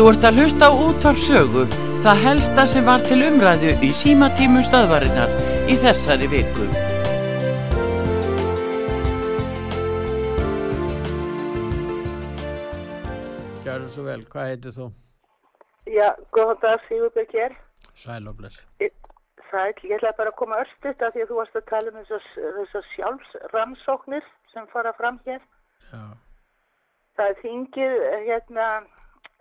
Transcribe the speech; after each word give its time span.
Þú 0.00 0.06
ert 0.08 0.22
að 0.24 0.38
hlusta 0.40 0.64
á 0.64 0.72
útvarpsögu, 0.72 1.62
það 2.00 2.20
helsta 2.24 2.62
sem 2.70 2.86
var 2.88 3.02
til 3.04 3.18
umræðu 3.20 3.72
í 3.84 3.88
símatímu 3.92 4.62
stöðvarinnar 4.64 5.32
í 5.68 5.74
þessari 5.76 6.24
viku. 6.32 6.68
Gjörðu 13.66 13.90
svo 13.92 14.04
vel, 14.06 14.22
hvað 14.32 14.48
heitir 14.48 14.72
þú? 14.78 14.86
Já, 15.92 16.06
góðan 16.32 16.62
dag 16.62 16.86
Sigurbjörg 16.86 17.34
hér. 17.36 17.58
Sæl 17.92 18.24
og 18.30 18.38
bless. 18.38 18.62
Sæl, 18.80 19.74
ég 19.84 19.98
ætla 19.98 20.14
bara 20.16 20.32
að 20.32 20.38
koma 20.38 20.62
örstuðt 20.62 21.04
af 21.04 21.12
því 21.12 21.26
að 21.26 21.34
þú 21.34 21.42
varst 21.42 21.58
að 21.60 21.66
tala 21.74 21.92
um 21.92 21.98
þessar, 21.98 22.24
þessar 22.56 22.88
sjálfsrannsóknir 22.94 24.32
sem 24.54 24.72
fara 24.72 24.94
fram 24.96 25.20
hér. 25.28 25.44
Já, 25.92 26.08
Það 27.20 27.34
er 27.34 27.38
þingið, 27.44 27.94
hérna, 28.30 28.70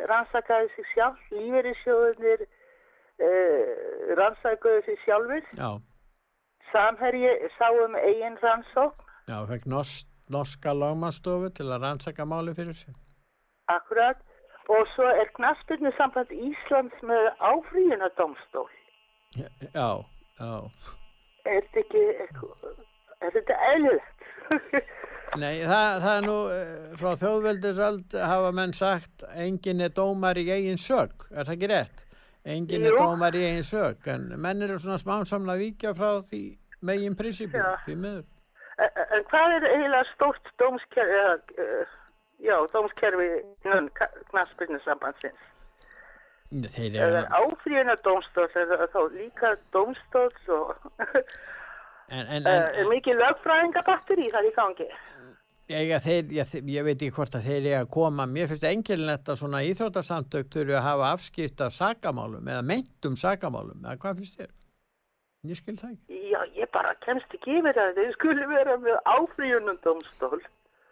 rannsakaði 0.08 0.70
sig 0.76 0.86
sjálf, 0.94 1.20
lífeyrissjóðunir 1.32 2.46
uh, 2.46 4.16
rannsakaði 4.20 4.82
sig 4.86 4.98
sjálfur. 5.06 5.44
já, 5.58 5.72
Samherji 6.72 7.32
sáum 7.58 7.96
eigin 7.96 8.38
rannsókn, 8.44 9.04
já, 9.28 9.38
fekk 9.50 9.66
nos, 9.66 10.06
norska 10.30 10.74
lagmanstofu 10.74 11.50
til 11.50 11.70
að 11.74 11.82
rannsaka 11.86 12.26
máli 12.26 12.54
fyrir 12.56 12.74
sig. 12.74 12.94
akkurat, 13.68 14.18
og 14.70 14.88
svo 14.96 15.04
er 15.04 15.30
knaspirnu 15.38 15.92
samband 15.98 16.32
Íslands 16.32 17.02
með 17.02 17.32
áfríunadómstól. 17.40 18.70
Já, 19.36 19.90
já. 20.40 20.54
Er 21.46 21.62
þetta 21.74 21.80
ekki, 21.80 22.04
er 23.22 23.32
þetta 23.34 23.56
eðlilegt? 23.74 24.20
Nei, 25.38 25.60
það, 25.62 26.00
það 26.02 26.16
er 26.16 26.24
nú, 26.26 26.38
eh, 26.54 26.94
frá 26.98 27.10
þjóðveldisöld 27.22 28.16
hafa 28.32 28.52
menn 28.56 28.74
sagt, 28.74 29.26
engin 29.38 29.84
er 29.86 29.92
dómar 29.94 30.40
í 30.42 30.48
eigin 30.50 30.80
sög, 30.82 31.28
er 31.30 31.46
það 31.46 31.56
ekki 31.56 31.70
rétt? 31.70 32.06
Engin 32.50 32.88
er 32.88 32.96
Jú. 32.96 33.04
dómar 33.04 33.38
í 33.38 33.44
eigin 33.46 33.68
sög, 33.68 34.08
en 34.10 34.26
menn 34.42 34.66
eru 34.66 34.80
svona 34.82 34.98
smánsamlega 34.98 35.58
að 35.58 35.64
víkja 35.66 35.94
frá 35.94 36.10
því 36.26 36.42
megin 36.82 37.18
prinsipju, 37.20 37.62
Já. 37.62 37.76
því 37.86 37.96
miður. 38.06 38.26
En 38.80 39.06
en 39.20 39.24
hvað 39.30 39.56
er 39.58 39.68
eiginlega 39.70 40.08
stórt 40.14 40.52
dómskerfi, 40.58 41.22
uh, 41.60 41.96
já, 42.40 42.56
dómskerfi 42.74 43.30
sambandsins? 44.86 45.46
Þeir 46.50 46.96
Er 46.96 47.04
eru, 47.06 47.18
það 47.20 47.34
áfríðuna 47.44 47.96
dómstóls, 48.02 48.56
er 48.58 48.72
það 48.72 48.88
þá 48.96 49.02
líka 49.14 49.50
dómstóls 49.76 50.48
og 50.50 50.72
en, 52.10 52.26
en, 52.26 52.42
uh, 52.42 52.50
en, 52.50 52.64
er 52.82 52.90
mikið 52.90 53.20
lögfræðingabatteri 53.22 54.26
í 54.26 54.32
það 54.34 54.48
í 54.50 54.54
gangi? 54.56 54.88
Ég, 55.70 55.92
þeir, 56.02 56.32
ég, 56.34 56.54
ég 56.74 56.86
veit 56.88 56.96
ekki 56.98 57.14
hvort 57.14 57.36
að 57.38 57.44
þeir 57.46 57.58
eru 57.70 57.74
að 57.84 57.90
koma 57.94 58.26
mér 58.26 58.48
finnst 58.50 58.64
engilinett 58.66 59.28
að 59.30 59.38
svona 59.38 59.60
íþróttasamtök 59.68 60.48
þurfu 60.56 60.74
að 60.80 60.86
hafa 60.88 61.10
afskipt 61.14 61.62
af 61.62 61.76
sakamálum 61.76 62.48
eða 62.50 62.64
meintum 62.66 63.18
sakamálum 63.22 63.84
eða 63.86 64.00
hvað 64.02 64.18
finnst 64.24 64.40
þér? 64.40 64.50
Ég 65.52 65.60
skil 65.62 65.76
það 65.78 65.92
ekki 65.94 66.24
Já, 66.34 66.40
ég 66.58 66.72
bara 66.74 66.96
kemst 67.06 67.36
ekki 67.38 67.60
yfir 67.60 67.78
að 67.84 68.00
þeir 68.00 68.10
skulle 68.18 68.48
vera 68.50 68.76
með 68.82 68.98
áfríðunum 69.14 69.78
dómstól. 69.86 70.42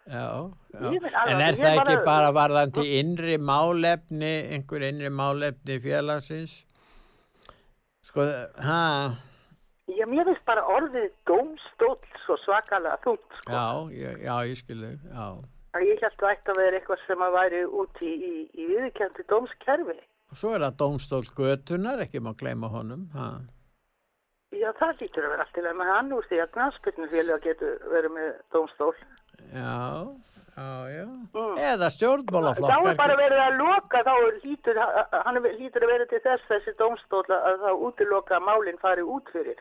Já, 0.08 0.24
já. 0.72 0.78
Alveg- 0.78 1.18
En 1.34 1.42
er 1.44 1.58
það 1.58 1.74
ekki 1.74 1.84
bara- 1.84 2.04
bara 2.06 2.30
varðandi 2.38 2.84
innri 3.00 3.36
málefni 3.38 4.32
einhver 4.56 4.86
innri 4.88 5.10
málefni 5.10 5.76
félagsins? 5.84 6.54
Sko, 8.08 8.24
ha, 8.64 8.80
Já, 9.88 10.04
mér 10.04 10.28
finnst 10.28 10.44
bara 10.44 10.64
orðið 10.68 11.06
dómstól 11.28 11.94
svo 12.26 12.36
svakalega 12.42 12.98
þungt, 13.04 13.38
sko. 13.40 13.52
já, 13.52 13.68
ég, 13.96 14.18
já, 14.26 14.34
ég 14.50 14.58
skil 14.60 14.80
þig, 14.84 15.06
já. 15.08 15.28
Að 15.78 15.84
ég 15.88 16.02
held 16.04 16.24
að 16.24 16.50
að 16.52 16.58
vera 16.60 16.78
eitthvað 16.78 17.04
sem 17.06 17.22
að 17.24 17.36
væri 17.38 17.60
út 17.80 18.02
í, 18.04 18.12
í, 18.12 18.32
í 18.52 18.66
viðkendi 18.68 19.24
dómskerfi. 19.32 19.96
Og 20.28 20.36
svo 20.36 20.52
er 20.56 20.64
það 20.66 20.76
dómstól 20.82 21.22
götunar, 21.38 22.02
ekki 22.04 22.20
má 22.20 22.34
gleyma 22.36 22.68
honum, 22.72 23.06
ha. 23.16 23.28
Já, 24.52 24.68
það 24.76 25.02
lítur 25.02 25.24
að 25.26 25.32
vera 25.34 25.44
allt 25.44 25.54
til 25.56 25.64
að 25.68 25.76
með 25.80 25.90
hann 25.92 26.12
úr 26.16 26.28
því 26.28 26.40
að 26.42 26.52
knastbyrnufélag 26.56 27.42
getur 27.44 27.80
verið 27.92 28.14
með 28.16 28.28
dómstól. 28.54 28.92
Já, 29.52 29.80
já, 30.56 30.68
já. 30.92 31.04
Mm. 31.08 31.56
Eða 31.64 31.88
Þá 31.88 31.94
stjórnmálaflokkar. 31.96 32.92
er 32.92 33.00
bara 33.00 33.18
verið 33.20 33.42
að 33.44 33.58
loka, 33.62 34.04
þá 34.04 34.12
er 34.16 34.38
lítur, 34.44 34.80
hann 35.24 35.42
lítur 35.48 35.84
að 35.84 35.92
vera 35.94 36.08
til 36.12 36.22
þess 36.28 36.48
þessi 36.52 36.76
dómstól 36.80 37.24
að 37.40 37.60
þá 37.64 37.70
útiloka 37.88 38.40
málinn 38.44 38.80
fari 38.84 39.04
út 39.04 39.28
fyrir. 39.32 39.60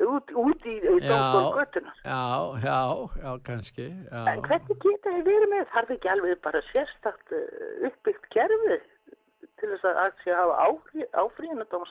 Út, 0.00 0.30
út 0.32 0.64
í 0.64 0.74
göttunar. 0.80 1.96
Já, 2.04 2.20
já, 2.64 2.78
já, 3.20 3.30
kannski, 3.44 3.88
já. 4.08 4.22
En 4.32 4.40
hvernig 4.46 4.78
geta 4.80 5.12
þið 5.16 5.26
verið 5.28 5.50
með? 5.52 5.66
Þarf 5.74 5.90
ekki 5.96 6.08
alveg 6.14 6.38
bara 6.46 6.62
sérstakt 6.70 7.34
uh, 7.36 7.42
uppbyggt 7.90 8.28
kerfi 8.32 8.78
til 9.60 9.68
þess 9.74 9.84
að 9.90 10.00
að 10.06 10.22
sé 10.24 10.32
að 10.32 10.54
hafa? 10.56 11.90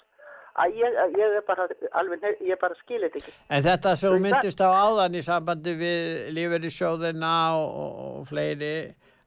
Að 0.60 0.74
ég, 0.76 0.96
ég 1.16 1.36
er 1.38 1.44
bara 1.48 1.68
alveg, 2.02 2.24
ég 2.44 2.58
bara 2.60 2.76
skil 2.82 3.00
þetta 3.06 3.20
ekki. 3.22 3.34
En 3.54 3.62
þetta 3.64 3.94
sem 3.96 4.10
þú 4.10 4.16
Það- 4.18 4.26
myndist 4.26 4.64
á 4.66 4.70
áðan 4.74 5.16
í 5.16 5.22
sambandi 5.24 5.76
við 5.80 6.02
lífeyrissjóðina 6.36 7.34
og, 7.60 7.70
og, 7.84 8.02
og 8.20 8.26
fleiri 8.28 8.74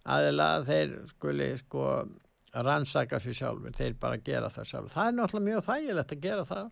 aðila, 0.02 0.48
þeir 0.66 0.96
skuli 1.14 1.52
sko 1.56 1.86
rannsaka 2.52 3.20
sér 3.22 3.38
sjálfur, 3.38 3.72
þeir 3.78 3.94
bara 4.02 4.18
gera 4.20 4.50
það 4.52 4.66
sjálfur. 4.72 4.92
Það 4.92 5.06
er 5.08 5.16
náttúrulega 5.20 5.46
mjög 5.46 5.62
þægilegt 5.70 6.12
að 6.16 6.24
gera 6.26 6.44
það. 6.50 6.66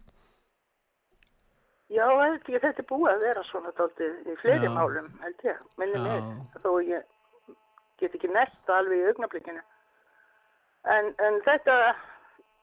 Já, 1.91 2.05
held 2.07 2.47
ég, 2.53 2.61
þetta 2.63 2.85
er 2.85 2.87
búið 2.87 3.11
að 3.13 3.25
vera 3.27 3.43
svona 3.49 3.73
dálítið 3.79 4.29
í 4.31 4.37
fleiri 4.43 4.69
Já. 4.69 4.75
málum, 4.77 5.09
held 5.25 5.43
ég, 5.49 5.59
minni 5.81 5.99
Já. 5.99 6.05
mig, 6.07 6.29
þó 6.63 6.71
ég 6.87 7.03
get 7.99 8.15
ekki 8.15 8.31
nert 8.31 8.55
það 8.69 8.79
alveg 8.79 9.03
í 9.03 9.09
augnablikinu. 9.11 9.65
En, 10.95 11.11
en 11.27 11.43
þetta, 11.49 11.81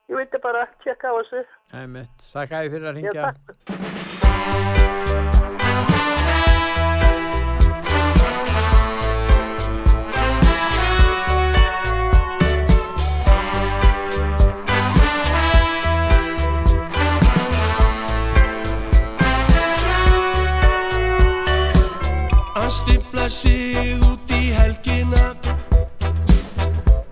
ég 0.08 0.18
veit 0.22 0.40
bara 0.48 0.64
að 0.64 0.74
tjekka 0.86 1.12
á 1.12 1.14
þessu. 1.20 1.44
Æmitt, 1.76 2.26
þakka 2.32 2.64
ég 2.64 2.74
fyrir 2.74 2.90
að 2.90 3.04
Já, 3.04 3.12
ringja. 3.12 3.30
takk. 3.30 4.77
Hann 22.68 22.76
stimplar 22.76 23.30
sig 23.32 23.96
út 24.04 24.32
í 24.36 24.50
helgina 24.52 25.30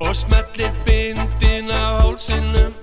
og 0.04 0.12
smellir 0.12 0.68
bindin 0.84 1.72
af 1.72 2.02
hálsinum 2.02 2.75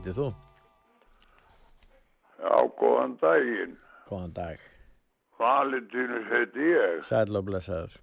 heitir 0.00 0.16
þú? 0.16 0.28
Já, 2.40 2.56
góðan 2.80 3.16
daginn. 3.20 3.74
Góðan 4.08 4.32
dag. 4.36 4.60
Valentínus 5.40 6.26
heiti 6.32 6.66
ég, 6.72 7.02
Sæll 7.04 7.36
og 7.36 7.44
blessaður. 7.48 7.96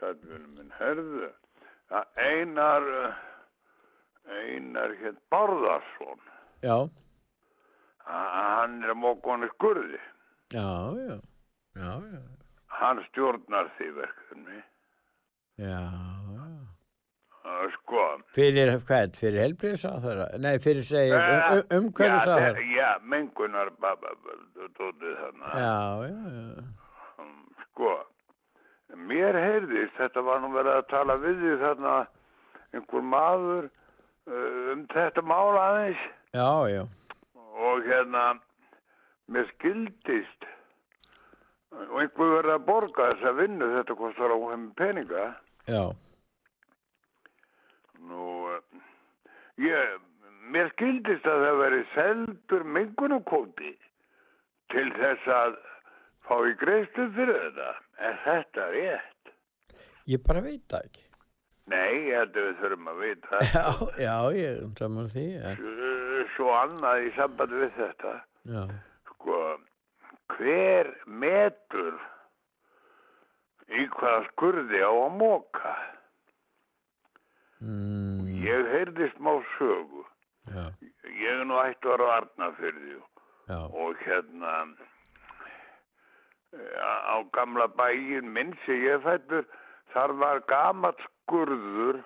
sættunum 0.00 0.54
minn 0.56 0.70
herðu. 0.78 1.30
Það 1.90 2.04
einar, 2.16 2.82
eh, 3.04 3.14
einar 4.54 4.94
hér 5.00 5.16
Bárðarsson, 5.32 6.20
Já, 6.62 6.88
A- 8.06 8.60
hann 8.60 8.82
er 8.84 8.94
hann 8.94 9.48
skurði. 9.54 9.98
já, 10.50 10.94
já, 11.06 11.20
já, 11.76 12.00
já, 12.12 12.20
Hann 12.68 13.04
stjórnar 13.10 13.70
því 13.78 13.90
verkefni. 13.94 14.62
já, 15.58 15.80
Sko. 17.74 18.02
Fyrir, 18.36 18.74
hvað, 18.86 19.14
fyrir 19.16 19.40
helbriðsáþara? 19.46 20.26
Nei, 20.44 20.58
fyrir 20.62 20.84
segja, 20.84 21.18
Eh, 21.20 21.52
um, 21.52 21.58
um, 21.58 21.86
umhverfisáþara? 21.86 22.60
Já, 22.60 22.76
já, 22.76 22.90
mengunar, 23.02 23.70
tótið 24.76 25.14
þarna. 25.22 25.52
Já, 25.54 25.78
já, 26.04 26.20
já. 26.36 26.64
Um, 27.22 27.32
Sko, 27.64 27.94
mér 29.08 29.38
heyrðist, 29.40 29.96
þetta 29.98 30.24
var 30.26 30.40
nú 30.44 30.52
verið 30.54 30.76
að 30.76 30.88
tala 30.92 31.16
við 31.22 31.40
því 31.42 31.54
þarna 31.64 31.94
einhver 32.76 33.02
maður 33.02 33.70
um 34.30 34.84
þetta 34.92 35.22
mál 35.26 35.56
aðeins 35.58 36.02
Já, 36.36 36.50
já, 36.70 36.82
og 37.58 37.82
hérna, 37.88 38.24
mér 39.32 39.48
skildist 39.56 40.46
og 41.72 41.96
einhver 42.02 42.36
verið 42.36 42.52
að 42.54 42.66
borga 42.68 43.08
þessa 43.14 43.32
vinnu, 43.40 43.72
þetta 43.78 43.96
kostar 43.98 44.30
á 44.34 44.38
þeim 44.44 44.68
peninga. 44.78 45.24
já, 45.66 45.82
Nú, 48.08 48.24
uh, 48.48 48.60
ég, 49.60 49.98
mér 50.54 50.70
skildist 50.74 51.26
að 51.28 51.44
það 51.44 51.58
veri 51.64 51.82
seldur 51.94 52.64
mengunarkóti 52.76 53.74
til 54.72 54.86
þess 54.96 55.28
að 55.34 55.58
fá 56.28 56.34
í 56.48 56.54
greiðstu 56.60 57.08
fyrir 57.16 57.38
þetta. 57.44 57.70
Er 58.00 58.18
þetta 58.24 58.68
rétt? 58.74 59.32
ég 60.10 60.22
bara 60.26 60.40
veit 60.42 60.64
það 60.72 60.86
ekki. 60.88 61.04
Nei, 61.70 61.90
ég 62.08 62.16
held 62.18 62.36
að 62.40 62.46
við 62.48 62.56
þurfum 62.64 62.88
að 62.90 63.02
vita. 63.04 63.40
Já, 63.54 63.64
já, 64.02 64.14
ég 64.34 64.48
er 64.56 64.70
saman 64.80 65.10
því, 65.12 65.26
en, 65.50 65.66
Svo 66.34 66.48
annað 66.56 67.04
í 67.04 67.10
sambandi 67.18 67.60
við 67.60 67.76
þetta. 67.76 68.14
já, 68.50 68.62
Sko, 69.10 69.36
hver 70.34 70.90
metur 71.06 71.98
í 73.70 73.84
hvaða 73.92 74.24
skurði 74.30 74.80
á 74.82 74.90
að 74.90 75.14
móka? 75.20 75.74
Mm, 77.60 78.28
Ég 78.44 78.70
heyrði 78.74 79.10
smá 79.16 79.32
sögu. 79.56 80.04
já, 80.50 80.64
Ég 81.20 81.40
er 81.40 81.44
nú 81.44 81.58
ættu 81.60 81.92
að 81.92 82.00
fyrir 82.60 82.80
því 82.84 82.98
já, 83.50 83.58
og 83.84 83.96
hérna 84.04 84.54
á 86.50 87.16
gamla 87.32 87.66
bæin 87.78 88.30
minn 88.34 88.54
sem 88.64 88.80
ég 88.82 89.02
fættur 89.04 89.44
þar 89.94 90.12
var 90.18 90.40
gamalt 90.50 90.98
skurður 91.06 92.00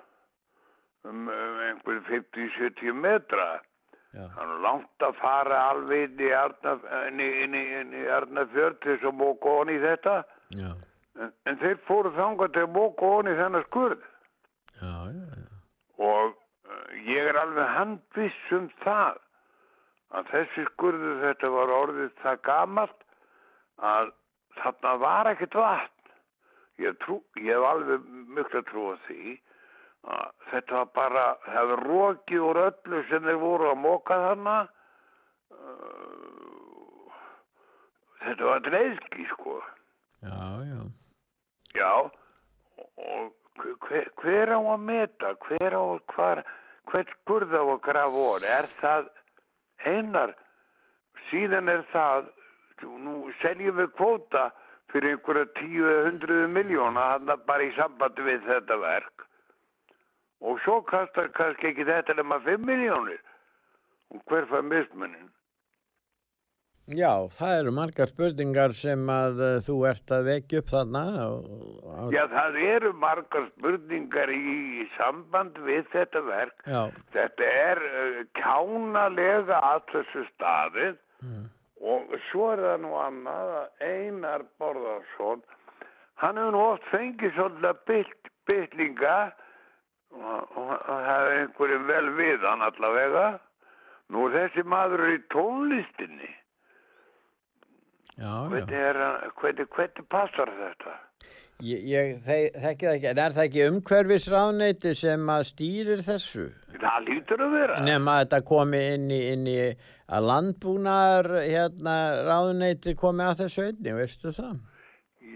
um, 1.05 1.29
um 1.29 1.61
einhver 1.69 2.01
50-70 2.09 2.93
metra. 2.93 3.61
Það 4.15 4.43
er 4.45 4.61
langt 4.63 5.03
að 5.03 5.17
fara 5.19 5.57
alveg 5.73 6.13
inn 7.83 7.95
í 7.99 8.05
Arnafjörð 8.15 8.77
til 8.85 8.93
þess 8.95 9.09
að 9.11 9.17
móka 9.19 9.55
honi 9.59 9.79
þetta. 9.83 10.19
Já, 10.55 10.71
En, 11.15 11.31
en 11.47 11.59
þeir 11.61 11.77
fóru 11.87 12.11
þangað 12.17 12.53
til 12.57 12.63
að 12.67 12.73
móka 12.75 13.07
honi 13.13 13.31
í 13.31 13.37
þennan 13.39 13.65
skurð. 13.69 14.01
já, 14.81 14.95
já, 15.15 15.25
já. 15.31 15.34
Og 16.03 16.35
uh, 16.35 16.89
ég 17.07 17.31
er 17.31 17.39
alveg 17.39 17.71
handviss 17.77 18.53
um 18.57 18.69
það 18.83 19.21
að 20.15 20.31
þessi 20.31 20.67
skurðu 20.73 21.15
þetta 21.23 21.51
var 21.55 21.73
orðið 21.75 22.13
það 22.23 22.45
gamalt 22.47 23.01
að 23.83 24.13
þarna 24.61 24.95
var 25.03 25.31
ekkert 25.33 25.59
vatn. 25.59 25.91
Ég, 26.83 26.97
trú, 27.03 27.21
ég 27.39 27.55
hef 27.55 27.67
alveg 27.69 28.07
mjög 28.35 28.57
að 28.59 28.69
trúa 28.71 28.95
því 29.07 29.37
að 30.11 30.33
þetta 30.51 30.81
var 30.81 30.89
bara, 30.97 31.27
það 31.47 31.71
var 31.71 31.85
roki 31.89 32.41
úr 32.43 32.61
öllu 32.65 33.03
sem 33.11 33.23
þeir 33.25 33.39
voru 33.43 33.71
að 33.71 33.81
móka 33.83 34.19
þarna. 34.25 34.57
Uh, 35.55 37.15
þetta 38.25 38.51
var 38.51 38.67
dreiðski 38.67 39.29
sko. 39.31 39.61
Já, 40.25 40.43
já. 40.67 40.81
Já, 41.75 41.93
og 42.79 43.33
hver, 43.59 44.09
hver 44.21 44.53
á 44.55 44.59
að 44.59 44.81
meta, 44.81 45.35
hver 45.47 45.77
á 45.77 45.83
að, 45.83 46.01
hvar, 46.15 46.43
hvert 46.91 47.13
skurð 47.21 47.55
á 47.55 47.63
að 47.63 47.81
grafa 47.87 48.25
orð, 48.33 48.49
er 48.49 48.69
það 48.81 49.11
einar, 49.85 50.35
síðan 51.31 51.69
er 51.69 51.85
það, 51.93 52.31
nú 53.05 53.31
seljum 53.41 53.79
við 53.79 53.93
kvóta 53.99 54.49
fyrir 54.93 55.15
einhverja 55.15 55.47
tíu 55.59 55.87
eða 55.91 56.09
hundruðu 56.09 56.49
miljóna, 56.55 57.07
hann 57.15 57.31
bara 57.47 57.65
í 57.67 57.73
sambandi 57.79 58.27
við 58.27 58.45
þetta 58.49 58.81
verk, 58.83 59.29
og 60.45 60.61
svo 60.65 60.81
kastar 60.89 61.31
kannski 61.37 61.71
ekki 61.71 61.87
þetta 61.89 62.19
nema 62.19 62.41
5 62.45 62.67
miljónir, 62.69 63.23
og 64.13 64.23
hver 64.29 64.47
fær 64.51 64.67
mismunin? 64.67 65.31
Já, 66.85 67.25
það 67.33 67.55
eru 67.59 67.73
margar 67.73 68.11
spurningar 68.11 68.75
sem 68.77 69.07
að 69.09 69.39
uh, 69.41 69.53
þú 69.65 69.77
ert 69.89 70.13
að 70.13 70.27
vekja 70.29 70.61
upp 70.61 70.73
þarna. 70.75 71.05
Og, 71.25 72.11
Já, 72.13 72.21
það 72.29 72.59
eru 72.61 72.91
margar 73.01 73.47
spurningar 73.55 74.33
í 74.35 74.85
samband 74.99 75.57
við 75.65 75.89
þetta 75.95 76.21
verk, 76.27 76.67
já, 76.69 76.83
Þetta 77.17 77.49
er 77.63 77.81
uh, 77.89 78.21
kjánalega 78.37 79.63
að 79.73 79.81
þessu 79.95 80.27
staðið 80.35 81.01
og 81.85 82.13
svo 82.31 82.51
er 82.53 82.61
það 82.65 82.79
nú 82.85 82.93
annað 83.01 83.55
að 83.63 83.89
Einar 83.89 84.45
Borðarsson, 84.61 85.41
hann 86.21 86.39
hefur 86.41 86.53
nú 86.53 86.63
oft 86.69 86.87
fengið 86.93 87.33
svolítið 87.39 88.13
og, 90.15 90.39
og, 90.55 90.71
og 90.71 91.03
það 91.09 91.25
er 91.25 91.37
einhverjum 91.41 91.87
vel 91.89 92.09
við 92.21 92.47
hann 92.47 92.65
allavega. 92.69 93.27
Nú 94.13 94.29
er 94.29 94.35
þessi 94.37 94.65
maður 94.69 95.09
í 95.15 95.19
tónlistinni. 95.33 96.33
Já. 98.19 98.35
Hvernig, 98.51 98.77
er, 98.91 99.01
hvernig, 99.41 99.67
hvernig 99.77 100.07
passar 100.13 100.53
þetta? 100.61 100.95
Ég, 101.65 101.85
ég 101.87 102.17
þe- 102.27 102.53
þekki 102.59 102.87
það 102.89 102.95
ekki, 102.99 103.09
en 103.13 103.19
er 103.25 103.35
það 103.37 103.45
ekki 103.49 103.67
umhverfisráðneyti 103.71 104.95
sem 104.99 105.29
að 105.31 105.43
stýrir 105.51 106.01
þessu? 106.03 106.47
Það 106.75 107.05
lítur 107.09 107.45
að 107.47 107.53
vera. 107.55 107.77
Nefn 107.87 108.09
að 108.11 108.19
þetta 108.25 108.41
komi 108.49 108.81
inn 108.95 109.05
í, 109.15 109.21
inn 109.33 109.47
í 109.53 109.59
að 110.15 110.27
landbúnaðar 110.31 111.29
hérna 111.47 111.95
ráðneyti 112.27 112.97
komi 112.99 113.25
að 113.29 113.45
þessu 113.45 113.69
einni, 113.69 113.95
veistu 114.01 114.33
það? 114.35 114.59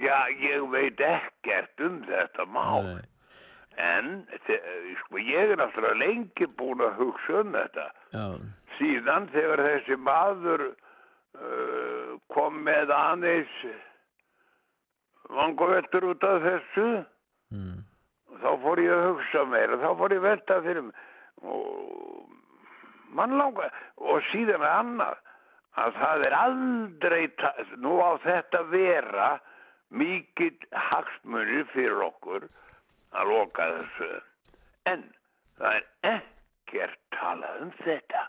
Já, 0.03 0.19
ég 0.43 0.67
veit 0.75 1.01
ekkert 1.07 1.81
um 1.87 2.03
þetta 2.07 2.45
mál. 2.55 2.83
Nei. 2.91 3.07
En 3.79 4.11
sko, 5.05 5.21
ég 5.23 5.53
er 5.55 5.59
náttúrulega 5.61 6.01
lengi 6.03 6.47
búin 6.59 6.83
að 6.83 6.97
hugsa 6.99 7.41
um 7.45 7.55
þetta. 7.55 7.87
Já, 8.11 8.27
Síðan 8.79 9.31
þegar 9.33 9.63
þessi 9.69 9.97
maður 10.03 10.65
uh, 11.39 11.98
kom 12.33 12.63
með 12.67 12.93
aðeins 12.95 13.61
vangovettur 15.29 16.09
út 16.09 16.25
af 16.25 16.43
þessu, 16.45 16.89
mm. 17.53 17.79
þá 18.41 18.51
fór 18.65 18.83
ég 18.83 18.95
að 18.95 19.07
hugsa 19.11 19.45
meira, 19.51 19.81
þá 19.83 19.91
fór 20.01 20.15
ég 20.15 20.23
að 20.23 20.29
velta 20.29 20.61
fyrir 20.65 20.87
mig. 20.89 21.03
Og 21.49 22.29
mann 23.15 23.37
langar, 23.39 23.75
og 23.97 24.23
síðan 24.33 24.65
er 24.65 24.73
annað, 24.73 25.21
að 25.79 26.01
það 26.01 26.25
er 26.29 26.39
aldrei, 26.39 27.21
nú 27.83 27.99
á 28.03 28.11
þetta 28.25 28.65
vera 28.73 29.29
mikill 29.95 30.57
hagsmunir 30.89 31.69
fyrir 31.75 32.03
okkur 32.09 32.49
að 33.17 33.31
loka 33.33 33.69
þessu. 33.77 34.11
En 34.91 35.05
það 35.61 35.79
er 35.79 36.17
ekkert 36.17 36.99
talað 37.15 37.63
um 37.65 37.73
þetta. 37.85 38.27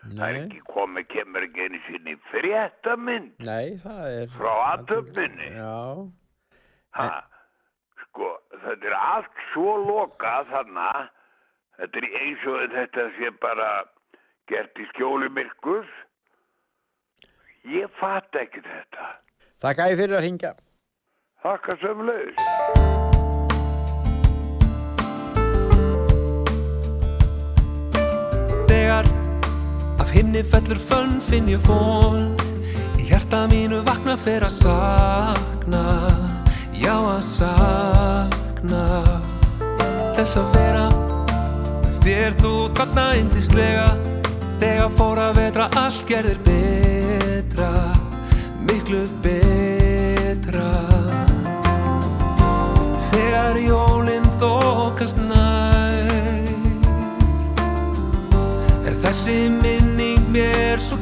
Það 0.00 0.22
er 0.28 0.38
ekki 0.40 0.62
komið, 0.70 1.06
kemur 1.12 1.44
ekki 1.44 1.66
einu 1.66 1.80
sinni 1.86 2.14
fréttamind 2.30 3.44
nei, 3.44 3.76
það 3.82 4.06
er... 4.22 4.32
frá 4.38 4.52
aðtöfninni. 4.70 5.50
Já, 5.58 6.08
Ha, 6.90 7.06
sko, 8.04 8.32
þetta 8.64 8.88
er 8.90 8.96
allt 8.98 9.42
svo 9.52 9.76
lokað 9.84 10.50
þannig, 10.50 11.10
þetta 11.78 12.02
er 12.02 12.08
eins 12.22 12.46
og 12.50 12.74
þetta 12.74 13.06
sé 13.18 13.32
bara 13.44 13.70
gert 14.50 14.82
í 14.82 14.88
skjóli 14.90 15.30
myrkus. 15.38 15.96
Ég 17.70 17.92
fatt 18.00 18.34
ekki 18.40 18.64
þetta. 18.66 19.10
þakka 19.62 19.90
ég 19.92 20.00
fyrir 20.02 20.18
að 20.18 20.26
ringja. 20.26 20.54
Þakka 21.44 21.82
sömulegis. 21.84 22.89
Af 30.10 30.16
hinni 30.16 30.42
fellur 30.42 30.78
fönn 30.78 31.20
finn 31.22 31.48
ég 31.48 31.60
von. 31.66 32.34
Í 32.98 33.06
hjarta 33.06 33.44
mínu 33.46 33.82
vakna 33.86 34.16
fyrir 34.18 34.48
að 34.48 34.56
sakna. 34.56 35.82
Já 36.74 36.96
að 36.96 37.22
sakna. 37.26 38.86
Þess 40.16 40.36
að 40.40 40.48
vera 40.56 40.86
Þér 42.00 42.34
þú 42.40 42.52
þarna 42.76 43.04
indislega 43.20 43.86
Þegar 44.60 44.90
fór 44.96 45.20
að 45.20 45.36
vetra 45.38 45.68
allt 45.78 46.02
gerðir 46.08 46.40
betra. 46.44 47.70
Miklu 48.66 49.04
betra. 49.22 50.72
Þegar 53.12 53.62
jólinn 53.62 54.26
þokast 54.42 55.22
nær. 55.30 56.10
Er 58.84 58.98
þessi 59.06 59.38
minning 59.60 59.89
mér 60.40 60.80
svo 60.80 60.96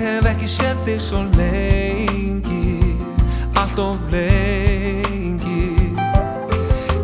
hef 0.00 0.26
ekki 0.30 0.48
séð 0.48 0.78
þig 0.86 1.00
svo 1.04 1.20
lengi 1.36 2.96
Allt 3.60 3.78
of 3.78 3.98
lengi. 4.12 5.66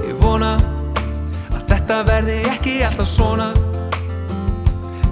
Ég 0.07 0.17
vona 0.23 0.55
að 1.53 1.63
þetta 1.69 1.99
verði 2.09 2.39
ekki 2.55 2.77
alltaf 2.87 3.11
svona. 3.11 3.51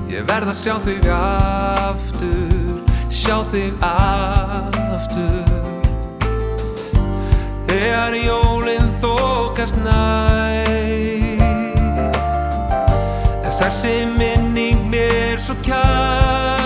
Ég 0.08 0.24
verð 0.28 0.54
að 0.54 0.58
sjá 0.62 0.74
þig 0.84 1.08
aftur 1.12 2.80
Sjá 3.12 3.36
þig 3.52 3.76
aftur. 3.84 5.52
Þegar 7.68 8.18
jólinn 8.18 8.90
þókast 9.04 9.80
Er 13.44 13.54
þessi 13.60 13.96
minning 14.16 14.88
mér 14.92 15.40
svo 15.42 15.56
kær 15.64 16.63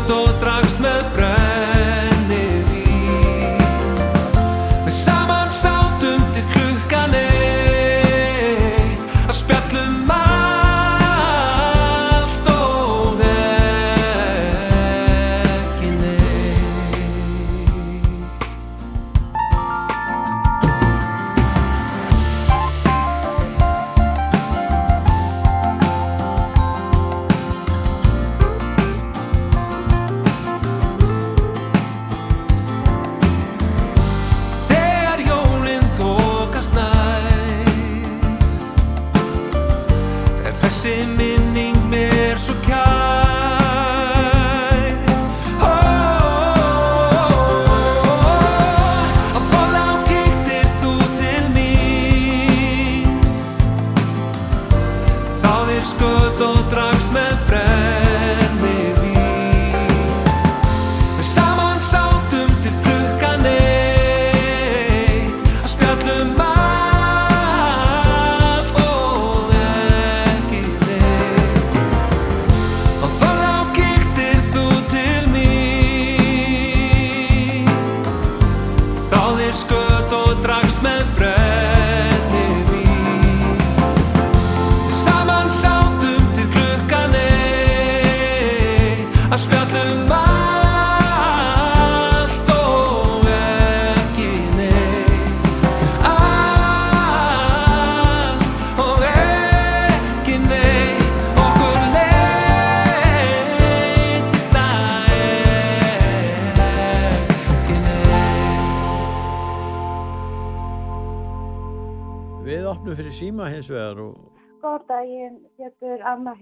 todo 0.00 0.34
trabajo 0.34 0.55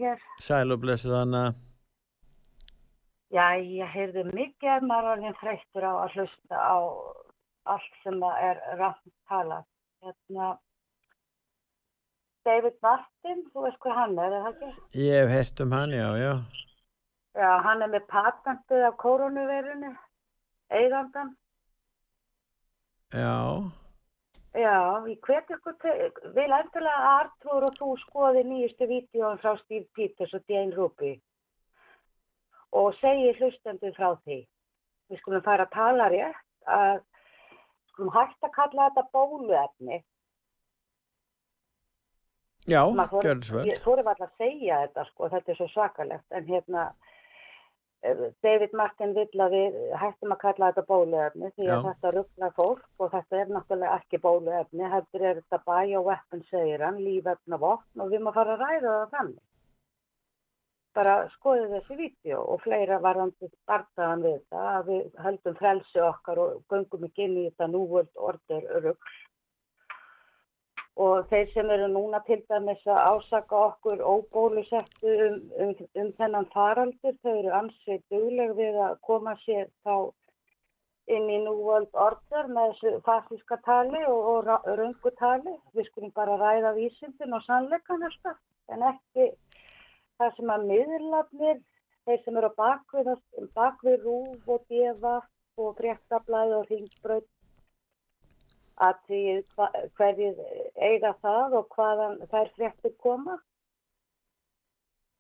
hér. 0.00 0.24
sæl 0.40 0.72
og 0.74 0.80
blessuð 0.84 1.16
hana. 1.18 1.44
Já, 3.34 3.46
ég 3.58 3.88
heyrði 3.90 4.24
mikið 4.30 4.70
er 4.76 4.84
maður 4.86 5.14
orðin 5.16 5.38
þreyttur 5.40 5.86
á 5.90 5.92
að 6.04 6.12
hlusta 6.14 6.58
á 6.60 6.76
allt 7.74 7.96
sem 8.02 8.20
það 8.22 8.42
er 8.48 8.60
rangt 8.78 9.14
talað. 9.30 9.64
Hérna, 10.04 10.50
David 12.45 12.76
Martin, 12.84 13.40
þú 13.52 13.64
veist 13.64 13.80
hvað 13.82 13.97
hann 13.99 14.19
er, 14.21 14.34
er 14.36 14.45
það 14.45 14.52
ekki? 14.52 14.82
Ég 15.00 15.23
hef 15.23 15.32
heyrt 15.32 15.62
um 15.64 15.73
hann, 15.73 15.95
já, 15.97 16.08
já. 16.21 16.32
Já, 17.34 17.50
hann 17.66 17.82
er 17.82 17.90
með 17.95 18.04
patentið 18.12 18.84
af 18.86 18.99
koronavirunni, 19.02 19.95
eigandan. 20.71 21.32
Já, 23.14 23.32
Já, 24.54 25.02
ég 25.10 25.19
hvet 25.26 25.49
ykkur 25.50 25.75
vil 26.36 26.52
endilega 26.54 26.95
að 26.95 27.06
Artur 27.12 27.64
og 27.67 27.78
þú 27.78 27.88
skoði 28.04 28.45
nýjustu 28.47 28.86
vídjóin 28.86 29.40
frá 29.43 29.56
Steve 29.64 29.88
Peters 29.97 30.34
og 30.36 30.45
Jane 30.47 30.75
Ruby 30.76 31.17
og 32.75 32.95
segi 33.00 33.32
hlustendur 33.38 33.95
frá 33.97 34.12
því. 34.23 34.38
Við 35.10 35.21
skulum 35.21 35.43
fara 35.47 35.67
að 35.67 35.75
tala 35.75 36.08
rétt 36.12 36.71
að 36.71 37.02
skulum 37.90 38.14
hægt 38.14 38.47
að 38.47 38.54
kalla 38.54 38.88
þetta 38.88 39.04
bóluefni. 39.14 40.00
já, 42.64 42.80
vel. 43.52 43.67
Ég 43.69 43.82
þóri 43.84 44.06
alltaf 44.06 44.30
að 44.30 44.38
segja 44.40 44.80
þetta 44.86 45.04
sko, 45.10 45.28
þetta 45.34 45.52
er 45.52 45.58
svo 45.58 45.69
svakalegt, 45.75 46.26
en 46.30 46.47
hérna 46.49 46.86
David 48.45 48.75
Martin 48.76 49.14
vill 49.17 49.40
að 49.40 49.54
við 49.56 49.76
hættum 49.97 50.34
að 50.34 50.40
kalla 50.43 50.69
þetta 50.71 50.84
bóluefni 50.90 51.50
því 51.54 51.69
að 51.69 51.71
Já. 51.71 51.84
þetta 51.86 52.10
rugglar 52.12 52.52
fólk 52.58 53.00
og 53.00 53.10
þetta 53.14 53.38
er 53.40 53.52
náttúrulega 53.54 53.97
ekki 54.02 54.21
bóluefni, 54.26 54.90
heldur 54.93 55.25
er 55.25 55.40
þetta 55.40 55.60
bioweapon 55.71 56.45
segir 56.50 56.84
hann, 56.84 57.00
lífefna 57.00 57.58
vopn 57.62 58.04
og 58.04 58.12
við 58.12 58.25
maður 58.26 58.40
fara 58.40 58.56
að 58.56 58.64
ræða 58.64 58.95
það 58.95 59.14
þannig. 59.17 59.43
Bara 60.95 61.14
skoðu 61.32 61.71
þessi 61.73 61.97
vídeo 61.99 62.43
og 62.52 62.60
fleira 62.62 63.00
varðandi 63.02 63.49
startaðan 63.54 64.26
við 64.26 64.36
þetta 64.36 64.67
að 64.75 64.90
við 64.93 65.23
höldum 65.25 65.56
frelsi 65.58 66.04
okkar 66.04 66.43
og 66.45 66.60
göngum 66.71 67.08
ekki 67.08 67.25
inn 67.25 67.40
í 67.40 67.47
þetta 67.49 67.71
núvöld 67.73 68.12
order 68.28 68.69
rugg 68.84 69.14
og 70.97 71.25
þeir 71.30 71.49
sem 71.52 71.71
eru 71.75 71.87
núna 71.91 72.21
til 72.26 72.41
dæmis 72.50 72.83
að 72.87 73.00
ásaka 73.11 73.63
okkur 73.69 74.02
óbólusettu 74.02 75.15
um, 75.26 75.41
um, 75.65 75.73
um 76.02 76.13
þennan 76.19 76.47
faraldur, 76.52 77.17
þau 77.23 77.33
eru 77.33 77.54
ansið 77.59 78.04
dugleg 78.15 78.54
við 78.61 78.78
að 78.78 79.00
koma 79.09 79.35
sér 79.43 79.67
þá 79.83 80.13
inn 81.15 81.26
í 81.28 81.41
núvöld 81.45 81.91
orður 82.07 82.47
með 82.54 82.71
þessu 82.71 83.00
fasíska 83.04 83.59
tali 83.67 84.00
og, 84.07 84.21
og 84.30 84.39
ra- 84.47 84.63
röngu 84.78 85.11
tali. 85.19 85.57
Við 85.75 85.91
skulum 85.91 86.15
bara 86.17 86.39
ræða 86.41 86.73
vísindin 86.78 87.37
og 87.37 87.43
sannleikan 87.45 88.07
alltaf, 88.07 88.39
en 88.73 88.87
ekki 88.95 89.28
það 90.19 90.37
sem 90.39 90.54
að 90.54 90.67
miðlarnir, 90.71 91.61
þeir 92.07 92.23
sem 92.25 92.39
eru 92.41 92.52
á 92.54 92.59
bakvið, 92.63 93.15
bakvið 93.59 94.07
rúf 94.07 94.49
og 94.54 94.65
djefa 94.71 95.19
og 95.59 95.76
fréttablaði 95.78 96.57
og 96.61 96.71
hringbröð 96.71 97.26
að 98.82 99.00
því 99.08 99.23
hverjir 99.99 100.39
eiga 100.76 101.15
það 101.23 101.58
og 101.60 101.76
hvaðan 101.76 102.17
þær 102.30 102.50
fréttir 102.56 102.95
koma. 103.02 103.39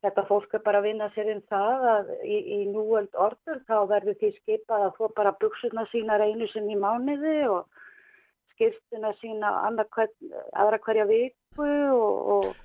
Þetta 0.04 0.26
fólk 0.28 0.54
er 0.54 0.62
bara 0.64 0.82
að 0.82 0.88
vinna 0.90 1.08
sér 1.14 1.30
inn 1.32 1.44
það 1.48 1.86
að 1.90 2.10
í, 2.28 2.38
í 2.58 2.58
núöld 2.68 3.14
orður 3.16 3.62
þá 3.68 3.76
verður 3.88 4.18
því 4.20 4.30
skipað 4.40 4.88
að 4.88 4.98
þú 4.98 5.08
bara 5.16 5.36
buksuna 5.40 5.86
sína 5.92 6.18
einu 6.20 6.48
sinni 6.52 6.76
í 6.76 6.80
mánuði 6.82 7.38
og 7.48 7.64
skiptuna 8.52 9.14
sína 9.22 9.54
aðra 9.64 10.78
hverja 10.84 11.06
viku 11.08 11.70
og, 11.94 12.28
og 12.36 12.63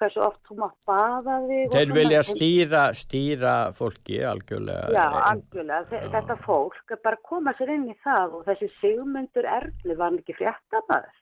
hversu 0.00 0.22
oft 0.26 0.40
þú 0.48 0.56
mátt 0.60 0.76
baða 0.88 1.36
þig. 1.48 1.68
Þeir 1.74 1.92
vilja 1.96 2.22
stýra, 2.28 2.82
stýra 2.96 3.54
fólki 3.76 4.18
algjörlega. 4.28 4.90
Já, 4.94 5.06
algjörlega. 5.32 5.82
Þe- 5.90 6.02
Já. 6.02 6.10
Þetta 6.16 6.36
fólk 6.44 6.90
er 6.96 7.00
bara 7.04 7.16
koma 7.30 7.54
sér 7.58 7.74
inn 7.74 7.88
í 7.90 7.96
það 8.04 8.34
og 8.40 8.44
þessi 8.48 8.70
sigmundur 8.80 9.48
Erni 9.56 9.96
var 9.96 10.12
ekki 10.18 10.36
fréttamaður. 10.40 11.16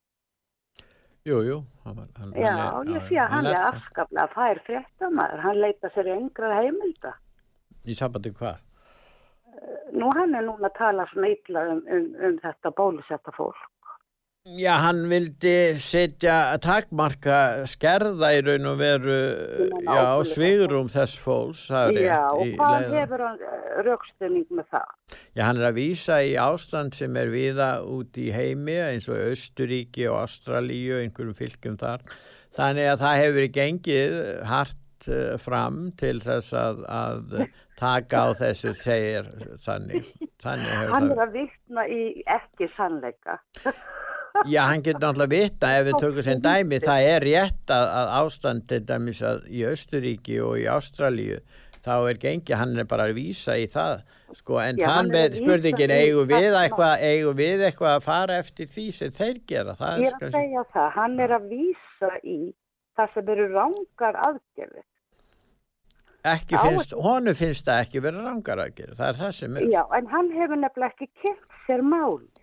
Jú, 1.25 1.39
jú. 1.41 1.59
Hann, 1.85 2.03
hann, 2.19 2.33
Já, 2.37 2.53
hann 2.53 2.89
ég 2.93 3.07
sé 3.09 3.17
að 3.17 3.31
hann 3.33 3.47
er 3.49 3.61
afskaplega 3.71 4.29
fær 4.35 4.59
fréttamaður. 4.67 5.41
Hann 5.47 5.61
leita 5.63 5.91
sér 5.95 6.11
yngra 6.19 6.51
heimilda. 6.61 7.15
Í 7.89 7.95
sambandi 7.97 8.33
hvað? 8.37 8.59
Nú 9.95 10.11
hann 10.17 10.35
er 10.35 10.43
núna 10.45 10.69
að 10.69 10.77
tala 10.77 11.07
svona 11.13 11.31
illa 11.33 11.63
um, 11.73 11.81
um, 11.89 12.09
um 12.29 12.37
þetta 12.43 12.73
bólusetta 12.77 13.33
fólk. 13.37 13.57
Já, 14.45 14.75
hann 14.77 15.07
vildi 15.09 15.73
setja 15.81 16.59
takmarka 16.61 17.65
skerða 17.65 18.29
í 18.37 18.43
raun 18.45 18.67
og 18.69 18.75
veru 18.77 19.15
já, 19.87 20.03
svigurum 20.29 20.91
þess 20.93 21.17
fólks 21.17 21.63
Já, 21.73 22.19
og 22.29 22.51
hvað 22.59 22.91
hefur 22.93 23.25
hann 23.25 23.41
raukstunning 23.87 24.45
með 24.53 24.69
það? 24.77 24.91
Já, 25.33 25.47
hann 25.47 25.63
er 25.63 25.71
að 25.71 25.79
vísa 25.79 26.19
í 26.21 26.35
ástand 26.37 26.93
sem 26.93 27.17
er 27.17 27.33
viða 27.33 27.71
út 27.89 28.21
í 28.21 28.27
heimi 28.37 28.77
eins 28.85 29.09
og 29.09 29.17
Östuríki 29.31 30.05
og 30.13 30.21
Ástralíu, 30.27 31.01
einhverjum 31.01 31.41
fylgjum 31.41 31.81
þar. 31.81 32.05
Þannig 32.53 32.91
að 32.93 33.01
það 33.07 33.21
hefur 33.23 33.51
gengið 33.57 34.21
hart 34.53 35.09
eh, 35.09 35.35
fram 35.41 35.87
til 35.97 36.19
þess 36.21 36.53
að, 36.53 36.85
að 36.85 37.39
taka 37.81 38.27
á 38.29 38.37
þessu 38.45 38.77
segir 38.77 39.33
þannig. 39.65 40.13
þannig 40.45 40.89
Hann 40.93 41.13
er 41.17 41.27
að 41.31 41.37
vittna 41.41 41.89
í 41.89 42.03
ekki 42.29 42.69
sannleika. 42.77 43.41
Já, 44.51 44.65
hann 44.67 44.83
getur 44.83 44.99
náttúrulega 44.99 45.31
vita 45.31 45.69
ef 45.79 45.85
við 45.87 46.01
tökum 46.03 46.25
sem 46.27 46.41
dæmi, 46.43 46.81
það 46.83 47.09
er 47.11 47.25
rétt 47.29 47.71
að, 47.71 47.85
að 48.01 48.09
ástand 48.19 48.65
til 48.71 48.81
dæmis 48.89 49.21
að 49.23 49.45
í 49.47 49.63
Östuríki 49.69 50.41
og 50.43 50.57
í 50.59 50.65
Ástralíu 50.71 51.37
þá 51.85 51.95
er 52.09 52.19
gengið, 52.19 52.57
hann 52.59 52.81
er 52.81 52.89
bara 52.89 53.07
að 53.11 53.19
vísa 53.19 53.55
í 53.61 53.69
það 53.71 54.03
sko, 54.35 54.59
en 54.63 54.81
Já, 54.81 54.89
hann 54.91 55.13
með 55.13 55.39
spurningin 55.39 55.95
eigum 55.95 56.27
við 56.33 56.57
eitthvað 56.59 57.05
eitthvað 57.05 57.93
að 57.93 58.07
fara 58.09 58.41
eftir 58.43 58.71
því 58.73 58.87
sem 58.97 59.15
þeir 59.15 59.41
gera 59.53 59.77
það 59.79 60.03
Ég 60.03 60.19
er 60.19 60.27
að 60.27 60.37
segja 60.41 60.67
það, 60.75 60.91
hann 60.99 61.17
er 61.27 61.37
að 61.39 61.47
vísa 61.53 62.13
í 62.25 62.39
það 62.99 63.15
sem 63.15 63.33
eru 63.37 63.49
rángar 63.55 64.21
aðgerðir. 64.29 64.87
ekki 66.35 66.59
finnst, 66.59 66.95
honu 67.07 67.35
finnst 67.39 67.69
það 67.69 67.83
ekki 67.87 68.03
vera 68.09 68.27
rangar 68.27 68.65
að 68.65 68.79
gera, 68.81 68.99
það 68.99 69.11
er 69.13 69.21
það 69.23 69.35
sem 69.39 69.59
er 69.61 69.69
Já, 69.71 69.83
en 69.99 70.09
hann 70.11 70.33
hefur 70.35 70.59
nefnilega 70.59 70.95
ekki 70.97 71.11
kynnt 71.23 71.61
sér 71.69 71.85
máli. 71.85 72.34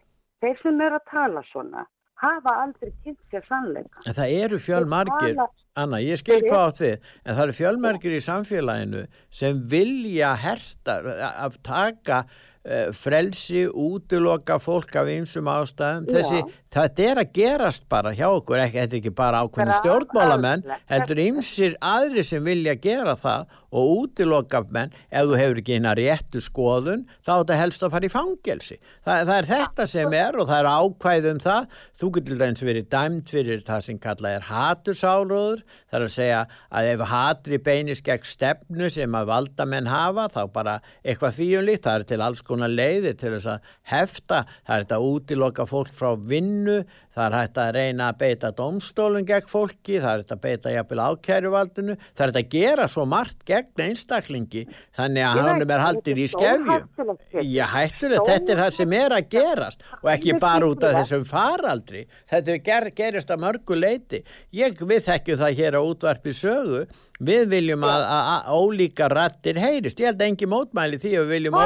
Þeir 0.42 0.62
sem 0.62 0.82
eru 0.82 0.98
að 1.00 1.10
tala 1.12 1.44
svona 1.52 1.88
hafa 2.22 2.54
aldrei 2.64 2.92
kynnt 3.04 3.20
sér 3.34 3.44
sannleika. 3.50 4.04
en 4.06 4.14
það 4.18 4.36
eru 4.44 4.60
fjölmargir 4.62 5.36
Tala- 5.36 5.50
Anna, 5.82 5.98
ég 6.04 6.20
skil 6.20 6.42
hvað 6.44 6.64
átt 6.68 6.80
við, 6.84 6.96
en 7.26 7.36
það 7.36 7.44
eru 7.46 7.54
fjölmargir 7.58 8.16
í 8.18 8.22
samfélaginu 8.26 9.04
sem 9.32 9.62
vilja 9.72 10.34
herta, 10.36 10.98
að 11.46 11.56
taka 11.64 12.18
uh, 12.28 12.90
frelsi, 12.94 13.64
útiloka 13.70 14.60
fólk 14.62 14.98
af 15.00 15.08
einsum 15.14 15.48
ástæðum. 15.48 16.10
Þessi, 16.12 16.42
þetta 16.72 17.08
er 17.10 17.22
að 17.24 17.32
gerast 17.36 17.84
bara 17.92 18.14
hjá 18.16 18.28
okkur, 18.32 18.62
ekki, 18.64 18.80
þetta 18.80 18.96
er 18.96 19.02
ekki 19.02 19.16
bara 19.18 19.42
ákveðni 19.44 19.72
Bara 19.74 19.80
stjórnmálamenn, 19.82 20.64
alveg. 20.68 20.86
heldur 20.92 21.24
ymsir 21.26 21.76
aðri 21.84 22.24
sem 22.24 22.46
vilja 22.48 22.76
gera 22.80 23.16
það 23.20 23.58
og 23.72 23.90
útiloka 24.02 24.60
menn, 24.68 24.90
ef 25.08 25.28
þú 25.30 25.38
hefur 25.40 25.60
ekki 25.62 25.76
hérna 25.78 25.94
réttu 25.96 26.42
skoðun, 26.44 27.06
þá 27.24 27.30
er 27.32 27.38
þetta 27.42 27.60
helst 27.62 27.86
að 27.86 27.94
fara 27.94 28.08
í 28.08 28.12
fangelsi. 28.12 28.78
Það, 29.08 29.22
það 29.30 29.36
er 29.38 29.48
þetta 29.52 29.86
sem 29.88 30.16
er 30.20 30.40
og 30.42 30.50
það 30.50 30.60
er 30.60 30.70
ákvæð 30.72 31.28
um 31.30 31.40
það. 31.46 31.78
Þú 32.02 32.10
getur 32.18 32.32
til 32.32 32.40
dæmis 32.42 32.64
verið 32.68 32.90
dæmt 32.92 33.32
fyrir 33.32 33.64
það 33.70 33.86
sem 33.88 34.00
kallað 34.04 34.36
er 34.36 34.48
hatursáróður, 34.50 35.64
það 35.88 36.00
er 36.02 36.06
að 36.08 36.14
segja 36.16 36.42
að 36.68 36.90
ef 36.92 37.06
hatri 37.14 37.62
beinis 37.64 38.04
gegn 38.04 38.28
stefnu 38.28 38.92
sem 38.92 39.16
að 39.22 39.32
valdamenn 39.32 39.88
hafa, 39.92 40.28
þá 40.36 40.42
bara 40.52 40.76
eitthvað 41.06 41.38
þvíunlíkt, 41.40 41.86
það 41.88 42.02
er 42.02 42.08
til 42.12 42.22
alls 42.28 42.44
konar 42.52 42.76
leiði 42.76 43.16
til 43.24 43.34
þess 43.38 43.52
að 43.56 43.72
hefta, 43.94 44.44
það 44.68 44.76
er 44.76 44.86
þetta 44.86 45.00
að 45.00 45.08
útiloka 45.16 45.68
fólk 45.70 45.96
frá 45.96 46.12
vinnu 46.20 46.61
vinnu, 46.62 46.86
það 47.12 47.26
er 47.26 47.36
hægt 47.36 47.60
að 47.60 47.72
reyna 47.76 48.08
að 48.12 48.20
beita 48.22 48.52
domstólun 48.56 49.26
gegn 49.28 49.50
fólki, 49.50 49.98
það 50.00 50.12
er 50.12 50.22
hægt 50.22 50.34
að 50.36 50.42
beita 50.46 50.74
jafnvel 50.74 51.02
ákæruvaldinu, 51.10 51.96
það 52.14 52.24
er 52.24 52.32
hægt 52.32 52.40
að 52.42 52.56
gera 52.56 52.88
svo 52.92 53.06
margt 53.10 53.44
gegn 53.48 53.84
einstaklingi, 53.88 54.64
þannig 54.98 55.26
að 55.26 55.42
Ég 55.42 55.42
veit, 55.42 55.52
hann 55.52 55.66
er 55.76 55.84
haldið 55.86 56.22
í 56.22 56.28
þetta 56.32 56.46
skefju. 56.46 56.80
Pétur. 57.02 57.46
Já, 57.52 57.66
hættulegt, 57.76 58.32
þetta 58.32 58.56
er 58.56 58.64
það 58.64 58.74
sem 58.78 58.96
er 59.02 59.18
að 59.18 59.30
gerast 59.36 59.86
og 60.02 60.10
ekki 60.14 60.38
bara 60.42 60.72
út 60.72 60.88
af 60.88 60.98
þessum 61.00 61.28
faraldri. 61.28 62.06
Þetta 62.32 62.58
ger, 62.70 62.90
gerist 63.02 63.34
að 63.34 63.46
mörgu 63.46 63.80
leiti. 63.80 64.24
Ég, 64.56 64.80
við 64.80 65.06
þekkjum 65.10 65.42
það 65.42 65.62
hér 65.62 65.80
á 65.80 65.82
útvarpi 65.82 66.36
sögu, 66.36 66.86
við 67.22 67.52
viljum 67.52 67.84
að, 67.86 68.08
að, 68.08 68.32
að 68.38 68.56
ólíka 68.62 69.12
rattir 69.12 69.60
heyrist. 69.62 70.00
Ég 70.02 70.12
held 70.12 70.24
að 70.24 70.32
engi 70.32 70.50
mótmæli 70.50 71.02
því 71.02 71.14
að 71.18 71.28
við 71.28 71.38
viljum 71.38 71.60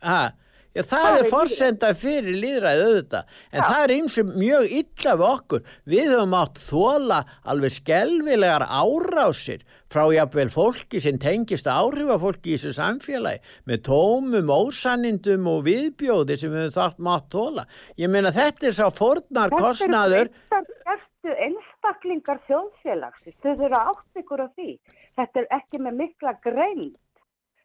Það 0.00 0.30
já, 0.74 0.82
það, 0.82 1.04
Það 1.04 1.10
er 1.10 1.24
er 1.24 1.30
forsenda 1.30 1.90
fyrir 1.98 2.38
líðræði 2.44 2.86
auðvitað, 2.86 3.34
en 3.50 3.66
það 3.66 3.82
er 3.84 3.94
eins 3.96 4.16
og 4.22 4.32
mjög 4.44 4.74
illa 4.80 5.16
við 5.20 5.26
okkur. 5.30 5.66
Við 5.94 6.14
höfum 6.14 6.38
átt 6.40 6.62
þóla 6.64 7.20
alveg 7.54 7.76
skelvilegar 7.76 8.66
árásir 8.66 9.66
frá 9.90 10.04
jafnvel 10.14 10.48
fólki 10.54 11.00
sem 11.02 11.18
tengist 11.18 11.66
áhrifafólki 11.66 12.54
í 12.54 12.58
þessu 12.58 12.76
samfélagi 12.76 13.42
með 13.66 13.82
tómum, 13.88 14.52
ósannindum 14.54 15.48
og 15.50 15.64
viðbjóði 15.66 16.38
sem 16.38 16.54
við 16.54 16.68
höfum 16.68 16.76
þátt 16.78 17.02
mátt 17.08 17.30
þóla. 17.34 17.66
Ég 17.98 18.12
meina 18.12 18.34
þetta 18.34 18.70
er 18.70 18.76
sá 18.78 18.86
fórnar 18.94 19.54
kostnaður. 19.56 20.30
Þetta 20.54 21.34
er 21.34 21.42
einstaklingar 21.48 22.40
þjóðfélagsins. 22.46 23.36
Þau 23.42 23.52
þurfa 23.58 23.82
að 23.82 23.92
átt 23.92 24.22
ykkur 24.22 24.44
á 24.46 24.48
því. 24.54 24.70
Þetta 25.18 25.42
er 25.42 25.50
ekki 25.58 25.82
með 25.82 25.98
mikla 26.04 26.36
greind. 26.46 26.96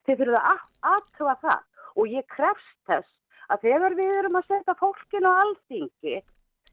Þau 0.06 0.16
þurfa 0.16 0.42
að 0.50 0.66
aðtúa 0.96 1.38
það. 1.46 1.64
Og 1.96 2.08
ég 2.12 2.26
krefst 2.28 2.78
þess 2.90 3.08
að 3.54 3.62
þegar 3.68 3.96
við 4.00 4.16
erum 4.20 4.36
að 4.40 4.48
setja 4.52 4.76
fólkinu 4.80 5.30
á 5.32 5.36
alþingi, 5.46 6.16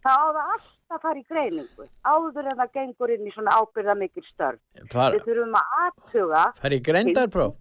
þá 0.03 0.11
á 0.11 0.27
það 0.33 0.53
alltaf 0.57 0.97
að 0.97 1.03
fara 1.07 1.21
í 1.21 1.25
greiningu. 1.31 1.87
Áður 2.05 2.49
en 2.53 2.59
það 2.63 2.73
gengur 2.79 3.13
inn 3.15 3.27
í 3.29 3.33
svona 3.35 3.57
ábyrða 3.61 3.95
mikil 4.01 4.25
störf. 4.27 4.59
Far, 4.93 5.13
Við 5.15 5.27
þurfum 5.29 5.59
að 5.61 5.75
aðtuga. 5.85 6.45
far 6.63 6.73
í 6.77 6.81
grendarpróf 6.89 7.55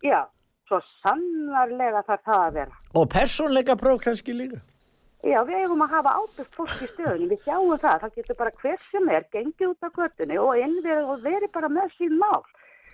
Já, 0.00 0.20
svo 0.70 0.78
sannarlega 1.02 2.00
þarf 2.08 2.24
það 2.24 2.42
að 2.46 2.52
vera. 2.60 2.78
og 2.94 3.08
persónleika 3.12 3.76
próf 3.76 4.00
kannski 4.06 4.32
líka. 4.32 4.60
Já, 5.20 5.42
við 5.44 5.58
eigum 5.66 5.82
að 5.84 5.90
hafa 5.98 6.14
ábyrgt 6.16 6.54
fólk 6.56 6.78
í 6.80 6.86
stöðunni, 6.94 7.26
við 7.28 7.42
sjáum 7.44 7.74
það, 7.76 7.98
það 8.06 8.14
getur 8.16 8.36
bara 8.38 8.50
hver 8.62 8.78
sem 8.90 9.08
er, 9.12 9.26
gengið 9.34 9.66
út 9.74 9.82
af 9.84 9.92
göttunni 9.98 10.38
og 10.40 10.56
innverð 10.56 11.10
og 11.12 11.20
verið 11.26 11.50
bara 11.52 11.68
með 11.68 11.90
sín 11.98 12.14
mál. 12.16 12.40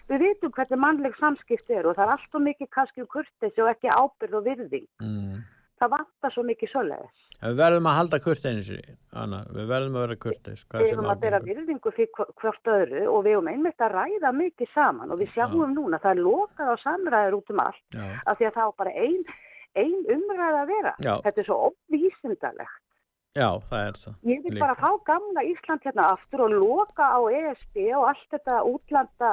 Við 0.07 0.23
vitum 0.23 0.53
hvernig 0.55 0.79
mannleg 0.79 1.15
samskipt 1.19 1.71
er 1.75 1.87
og 1.91 1.97
það 1.99 2.07
er 2.07 2.13
alltaf 2.15 2.43
mikið 2.47 2.69
kannski 2.77 3.03
um 3.03 3.09
kurtesi 3.11 3.63
og 3.65 3.71
ekki 3.73 3.91
ábyrð 3.91 4.37
og 4.39 4.45
virðing. 4.47 4.87
Mm. 5.03 5.41
Það 5.77 5.91
vantar 5.93 6.33
svo 6.33 6.43
mikið 6.49 6.71
svoleiðis. 6.73 7.25
Við 7.43 7.57
verðum 7.59 7.87
að 7.91 7.97
halda 7.99 8.19
kurteins, 8.25 8.69
Anna, 9.13 9.43
við 9.53 9.67
verðum 9.69 9.97
að 9.99 10.05
vera 10.07 10.17
kurteins. 10.23 10.63
Við 10.73 10.87
eigum 10.93 11.11
að 11.13 11.19
bera 11.27 11.41
virðingu 11.45 11.93
fyrir 11.93 12.09
hv- 12.17 12.31
hvort 12.41 12.71
öðru 12.77 13.03
og 13.13 13.19
við 13.27 13.35
eigum 13.35 13.51
einmitt 13.53 13.83
að 13.85 13.93
ræða 13.99 14.31
mikið 14.39 14.71
saman 14.73 15.11
og 15.13 15.21
við 15.21 15.35
sjáum 15.35 15.75
núna, 15.77 16.01
það 16.01 16.15
er 16.15 16.23
lokað 16.25 16.71
á 16.73 16.77
samræður 16.87 17.37
út 17.43 17.53
um 17.53 17.61
allt 17.67 17.99
Já, 17.99 18.07
af 18.25 18.39
því 18.39 18.49
að 18.49 18.57
það 18.57 18.71
á 18.73 18.79
bara 18.81 18.95
ein, 19.05 19.21
ein 19.77 19.99
umræða 20.17 20.63
að 20.63 20.73
vera. 20.73 20.95
Já. 21.05 21.15
Þetta 21.27 21.43
er 21.45 21.49
svo 21.51 21.59
óvísindalegt. 21.69 22.81
Já, 23.37 23.49
það 23.69 23.83
er 23.89 23.99
það. 24.03 24.17
Ég 24.33 24.43
vil 24.45 24.55
Líka. 24.55 24.65
bara 24.65 24.77
fá 24.81 24.91
gamla 25.11 25.45
Ísland 25.47 25.87
hérna 25.87 26.09
aftur 26.15 26.45
og 26.47 26.57
loka 26.57 27.07
á 27.13 27.21
ESB 27.39 27.81
og 27.99 28.09
allt 28.11 28.29
þetta 28.35 28.59
útlanda 28.71 29.31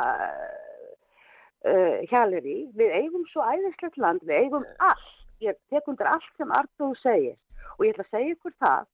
uh, 1.71 1.97
hjaleri. 2.11 2.57
Við 2.77 2.95
eigum 2.99 3.25
svo 3.31 3.45
æðislegt 3.47 3.99
land, 4.03 4.23
við 4.27 4.45
eigum 4.45 4.67
allt. 4.79 5.13
Ég 5.43 5.57
tek 5.71 5.87
undir 5.91 6.07
allt 6.07 6.29
sem 6.37 6.51
Artur 6.55 6.93
segir 7.01 7.35
og 7.77 7.87
ég 7.87 7.95
ætla 7.95 8.05
að 8.05 8.13
segja 8.13 8.35
ykkur 8.35 8.53
það. 8.63 8.85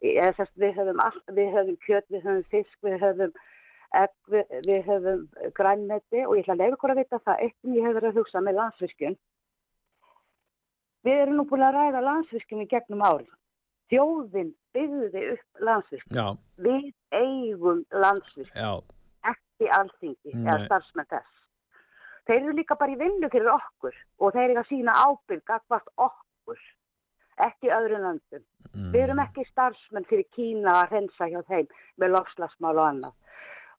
Ég, 0.00 0.36
sest, 0.36 0.52
við, 0.60 0.76
höfum 0.78 1.00
all, 1.04 1.18
við 1.36 1.50
höfum 1.56 1.80
kjöt, 1.86 2.06
við 2.12 2.22
höfum 2.24 2.44
fisk, 2.52 2.76
við 2.84 2.96
höfum 3.02 3.34
egg, 4.00 4.14
við, 4.32 4.54
við 4.68 4.86
höfum 4.86 5.26
grænmeti 5.56 6.22
og 6.26 6.36
ég 6.38 6.44
ætla 6.44 6.56
að 6.56 6.62
leiða 6.62 6.76
ykkur 6.76 6.94
að 6.94 7.02
vita 7.02 7.20
það. 7.24 7.42
Eitt 7.44 7.56
sem 7.58 7.76
ég 7.76 7.86
hef 7.86 7.98
verið 7.98 8.10
að 8.12 8.20
hugsa 8.20 8.44
með 8.44 8.58
landsvirkjun. 8.60 9.18
Við 11.08 11.22
erum 11.24 11.38
nú 11.40 11.46
búin 11.48 11.64
að 11.64 11.76
ræða 11.78 12.04
landsvirkjun 12.06 12.64
í 12.64 12.70
gegnum 12.70 13.04
árið. 13.04 13.30
Þjóðin 13.90 14.52
byggði 14.76 15.22
upp 15.34 15.64
landsvirkjun. 15.66 16.16
Já, 16.16 16.26
Við 16.62 16.90
eigum 17.16 17.84
landsvirkjun, 17.90 18.62
já, 18.62 18.72
ekki 19.32 19.70
alþingi 19.78 20.34
eða 20.44 20.58
starfsmenn 20.66 21.08
þess. 21.10 21.36
Þeir 22.28 22.36
eru 22.44 22.52
líka 22.60 22.76
bara 22.78 22.92
í 22.94 22.98
vinnu 23.00 23.30
fyrir 23.32 23.50
okkur 23.50 23.96
og 24.20 24.34
þeir 24.36 24.50
eru 24.52 24.60
að 24.62 24.68
sína 24.70 24.92
ábyrg 25.06 25.50
akkvart 25.56 25.88
okkur, 25.96 26.60
ekki 27.46 27.72
öðrum 27.74 28.04
löndum. 28.06 28.44
mm. 28.74 28.92
Við 28.92 29.00
erum 29.06 29.22
ekki 29.24 29.46
starfsmenn 29.48 30.06
fyrir 30.06 30.28
Kína 30.36 30.76
að 30.84 30.92
rensa 30.94 31.26
hjá 31.32 31.40
þeim 31.48 31.66
með 31.98 32.14
lofslagsmál 32.14 32.76
og 32.78 32.84
annað. 32.86 33.16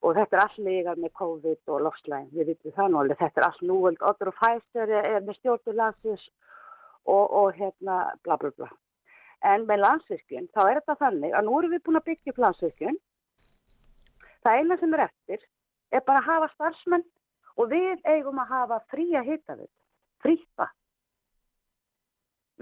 Og 0.02 0.16
þetta 0.18 0.36
er 0.36 0.42
allt 0.42 0.58
líka 0.66 0.94
með 0.98 1.12
COVID 1.14 1.70
og 1.70 1.82
lofslægin, 1.86 2.30
við 2.34 2.48
vitum 2.52 2.72
það 2.76 2.88
nú 2.90 2.98
alveg, 3.00 3.18
þetta 3.22 3.40
er 3.40 3.46
allt 3.46 3.60
núvöld, 3.62 4.00
Otter 4.02 4.32
og 4.32 4.34
Pfizer 4.40 4.90
er, 4.98 5.20
með 5.22 5.36
stjórnur 5.38 5.76
landsins 5.78 6.24
og, 7.06 7.30
og 7.30 7.52
hérna 7.54 8.00
bla 8.26 8.36
bla 8.36 8.50
bla. 8.58 8.68
En 9.42 9.64
með 9.66 9.82
landsvirkjun, 9.82 10.46
þá 10.54 10.60
er 10.64 10.78
þetta 10.80 10.98
þannig 11.00 11.32
að 11.34 11.48
nú 11.48 11.56
erum 11.58 11.72
við 11.74 11.82
búin 11.86 11.98
að 11.98 12.06
byggja 12.10 12.32
upp 12.32 12.44
landsvirkjun. 12.44 13.00
Það 14.42 14.58
eina 14.58 14.78
sem 14.78 14.94
er 14.94 15.04
eftir 15.08 15.42
er 15.92 16.04
bara 16.06 16.22
að 16.22 16.28
hafa 16.30 16.52
starfsmenn 16.54 17.04
og 17.58 17.72
við 17.72 18.06
eigum 18.08 18.40
að 18.42 18.54
hafa 18.54 18.78
fría 18.92 19.22
hittavit, 19.26 19.70
fríta. 20.24 20.70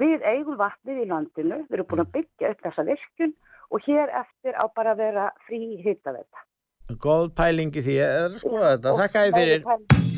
Við 0.00 0.24
eigum 0.24 0.58
vatnið 0.60 1.02
í 1.04 1.08
landinu, 1.10 1.62
við 1.68 1.78
erum 1.78 1.90
búin 1.90 2.04
að 2.06 2.12
byggja 2.16 2.52
upp 2.54 2.62
þessa 2.66 2.86
virkjun 2.88 3.34
og 3.70 3.86
hér 3.86 4.14
eftir 4.24 4.56
á 4.56 4.64
bara 4.74 4.94
að 4.96 5.02
vera 5.04 5.30
frí 5.46 5.62
hittavit. 5.84 6.46
Góð 7.00 7.34
pælingi 7.38 7.84
því, 7.84 7.98
ég 8.00 8.14
er 8.22 8.30
að 8.32 8.40
skoða 8.42 8.72
þetta. 8.74 8.96
Þakka 9.04 9.26
þið 9.26 9.36
fyrir. 9.38 10.09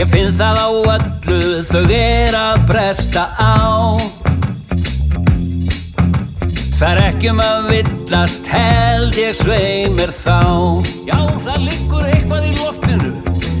Ég 0.00 0.08
finn 0.08 0.30
það 0.32 0.58
á 0.64 0.68
öllu 0.94 1.58
þau 1.68 1.82
er 1.92 2.32
að 2.32 2.62
bresta 2.70 3.26
á. 3.36 4.00
Það 6.78 6.86
er 6.88 7.00
ekki 7.04 7.28
um 7.34 7.42
að 7.44 7.68
villast 7.68 8.48
held 8.48 9.18
ég 9.20 9.36
sveimir 9.36 10.14
þá. 10.22 10.40
Já 11.04 11.18
það 11.44 11.66
liggur 11.66 12.08
eitthvað 12.08 12.48
í 12.48 12.54
loftinu. 12.62 13.12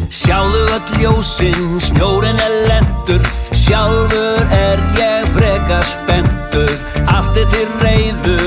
Sjáðu 0.08 0.62
öll 0.78 0.96
ljósinn, 1.02 1.76
snjórin 1.84 2.40
er 2.40 2.54
lendur 2.66 3.20
Sjálfur 3.54 4.40
er 4.56 4.80
ég 4.98 5.28
freka 5.36 5.78
spendur 5.86 6.72
Allt 7.04 7.36
er 7.38 7.46
til 7.52 7.68
reyðu, 7.84 8.38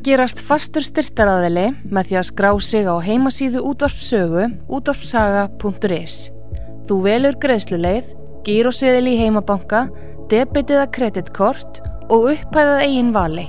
að 0.00 0.06
gerast 0.08 0.40
fastur 0.40 0.80
styrtaraðili 0.80 1.66
með 1.92 2.06
því 2.08 2.16
að 2.16 2.26
skrá 2.30 2.50
sig 2.64 2.86
á 2.88 2.96
heimasíðu 3.04 3.60
útvarpsögu 3.68 4.44
útvarpsaga.is. 4.72 6.14
Þú 6.88 6.96
velur 7.04 7.36
greiðsluleið, 7.42 8.06
gíroseðil 8.46 9.10
í 9.10 9.18
heimabanka, 9.20 9.82
debitið 10.32 10.80
að 10.80 10.92
kreditkort 10.96 11.82
og 12.08 12.30
upphæðað 12.32 12.84
eigin 12.86 13.12
vali. 13.12 13.44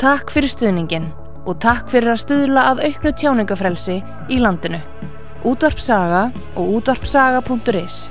Takk 0.00 0.32
fyrir 0.32 0.54
stuðningin 0.54 1.10
og 1.44 1.60
takk 1.60 1.92
fyrir 1.92 2.14
að 2.14 2.22
stuðla 2.24 2.64
að 2.70 2.82
auknu 2.88 3.12
tjáningafrelsi 3.20 3.98
í 4.32 4.40
landinu. 4.40 4.80
Útvarpsaga 5.44 6.30
og 6.56 6.78
útvarpsaga.is 6.78 8.08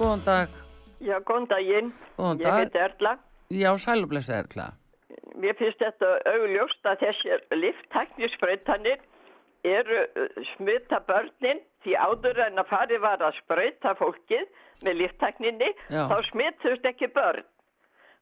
Góðan 0.00 0.26
dag. 0.26 0.50
Já, 0.98 1.22
góðan 1.22 1.46
daginn. 1.54 1.94
Góðan 2.18 2.42
Ég 2.42 2.50
dag. 2.50 2.58
heiti 2.58 2.84
Erla. 2.88 3.16
Já, 3.54 3.70
sælublessa 3.78 4.42
Erla. 4.42 4.72
Mér 5.38 5.54
finnst 5.58 5.82
þetta 5.82 6.14
augljóst 6.32 6.88
að 6.88 7.04
þessir 7.04 7.44
lifttæknisprautanir 7.54 9.02
eru 9.66 10.00
uh, 10.06 10.40
smita 10.54 11.00
börnin 11.06 11.60
því 11.84 11.94
áður 11.98 12.42
en 12.46 12.62
að 12.62 12.72
farið 12.72 13.04
var 13.04 13.22
að 13.22 13.38
sprauta 13.42 13.94
fólkið 13.98 14.46
með 14.86 15.00
lifttækninni 15.02 15.70
þá 15.90 16.16
smituðust 16.30 16.86
ekki 16.90 17.10
börn. 17.14 17.46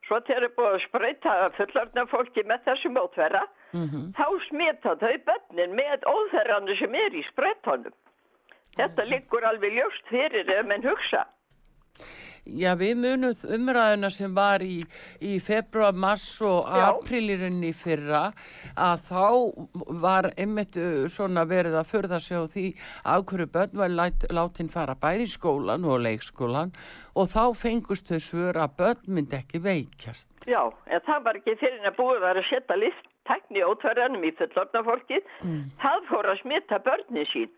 Svo 0.06 0.20
þegar 0.22 0.46
er 0.46 0.52
búið 0.54 0.74
að 0.74 0.82
sprauta 0.84 1.36
fullorðna 1.56 2.04
fólki 2.12 2.44
með 2.46 2.68
þessu 2.68 2.92
mótverra 2.94 3.46
Mm 3.76 4.12
þá 4.16 4.26
smita 4.48 4.92
þau 5.00 5.16
börnin 5.26 5.74
með 5.74 6.04
óþerranu 6.06 6.76
sem 6.78 6.94
er 6.94 7.14
í 7.14 7.22
sprautanum. 7.26 7.92
Þetta 8.76 9.04
liggur 9.08 9.44
alveg 9.44 9.72
ljóst 9.72 10.06
fyrir 10.08 10.48
ef 10.52 10.66
menn 10.66 10.84
hugsa. 10.84 11.24
Já, 12.46 12.76
við 12.78 13.00
munum 13.02 13.32
umræðuna 13.56 14.10
sem 14.14 14.34
var 14.34 14.62
í, 14.62 14.78
í 15.18 15.38
februar, 15.42 15.96
mars 15.96 16.26
og 16.46 16.68
Já. 16.70 16.84
aprílirinni 16.92 17.72
fyrra 17.74 18.28
að 18.78 19.02
þá 19.08 19.24
var 20.02 20.30
einmitt 20.38 20.78
uh, 20.78 21.08
svona 21.10 21.42
verið 21.48 21.74
að 21.80 21.90
förða 21.90 22.20
sig 22.22 22.38
á 22.38 22.44
því 22.46 22.66
af 23.02 23.26
hverju 23.26 23.48
börn 23.56 23.74
var 23.80 23.90
lát, 23.90 24.28
látin 24.30 24.70
fara 24.70 24.94
bæði 24.94 25.26
í 25.26 25.32
skólan 25.32 25.88
og 25.90 26.04
leikskólan 26.06 26.70
og 27.18 27.28
þá 27.32 27.42
fengust 27.58 28.12
þau 28.12 28.22
svör 28.22 28.62
að 28.62 28.78
börn 28.78 29.12
myndi 29.18 29.40
ekki 29.40 29.62
veikjast. 29.66 30.30
Já, 30.46 30.62
en 30.86 31.04
það 31.06 31.26
var 31.26 31.40
ekki 31.40 31.58
fyrir 31.58 31.90
að 31.90 31.98
búið 31.98 32.24
var 32.28 32.38
að 32.38 32.50
setja 32.52 32.78
lifttækni 32.78 33.66
ótverðanum 33.66 34.26
í 34.28 34.34
fullorðna 34.38 34.86
fólkið. 34.86 35.30
Mm. 35.42 35.62
Það 35.82 36.10
fór 36.12 36.30
að 36.30 36.42
smita 36.44 36.82
börni 36.86 37.26
sín. 37.32 37.50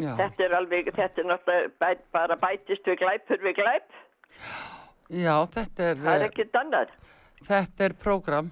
Já, 0.00 0.12
Þetta 0.20 0.44
er 0.46 0.54
alveg, 0.58 0.90
þetta 0.96 1.22
er 1.22 1.28
náttúrulega 1.30 1.70
bæ, 1.82 1.88
bara 2.16 2.36
bætist 2.40 2.88
við 2.88 2.98
glæpur 3.02 3.44
við 3.44 3.54
glæp. 3.60 3.94
já 5.10 5.36
þetta 5.54 5.88
er, 5.90 5.96
Það 6.04 6.16
er 6.16 6.26
ekkert 6.28 6.58
annað. 6.62 6.92
þetta 7.48 7.84
er 7.88 7.96
prógram. 8.04 8.50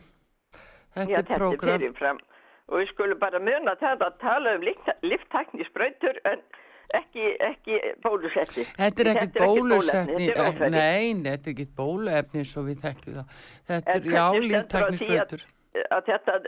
Þetta 0.94 1.11
Já, 1.11 1.18
er 1.18 1.22
þetta 1.22 1.34
er 1.34 1.38
prógram. 1.44 1.78
fyrirfram. 1.80 2.18
Og 2.68 2.80
við 2.82 2.88
skulum 2.92 3.18
bara 3.18 3.38
muna 3.40 3.74
það 3.80 4.02
að 4.04 4.16
tala 4.20 4.54
um 4.58 4.64
lifttækni 5.08 5.64
sprautur 5.70 6.18
en 6.28 6.42
ekki, 6.96 7.24
ekki 7.44 7.78
bólusetti. 8.04 8.64
Þetta 8.76 9.04
er 9.04 9.11
bóluefni, 9.12 9.40
bólusetni, 9.40 10.26
Þetta 10.28 10.64
er 10.68 10.74
eh, 10.74 11.22
þetta 11.22 11.48
er 11.48 11.52
ekkert 11.54 11.74
bóluefni 11.78 12.44
svo 12.48 12.64
við 12.68 12.82
þekkjum 12.84 13.18
það. 13.20 13.38
Þetta 13.70 13.94
er, 13.96 14.08
já, 14.08 14.24
hvernig 14.28 14.28
stendur 14.28 14.28
á 14.28 14.38
því 14.38 14.52
líftaknisbrötur. 14.52 15.44
að 15.96 16.08
þetta, 16.11 16.38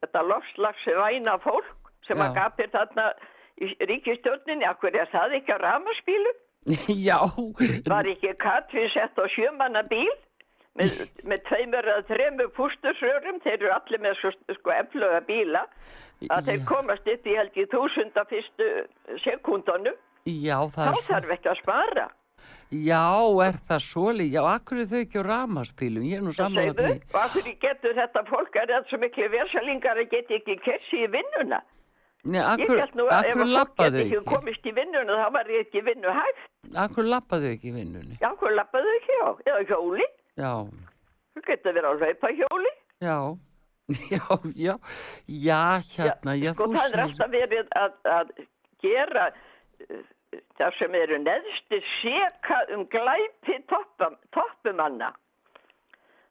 þetta 0.00 0.22
lofslags 0.28 0.86
væna 1.00 1.36
fólk 1.44 1.92
sem 2.08 2.20
að 2.24 2.34
gapir 2.40 2.70
þarna 2.72 3.04
í 3.60 3.70
ríkistjórninni, 3.90 4.66
akkur 4.68 4.96
er 4.96 5.08
það 5.12 5.36
ekki 5.40 5.54
að 5.56 5.62
ramaspílu? 5.66 6.32
já, 7.08 7.18
Var 7.88 8.08
ekki 8.12 8.34
Katrín 8.40 8.90
sett 8.92 9.16
á 9.16 9.24
sjömanna 9.32 9.82
bíl 9.88 10.10
með, 10.78 11.00
með 11.26 11.40
tveimur 11.48 11.88
eða 11.88 12.04
þremur 12.10 12.50
pústursrörum, 12.56 13.40
þeir 13.44 13.56
eru 13.58 13.72
allir 13.74 14.02
með 14.04 14.18
svo, 14.20 14.30
sko 14.58 14.74
efluga 14.76 15.20
bíla, 15.26 15.64
að 16.30 16.50
þeir 16.50 16.62
komast 16.68 17.08
upp 17.08 17.26
í 17.26 17.34
held 17.36 17.56
í 17.58 17.64
þúsunda 17.72 18.24
fyrstu 18.30 18.68
sekúndunum, 19.24 19.96
já, 20.28 20.56
það 20.76 20.86
þá 20.86 20.90
er 20.92 21.00
svo. 21.00 21.06
þarf 21.14 21.34
ekki 21.36 21.52
að 21.54 21.60
spara. 21.64 22.06
Já, 22.70 23.02
er 23.48 23.56
það 23.66 23.80
svoli? 23.82 24.28
Já, 24.30 24.40
akkur 24.46 24.78
er 24.84 24.86
þau 24.92 25.00
ekki 25.02 25.18
á 25.18 25.24
ramaspílum? 25.26 26.04
Ég 26.06 26.20
er 26.20 26.22
nú 26.22 26.30
Það 26.30 26.38
saman 26.38 26.68
að 26.70 26.78
því. 26.78 26.92
og 27.18 27.34
hverju 27.34 27.54
getur 27.64 27.96
þetta 27.98 28.22
fólk 28.28 28.56
er 28.60 28.68
þetta 28.70 28.92
svo 28.92 29.00
miklu 29.02 29.26
versalingar 29.32 29.98
að 30.04 30.12
geti 30.12 30.36
ekki 30.38 30.56
kersi 30.62 31.00
í 31.02 31.08
vinnuna? 31.16 31.58
Nei, 32.24 32.40
akkur, 32.44 32.76
held 32.82 32.96
nú 32.98 33.06
að 33.08 33.12
ef 33.24 33.30
akkur 33.30 33.40
fólk 33.40 33.52
lappaðu 33.56 33.96
geti 33.96 34.06
ekki 34.06 34.16
ekki? 34.20 34.28
komist 34.34 34.66
í 34.68 34.72
vinnuna 34.76 35.14
þá 35.20 35.28
var 35.36 35.50
ég 35.54 35.62
ekki 35.66 35.82
vinnu 35.86 36.12
hægt. 36.18 36.42
Akkur 36.84 37.06
lappaðu 37.08 37.48
ekki 37.54 37.70
í 37.70 37.74
vinnunni? 37.78 38.18
Já, 38.20 38.28
hvað 38.40 38.56
lappaðu 38.58 38.94
ekki 38.98 39.16
á? 39.24 39.28
Eða 39.48 39.60
hjóli? 39.70 40.08
Já, 40.40 40.52
Þú 41.30 41.42
getur 41.46 41.76
verið 41.76 41.88
að 41.90 42.04
hlaupa 42.04 42.32
hjóli. 42.36 42.72
já, 43.00 43.16
já, 44.14 44.24
já, 44.54 44.74
já, 45.26 45.60
hérna, 45.96 46.34
já, 46.38 46.52
sko 46.54 46.66
þú 46.68 46.76
það 46.76 46.92
er 46.94 47.02
alltaf 47.06 47.30
verið 47.32 47.72
að, 47.80 47.94
að 48.18 48.32
gera 48.84 49.24
uh, 49.32 50.04
það 50.60 50.76
sem 50.78 50.94
eru 51.00 51.18
neðstir 51.24 51.88
seka 52.02 52.60
um 52.76 52.84
glæpi 52.92 53.56
toppum, 53.72 54.18
toppumanna. 54.36 55.14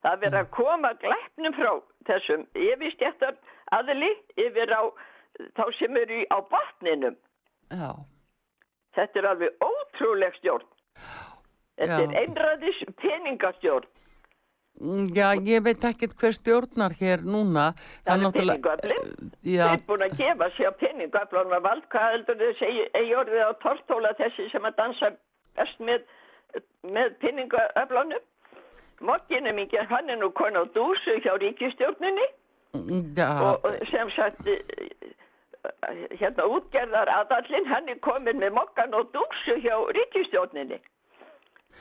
Það 0.05 0.13
er 0.13 0.21
verið 0.23 0.39
að 0.43 0.51
koma 0.55 0.93
glæpnum 1.01 1.55
frá 1.57 1.71
þessum 2.07 2.45
yfirstjættar 2.55 3.35
aðli 3.75 4.13
yfir 4.39 4.71
á 4.71 4.81
þá 5.57 5.65
sem 5.79 5.97
eru 5.97 6.23
á 6.31 6.37
botninum. 6.53 7.17
Já, 7.69 7.93
Þetta 8.97 9.21
er 9.21 9.29
alveg 9.29 9.63
ótrúleg 9.63 10.35
stjórn. 10.39 10.67
Þetta 11.79 11.97
Já. 11.99 12.03
er 12.03 12.15
einræðis 12.23 12.79
peningastjórn. 12.99 13.87
Mm, 14.79 15.09
já, 15.11 15.33
ég 15.43 15.63
veit 15.63 15.83
ekkert 15.83 16.15
hver 16.15 16.35
stjórnar 16.35 16.93
hér 16.99 17.23
núna. 17.27 17.73
Það 18.07 18.25
er 18.25 18.35
peningöflin. 18.37 19.09
Já, 19.43 19.65
Þeir 19.65 19.75
er 19.75 19.85
búin 19.87 20.05
að 20.05 20.17
gefa 20.21 20.49
sér 20.55 20.75
peningöflunum 20.79 21.63
vald. 21.65 21.85
Hvað 21.91 22.13
heldur 22.13 22.39
þau 22.39 22.53
segi, 22.61 22.85
eigi 22.95 23.15
orðið 23.21 23.43
á 23.43 23.51
tortóla 23.63 24.13
þessi 24.19 24.47
sem 24.53 24.67
að 24.69 24.77
dansa 24.79 25.11
best 25.59 25.83
með, 25.83 26.05
með 26.87 27.17
peningöflunum? 27.23 28.23
Mokkinum 29.03 29.59
ekki, 29.63 29.83
hann 29.87 30.11
er 30.11 30.19
nú 30.19 30.31
konu 30.35 30.63
á 30.63 30.65
dúsu 30.75 31.19
hjá 31.23 31.31
ríkistjórninni 31.39 32.25
mm, 32.75 33.13
já, 33.15 33.29
og 33.31 33.63
og 33.63 33.85
sem 33.87 34.09
sagt 34.11 34.43
eh, 34.43 34.59
hérna 36.19 36.45
útgerðar 36.45 37.11
aðallinn, 37.13 37.67
hann 37.67 37.89
er 37.91 37.99
komin 38.05 38.39
með 38.39 38.55
mokkan 38.55 38.95
og 38.95 39.11
dúsu 39.15 39.57
hjá 39.63 39.75
ríkistjórninni. 39.97 40.79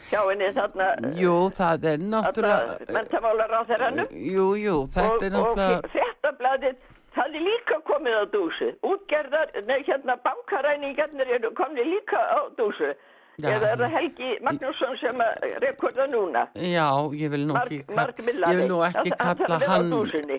Hjá 0.08 0.20
henni 0.28 0.52
þarna, 0.54 0.88
jú, 1.18 1.34
það 1.58 1.88
er 1.92 2.04
náttúrulega, 2.12 2.76
mentamálar 2.94 3.54
á 3.54 3.60
þeirrannum. 3.70 4.12
jú, 4.14 4.46
jú, 4.56 4.76
þetta 4.94 5.26
er 5.26 5.34
og, 5.34 5.34
náttúrulega, 5.34 5.78
og 5.82 5.90
fréttablaðið 5.94 6.76
það 7.18 7.34
er 7.34 7.46
líka 7.48 7.78
komið 7.88 8.18
á 8.18 8.24
dúsu 8.32 8.68
útgerðar, 8.86 9.54
nei 9.66 9.80
hérna 9.88 10.18
bankaræningarnir 10.26 11.32
eru 11.38 11.50
komið 11.58 11.90
líka 11.94 12.18
á 12.18 12.40
dúsu 12.58 12.92
Já. 13.38 13.52
eða 13.54 13.68
er 13.72 13.78
það 13.84 13.92
Helgi 13.94 14.30
Magnússon 14.42 14.96
sem 14.98 15.20
að 15.22 15.44
rekorda 15.62 16.06
núna 16.10 16.40
já, 16.58 16.86
ég 17.14 17.30
vil 17.30 17.44
nú 17.46 17.54
Mark- 17.54 17.70
ekki, 17.76 17.94
Mark 17.94 18.18
Millari. 18.26 18.54
ég 18.56 18.58
vil 18.64 18.72
nú 18.72 18.80
ekki 18.88 19.12
Það- 19.12 19.38
kalla 19.38 19.58
hann, 19.68 19.92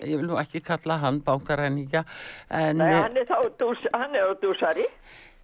ég 0.04 0.18
vil 0.20 0.26
nú 0.28 0.36
ekki 0.42 0.60
kalla 0.66 0.98
hann 1.00 1.20
bankaræningja, 1.24 2.04
en... 2.50 2.76
nei, 2.76 2.90
eh, 2.92 3.00
hann 3.02 3.16
er 3.16 3.24
þá 3.24 3.40
dús, 3.58 3.86
hann 3.94 4.14
er 4.14 4.28
á 4.28 4.34
dúsari 4.42 4.84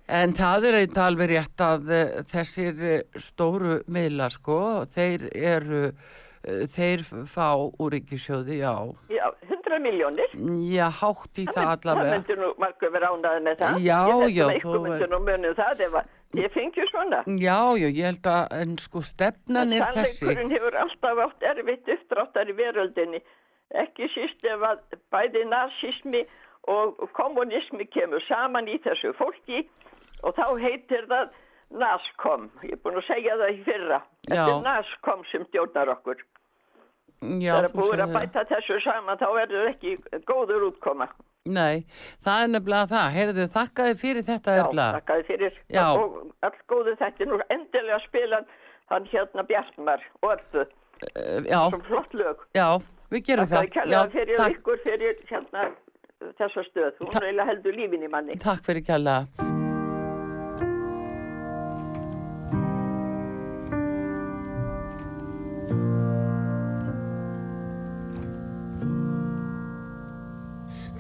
En 0.09 0.31
það 0.39 0.65
er 0.69 0.75
eitthvað 0.85 1.07
alveg 1.11 1.31
rétt 1.33 1.63
að 1.67 1.89
uh, 1.91 2.23
þessir 2.31 2.77
stóru 3.19 3.81
miðlar 3.91 4.31
sko, 4.31 4.59
þeir 4.95 5.25
eru, 5.35 5.81
uh, 5.89 6.61
þeir 6.71 7.03
fá 7.27 7.49
úr 7.59 7.91
ríkisjóði, 7.97 8.61
já, 8.61 8.71
já, 9.11 9.25
100 9.49 9.81
miljónir 9.83 10.31
já, 10.71 10.87
hátt 11.01 11.41
í 11.43 11.49
það 11.49 11.57
það 11.59 11.73
allavega. 11.75 12.13
myndir 12.21 12.39
nú 12.39 12.53
margur 12.63 12.93
vera 12.95 13.11
ánæði 13.17 13.43
með 13.49 13.59
það 13.65 13.81
Já, 13.83 13.99
ég 14.23 14.37
já, 14.37 14.45
að 14.45 14.53
þú 14.53 14.55
eitthvað 14.55 14.77
er- 14.77 14.87
myndir 14.87 15.11
nú 15.11 15.21
munið 15.27 15.59
það 15.59 15.83
ef 15.89 15.99
að 15.99 16.15
ég 16.39 16.53
fengi 16.55 16.85
svona 16.91 17.23
Já, 17.27 17.59
já, 17.81 17.89
ég 17.89 18.05
held 18.11 18.27
að, 18.31 18.43
en 18.63 18.77
sko 18.83 19.03
stefnan 19.05 19.73
er 19.73 19.87
þessi. 19.97 20.19
Sannleikurinn 20.25 20.55
hefur 20.57 20.77
alltaf 20.83 21.23
átt 21.27 21.47
erfitt 21.53 21.89
uppdráttar 21.97 22.51
í 22.53 22.57
veröldinni. 22.59 23.21
Ekki 23.75 24.09
síst 24.15 24.45
ef 24.47 24.63
að 24.63 24.83
bæði 25.11 25.45
nazismi 25.51 26.23
og 26.71 27.03
kommunismi 27.15 27.87
kemur 27.91 28.23
saman 28.29 28.69
í 28.69 28.79
þessu 28.85 29.13
fólki 29.19 29.65
og 30.23 30.35
þá 30.39 30.47
heitir 30.63 31.07
það 31.11 31.35
NASCOM. 31.77 32.49
Ég 32.63 32.77
er 32.77 32.83
búin 32.85 32.99
að 33.01 33.07
segja 33.09 33.35
það 33.41 33.53
í 33.57 33.63
fyrra. 33.67 34.01
Þetta 34.29 34.39
Já. 34.39 34.57
er 34.57 34.65
NASCOM 34.69 35.25
sem 35.33 35.47
stjórnar 35.51 35.91
okkur. 35.97 36.21
Já, 37.43 37.55
Þegar 37.57 37.71
þú 37.73 37.81
búin 37.81 38.03
að 38.05 38.13
það. 38.13 38.19
bæta 38.21 38.45
þessu 38.53 38.77
saman 38.85 39.19
þá 39.19 39.27
verður 39.35 39.71
ekki 39.73 39.95
góður 40.29 40.67
útkoma. 40.71 41.09
Nei, 41.47 41.85
það 42.27 42.43
er 42.43 42.49
nefnilega 42.53 42.89
það. 42.91 43.09
Heyrðu, 43.17 43.45
þakka 43.55 43.85
þið 43.89 44.01
fyrir 44.03 44.25
þetta, 44.27 44.57
Já, 44.57 44.63
Erla. 44.67 44.87
þakkaði 44.99 45.27
fyrir. 45.31 45.59
Já. 45.71 45.85
Og 45.95 46.17
all 46.43 46.59
góðu 46.73 46.97
þetta 46.99 47.23
er 47.23 47.31
nú 47.31 47.39
endilega 47.55 48.01
spilan 48.07 48.47
hann 48.91 49.07
hérna 49.13 49.47
Bjartmar 49.47 50.03
og 50.23 50.31
öllu. 50.37 50.67
Uh, 51.07 51.45
já, 51.45 51.61
Svo 51.71 51.81
flott 51.87 52.15
lög. 52.17 52.37
já, 52.57 52.69
við 53.13 53.25
gerum 53.31 53.47
það. 53.51 53.59
Þakkaði 53.67 53.75
kærlega 53.77 54.11
fyrir 54.17 54.37
takk, 54.41 54.57
ykkur 54.59 54.79
fyrir 54.85 55.17
hérna 55.31 55.67
þessa 56.41 56.65
stöð. 56.71 56.93
Hún 57.03 57.13
Ta- 57.13 57.21
reyla 57.21 57.45
heldur 57.51 57.73
lífin 57.77 58.03
í 58.03 58.09
manni. 58.11 58.39
takk 58.41 58.65
fyrir 58.65 58.83
kærlega. 58.83 59.66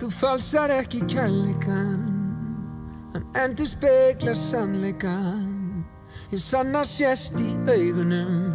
Þú 0.06 0.12
falsar 0.14 0.70
ekki 0.70 1.00
kærleikan 1.10 2.02
Hann 3.10 3.24
endur 3.42 3.66
speklar 3.66 4.36
sannleikan 4.38 5.80
Ég 6.30 6.38
sanna 6.38 6.84
sést 6.86 7.34
í 7.42 7.48
augunum 7.66 8.52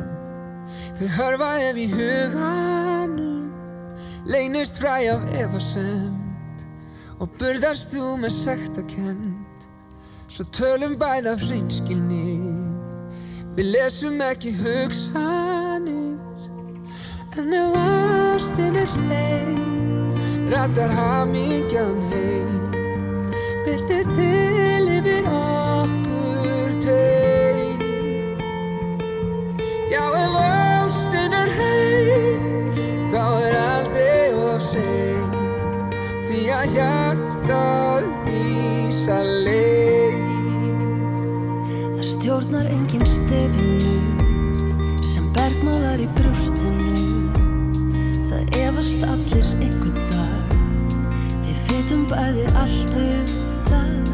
Þau 0.95 1.09
hörfa 1.17 1.49
ef 1.65 1.75
í 1.75 1.89
huganum. 1.91 3.51
Leynist 4.31 4.79
fræ 4.79 4.95
af 5.11 5.27
efasemt 5.41 6.63
Og 7.19 7.35
burðast 7.35 7.91
þú 7.97 8.13
með 8.23 8.37
sektakend 8.37 9.67
Svo 10.31 10.47
tölum 10.55 10.95
bæð 11.03 11.33
af 11.33 11.43
hreinskilni 11.49 12.39
Við 13.59 13.73
lesum 13.75 14.23
ekki 14.23 14.55
hugsanir. 14.55 16.15
En 17.35 17.55
ef 17.59 17.79
ástin 17.83 18.79
er 18.85 18.91
hrein 18.95 19.90
Rattar 20.51 20.89
hamingjan 20.89 21.99
heim. 22.11 22.63
Byrtir 23.65 24.03
til 24.17 24.89
yfir 24.97 25.29
okkur 25.31 26.73
teim. 26.83 27.79
Já, 29.93 30.03
ef 30.23 30.35
ástin 30.41 31.37
er 31.41 31.53
heim 31.59 32.43
Þá 33.13 33.23
er 33.45 33.55
aldrei 33.61 34.27
of 34.49 34.59
seint. 34.73 35.95
Því 36.27 36.41
að 36.57 36.75
hjartað 36.75 38.11
vísa 38.27 39.21
leið. 39.47 40.19
Það 41.95 42.05
stjórnar 42.11 42.67
enginn 42.75 43.07
stefinu 43.07 43.90
Bæði 52.12 52.43
allt 52.60 52.95
um 53.00 53.30
það. 53.69 54.10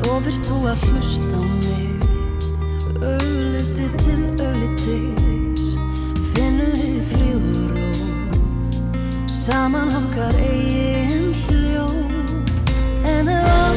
Lofir 0.00 0.38
þú 0.42 0.56
að 0.66 0.86
hlusta 0.88 1.38
á 1.38 1.42
mig? 1.62 2.00
Augliti 2.98 3.86
til 4.02 4.24
auglitis, 4.42 5.68
finnum 6.32 6.74
við 6.74 7.12
fríð 7.12 7.46
og. 7.84 8.90
Saman 9.30 9.94
okkar 9.94 10.34
eigin 10.42 11.30
hljó. 11.46 11.86
En 13.14 13.30
ef 13.38 13.69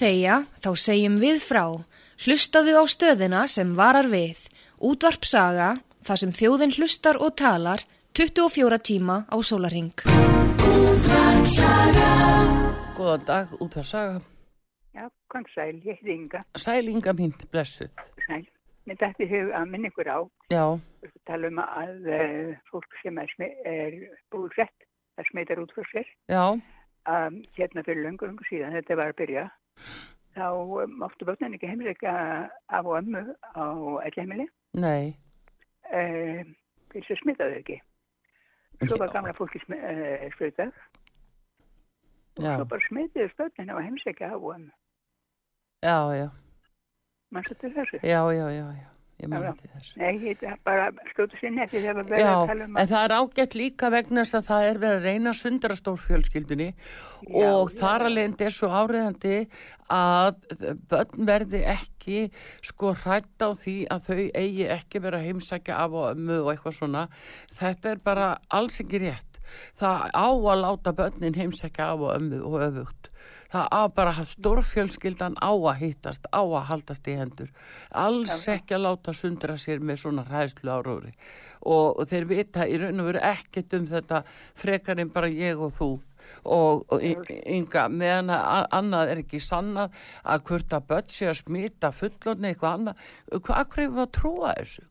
þegja, 0.00 0.36
þá 0.64 0.70
segjum 0.86 1.16
við 1.20 1.38
frá. 1.44 1.64
Hlustaðu 2.24 2.74
á 2.80 2.84
stöðina 2.88 3.44
sem 3.48 3.74
varar 3.76 4.08
við. 4.12 4.46
Útvarp 4.80 5.24
saga, 5.28 5.74
þar 6.04 6.20
sem 6.24 6.32
þjóðin 6.36 6.74
hlustar 6.78 7.20
og 7.20 7.34
talar 7.40 7.84
24 8.16 8.80
tíma 8.84 9.22
á 9.28 9.36
sólaring. 9.44 9.92
Góðan 12.96 13.24
dag, 13.28 13.52
út 13.60 13.76
að 13.80 13.86
saga. 13.88 14.16
Já, 14.96 15.06
kom 15.30 15.44
sæl, 15.54 15.76
ég 15.86 16.00
heiti 16.00 16.12
Inga, 16.16 16.40
Sæl 16.58 16.88
Inga 16.90 17.12
mín, 17.16 17.32
blessuð. 17.52 17.92
sæl. 18.26 18.42
Mér 18.88 18.96
dætti 18.98 19.26
hug 19.30 19.52
að 19.54 19.68
minna 19.70 19.88
ykkur 19.90 20.08
á, 20.08 20.18
Já, 20.50 20.64
við 21.04 21.12
tala 21.28 21.48
um 21.52 21.58
að 21.62 22.06
uh, 22.10 22.52
fólk 22.72 22.96
sem 23.02 23.18
er, 23.20 23.32
er 23.68 23.96
búsett, 24.32 24.86
það 25.14 25.28
smitar 25.28 25.60
út 25.62 25.74
frá 25.76 25.84
sér, 25.92 26.08
já, 26.32 26.44
um, 26.56 27.36
hérna 27.58 27.84
fyrir 27.86 28.02
löngu, 28.06 28.26
löngu 28.26 28.46
síðan 28.48 28.74
þetta 28.78 28.96
var 28.98 29.12
að 29.12 29.18
byrja, 29.20 29.44
þá 30.36 30.46
um, 30.54 30.96
máttu 31.02 31.26
börnin 31.28 31.56
ekki 31.56 31.68
heimleika 31.70 32.12
af 32.68 32.86
og 32.86 32.98
ömmu 33.00 33.22
á 33.56 33.64
ellheimili, 34.06 34.46
nei, 34.74 35.14
uh, 35.90 36.42
fyrir 36.92 37.06
þess 37.06 37.16
að 37.16 37.22
smita 37.22 37.48
þau 37.50 37.58
ekki. 37.62 37.80
Svo 38.86 38.96
var 39.02 39.12
gamla 39.12 39.34
fólki 39.36 39.60
smi, 39.64 39.76
uh, 39.76 40.28
spritað, 40.36 40.70
já, 42.40 42.54
svo 42.56 42.64
bara 42.64 42.86
smitiðu 42.88 43.32
börnin 43.40 43.74
á 43.74 43.76
heimsækja 43.82 44.30
af 44.34 44.38
og 44.42 44.54
ömmu. 44.54 44.72
já, 45.82 45.98
já, 46.20 46.28
Manstu 47.30 47.54
til 47.54 47.74
þessu? 47.74 48.00
já, 48.02 48.22
já, 48.34 48.46
já, 48.50 48.66
já, 48.74 48.88
ég 49.20 49.30
Já, 49.30 49.40
já. 49.44 49.52
til 49.60 49.70
þessu. 49.74 49.96
Nei, 50.00 50.12
ég 50.24 50.44
er 50.50 50.58
bara 50.66 50.86
skjóta 51.12 51.40
sér 51.40 51.54
netti 51.56 51.78
þegar 51.78 51.98
við 52.00 52.12
verðum 52.14 52.24
Já, 52.24 52.32
að 52.34 52.52
tala 52.52 52.68
um 52.68 52.78
en 52.80 52.90
það 52.90 53.04
er 53.06 53.14
ágætt 53.20 53.56
líka 53.60 53.90
vegna 53.94 54.24
þess 54.24 54.38
að 54.40 54.48
það 54.50 54.68
er 54.70 54.80
verið 54.84 54.96
að 55.00 55.08
reyna 55.10 55.32
að 55.32 55.40
sundra 55.40 55.76
stórfjölskyldunni 55.80 56.68
og 57.30 57.70
já, 57.70 57.80
þar 57.80 58.06
að 58.06 58.14
leiðandi 58.16 58.48
er 58.48 58.56
svo 58.56 58.70
áriðandi 58.74 59.36
að 59.90 60.30
börn 60.90 61.26
verði 61.30 61.62
ekki 61.74 62.20
sko 62.66 62.94
hrætt 63.02 63.42
á 63.42 63.48
því 63.58 63.76
að 63.90 64.06
þau 64.06 64.20
eigi 64.42 64.68
ekki 64.76 65.02
vera 65.04 65.20
að 65.20 65.26
heimsækja 65.30 65.80
af 65.84 65.96
og 65.96 66.06
ömmu 66.14 66.38
og 66.44 66.52
eitthvað 66.54 66.78
svona. 66.78 67.08
Þetta 67.58 67.94
er 67.94 68.04
bara 68.04 68.30
alls 68.48 68.80
ekki 68.82 69.02
rétt. 69.04 69.40
Það 69.80 70.06
á 70.14 70.28
að 70.30 70.62
láta 70.62 70.94
börnin 70.94 71.38
heimsækja 71.38 71.92
af 71.94 72.06
og 72.06 72.14
ömmu 72.16 72.42
og 72.46 72.60
öfugt. 72.68 73.10
Það 73.50 73.66
á 73.74 73.82
bara 73.94 74.12
að 74.14 74.28
stórfjölskyldan 74.30 75.38
á 75.42 75.50
að 75.50 75.80
hittast, 75.80 76.28
á 76.30 76.42
að 76.42 76.68
haldast 76.68 77.08
í 77.10 77.16
hendur. 77.18 77.48
Alls 77.90 78.44
ekki 78.50 78.76
að 78.76 78.84
láta 78.84 79.14
sundra 79.16 79.56
sér 79.58 79.82
með 79.82 80.04
svona 80.04 80.26
hræðslu 80.28 80.70
áróri. 80.70 81.10
Og, 81.60 81.98
og 81.98 82.06
þeir 82.10 82.28
vita 82.30 82.68
í 82.68 82.78
raun 82.78 83.02
og 83.02 83.10
veru 83.10 83.24
ekkert 83.26 83.74
um 83.74 83.90
þetta 83.90 84.22
frekar 84.58 85.02
en 85.02 85.10
bara 85.10 85.32
ég 85.34 85.58
og 85.58 85.74
þú. 85.74 85.90
Og, 86.44 86.84
og 86.94 87.02
ynga, 87.02 87.88
meðan 87.90 88.30
að 88.36 88.68
annað 88.78 89.12
er 89.14 89.22
ekki 89.24 89.40
sannað 89.42 89.98
að 90.22 90.44
börn 90.86 91.10
sé 91.10 91.26
að 91.26 91.40
smita 91.40 91.90
fullorni 91.90 92.52
eitthvað 92.52 92.76
annað. 92.78 93.04
Hvað 93.34 93.76
við 93.80 94.02
að 94.04 94.12
trúa 94.14 94.54
þessu? 94.60 94.86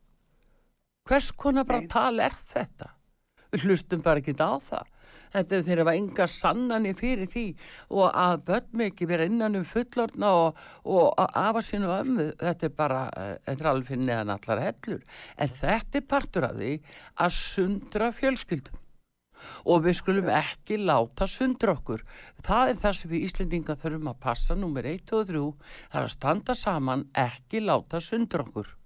Hvers 1.10 1.32
konar 1.32 1.66
bara 1.66 1.88
tal 1.89 2.20
er 2.22 2.36
þetta? 2.51 2.91
Við 3.53 3.70
hlustum 3.70 4.01
bara 4.05 4.22
ekki 4.22 4.36
á 4.36 4.60
það. 4.62 4.89
Þetta 5.34 5.55
er 5.55 5.65
þeirra 5.67 5.95
enga 5.95 6.27
sannani 6.32 6.95
fyrir 6.97 7.30
því 7.30 7.45
og 7.93 8.09
að 8.09 8.43
börn 8.49 8.69
mig 8.82 8.93
ekki 8.93 9.09
vera 9.09 9.27
innan 9.30 9.59
um 9.59 9.67
fullorna 9.67 10.34
og, 10.43 10.59
og 10.89 11.23
afa 11.27 11.63
sínu 11.65 11.91
ömmu, 11.99 12.27
þetta 12.41 12.69
er 12.69 12.75
bara, 12.75 13.05
eh, 13.13 13.36
þetta 13.45 13.65
er 13.65 13.71
alveg 13.73 14.03
neðan 14.03 14.36
allar 14.36 14.63
hellur. 14.65 15.01
En 15.38 15.55
þetta 15.59 16.01
er 16.01 16.07
partur 16.15 16.49
af 16.49 16.57
því 16.57 16.75
að 17.19 17.36
sundra 17.38 18.13
fjölskyldum 18.15 18.86
og 19.71 19.86
við 19.86 19.99
skulum 19.99 20.32
ekki 20.34 20.80
láta 20.82 21.27
sundra 21.30 21.75
okkur. 21.77 22.03
Það 22.43 22.73
er 22.73 22.82
það 22.82 22.97
sem 22.97 23.13
við 23.13 23.27
Íslendinga 23.30 23.77
þurfum 23.80 24.11
að 24.11 24.19
passa, 24.25 24.57
nummer 24.57 24.89
1 24.89 25.15
og 25.15 25.30
3, 25.30 25.45
það 25.93 26.01
er 26.01 26.09
að 26.09 26.15
standa 26.17 26.57
saman, 26.57 27.07
ekki 27.27 27.63
láta 27.63 28.03
sundra 28.03 28.43
okkur. 28.47 28.78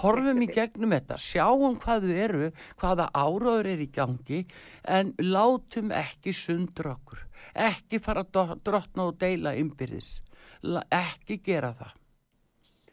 Horfum 0.00 0.42
í 0.44 0.48
gegnum 0.50 0.94
þetta, 0.94 1.18
sjáum 1.20 1.78
hvað 1.82 2.06
þau 2.08 2.22
eru, 2.26 2.52
hvaða 2.80 3.08
áraður 3.14 3.70
er 3.72 3.82
í 3.84 3.88
gangi, 3.94 4.44
en 4.84 5.12
látum 5.22 5.92
ekki 5.94 6.34
sundra 6.36 6.94
okkur, 6.96 7.26
ekki 7.66 8.00
fara 8.02 8.24
að 8.24 8.56
drottna 8.64 9.10
og 9.10 9.18
deila 9.20 9.54
ymbirðis, 9.58 10.16
ekki 10.90 11.40
gera 11.44 11.74
það. 11.76 12.00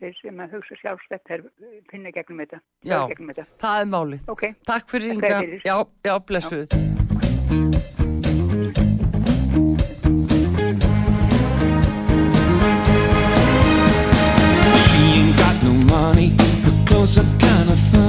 Þeir 0.01 0.15
sem 0.17 0.39
að 0.41 0.53
hugsa 0.57 0.77
sjálfstætt 0.79 1.29
þeir 1.29 1.43
finna 1.91 2.09
gegnum 2.15 2.41
þetta. 2.41 2.61
Já, 2.81 2.97
gegnum 3.11 3.29
þetta. 3.29 3.45
það 3.61 3.83
er 3.83 3.91
málið. 3.93 4.33
Ok. 4.33 4.43
Takk 4.65 4.89
fyrir 4.95 5.21
fyrir. 5.21 5.61
Já, 5.61 5.77
já, 6.09 6.15
blessuð. 6.25 7.89
you're 17.01 17.07
some 17.07 17.39
kind 17.39 17.67
of 17.67 18.00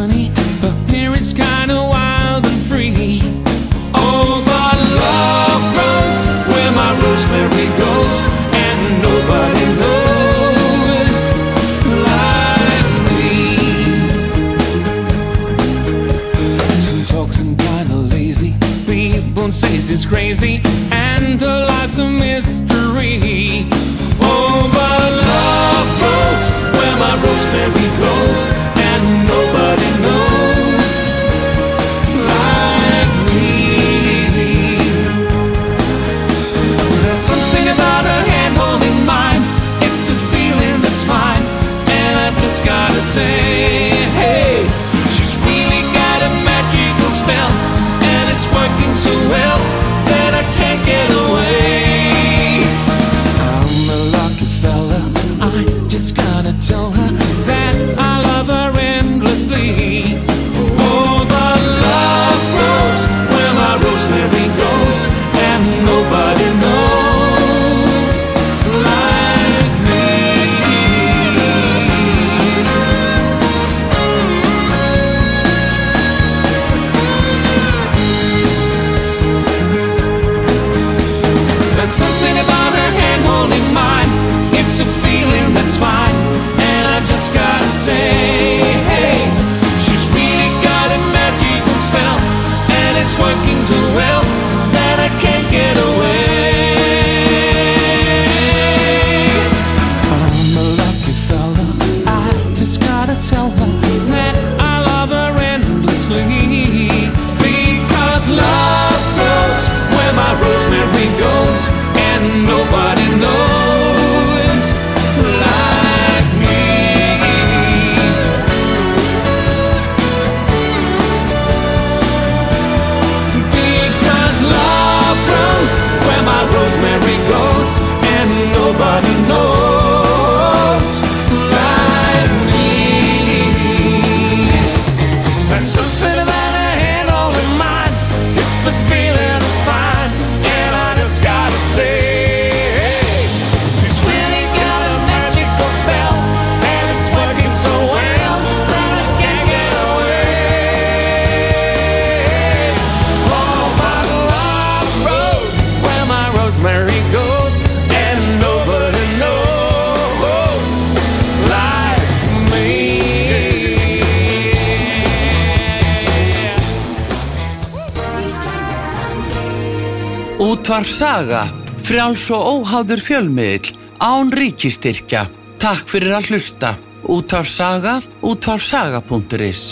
Saga, 171.02 171.48
frjáls 171.82 172.28
og 172.30 172.44
óháður 172.46 173.00
fjölmiðil, 173.02 173.72
án 173.98 174.28
ríkistyrkja. 174.30 175.24
Takk 175.58 175.88
fyrir 175.90 176.12
að 176.14 176.28
hlusta. 176.30 176.76
Útvarf 177.10 177.50
Saga, 177.50 177.96
útvarfsaga.is 178.22 179.62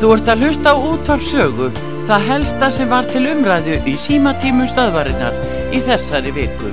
Þú 0.00 0.16
ert 0.16 0.32
að 0.32 0.46
hlusta 0.46 0.72
á 0.72 0.76
útvarf 0.80 1.28
sögu, 1.28 1.68
það 2.08 2.26
helsta 2.32 2.72
sem 2.72 2.88
var 2.88 3.04
til 3.12 3.26
umræðu 3.36 3.82
í 3.84 4.00
símatímum 4.00 4.72
stöðvarinnar 4.72 5.36
í 5.76 5.84
þessari 5.84 6.32
viku. 6.40 6.72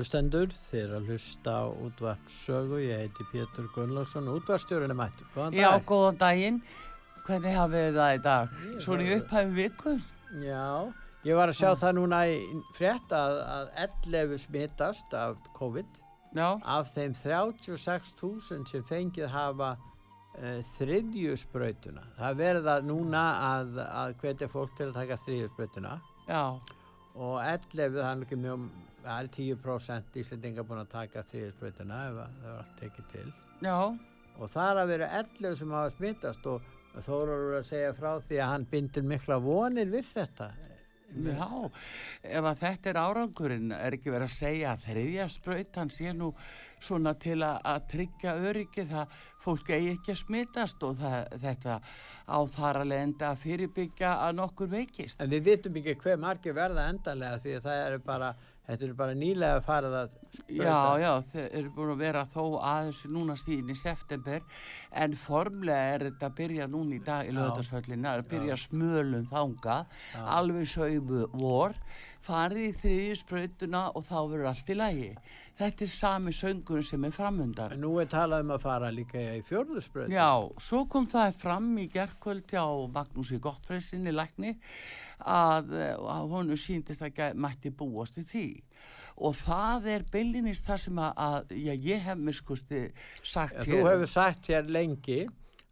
Hlustendur, 0.00 0.52
þeir 0.70 0.94
að 0.96 1.10
hlusta 1.10 1.56
á 1.60 1.64
útvart 1.68 2.30
sögu, 2.32 2.78
ég 2.80 3.02
heiti 3.04 3.26
Pétur 3.28 3.66
Gunnlaugsson, 3.74 4.30
útvarstjórinn 4.32 4.94
er 4.94 4.96
mættur. 4.96 5.28
Góðan 5.34 5.58
Já, 5.58 5.68
dag. 5.74 5.84
góðan 5.88 6.20
daginn. 6.20 6.62
Hvernig 7.26 7.54
hafið 7.54 7.84
þið 7.84 7.98
það 8.00 8.14
í 8.14 8.22
dag? 8.24 8.54
Svona 8.80 9.04
í 9.04 9.12
upphæfi 9.18 9.52
viku? 9.58 9.92
Já, 10.40 10.64
ég 11.26 11.36
var 11.36 11.52
að 11.52 11.58
sjá 11.60 11.68
það 11.82 11.96
núna 11.98 12.22
í 12.30 12.38
frétt 12.78 13.12
að, 13.14 13.36
að 13.44 13.70
11 13.84 14.42
smittast 14.46 15.14
af 15.18 15.36
COVID. 15.58 16.00
Já. 16.38 16.48
Af 16.64 16.90
þeim 16.94 17.14
36.000 17.18 18.66
sem 18.70 18.84
fengið 18.88 19.30
hafa 19.34 19.74
uh, 19.76 20.60
þriðju 20.78 21.36
sprautuna. 21.44 22.06
Það 22.18 22.40
verða 22.40 22.80
núna 22.86 23.24
að, 23.50 23.80
að 23.84 24.14
hvetja 24.22 24.48
fólk 24.50 24.76
til 24.78 24.88
að 24.88 25.00
taka 25.02 25.20
þriðju 25.26 25.52
sprautuna. 25.52 25.96
Já. 26.30 26.44
Og 27.20 27.36
11, 27.42 27.98
það 27.98 28.10
er 28.10 28.24
ekki 28.24 28.38
mjög, 28.38 28.68
það 29.04 29.14
er 29.16 29.30
10% 29.36 30.20
íslendinga 30.22 30.66
búin 30.66 30.82
að 30.82 30.92
taka 30.96 31.24
þriðju 31.30 31.54
sprautuna 31.54 32.02
ef 32.08 32.20
að 32.24 32.36
það 32.40 32.50
er 32.50 32.58
allt 32.58 32.76
tekið 32.82 33.10
til. 33.14 33.28
Já. 33.60 33.78
Og 34.40 34.52
það 34.52 34.70
er 34.70 34.78
að 34.80 34.92
vera 34.94 35.08
11 35.20 35.56
sem 35.60 35.72
hafa 35.76 35.96
smittast 35.96 36.46
og 36.48 36.68
Þórar 36.90 37.60
að 37.60 37.68
segja 37.68 37.92
frá 37.94 38.16
því 38.26 38.40
að 38.42 38.50
hann 38.50 38.66
bindur 38.70 39.06
mikla 39.06 39.38
vonir 39.44 39.90
við 39.92 40.08
þetta. 40.10 40.50
Já, 41.10 41.46
ef 42.22 42.46
að 42.46 42.60
þetta 42.60 42.90
er 42.90 42.98
árangurinn, 43.00 43.72
er 43.74 43.96
ekki 43.96 44.12
verið 44.12 44.28
að 44.28 44.34
segja 44.36 44.72
að 44.72 44.84
þriðja 44.84 45.24
sprautan 45.32 45.90
sé 45.90 46.12
nú 46.14 46.28
svona 46.80 47.16
til 47.18 47.40
að, 47.42 47.56
að 47.66 47.88
tryggja 47.90 48.34
öryggi 48.46 48.84
það 48.90 49.16
fólk 49.42 49.72
eigi 49.74 49.90
ekki 49.96 50.14
að 50.14 50.20
smitast 50.20 50.86
og 50.86 50.94
það, 51.00 51.16
þetta 51.42 51.78
á 52.30 52.38
þar 52.54 52.80
að 52.82 52.90
lenda 52.92 53.32
að 53.32 53.42
fyrirbyggja 53.42 54.12
að 54.26 54.38
nokkur 54.38 54.70
veikist. 54.70 55.18
En 55.18 55.32
við 55.34 55.48
vitum 55.50 55.80
ekki 55.80 55.96
hver 56.04 56.22
margir 56.22 56.56
verða 56.58 56.86
endanlega 56.92 57.42
því 57.42 57.56
að 57.58 57.66
það 57.66 57.84
eru 57.88 58.02
bara 58.06 58.32
Þetta 58.70 58.86
er 58.86 58.92
bara 58.94 59.14
nýlega 59.18 59.62
farið 59.66 59.94
að 59.98 60.10
sprauta. 60.30 60.56
Já, 60.62 60.74
já, 61.02 61.10
þeir 61.32 61.46
eru 61.58 61.70
búin 61.74 61.88
að 61.90 62.02
vera 62.04 62.20
þó 62.30 62.44
aðeins 62.70 63.00
núna 63.10 63.34
síðan 63.40 63.72
í 63.72 63.76
september 63.80 64.44
en 65.02 65.16
formlega 65.18 65.96
er 65.96 66.04
þetta 66.06 66.28
að 66.28 66.36
byrja 66.38 66.68
núna 66.70 66.94
í 66.94 67.00
dag 67.08 67.26
í 67.26 67.32
Já. 67.32 67.38
lögðarshöllina, 67.40 68.12
er 68.12 68.22
að 68.22 68.30
byrja 68.30 68.58
smölum 68.62 69.26
þanga, 69.30 69.80
Já. 70.14 70.22
alveg 70.36 70.70
sögðu 70.70 71.26
vor, 71.40 71.74
farið 72.22 72.68
í 72.68 72.72
þriðju 72.84 73.18
sprautuna 73.24 73.84
og 73.90 74.06
þá 74.06 74.16
verður 74.20 74.50
allt 74.52 74.70
í 74.70 74.78
lægi. 74.78 75.12
Þetta 75.60 75.84
er 75.84 75.90
sami 75.92 76.32
söngur 76.32 76.80
sem 76.86 77.02
er 77.04 77.12
framundar. 77.12 77.74
En 77.74 77.82
nú 77.84 77.90
er 78.00 78.08
talað 78.08 78.46
um 78.46 78.54
að 78.54 78.62
fara 78.64 78.88
líka 78.94 79.20
í 79.36 79.42
fjörðu 79.44 79.82
sprauta. 79.84 80.12
Já, 80.14 80.30
svo 80.56 80.86
kom 80.88 81.08
það 81.10 81.36
fram 81.42 81.68
í 81.82 81.84
gerkvöldi 81.92 82.56
á 82.56 82.68
Magnúsi 82.94 83.36
Gottfreysinni 83.44 84.14
lækni 84.14 84.54
að, 85.20 85.74
eh, 85.76 85.96
að 86.00 86.32
honu 86.32 86.56
síndist 86.56 87.04
að 87.04 87.36
mætti 87.36 87.74
búast 87.76 88.16
við 88.16 88.32
því 88.32 88.46
og 89.20 89.36
það 89.36 89.88
er 89.94 90.06
beilinist 90.12 90.64
það 90.64 90.80
sem 90.84 91.00
að, 91.04 91.12
að 91.26 91.52
já, 91.60 91.72
ég 91.90 92.06
hef 92.06 92.24
miskusti 92.30 92.80
sagt 93.22 93.58
Ja, 93.58 93.66
þú 93.68 93.82
hefur 93.84 94.10
sagt 94.10 94.48
hér 94.48 94.70
lengi 94.72 95.20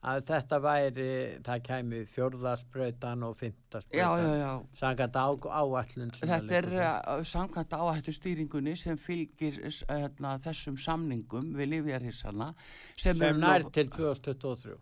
að 0.06 0.20
þetta 0.28 0.58
væri, 0.62 1.06
það 1.42 1.62
kæmi 1.66 2.00
fjörðasprautan 2.12 3.24
og 3.26 3.36
fymtasprautan. 3.40 3.98
Já, 3.98 4.08
já, 4.22 4.34
já. 4.38 4.50
Sangat 4.78 5.16
á, 5.18 5.26
áallun 5.26 6.12
sem 6.14 6.30
Þetta 6.30 6.58
er 6.60 6.68
uh, 6.78 7.22
samkvæmt 7.26 7.74
áhættu 7.74 8.14
stýringunni 8.14 8.76
sem 8.78 8.98
fylgir 9.00 9.58
hérna, 9.88 10.36
þessum 10.44 10.78
samningum 10.78 11.50
við 11.58 11.72
Livjarhissana 11.74 12.52
sem, 12.96 13.16
sem 13.16 13.40
nær 13.42 13.66
nú- 13.66 13.72
til 13.74 13.90
2023. 13.90 14.78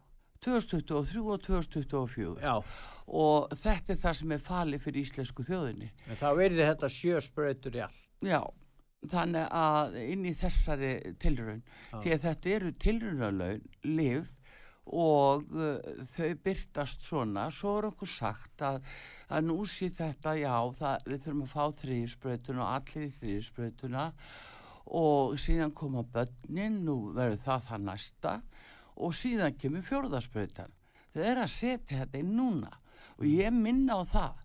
2023 0.47 1.25
og 1.33 1.41
2024 1.43 2.37
Já. 2.45 2.61
og 3.09 3.57
þetta 3.57 3.95
er 3.95 3.99
það 4.05 4.14
sem 4.21 4.33
er 4.37 4.45
falið 4.45 4.85
fyrir 4.85 5.07
íslensku 5.07 5.47
þjóðinni. 5.49 5.89
En 6.07 6.21
þá 6.21 6.29
verði 6.37 6.69
þetta 6.69 6.93
sjö 6.93 7.23
sprautur 7.25 7.81
í 7.81 7.83
allt. 7.87 8.05
Já, 8.23 8.43
þannig 9.11 9.49
að 9.49 9.97
inn 10.05 10.29
í 10.29 10.35
þessari 10.37 10.93
tilraun, 11.19 11.64
Já. 11.91 11.99
því 12.05 12.12
að 12.14 12.25
þetta 12.29 12.53
eru 12.59 12.73
tilraunalaun, 12.85 13.64
liv 13.89 14.29
og 14.87 15.47
uh, 15.51 16.03
þau 16.14 16.32
byrtast 16.45 17.07
svona, 17.09 17.49
svo 17.51 17.76
er 17.80 17.89
okkur 17.91 18.11
sagt 18.11 18.62
að, 18.62 18.84
að 19.28 19.49
nú 19.49 19.59
sé 19.66 19.91
þetta, 19.91 20.37
já, 20.39 20.55
það, 20.78 21.09
við 21.11 21.24
þurfum 21.24 21.43
að 21.47 21.55
fá 21.55 21.80
þriðisbrautuna 21.82 22.62
og 22.62 22.72
allir 22.76 23.09
í 23.09 23.14
þriðisbrautuna 23.16 24.07
og 24.97 25.37
síðan 25.43 25.74
koma 25.74 26.05
börnin, 26.14 26.80
nú 26.87 26.97
verður 27.16 27.43
það 27.43 27.68
það 27.70 27.87
næsta 27.89 28.34
og 28.97 29.14
síðan 29.18 29.57
kemur 29.59 29.84
fjórðasprautan. 29.84 30.72
Þau 31.12 31.22
er 31.26 31.41
að 31.43 31.53
setja 31.53 32.03
þetta 32.05 32.20
inn 32.22 32.37
núna 32.39 32.70
og 33.16 33.26
ég 33.26 33.55
minna 33.55 33.99
á 33.99 34.03
það 34.07 34.43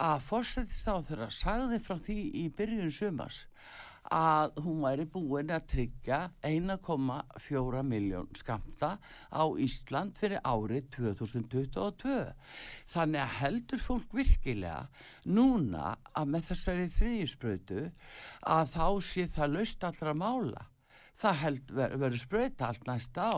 að 0.00 0.26
fórsetistáþurra 0.28 1.30
sagði 1.34 1.80
frá 1.82 1.96
því 1.98 2.18
í 2.38 2.44
byrjun 2.54 2.92
sumars 2.94 3.42
að 4.08 4.56
hún 4.64 4.80
væri 4.82 5.04
búin 5.12 5.52
að 5.52 5.66
tryggja 5.74 6.18
1,4 6.46 7.82
miljón 7.86 8.30
skamta 8.36 8.96
á 9.28 9.44
Ísland 9.60 10.16
fyrir 10.18 10.40
árið 10.40 10.88
2022. 10.96 12.16
Þannig 12.90 13.22
að 13.22 13.36
heldur 13.42 13.84
fólk 13.84 14.16
virkilega 14.16 14.88
núna 15.28 15.94
að 16.16 16.34
með 16.34 16.50
þessari 16.50 16.88
þriðjusbrötu 16.96 17.86
að 18.56 18.74
þá 18.74 18.86
sé 19.10 19.28
það 19.36 19.56
laust 19.58 19.88
allra 19.90 20.16
mála. 20.16 20.66
Það 21.20 21.40
held 21.42 21.72
ver, 21.76 21.94
verður 22.00 22.20
sprauta 22.22 22.68
allt 22.70 22.86
næsta 22.88 23.28
á. 23.28 23.36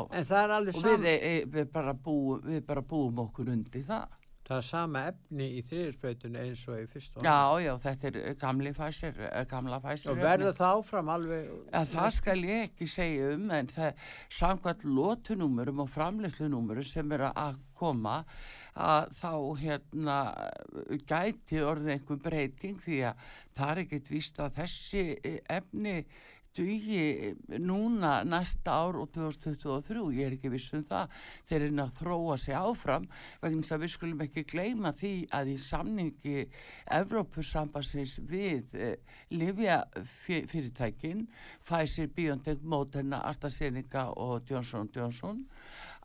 Og 0.94 1.02
við, 1.02 1.08
e, 1.10 1.32
við, 1.50 1.70
bara 1.74 1.94
búum, 1.98 2.44
við 2.46 2.60
bara 2.68 2.84
búum 2.86 3.18
okkur 3.24 3.50
undir 3.50 3.82
það. 3.88 4.21
Það 4.52 4.58
er 4.60 4.64
sama 4.66 5.00
efni 5.08 5.44
í 5.56 5.60
þriðisprautunni 5.64 6.40
eins 6.42 6.62
og 6.68 6.76
í 6.76 6.88
fyrstu. 6.92 7.22
Já, 7.24 7.36
já, 7.64 7.70
þetta 7.80 8.08
er 8.10 8.34
gamli 8.36 8.72
fæsir, 8.76 9.20
gamla 9.48 9.78
fæsir. 9.80 10.10
Og 10.12 10.18
verður 10.20 10.56
það 10.58 10.80
áfram 10.80 11.12
alveg... 11.14 11.46
að 11.80 11.94
það 11.94 12.08
skal 12.18 12.34
ég 12.44 12.64
ekki 12.66 12.88
segja 12.92 13.30
um 13.32 13.46
en 13.56 13.70
það 13.72 14.02
samkvæmt 14.40 14.84
lótunúmurum 14.98 15.80
og 15.86 15.88
framleyslunúmurum 15.94 16.84
sem 16.84 17.16
eru 17.16 17.30
að 17.32 17.62
koma 17.80 18.18
að 18.72 19.16
þá 19.22 19.32
hérna 19.62 20.18
gæti 21.08 21.64
orðið 21.64 21.94
einhver 21.96 22.20
breyting 22.28 22.84
því 22.84 23.00
að 23.08 23.24
það 23.56 23.72
er 23.72 23.82
ekkert 23.86 24.12
víst 24.12 24.40
að 24.40 24.60
þessi 24.60 25.06
eh, 25.16 25.40
efni 25.48 25.96
dugi 26.56 27.34
núna 27.60 28.22
næsta 28.28 28.74
ár 28.84 28.98
og 29.00 29.12
2023, 29.14 30.02
ég 30.16 30.26
er 30.26 30.36
ekki 30.36 30.52
viss 30.52 30.72
um 30.76 30.84
það. 30.88 31.12
Þeir 31.48 31.66
eru 31.66 31.84
að 31.84 31.94
þróa 32.00 32.38
sig 32.40 32.56
áfram 32.58 33.06
vegna 33.42 33.62
þess 33.62 33.76
að 33.76 33.84
við 33.84 33.92
skulum 33.94 34.24
ekki 34.26 34.44
gleyma 34.52 34.92
því 34.98 35.12
að 35.38 35.52
í 35.52 35.56
samningi 35.62 36.46
Evrópusambansins 36.98 38.18
við 38.28 38.76
eh, 38.76 39.16
Livja 39.32 39.82
fyrirtækin 40.26 41.26
Pfizer, 41.64 42.10
BioNTech, 42.12 42.62
Moderna, 42.62 43.22
AstraZeneca 43.30 44.10
og 44.16 44.48
Johnson 44.50 44.90
Johnson 44.94 45.46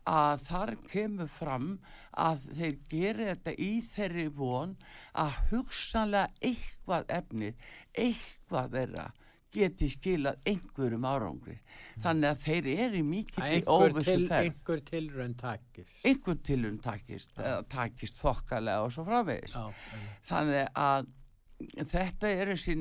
að 0.08 0.44
þar 0.46 0.74
kemur 0.88 1.28
fram 1.28 1.70
að 2.16 2.44
þeir 2.56 2.76
gera 2.88 3.26
þetta 3.32 3.54
í 3.60 3.72
þeirri 3.92 4.26
von 4.38 4.76
að 5.12 5.40
hugsanlega 5.50 6.32
eitthvað 6.48 7.10
efni, 7.18 7.50
eitthvað 7.92 8.76
þeirra 8.76 9.08
geti 9.54 9.88
skilað 9.92 10.40
einhverjum 10.48 11.04
árangri. 11.08 11.58
Þannig 12.02 12.30
að 12.30 12.40
þeir 12.44 12.68
eru 12.74 13.02
einhver, 13.02 13.62
óvissu 13.66 14.16
ferð. 14.28 14.48
einhver 14.48 14.82
tilraun 14.90 15.36
takist. 15.40 15.94
Einhver 16.04 16.40
tilum 16.48 16.80
takist, 16.84 17.32
eða 17.38 17.62
takist 17.72 18.20
þokkalega 18.20 18.84
og 18.84 18.92
svo 18.94 19.06
framvegis. 19.08 19.56
Já, 19.56 20.02
Þannig 20.28 20.68
að 20.78 21.08
þetta 21.90 22.30
er 22.30 22.52
þessi 22.52 22.76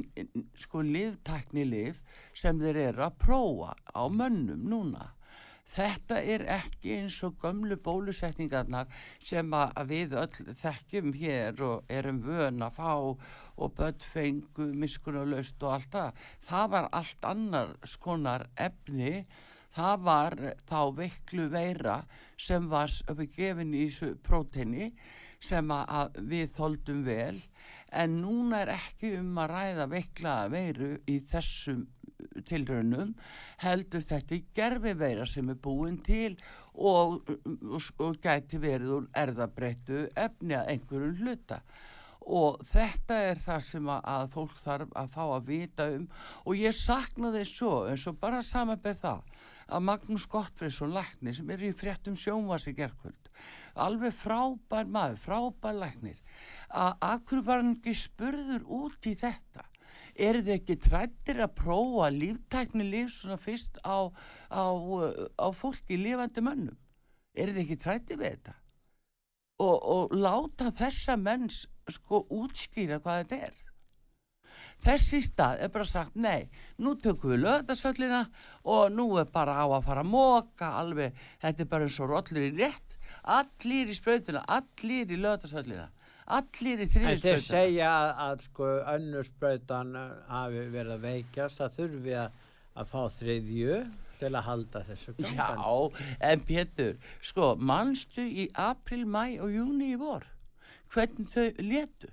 sko 0.61 0.83
livtækni 0.85 1.65
liv 1.65 2.01
sem 2.37 2.59
þeir 2.61 2.81
eru 2.91 3.07
að 3.07 3.19
prófa 3.23 3.73
á 3.89 4.03
mönnum 4.11 4.67
núna. 4.69 5.13
Þetta 5.73 6.19
er 6.33 6.43
ekki 6.57 6.93
eins 6.95 7.17
og 7.27 7.35
gömlu 7.41 7.77
bólusetningarnar 7.83 8.87
sem 9.19 9.51
að 9.53 9.91
við 9.91 10.15
öll 10.21 10.55
þekkjum 10.61 11.11
hér 11.19 11.61
og 11.67 11.91
erum 11.99 12.21
vön 12.25 12.63
að 12.65 12.79
fá 12.79 12.93
og 12.95 13.75
börn 13.77 14.07
fengu 14.13 14.69
miskunnulegst 14.83 15.61
og 15.67 15.75
allt 15.75 15.91
það. 15.97 16.23
Það 16.49 16.71
var 16.75 16.89
allt 17.01 17.29
annar 17.33 17.75
skonar 17.83 18.47
efni, 18.55 19.25
það 19.75 20.07
var 20.07 20.37
þá 20.69 20.81
veiklu 21.01 21.49
veira 21.53 21.99
sem 22.37 22.69
var 22.71 22.89
gefin 23.35 23.75
í 23.75 23.85
þessu 23.85 24.15
próteini 24.23 24.91
sem 25.39 25.69
við 26.31 26.49
þoldum 26.57 27.03
vel 27.05 27.37
en 27.91 28.17
núna 28.21 28.63
er 28.65 28.73
ekki 28.75 29.13
um 29.19 29.37
að 29.41 29.53
ræða 29.53 29.87
veiklaða 29.91 30.49
veiru 30.51 30.89
í 31.07 31.19
þessum 31.31 31.85
tilraunum 32.47 33.13
heldur 33.63 34.03
þetta 34.05 34.35
í 34.37 34.45
gerfi 34.57 34.93
veira 34.97 35.27
sem 35.29 35.49
er 35.51 35.59
búin 35.61 35.99
til 36.05 36.35
og, 36.73 37.21
og, 37.27 37.91
og 38.03 38.17
gæti 38.23 38.59
verið 38.61 38.95
úr 38.99 39.07
erðabrettu 39.17 40.07
efni 40.15 40.57
að 40.57 40.73
einhverjum 40.73 41.21
hluta. 41.21 41.61
Og 42.27 42.59
þetta 42.67 43.19
er 43.29 43.39
það 43.39 43.61
sem 43.63 43.89
að, 43.89 44.01
að 44.13 44.25
fólk 44.33 44.57
þarf 44.59 44.97
að 44.99 45.13
fá 45.13 45.21
að 45.23 45.45
vita 45.47 45.85
um. 45.95 46.09
Og 46.43 46.59
ég 46.59 46.75
sakna 46.75 47.31
þess 47.31 47.55
svo 47.55 47.73
eins 47.87 48.03
og 48.09 48.17
bara 48.19 48.43
samanberð 48.43 49.05
það 49.05 49.45
að 49.67 49.87
Magnús 49.87 50.27
Gottfriðsson 50.31 50.95
læknir 50.95 51.35
sem 51.37 51.55
er 51.55 51.63
í 51.69 51.71
fréttum 51.75 52.15
sjónvasi 52.19 52.75
gerkvöld 52.75 53.26
alveg 53.83 54.13
frábær 54.15 54.89
maður, 54.91 55.19
frábær 55.23 55.79
læknir. 55.81 56.19
Að 56.69 57.07
akkur 57.09 57.43
var 57.47 57.61
hann 57.61 57.75
ekki 57.77 57.95
spurður 57.97 58.65
út 58.79 59.09
í 59.09 59.15
þetta? 59.17 59.65
Eru 60.17 60.41
þið 60.41 60.55
ekki 60.55 60.77
trættir 60.81 61.41
að 61.45 61.55
prófa 61.59 62.09
líftækni 62.13 62.87
líf 62.87 63.11
svona 63.13 63.37
fyrst 63.37 63.77
á, 63.85 64.09
á, 64.49 64.65
á 65.37 65.47
fólki 65.53 65.99
lifandi 65.99 66.41
mönnum? 66.41 66.77
Eru 67.37 67.53
þið 67.53 67.63
ekki 67.63 67.79
trættir 67.83 68.19
við 68.19 68.33
þetta? 68.37 68.57
Og, 69.61 69.77
og 69.77 70.17
láta 70.17 70.71
þessa 70.73 71.17
menns 71.21 71.65
sko 71.89 72.25
útskýra 72.33 72.99
hvað 73.01 73.23
þetta 73.23 73.49
er. 73.49 73.63
Þessi 74.83 75.21
stað 75.25 75.63
er 75.65 75.71
bara 75.73 75.87
sagt 75.89 76.17
nei, 76.17 76.49
nú 76.81 76.93
tökum 77.01 77.33
við 77.33 77.43
lögðarsöllina 77.45 78.25
og 78.69 78.91
nú 78.93 79.07
er 79.21 79.29
bara 79.33 79.57
á 79.57 79.65
að 79.65 79.87
fara 79.87 80.03
að 80.05 80.11
móka 80.11 80.69
alveg, 80.81 81.17
þetta 81.41 81.63
er 81.63 81.71
bara 81.71 81.87
eins 81.87 81.97
og 82.01 82.11
rollur 82.11 82.45
í 82.45 82.51
rétt 82.57 82.96
allir 83.27 83.91
í 83.91 83.95
sprautuna, 83.97 84.41
allir 84.47 85.11
í 85.11 85.19
lögðarsöllina 85.19 85.89
allir 86.27 86.83
í 86.83 86.87
En 86.99 87.21
þeir 87.21 87.39
segja 87.43 87.91
að, 87.91 88.09
að 88.25 88.43
sko 88.47 88.71
önnur 88.95 89.27
sprautan 89.27 89.95
uh, 89.95 90.09
hafi 90.31 90.65
verið 90.73 90.95
að 90.97 91.05
veikjast, 91.05 91.61
það 91.61 91.77
þurfi 91.77 92.17
að, 92.23 92.41
að 92.75 92.91
fá 92.91 93.01
þriðju 93.17 93.77
til 94.17 94.31
að 94.33 94.47
halda 94.47 94.83
þessu 94.89 95.15
gangan. 95.21 95.61
Já, 95.61 96.05
en 96.31 96.45
Pétur, 96.49 96.95
sko, 97.31 97.51
manstu 97.71 98.25
í 98.27 98.49
april, 98.59 99.05
mæ 99.07 99.37
og 99.45 99.53
júni 99.55 99.93
í 99.93 99.99
vor, 100.01 100.27
hvernig 100.93 101.31
þau 101.31 101.63
letu? 101.63 102.11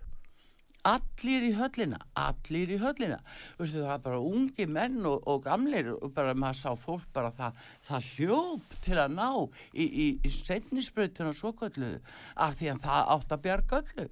Allir 0.84 1.46
í 1.48 1.52
höllina, 1.56 1.98
allir 2.20 2.74
í 2.74 2.78
höllina. 2.80 3.16
Veistu, 3.56 3.78
það 3.80 3.88
var 3.88 4.00
bara 4.04 4.18
ungi 4.20 4.66
menn 4.68 4.98
og, 5.08 5.22
og 5.30 5.44
gamlir 5.46 5.94
og 5.94 6.10
bara 6.12 6.34
maður 6.36 6.58
sá 6.58 6.80
fólk 6.82 7.06
bara 7.16 7.30
það, 7.32 7.62
það 7.86 8.10
hljóp 8.10 8.74
til 8.84 8.98
að 9.00 9.14
ná 9.16 9.28
í, 9.72 9.86
í, 9.86 10.08
í 10.20 10.32
setnisbreytuna 10.34 11.32
svo 11.32 11.54
kölluðu 11.56 12.02
af 12.36 12.58
því 12.58 12.68
að 12.74 12.82
það 12.84 13.12
átt 13.14 13.32
að 13.32 13.46
bjarga 13.46 13.80
öllu. 13.80 14.06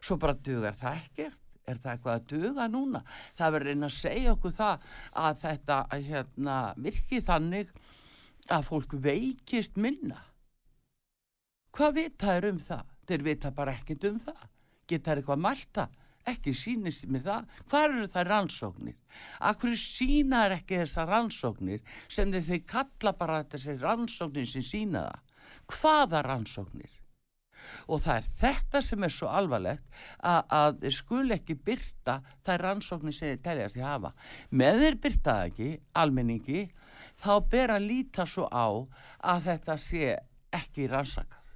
Svo 0.00 0.18
bara 0.18 0.34
dugar 0.48 0.78
það 0.80 1.04
ekkert. 1.04 1.44
Er 1.68 1.76
það 1.76 1.92
eitthvað 1.92 2.14
að 2.14 2.28
duga 2.32 2.66
núna? 2.72 3.00
Það 3.36 3.54
verður 3.54 3.68
reyna 3.68 3.88
að 3.90 3.96
segja 3.98 4.32
okkur 4.32 4.54
það 4.56 4.84
að 5.22 5.40
þetta 5.42 5.78
að, 5.84 6.04
hérna, 6.08 6.58
virki 6.80 7.20
þannig 7.26 7.72
að 8.56 8.68
fólk 8.70 8.94
veikist 9.04 9.76
minna. 9.76 10.22
Hvað 11.76 11.98
vita 12.00 12.32
þær 12.32 12.48
um 12.48 12.60
það? 12.64 12.94
Þeir 13.08 13.24
vita 13.26 13.54
bara 13.54 13.74
ekkert 13.76 14.06
um 14.08 14.20
það. 14.24 14.46
Geta 14.88 15.10
þær 15.10 15.20
eitthvað 15.20 15.42
mælta? 15.44 15.88
Ekki 16.28 16.54
sýnist 16.56 17.06
mér 17.08 17.24
það. 17.24 17.48
Hvað 17.70 17.86
eru 17.88 18.06
það 18.12 18.28
rannsóknir? 18.28 18.96
Akkur 19.50 19.74
sína 19.80 20.44
er 20.46 20.58
ekki 20.58 20.82
þessar 20.82 21.10
rannsóknir 21.12 21.82
sem 22.08 22.32
þeir, 22.34 22.62
kalla 22.68 23.14
bara 23.18 23.42
þessi 23.48 23.76
rannsóknir 23.80 24.48
sem 24.48 24.64
sína 24.66 25.04
það? 25.08 25.42
Hvaða 25.74 26.22
rannsóknir? 26.26 26.94
Og 27.88 28.00
það 28.00 28.20
er 28.20 28.28
þetta 28.40 28.80
sem 28.84 29.04
er 29.04 29.12
svo 29.12 29.28
alvarlegt 29.28 29.98
að, 30.24 30.54
að 30.56 30.86
skul 30.94 31.26
ekki 31.34 31.58
byrta 31.66 32.20
þær 32.46 32.64
rannsóknir 32.64 33.16
sem 33.16 33.32
þeir 33.32 33.42
telja 33.44 33.68
sig 33.72 33.84
hafa. 33.84 34.14
Með 34.50 34.84
þeir 34.84 35.00
byrta 35.04 35.34
það 35.34 35.50
ekki, 35.50 35.70
almenningi, 36.02 36.62
þá 37.20 37.32
ber 37.52 37.74
að 37.74 37.88
líta 37.90 38.28
svo 38.28 38.48
á 38.48 38.66
að 39.34 39.44
þetta 39.50 39.78
sé 39.82 40.14
ekki 40.54 40.88
rannsakað 40.88 41.52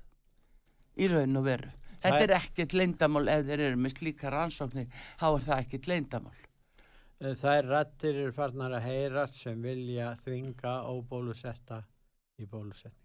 í 1.00 1.08
raun 1.08 1.40
og 1.40 1.46
veru. 1.46 1.70
Þetta 2.02 2.14
Það 2.16 2.24
er 2.24 2.34
ekkert 2.38 2.72
leyndamál 2.78 3.28
ef 3.30 3.44
þeir 3.46 3.60
eru 3.68 3.82
með 3.82 3.94
slíka 3.96 4.32
rannsóknir, 4.34 4.88
þá 5.20 5.26
er 5.28 5.44
það 5.46 5.60
ekkert 5.62 5.88
leyndamál. 5.92 6.40
Eh, 7.22 7.36
Þær 7.38 7.68
rættir 7.70 8.18
eru 8.24 8.34
farnar 8.34 8.74
að 8.74 8.88
heyrast 8.88 9.38
sem 9.38 9.62
vilja 9.62 10.10
þvinga 10.24 10.74
óbólusetta 10.90 11.82
í 12.42 12.48
bólusetning. 12.50 12.98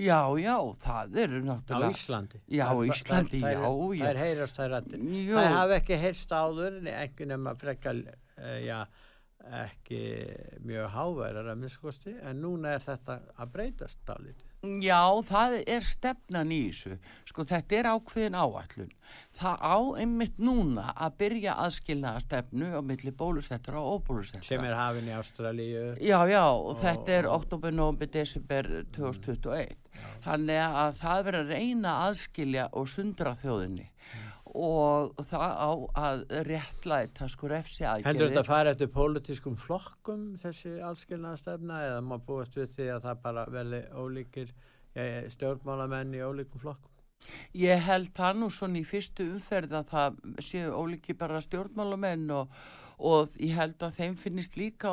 Já, 0.00 0.18
já, 0.40 0.56
það 0.80 1.18
eru 1.20 1.40
Á 1.42 1.46
náttúrulega... 1.50 1.94
Íslandi. 1.94 2.40
Já, 2.48 2.64
á 2.66 2.74
Íslandi, 2.88 3.40
já, 3.44 3.60
já. 3.60 4.04
Þær 4.06 4.20
heyrast 4.22 4.58
þær 4.58 4.72
rættir. 4.72 5.04
Þær 5.28 5.52
hafa 5.52 5.76
ekki 5.76 5.98
heyrst 6.00 6.32
áður, 6.32 6.78
ekki 6.94 7.28
nema 7.28 7.52
frekar, 7.60 8.00
uh, 8.40 8.56
já, 8.64 8.78
ekki 9.60 10.02
mjög 10.66 10.90
háværar 10.96 11.52
að 11.52 11.62
minnskosti, 11.62 12.16
en 12.26 12.40
núna 12.42 12.74
er 12.74 12.86
þetta 12.88 13.20
að 13.36 13.52
breytast 13.58 14.02
dálítið. 14.08 14.45
Já, 14.82 15.02
það 15.26 15.56
er 15.66 15.86
stefnan 15.86 16.52
í 16.54 16.60
þessu. 16.68 16.96
Sko, 17.28 17.44
þetta 17.48 17.78
er 17.78 17.88
ákveðin 17.92 18.38
áætlun. 18.38 18.92
Það 19.36 19.64
á 19.64 19.76
einmitt 20.02 20.38
núna 20.42 20.86
að 20.94 21.16
byrja 21.22 21.56
aðskilnaða 21.64 22.22
stefnu 22.24 22.70
á 22.72 22.80
milli 22.84 23.12
bólusettra 23.16 23.80
og 23.80 24.00
óbólusettra. 24.00 24.44
Sem 24.46 24.64
er 24.64 24.76
hafin 24.78 25.10
í 25.10 25.16
Ástralíu. 25.16 25.84
Já, 26.00 26.18
já, 26.30 26.44
og 26.44 26.78
þetta 26.82 27.18
er 27.18 27.30
oktober, 27.30 27.74
november, 27.74 28.10
desember 28.12 28.70
2021. 28.96 29.76
Þannig 30.26 30.62
að 30.64 30.96
það 31.00 31.26
verður 31.28 31.44
að 31.44 31.52
reyna 31.54 31.92
að 31.96 32.08
aðskilja 32.10 32.70
og 32.76 32.88
sundra 32.90 33.36
þjóðinni. 33.38 33.90
Og 34.56 35.18
það 35.28 35.52
á 35.52 35.70
að 36.00 36.22
réttlæta 36.48 37.28
sko 37.28 37.50
refsi 37.52 37.84
Heldur 37.84 38.06
aðgerðir. 38.08 38.30
þetta 38.30 38.42
að 38.42 38.48
fara 38.48 38.72
eftir 38.72 38.90
pólitískum 38.94 39.58
flokkum 39.60 40.22
þessi 40.40 40.78
allskilnaðastefna 40.80 41.80
eða 41.90 42.02
má 42.06 42.16
búast 42.24 42.56
við 42.56 42.72
því 42.78 42.90
að 42.94 43.08
það 43.08 43.22
bara 43.26 43.46
verði 43.52 43.82
ólíkir 43.92 44.54
eh, 44.96 45.26
stjórnmálamenn 45.34 46.16
í 46.16 46.24
ólíkum 46.24 46.62
flokkum? 46.64 46.95
Ég 47.56 47.80
held 47.86 48.10
það 48.16 48.40
nú 48.42 48.48
svona 48.52 48.80
í 48.82 48.84
fyrstu 48.84 49.24
umferð 49.36 49.72
að 49.78 49.86
það 49.92 50.18
séu 50.44 50.72
ólíki 50.76 51.14
bara 51.16 51.38
stjórnmálamenn 51.40 52.26
og, 52.36 52.50
og 53.00 53.32
ég 53.40 53.54
held 53.56 53.80
að 53.86 53.94
þeim 53.96 54.16
finnist 54.20 54.58
líka 54.60 54.92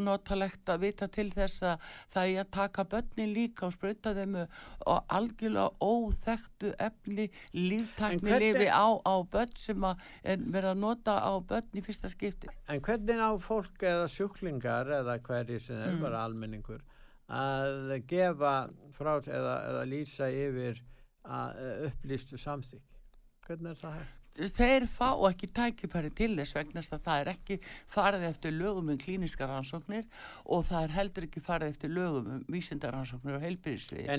notalegt 0.00 0.72
að 0.72 0.86
vita 0.86 1.08
til 1.12 1.28
þess 1.34 1.66
að 1.68 1.84
það 2.14 2.32
er 2.32 2.40
að 2.44 2.50
taka 2.56 2.86
börnin 2.94 3.34
líka 3.36 3.68
og 3.68 3.76
sprauta 3.76 4.14
þeim 4.16 4.38
og 4.40 5.14
algjörlega 5.18 5.68
óþekktu 5.84 6.72
efni 6.88 7.28
líftakni 7.56 8.40
lifi 8.40 8.68
á, 8.72 8.88
á 9.04 9.14
börn 9.28 9.54
sem 9.60 9.88
að 9.90 10.04
er 10.24 10.40
verið 10.48 10.72
að 10.72 10.82
nota 10.86 11.18
á 11.20 11.32
börn 11.52 11.76
í 11.76 11.84
fyrsta 11.84 12.08
skipti. 12.12 12.48
En 12.72 12.80
hvernig 12.84 13.20
á 13.20 13.32
fólk 13.36 13.84
eða 13.84 14.08
sjúklingar 14.12 14.88
eða 15.02 15.20
hverju 15.28 15.60
sem 15.60 15.76
er 15.76 15.96
Mm. 15.98 16.02
bara 16.04 16.24
almenningur 16.24 16.80
að 17.28 17.98
gefa 18.08 18.68
frá 18.96 19.18
eða, 19.20 19.54
eða 19.68 19.82
lýsa 19.88 20.28
yfir 20.32 20.80
að 21.24 21.58
eh, 21.64 21.82
upplýstu 21.90 22.38
samþykk? 22.38 23.02
Hvernig 23.48 23.70
er 23.74 23.82
það 23.82 23.98
hægt? 23.98 24.14
Þeir 24.38 24.84
fá 24.86 25.08
ekki 25.26 25.48
tækifæri 25.50 26.10
til 26.14 26.28
þess 26.38 26.54
vegna 26.54 26.82
að 26.94 27.00
það 27.02 27.20
er 27.24 27.30
ekki 27.32 27.56
farið 27.90 28.26
eftir 28.28 28.52
lögum 28.54 28.92
um 28.92 28.98
klíniska 29.00 29.48
rannsóknir 29.50 30.04
og 30.46 30.62
það 30.68 30.84
er 30.86 30.94
heldur 30.94 31.26
ekki 31.26 31.42
farið 31.42 31.72
eftir 31.74 31.90
lögum 31.90 32.28
um 32.36 32.44
vísindarannsóknir 32.54 33.34
og 33.34 33.42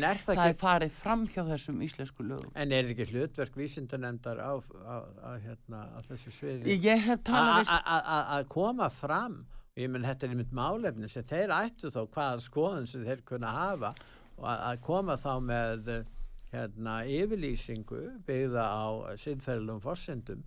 er 0.03 0.19
það 0.19 0.33
það 0.33 0.41
ekki- 0.43 0.49
er 0.49 0.59
farið 0.59 0.97
fram 0.97 1.23
hjá 1.27 1.39
þessum 1.53 1.79
íslensku 1.87 2.27
lögum. 2.27 2.51
En 2.55 2.71
er 2.75 2.91
ekki 2.91 3.07
hlutverk 3.13 3.55
vísindanemndar 3.55 4.43
á, 4.43 4.53
á, 4.59 4.95
á, 5.23 5.31
hérna, 5.39 5.85
á 5.95 5.99
þessu 6.09 6.35
sviði? 6.35 6.75
Ég 6.83 6.99
hef 7.07 7.23
talað 7.23 7.71
Að 7.79 8.47
koma 8.51 8.89
fram, 8.91 9.45
ég 9.77 9.87
menn 9.89 10.03
þetta 10.03 10.27
er 10.27 10.35
einmitt 10.35 10.51
málefni 10.51 11.07
sem 11.07 11.23
þeir 11.23 11.55
ættu 11.55 11.87
þó 11.95 12.03
hvaða 12.11 12.43
skoðun 12.43 12.87
sem 12.91 13.05
þeir 13.07 13.23
kunna 13.23 13.55
hafa 13.55 13.95
og 14.35 14.45
að, 14.51 14.81
koma 14.83 15.15
þá 15.15 15.31
með 15.39 15.93
hérna, 16.53 16.95
yfirlýsingu 17.05 18.01
byggða 18.27 18.65
á 18.65 18.85
sinnferðilegum 19.21 19.83
forsendum 19.83 20.45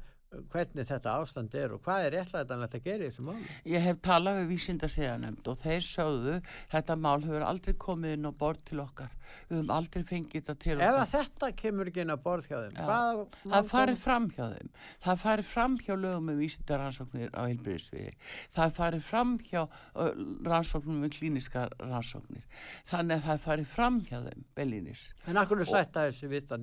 hvernig 0.53 0.87
þetta 0.89 1.15
ástand 1.21 1.55
er 1.55 1.75
og 1.77 1.83
hvað 1.85 2.07
er 2.07 2.15
réttlætanlegt 2.17 2.77
að 2.79 2.85
gera 2.87 3.05
í 3.05 3.11
þessu 3.11 3.25
máli? 3.27 3.45
Ég 3.69 3.81
hef 3.85 4.01
talað 4.05 4.39
við 4.41 4.47
vísindaseganemnd 4.53 5.49
og 5.53 5.59
þeir 5.61 5.83
sögðu 5.87 6.37
þetta 6.73 6.97
mál 6.97 7.21
hefur 7.25 7.45
aldrei 7.47 7.75
komið 7.87 8.17
inn 8.17 8.29
á 8.29 8.33
borð 8.33 8.63
til 8.71 8.81
okkar. 8.83 9.13
Við 9.49 9.57
höfum 9.57 9.71
aldrei 9.73 10.03
fengið 10.05 10.37
þetta 10.43 10.55
til 10.61 10.77
Ef 10.77 10.83
okkar. 10.83 11.01
að 11.03 11.13
þetta 11.13 11.47
kemur 11.57 11.89
ekki 11.89 12.01
inn 12.05 12.13
á 12.13 12.19
borð 12.21 12.49
hjá 12.51 12.59
þeim, 12.63 12.75
hvað 12.83 13.23
Það 13.53 13.69
farið 13.73 13.99
fram 14.03 14.27
hjá 14.33 14.45
þeim. 14.53 14.69
Það 15.03 15.17
farið 15.23 15.47
fram 15.53 15.79
hjá 15.79 15.95
lögum 15.97 16.29
um 16.33 16.39
vísindaransóknir 16.43 17.31
á 17.33 17.41
heilbyrðisviði. 17.49 18.13
Það 18.53 18.75
farið 18.77 19.03
fram 19.09 19.39
hjá 19.49 19.63
rannsóknum 20.49 21.03
um 21.03 21.11
klíniskar 21.13 21.73
rannsóknir. 21.81 22.45
Þannig 22.89 23.17
að 23.21 23.25
það 23.29 23.39
farið 23.47 23.69
fram 23.73 24.01
hjá 24.09 24.19
þeim, 24.27 24.45
Bellinis. 24.57 25.03
En 25.29 25.41
akkur 25.41 25.61
er 25.65 25.69
sætt 25.73 25.97
að 25.97 26.13
þessi 26.13 26.29
vita, 26.33 26.61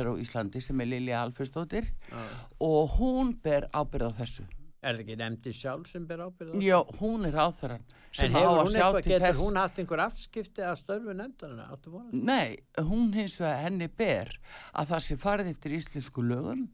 að 0.00 0.08
vísindar 0.08 0.08
á 0.08 0.22
Íslandi 0.22 0.60
sem 0.62 0.80
er 0.80 0.88
Lilja 0.88 1.20
Alfredsdóttir 1.24 1.90
Já. 2.10 2.24
og 2.60 2.96
hún 2.98 3.36
ber 3.42 3.68
ábyrð 3.72 4.10
á 4.10 4.12
þessu. 4.20 4.46
Er 4.80 4.96
það 4.96 5.00
ekki 5.04 5.16
nefndi 5.20 5.52
sjálf 5.52 5.88
sem 5.90 6.06
ber 6.08 6.22
ábyrð 6.24 6.54
á 6.56 6.60
Já, 6.64 6.78
hún 7.00 7.26
er 7.28 7.34
áþurann 7.36 7.82
En 7.84 8.14
sem 8.16 8.32
á 8.32 8.40
hefur 8.40 8.48
að 8.48 8.64
hún 8.64 8.76
eitthvað, 8.80 9.04
getur 9.04 9.26
þess. 9.26 9.40
hún 9.44 9.56
haft 9.60 9.78
einhver 9.78 10.00
afskipti 10.06 10.62
af 10.64 10.78
störfu 10.80 11.14
vonað? 11.92 12.14
Nei, 12.24 12.56
hún 12.78 13.12
hins 13.12 13.36
vegar 13.38 13.60
henni 13.66 13.88
ber 13.88 14.32
að 14.72 14.88
það 14.94 15.04
sé 15.04 15.16
farið 15.20 15.50
eftir 15.52 15.76
íslensku 15.76 16.24
lögum 16.24 16.64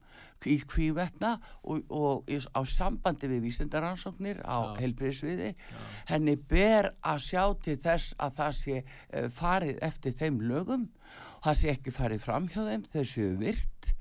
í 0.46 0.60
kvívetna 0.62 1.40
og, 1.64 1.82
og 1.90 2.28
á 2.30 2.60
sambandi 2.62 3.26
við 3.26 3.42
vísindaransóknir 3.48 4.38
á 4.46 4.78
heilbriðsviði 4.78 5.54
henni 6.12 6.36
ber 6.36 6.92
að 7.02 7.18
sjá 7.26 7.42
til 7.64 7.76
þess 7.82 8.14
að 8.20 8.36
það 8.38 8.52
sé 8.60 8.76
uh, 8.84 9.28
farið 9.32 9.82
eftir 9.82 10.12
þeim 10.14 10.40
lögum 10.46 10.86
það 11.46 11.58
sé 11.60 11.72
ekki 11.76 11.94
farið 11.94 12.24
fram 12.24 12.48
hjá 12.50 12.62
þeim 12.66 12.86
þau 12.90 13.02
séu 13.06 13.34
virt. 13.38 13.92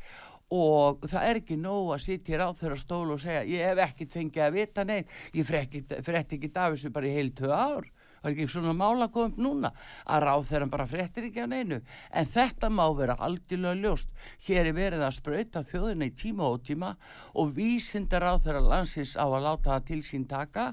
Og 0.56 1.06
það 1.10 1.28
er 1.28 1.40
ekki 1.42 1.58
nóg 1.58 1.92
að 1.96 2.04
sitja 2.04 2.36
hér 2.36 2.46
á 2.46 2.50
þeirra 2.58 2.78
stól 2.78 3.12
og 3.16 3.22
segja 3.22 3.46
ég 3.50 3.66
hef 3.66 3.82
ekki 3.88 4.08
fengið 4.10 4.46
að 4.46 4.58
vita 4.60 4.86
neitt 4.86 5.14
ég 5.34 5.48
frétti 5.50 6.38
ekki 6.38 6.52
þessu 6.54 6.92
bara 6.94 7.10
í 7.10 7.16
heil 7.16 7.32
tvö 7.38 7.50
ár. 7.50 7.88
Það 8.22 8.30
er 8.32 8.36
ekki 8.36 8.54
svona 8.56 8.74
mála 8.74 9.08
komum 9.14 9.36
núna 9.38 9.70
að 10.10 10.46
þeirra 10.50 10.68
bara 10.74 10.88
fréttir 10.90 11.28
ekki 11.28 11.44
af 11.44 11.50
neinu. 11.52 11.82
En 12.10 12.30
þetta 12.30 12.70
má 12.74 12.86
vera 12.98 13.18
algjörlega 13.22 13.82
ljóst. 13.82 14.10
Hér 14.48 14.70
er 14.72 14.78
verið 14.78 15.06
að 15.06 15.18
sprauta 15.20 15.66
þjóðina 15.66 16.10
í 16.10 16.16
tíma 16.18 16.48
og 16.50 16.64
tíma 16.66 16.96
og 17.34 17.54
vísindar 17.58 18.26
á 18.26 18.34
þeirra 18.42 18.64
landsins 18.66 19.14
á 19.18 19.26
að 19.26 19.46
láta 19.46 19.76
það 19.76 19.86
til 19.92 20.02
sín 20.06 20.26
taka 20.30 20.72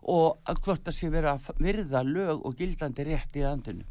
og 0.00 0.40
hvort 0.64 0.84
það 0.84 0.96
sé 0.96 1.12
verið 1.12 1.32
að 1.32 1.64
virða 1.64 2.04
lög 2.04 2.44
og 2.44 2.56
gildandi 2.56 3.08
rétt 3.08 3.36
í 3.36 3.44
landinu. 3.44 3.88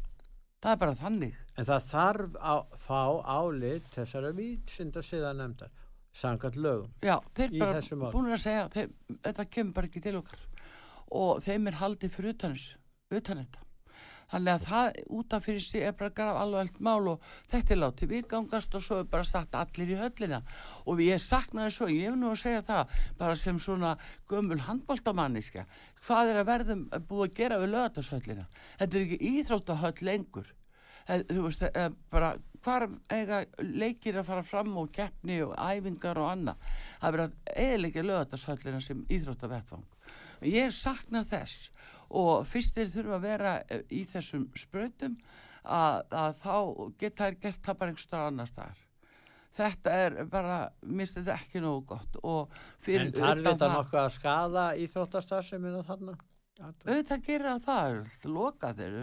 Það 0.60 0.74
er 0.74 0.80
bara 0.82 0.98
þannig 0.98 1.36
En 1.60 1.66
það 1.68 1.86
þarf 1.90 2.36
að 2.40 2.76
fá 2.80 3.00
álit 3.28 3.88
þessara 3.92 4.32
vísinda 4.32 5.02
síðan 5.04 5.42
nefndar, 5.42 5.72
samkvæmt 6.16 6.56
lögum. 6.56 6.92
Já, 7.04 7.18
þeir 7.36 7.56
bara 7.60 8.12
búin 8.14 8.32
að 8.32 8.44
segja 8.46 8.68
þeir, 8.72 8.92
þetta 9.26 9.44
kemur 9.56 9.74
bara 9.76 9.90
ekki 9.90 10.00
til 10.06 10.14
okkar. 10.22 10.46
Og 11.20 11.42
þeim 11.44 11.68
er 11.68 11.76
haldið 11.82 12.14
fyrir 12.14 12.32
utan 12.32 12.54
þessu 12.56 13.18
utan 13.18 13.42
þetta. 13.42 13.66
Þannig 14.30 14.52
að 14.54 14.64
það 14.70 14.98
út 15.18 15.34
af 15.34 15.44
fyrir 15.44 15.62
sig 15.64 15.84
er 15.84 15.94
bara 15.98 16.14
graf 16.14 16.36
alveg 16.38 16.76
mál 16.86 17.08
og 17.10 17.24
þetta 17.50 17.74
er 17.74 17.80
látið 17.80 18.12
viðgangast 18.14 18.76
og 18.78 18.84
svo 18.86 19.00
er 19.02 19.08
bara 19.10 19.26
satt 19.26 19.56
allir 19.58 19.90
í 19.90 19.98
höllina. 19.98 20.38
Og 20.86 21.02
ég 21.02 21.20
saknaði 21.20 21.74
svo, 21.74 21.88
ég 21.90 22.08
hef 22.08 22.16
nú 22.16 22.30
að 22.30 22.38
segja 22.44 22.62
það 22.68 22.94
bara 23.18 23.36
sem 23.36 23.58
svona 23.60 23.96
gömul 24.30 24.60
handbóltamanniska 24.68 25.66
hvað 26.06 26.32
er 26.32 26.40
að 26.40 26.48
verðum 26.54 26.86
búið 27.10 27.26
að 27.26 27.36
gera 27.42 27.60
við 27.60 27.74
lögatarsöllina 27.74 28.46
þetta 28.78 28.96
er 28.96 29.02
ekki 29.04 29.34
íþróttahöll 29.34 30.06
lengur 30.06 30.54
þú 31.30 31.44
veist, 31.46 31.62
eh, 31.68 31.90
bara 32.12 32.34
hvar 32.60 32.88
eiga 33.10 33.44
leikir 33.64 34.18
að 34.20 34.28
fara 34.28 34.42
fram 34.44 34.74
og 34.76 34.90
keppni 34.92 35.40
og 35.42 35.54
æfingar 35.56 36.18
og 36.20 36.32
annað? 36.32 36.66
Það 37.00 37.08
er 37.08 37.16
verið 37.16 37.30
að 37.30 37.62
eðilegja 37.64 38.04
lögatarsöllina 38.04 38.82
sem 38.84 39.06
íþróttavettfang 39.08 39.86
ég 40.46 40.72
sakna 40.72 41.22
þess 41.28 41.70
og 42.10 42.46
fyrst 42.48 42.76
þeir 42.76 42.92
þurfa 42.94 43.16
að 43.16 43.26
vera 43.26 43.56
eh, 43.68 43.82
í 43.92 44.04
þessum 44.08 44.46
sprautum 44.58 45.16
að, 45.62 46.06
að 46.10 46.38
þá 46.40 46.54
geta 47.00 47.26
þær 47.26 47.36
gert 47.42 47.66
það 47.66 47.80
bara 47.82 47.92
einhver 47.92 48.06
stað 48.06 48.30
annar 48.30 48.50
staðar. 48.50 48.86
Þetta 49.60 49.94
er 50.04 50.16
bara, 50.30 50.58
minnst 50.86 51.16
þetta 51.18 51.36
ekki 51.36 51.60
nógu 51.62 51.82
gott 51.90 52.18
og 52.22 52.52
fyrir 52.80 53.08
En 53.08 53.14
þarf 53.16 53.42
utan 53.42 53.52
þetta 53.52 53.70
nokkuð 53.74 54.00
að 54.04 54.12
skada 54.14 54.66
íþróttastarfsemina 54.84 55.82
þarna? 55.86 56.16
Auðvitað 56.60 57.22
gerir 57.26 57.60
það 57.64 58.00
loka 58.28 58.72
þeir 58.76 58.96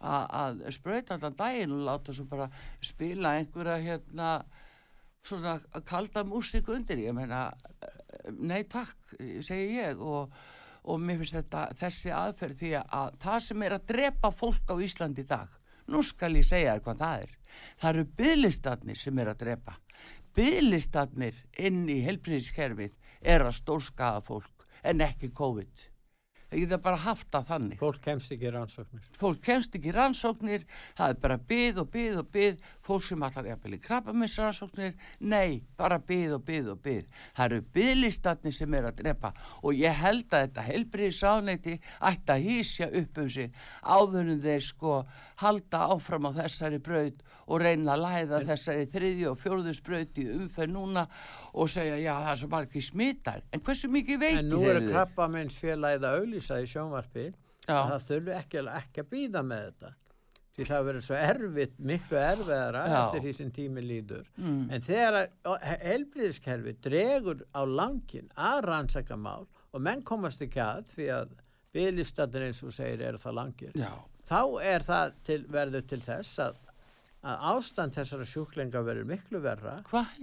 að, 0.00 0.62
sprauta 0.74 1.16
allan 1.16 1.36
daginn 1.38 1.74
og 1.76 1.84
láta 1.86 2.14
svo 2.14 2.26
bara 2.30 2.48
spila 2.84 3.36
einhverja 3.38 3.78
hérna 3.84 4.30
svona 5.22 5.58
kalda 5.86 6.24
músík 6.26 6.70
undir. 6.72 7.00
Ég 7.02 7.14
meina 7.14 7.48
nei 8.38 8.64
takk 8.70 9.14
segi 9.18 9.78
ég. 9.78 10.00
Og, 10.00 10.32
og 10.88 11.00
mér 11.02 11.20
finnst 11.20 11.36
þetta 11.36 11.66
þessi 11.78 12.12
aðferð 12.14 12.62
því 12.62 12.74
að 12.80 13.18
það 13.22 13.40
sem 13.46 13.64
er 13.66 13.76
að 13.76 13.88
drepa 13.92 14.30
fólk 14.32 14.72
á 14.72 14.74
Íslandi 14.80 15.26
í 15.26 15.28
dag 15.28 15.58
nú 15.88 16.02
skal 16.04 16.36
ég 16.36 16.46
segja 16.46 16.78
hvað 16.84 17.02
það 17.02 17.22
er. 17.24 17.36
Það 17.80 17.90
eru 17.90 18.06
byðlistarnir 18.20 18.98
sem 19.00 19.20
er 19.22 19.30
að 19.32 19.42
drepa. 19.44 19.76
Byðlistarnir 20.36 21.38
inn 21.66 21.84
í 21.90 22.00
helbriðiskerfið 22.04 22.98
er 23.34 23.46
að 23.46 23.56
stórskaða 23.58 24.24
fólk 24.26 24.66
en 24.86 25.02
ekki 25.04 25.32
COVID 25.34 25.88
það 26.48 26.62
geta 26.62 26.80
bara 26.88 27.00
haft 27.04 27.28
það 27.32 27.48
þannig. 27.52 27.78
Fólk 27.82 28.00
kemst 28.04 28.32
ekki 28.32 28.52
rannsóknir. 28.54 29.08
fólk 29.18 29.40
kemst 29.44 29.74
ekki 29.76 29.92
rannsóknir 29.94 30.64
það 30.96 31.12
er 31.12 31.20
bara 31.22 31.38
byð 31.50 31.80
og 31.82 31.90
byð 31.92 32.20
og 32.22 32.28
byð 32.34 32.62
fólk 32.86 33.04
sem 33.04 33.24
allar 33.26 33.48
jafnvel 33.50 33.76
í 33.76 33.80
krabbaminsrannsóknir 33.84 34.94
nei, 35.20 35.62
bara 35.76 35.98
byð 35.98 36.36
og 36.38 36.44
byð 36.48 36.70
og 36.74 36.82
byð 36.84 37.04
það 37.36 37.44
eru 37.44 37.60
byðlistatni 37.76 38.52
sem 38.54 38.76
er 38.78 38.88
að 38.90 39.02
drepa 39.02 39.32
og 39.62 39.76
ég 39.76 39.98
held 40.02 40.26
að 40.32 40.46
þetta 40.46 40.66
helbriði 40.68 41.16
sáneiti 41.18 41.74
ætti 42.10 42.34
að 42.34 42.46
hísja 42.48 42.90
upp 43.02 43.22
um 43.22 43.30
sig 43.36 43.58
áðunum 43.82 44.40
þeir 44.44 44.64
sko 44.68 44.94
halda 45.42 45.84
áfram 45.94 46.28
á 46.28 46.30
þessari 46.40 46.80
braut 46.82 47.20
og 47.48 47.62
reyna 47.62 47.94
að 47.94 48.04
læða 48.04 48.42
þessari 48.52 48.88
þriðju 48.92 49.30
og 49.32 49.38
fjórðusbraut 49.42 50.20
í 50.22 50.26
umferð 50.36 50.74
núna 50.74 51.04
og 51.54 51.70
segja 51.72 51.98
já 52.00 52.12
það 52.14 52.32
er 52.32 52.40
svo 52.42 52.50
margir 52.52 52.84
smittar 52.84 53.44
en 53.52 53.64
hversu 53.64 53.90
mikið 53.92 54.22
veitir 54.24 54.48
Auðlýsa 56.38 56.58
í 56.62 56.68
sjónvarpi 56.70 57.24
að 57.68 57.88
það 57.92 58.04
þurfi 58.08 58.34
ekki, 58.36 58.60
ekki 58.78 59.02
að 59.02 59.08
býða 59.12 59.42
með 59.46 59.64
þetta. 59.64 59.90
Því 60.58 60.66
það 60.66 60.86
verður 60.88 61.04
svo 61.06 61.16
erfitt, 61.18 61.74
miklu 61.78 62.18
erfiðara 62.18 62.84
Já. 62.90 62.94
eftir 62.98 63.22
því 63.24 63.32
sem 63.36 63.50
tími 63.54 63.82
líður. 63.84 64.30
Mm. 64.38 64.62
En 64.74 64.82
þegar 64.82 65.18
helbriðiskerfi 65.84 66.74
dregur 66.82 67.44
á 67.54 67.62
langin 67.62 68.30
að 68.34 68.62
rannsaka 68.66 69.18
mál 69.18 69.46
og 69.46 69.84
menn 69.84 70.02
komast 70.02 70.42
ekki 70.42 70.62
að 70.64 70.88
því 70.94 71.10
að 71.14 71.36
byggðlistatin 71.76 72.48
eins 72.48 72.62
og 72.64 72.74
segir 72.74 73.04
eru 73.06 73.22
það 73.22 73.38
langir. 73.38 73.76
Já. 73.78 73.92
Þá 74.28 74.40
er 74.66 74.86
það 74.88 75.14
til, 75.28 75.38
verður 75.52 75.86
til 75.92 76.00
þess 76.04 76.42
að, 76.42 76.58
að 77.26 77.40
ástand 77.50 77.96
þessara 77.96 78.24
sjúklinga 78.30 78.80
verður 78.86 79.08
miklu 79.10 79.40
verra 79.42 79.72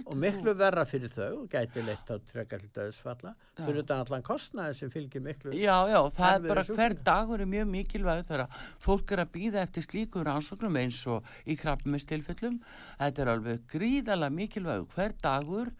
og 0.06 0.14
miklu 0.16 0.54
verra 0.56 0.84
fyrir 0.88 1.12
þau 1.12 1.42
og 1.42 1.50
gæti 1.52 1.82
leitt 1.84 2.08
á 2.08 2.16
treka 2.24 2.56
til 2.62 2.70
döðsfalla 2.72 3.34
fyrir 3.58 3.82
utan 3.82 4.00
allan 4.00 4.24
kostnaði 4.24 4.78
sem 4.78 4.92
fylgir 4.94 5.20
miklu 5.20 5.52
Já, 5.52 5.76
já, 5.92 6.00
það 6.16 6.38
er 6.38 6.48
bara 6.48 6.64
sjúkdómi. 6.64 6.78
hver 6.80 6.96
dagur 7.04 7.44
er 7.44 7.50
mjög 7.52 7.68
mikilvæg 7.74 8.24
þegar 8.30 8.64
fólk 8.86 9.12
er 9.12 9.24
að 9.26 9.32
býða 9.36 9.62
eftir 9.66 9.84
slíkum 9.84 10.24
rannsóknum 10.24 10.80
eins 10.80 11.02
og 11.12 11.28
í 11.44 11.58
krabbmestilfellum. 11.60 12.58
Þetta 12.98 13.22
er 13.26 13.32
alveg 13.34 13.68
gríðalega 13.76 14.36
mikilvæg 14.40 14.88
hver 14.96 15.12
dagur 15.20 15.70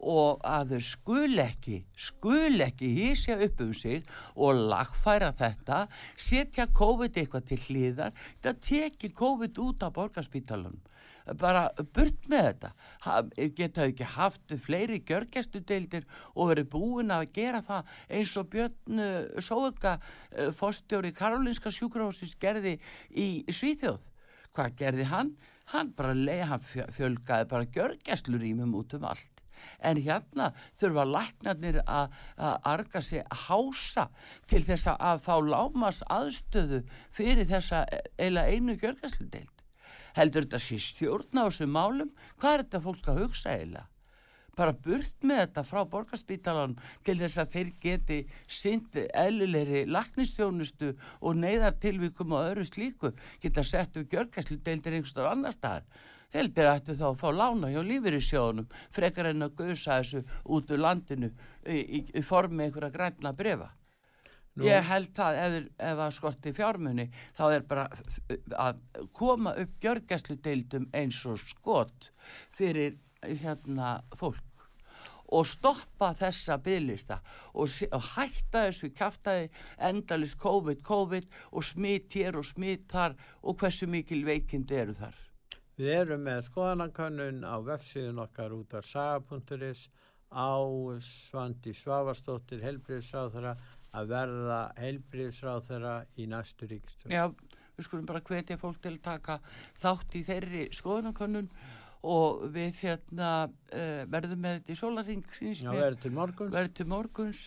og 0.00 0.40
að 0.46 0.74
þau 0.74 0.82
skul 0.90 1.42
ekki, 1.42 1.80
skul 1.96 2.64
ekki 2.64 2.92
hísja 2.96 3.36
upp 3.44 3.60
um 3.60 3.72
sig 3.76 4.06
og 4.34 4.62
lagfæra 4.72 5.32
þetta, 5.36 5.86
setja 6.16 6.68
COVID 6.72 7.18
eitthvað 7.20 7.50
til 7.50 7.60
hlýðar, 7.66 8.14
þetta 8.40 8.56
teki 8.64 9.12
COVID 9.16 9.60
út 9.60 9.84
af 9.84 9.96
borgarspítalunum 9.98 10.80
bara 11.38 11.68
burt 11.94 12.28
með 12.30 12.46
þetta. 12.46 12.70
Ha, 13.04 13.16
geta 13.56 13.86
ekki 13.86 14.06
haft 14.16 14.54
fleiri 14.64 15.00
gjörgæstudeildir 15.06 16.06
og 16.34 16.50
verið 16.52 16.70
búin 16.72 17.12
að 17.14 17.28
gera 17.36 17.60
það 17.64 17.92
eins 18.08 18.32
og 18.40 18.48
Björn 18.50 19.02
uh, 19.04 19.42
Sóðuka 19.42 19.96
uh, 20.00 20.50
fórstjóri 20.56 21.12
Karolinska 21.16 21.72
sjúkrahúsins 21.74 22.36
gerði 22.40 22.78
í 23.10 23.44
Svíþjóð. 23.46 24.00
Hvað 24.56 24.80
gerði 24.80 25.06
hann? 25.12 25.36
Hann 25.70 25.92
bara 25.94 26.16
leið, 26.16 26.46
hann 26.50 26.66
fjö- 26.66 26.88
fjölgaði 26.96 27.46
bara 27.52 27.70
gjörgæslurýmum 27.76 28.74
út 28.80 28.96
um 28.98 29.06
allt 29.12 29.39
en 29.80 30.00
hérna 30.02 30.50
þurfa 30.80 31.06
læknarnir 31.10 31.80
að 31.84 32.16
arga 32.64 33.02
sig 33.02 33.22
að 33.24 33.46
hása 33.46 34.08
til 34.46 34.62
þess 34.64 34.86
að- 34.96 35.22
fá 35.24 35.36
lámas 35.40 36.02
aðstöðu 36.08 36.84
fyrir 37.10 37.46
þessa 37.46 37.84
eila 38.18 38.46
einu 38.48 38.76
gjörgæsludeild. 38.76 39.56
Heldur 40.16 40.42
þetta 40.46 40.58
sé 40.58 40.78
stjórn 40.78 41.38
á 41.38 41.46
þessum 41.46 41.70
málum? 41.70 42.10
Hvað 42.40 42.54
er 42.54 42.62
þetta 42.64 42.82
fólk 42.82 43.08
að 43.08 43.20
hugsa 43.24 43.54
eiginlega? 43.54 43.86
Bara 44.56 44.72
burt 44.72 45.22
með 45.22 45.38
þetta 45.46 45.62
frá 45.64 45.84
borgarspítalan 45.88 46.72
til 47.06 47.14
þess 47.20 47.38
að 47.38 47.52
þeir 47.54 47.68
geti 47.80 48.16
sint 48.50 48.96
eðlilegri 48.98 49.84
laknistjónustu 49.86 50.90
og 51.22 51.38
neyðartilvíkum 51.38 52.34
og 52.34 52.50
öðru 52.50 52.66
slíku 52.66 53.12
geta 53.40 53.62
sett 53.64 53.96
upp 53.96 54.10
gjörgæslu 54.10 54.58
deildir 54.66 54.98
einhverstar 54.98 55.30
annar 55.30 55.54
staðar 55.54 55.86
heldur 56.34 56.70
ættu 56.70 56.94
þá 56.98 57.06
að 57.10 57.18
fá 57.22 57.28
lána 57.34 57.70
hjá 57.72 57.80
lífyrirsjónum 57.86 58.70
frekar 58.94 59.30
en 59.32 59.46
að 59.48 59.56
gausa 59.62 59.98
þessu 60.00 60.24
út 60.44 60.70
úr 60.70 60.82
landinu 60.84 61.30
í, 61.66 61.78
í, 61.80 62.00
í 62.14 62.22
formi 62.22 62.66
einhverja 62.66 62.94
grænna 62.94 63.32
brefa 63.36 63.70
Nú- 64.58 64.66
Ég 64.66 64.82
held 64.82 65.12
það 65.14 65.36
ef, 65.44 65.56
ef 65.78 66.00
að 66.04 66.14
skorti 66.16 66.52
fjármunni 66.52 67.04
þá 67.38 67.44
er 67.54 67.66
bara 67.70 67.84
að 68.58 68.80
koma 69.14 69.54
upp 69.62 69.76
gjörgæsludeildum 69.84 70.88
eins 70.98 71.20
og 71.30 71.38
skot 71.38 72.10
fyrir 72.58 72.96
hérna 73.22 74.00
fólk 74.18 74.46
og 75.30 75.46
stoppa 75.46 76.10
þessa 76.18 76.56
bygglista 76.58 77.20
og, 77.54 77.70
og 77.94 78.06
hætta 78.16 78.64
þessu 78.66 78.90
kjaftaði 78.98 79.46
endalist 79.86 80.38
COVID, 80.42 80.82
COVID 80.82 81.28
og 81.52 81.64
smitt 81.64 82.18
hér 82.18 82.40
og 82.40 82.48
smitt 82.50 82.88
þar 82.90 83.14
og 83.42 83.60
hversu 83.62 83.86
mikil 83.86 84.24
veikindi 84.26 84.74
eru 84.82 84.96
þar. 84.98 85.14
Við 85.80 85.94
erum 85.96 86.26
með 86.28 86.42
skoðanakönnun 86.44 87.44
á 87.48 87.56
vefsíðun 87.64 88.18
okkar 88.20 88.52
út 88.52 88.74
af 88.76 88.84
saga.is 88.84 89.86
á 90.28 90.60
Svandi 91.00 91.72
Svavarsdóttir 91.72 92.60
helbriðsráðara 92.60 93.54
að 93.96 94.10
verða 94.12 94.58
helbriðsráðara 94.76 95.94
í 96.20 96.26
næstu 96.28 96.68
ríkstjórn. 96.68 97.14
Já, 97.16 97.24
við 97.78 97.88
skulum 97.88 98.10
bara 98.10 98.20
hvetja 98.28 98.58
fólk 98.60 98.82
til 98.84 98.92
að 98.98 99.00
taka 99.08 99.38
þátt 99.80 100.18
í 100.20 100.22
þeirri 100.28 100.66
skoðanakönnun 100.76 101.48
og 102.12 102.44
við 102.52 102.76
hérna 102.84 103.32
uh, 103.48 104.04
verðum 104.12 104.44
með 104.44 104.60
þetta 104.60 104.76
í 104.76 104.80
sólaring 104.82 105.24
Já, 105.40 105.72
verður 105.72 105.98
til 106.04 106.12
morguns. 106.20 106.54
verður 106.58 106.76
til 106.76 106.88
morguns 106.92 107.42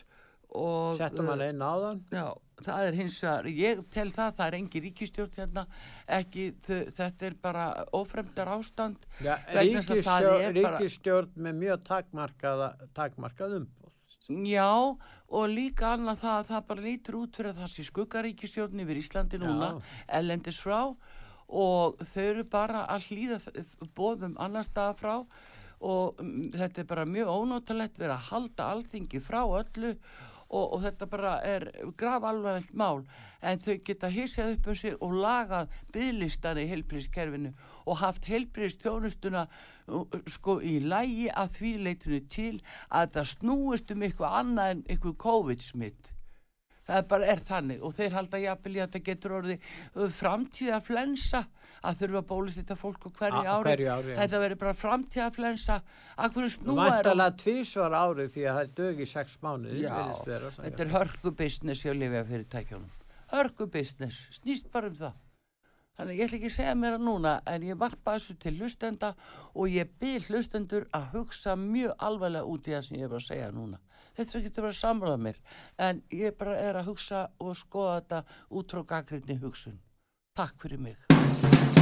Settum 0.97 1.29
hann 1.31 1.41
einn 1.41 1.61
áðan. 1.65 2.01
Já, 2.13 2.27
það 2.63 2.87
er 2.87 2.97
hins 2.99 3.19
vegar, 3.23 3.47
ég 3.49 3.83
tel 3.93 4.09
það, 4.13 4.35
það 4.37 4.45
er 4.47 4.57
engi 4.59 4.81
ríkistjórn 4.87 5.37
hérna, 5.37 5.63
ekki, 6.19 6.47
þetta 6.67 7.29
er 7.29 7.37
bara 7.41 7.67
ófremdar 7.95 8.51
ástand. 8.57 9.07
Já, 9.23 9.37
ríkisstjórn, 9.49 10.43
er 10.43 10.59
bara- 10.61 10.83
með 11.47 11.57
mjög 11.63 11.87
takmarkað 12.93 13.57
umbúð. 13.61 13.89
Já, 14.47 14.69
og 15.33 15.49
líka 15.51 15.97
annað 15.97 16.21
það 16.21 16.37
að 16.37 16.47
það 16.47 16.67
bara 16.67 16.81
lítur 16.85 17.17
út 17.19 17.35
fyrir 17.35 17.57
sé 17.73 17.83
skuggaríkistjórn 17.89 18.79
yfir 18.85 19.01
Íslandi 19.01 19.39
núna, 19.41 19.81
ellendis 20.07 20.61
frá 20.63 20.95
og 21.53 21.97
þau 22.13 22.23
eru 22.23 22.43
bara 22.47 22.85
að 22.87 23.09
hlýða 23.09 23.39
bóðum 23.97 24.37
annar 24.39 24.63
staða 24.63 24.95
frá 24.95 25.15
og 25.83 26.21
mm, 26.23 26.53
þetta 26.55 26.81
er 26.81 26.87
bara 26.87 27.05
mjög 27.05 27.31
ónótalegt 27.33 27.99
verið 27.99 28.15
að 28.15 28.27
halda 28.31 28.69
alþingi 28.71 29.19
frá 29.23 29.41
öllu 29.43 29.91
og, 29.93 29.97
og 30.53 30.81
þetta 30.83 31.07
bara 31.09 31.33
er 31.47 31.65
graf 31.97 32.25
alvarlegt 32.29 32.73
mál 32.77 33.03
en 33.41 33.61
þau 33.63 33.77
geta 33.85 34.09
hissjað 34.13 34.55
upp 34.55 34.69
um 34.71 34.77
sig 34.79 34.95
og 35.01 35.15
lagað 35.25 35.77
byðlistan 35.95 36.61
í 36.61 36.67
heilbríðskerfinu 36.71 37.53
og 37.85 38.01
haft 38.01 38.29
heilbríðstjónustuna 38.29 39.45
sko 40.37 40.59
í 40.61 40.77
lægi 40.83 41.29
að 41.33 41.55
því 41.57 41.73
leitinu 41.87 42.21
til 42.31 42.55
að 42.89 43.07
þetta 43.07 43.25
snúist 43.33 43.93
um 43.93 44.05
eitthvað 44.05 44.37
annað 44.41 44.75
en 44.75 44.83
eitthvað 44.87 45.17
COVID-smitt 45.25 46.13
það 46.87 46.99
er 46.99 47.09
bara 47.11 47.27
er 47.33 47.43
þannig. 47.49 47.83
Og 47.83 47.97
þeir 47.97 48.15
halda 48.17 48.41
jafnvel 48.43 48.73
í 48.73 48.79
að 48.79 48.87
þetta 48.87 49.03
getur 49.09 49.35
orðið 49.39 49.67
uh, 49.67 50.07
framtíða 50.21 50.79
flensa. 50.87 51.43
Að 51.83 51.97
þurfa 51.99 52.19
að 52.21 52.27
bólist 52.29 52.59
þetta 52.61 52.75
fólk 52.79 53.03
á 53.03 53.09
hverju 53.11 53.39
ári, 53.43 53.63
hverju 53.67 53.87
ári, 53.91 54.13
þetta 54.15 54.39
verður 54.39 54.59
bara 54.61 54.75
framtíða 54.79 55.29
flensa. 55.35 55.79
Að 56.15 56.37
hverju 56.37 56.51
snúa 56.53 56.85
er 56.85 56.93
Væntalega 56.93 57.37
tvísvar 57.41 57.97
árið 57.99 58.33
því 58.37 58.45
að 58.47 58.59
það 58.59 58.73
dög 58.79 59.03
í 59.03 59.07
sex 59.11 59.37
mánuði. 59.43 59.83
Já, 59.83 59.95
þetta 60.61 60.85
er 60.85 60.93
hörku 60.95 61.33
business 61.43 61.83
hjá 61.83 61.91
lifja 61.91 62.23
fyrirtækjunum 62.31 62.91
hörku 63.33 63.67
business, 63.67 64.27
snýst 64.31 64.69
bara 64.71 64.91
um 64.91 64.97
það. 64.97 65.21
Þannig 65.93 66.19
ég 66.19 66.27
ætla 66.27 66.37
ekki 66.39 66.49
að 66.49 66.55
segja 66.55 66.75
mér 66.77 66.95
að 66.97 67.03
núna 67.05 67.31
en 67.49 67.65
ég 67.67 67.77
varpa 67.77 68.15
þessu 68.15 68.35
til 68.41 68.53
hlustenda 68.57 69.11
og 69.53 69.69
ég 69.69 69.91
byrð 70.01 70.31
hlustendur 70.31 70.87
að 70.97 71.11
hugsa 71.13 71.53
mjög 71.59 71.93
alvarlega 72.07 72.49
út 72.49 72.69
í 72.69 72.73
það 72.73 72.85
sem 72.87 72.97
ég 72.97 73.05
er 73.05 73.17
að 73.19 73.27
segja 73.27 73.51
núna 73.53 73.81
þetta 74.17 74.43
getur 74.45 74.67
bara 74.67 74.75
að 74.75 74.81
samráða 74.81 75.21
mér. 75.27 75.41
En 75.77 76.03
ég 76.13 76.37
bara 76.39 76.57
er 76.61 76.81
að 76.81 76.91
hugsa 76.93 77.27
og 77.39 77.57
skoða 77.59 77.99
þetta 77.99 78.23
út 78.49 78.75
frá 78.75 78.85
gaggrinni 78.95 79.39
hugsun. 79.41 79.79
Takk 80.37 80.57
fyrir 80.61 80.81
mig 80.81 81.72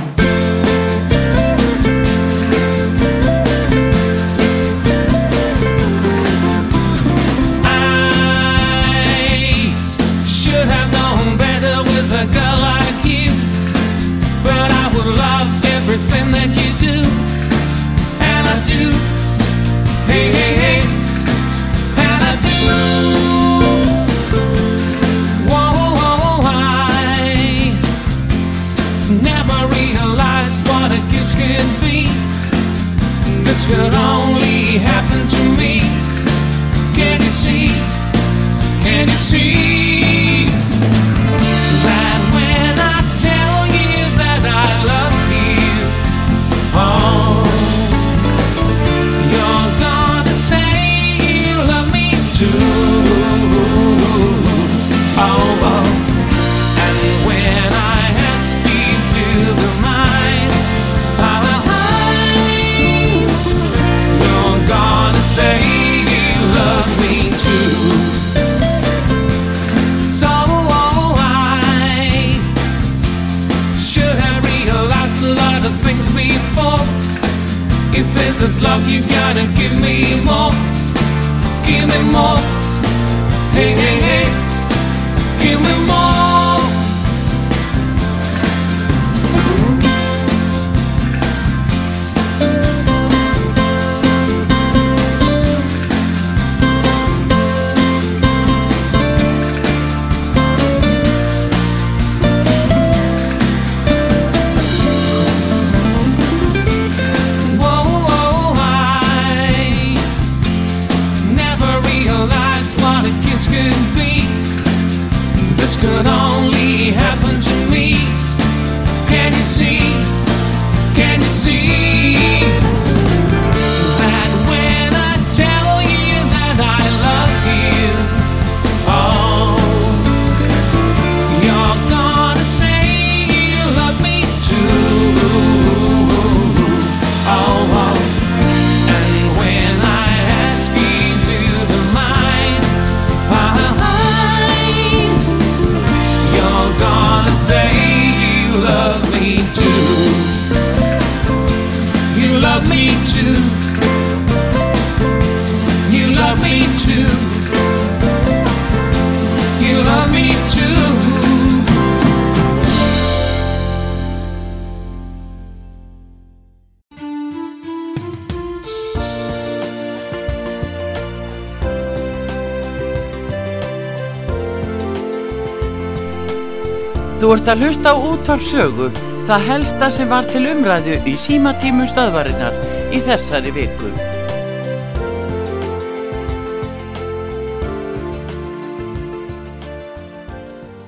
ert 177.41 177.49
að 177.55 177.61
hlusta 177.63 177.89
á 177.89 177.95
útvarp 177.97 178.43
sögu, 178.45 178.87
það 179.25 179.45
helsta 179.47 179.87
sem 179.89 180.09
var 180.11 180.27
til 180.29 180.43
umræðu 180.45 180.97
í 181.09 181.13
símatímum 181.17 181.87
stöðvarinnar 181.89 182.53
í 182.93 182.99
þessari 183.01 183.49
viku. 183.55 183.89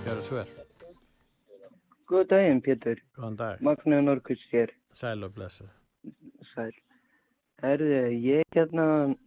Gjör 0.04 0.12
það 0.12 0.22
svo 0.28 0.38
vel. 0.38 0.46
Góð 2.14 2.30
daginn, 2.36 2.62
Pétur. 2.62 3.02
Góðan 3.18 3.40
dag. 3.42 3.66
Magna 3.66 4.04
Norkvist 4.06 4.46
hér. 4.54 4.76
Sæl 4.94 5.26
og 5.26 5.34
blessu. 5.34 5.66
Sæl. 6.54 6.70
Herði, 7.66 8.04
ég 8.28 8.46
hérna, 8.54 9.18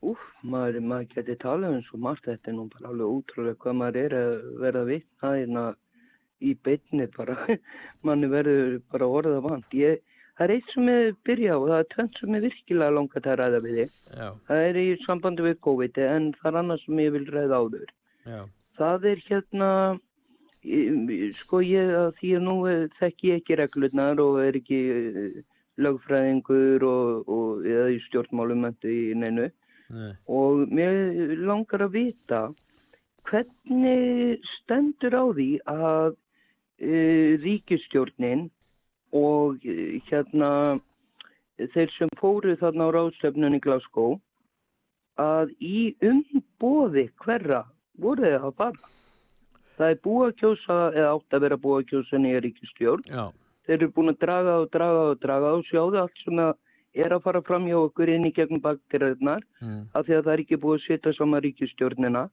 úf, 0.00 0.24
maður, 0.40 0.80
maður 0.80 1.12
geti 1.12 1.36
talað 1.44 1.76
um 1.76 1.86
svo 1.90 2.00
margt, 2.08 2.24
þetta 2.24 2.54
er 2.54 2.56
nú 2.56 2.70
bara 2.72 2.88
alveg 2.88 3.16
útrúlega 3.20 3.60
hvað 3.66 3.80
maður 3.84 4.04
er 4.06 4.20
að 4.22 4.36
verða 4.64 4.88
vitna 4.94 5.36
hérna 5.36 5.68
í 6.42 6.54
beinni 6.66 7.08
bara. 7.16 7.36
Manni 8.06 8.30
verður 8.32 8.78
bara 8.92 9.10
orða 9.18 9.42
vant. 9.44 9.76
Ég, 9.78 10.02
það 10.36 10.46
er 10.46 10.54
eitt 10.56 10.74
sem 10.74 10.90
ég 10.92 11.18
byrja 11.28 11.58
á, 11.58 11.60
það 11.62 11.76
er 11.78 11.90
tvönd 11.94 12.20
sem 12.20 12.38
ég 12.38 12.46
virkilega 12.48 12.96
langar 12.98 13.28
að 13.32 13.38
ræða 13.42 13.62
við 13.66 13.78
þig. 13.80 14.00
Það 14.48 14.64
er 14.70 14.80
í 14.82 14.86
sambandi 15.06 15.46
við 15.48 15.60
COVID, 15.68 16.02
en 16.08 16.32
það 16.40 16.50
er 16.52 16.60
annað 16.62 16.82
sem 16.86 17.04
ég 17.04 17.14
vil 17.18 17.28
ræða 17.30 17.62
áður. 17.62 17.94
já. 18.26 18.42
Það 18.80 19.04
er 19.10 19.18
hérna, 19.28 19.70
sko 21.42 21.60
ég 21.66 21.90
að 21.98 22.12
því 22.18 22.30
að 22.38 22.44
nú 22.46 22.54
þekki 22.98 23.32
ég 23.32 23.40
ekki 23.42 23.56
reglurnar 23.60 24.20
og 24.22 24.38
er 24.42 24.56
ekki 24.56 24.78
eh, 24.94 25.40
lögfræðingur 25.82 26.84
og, 26.86 27.28
og 27.28 27.66
eða 27.66 27.88
í 27.94 27.98
stjórnmálum 28.06 28.68
í 28.86 28.98
neinu 29.18 29.48
Nei. 29.92 30.12
og 30.30 30.68
mér 30.72 31.34
langar 31.42 31.84
að 31.86 31.96
vita 31.98 32.42
hvernig 33.28 34.42
stendur 34.58 35.16
á 35.16 35.24
því 35.34 35.48
að 35.68 36.16
ríkistjórnin 36.82 38.48
og 39.12 39.62
uh, 39.62 40.00
hérna 40.08 40.50
þeir 41.74 41.92
sem 41.96 42.12
fóru 42.18 42.56
þarna 42.58 42.88
á 42.88 42.94
ráðstöfnun 42.96 43.58
í 43.58 43.62
Glasgow 43.62 44.16
að 45.20 45.52
í 45.60 45.92
umboði 46.02 47.10
hverra 47.22 47.62
voru 48.00 48.24
þeir 48.24 48.48
að 48.48 48.56
fara. 48.58 48.90
Það 49.76 49.92
er 49.92 50.02
búið 50.04 50.26
að 50.26 50.34
kjósa, 50.40 50.76
eða 50.92 51.12
átt 51.12 51.36
að 51.36 51.44
vera 51.46 51.60
búið 51.60 51.78
að 51.78 51.88
kjósa 51.92 52.20
nýja 52.20 52.42
ríkistjórn. 52.44 53.06
Já, 53.08 53.24
Þeir 53.66 53.76
eru 53.78 53.88
búin 53.94 54.10
að 54.10 54.20
draga 54.24 54.58
og 54.58 54.68
draga 54.74 55.02
og 55.12 55.18
draga 55.22 55.50
og 55.56 55.66
sjáðu 55.68 55.98
allt 56.02 56.22
sem 56.24 56.40
er 56.42 57.14
að 57.14 57.24
fara 57.24 57.42
fram 57.46 57.66
hjá 57.70 57.78
okkur 57.78 58.10
inn 58.10 58.26
í 58.28 58.32
gegnum 58.34 58.62
bakteirarnar 58.64 59.44
mm. 59.62 59.82
af 59.94 60.06
því 60.06 60.16
að 60.18 60.24
það 60.24 60.32
er 60.32 60.42
ekki 60.44 60.58
búið 60.64 60.78
að 60.78 60.86
setja 60.86 61.14
saman 61.16 61.44
ríkistjórnina. 61.46 62.24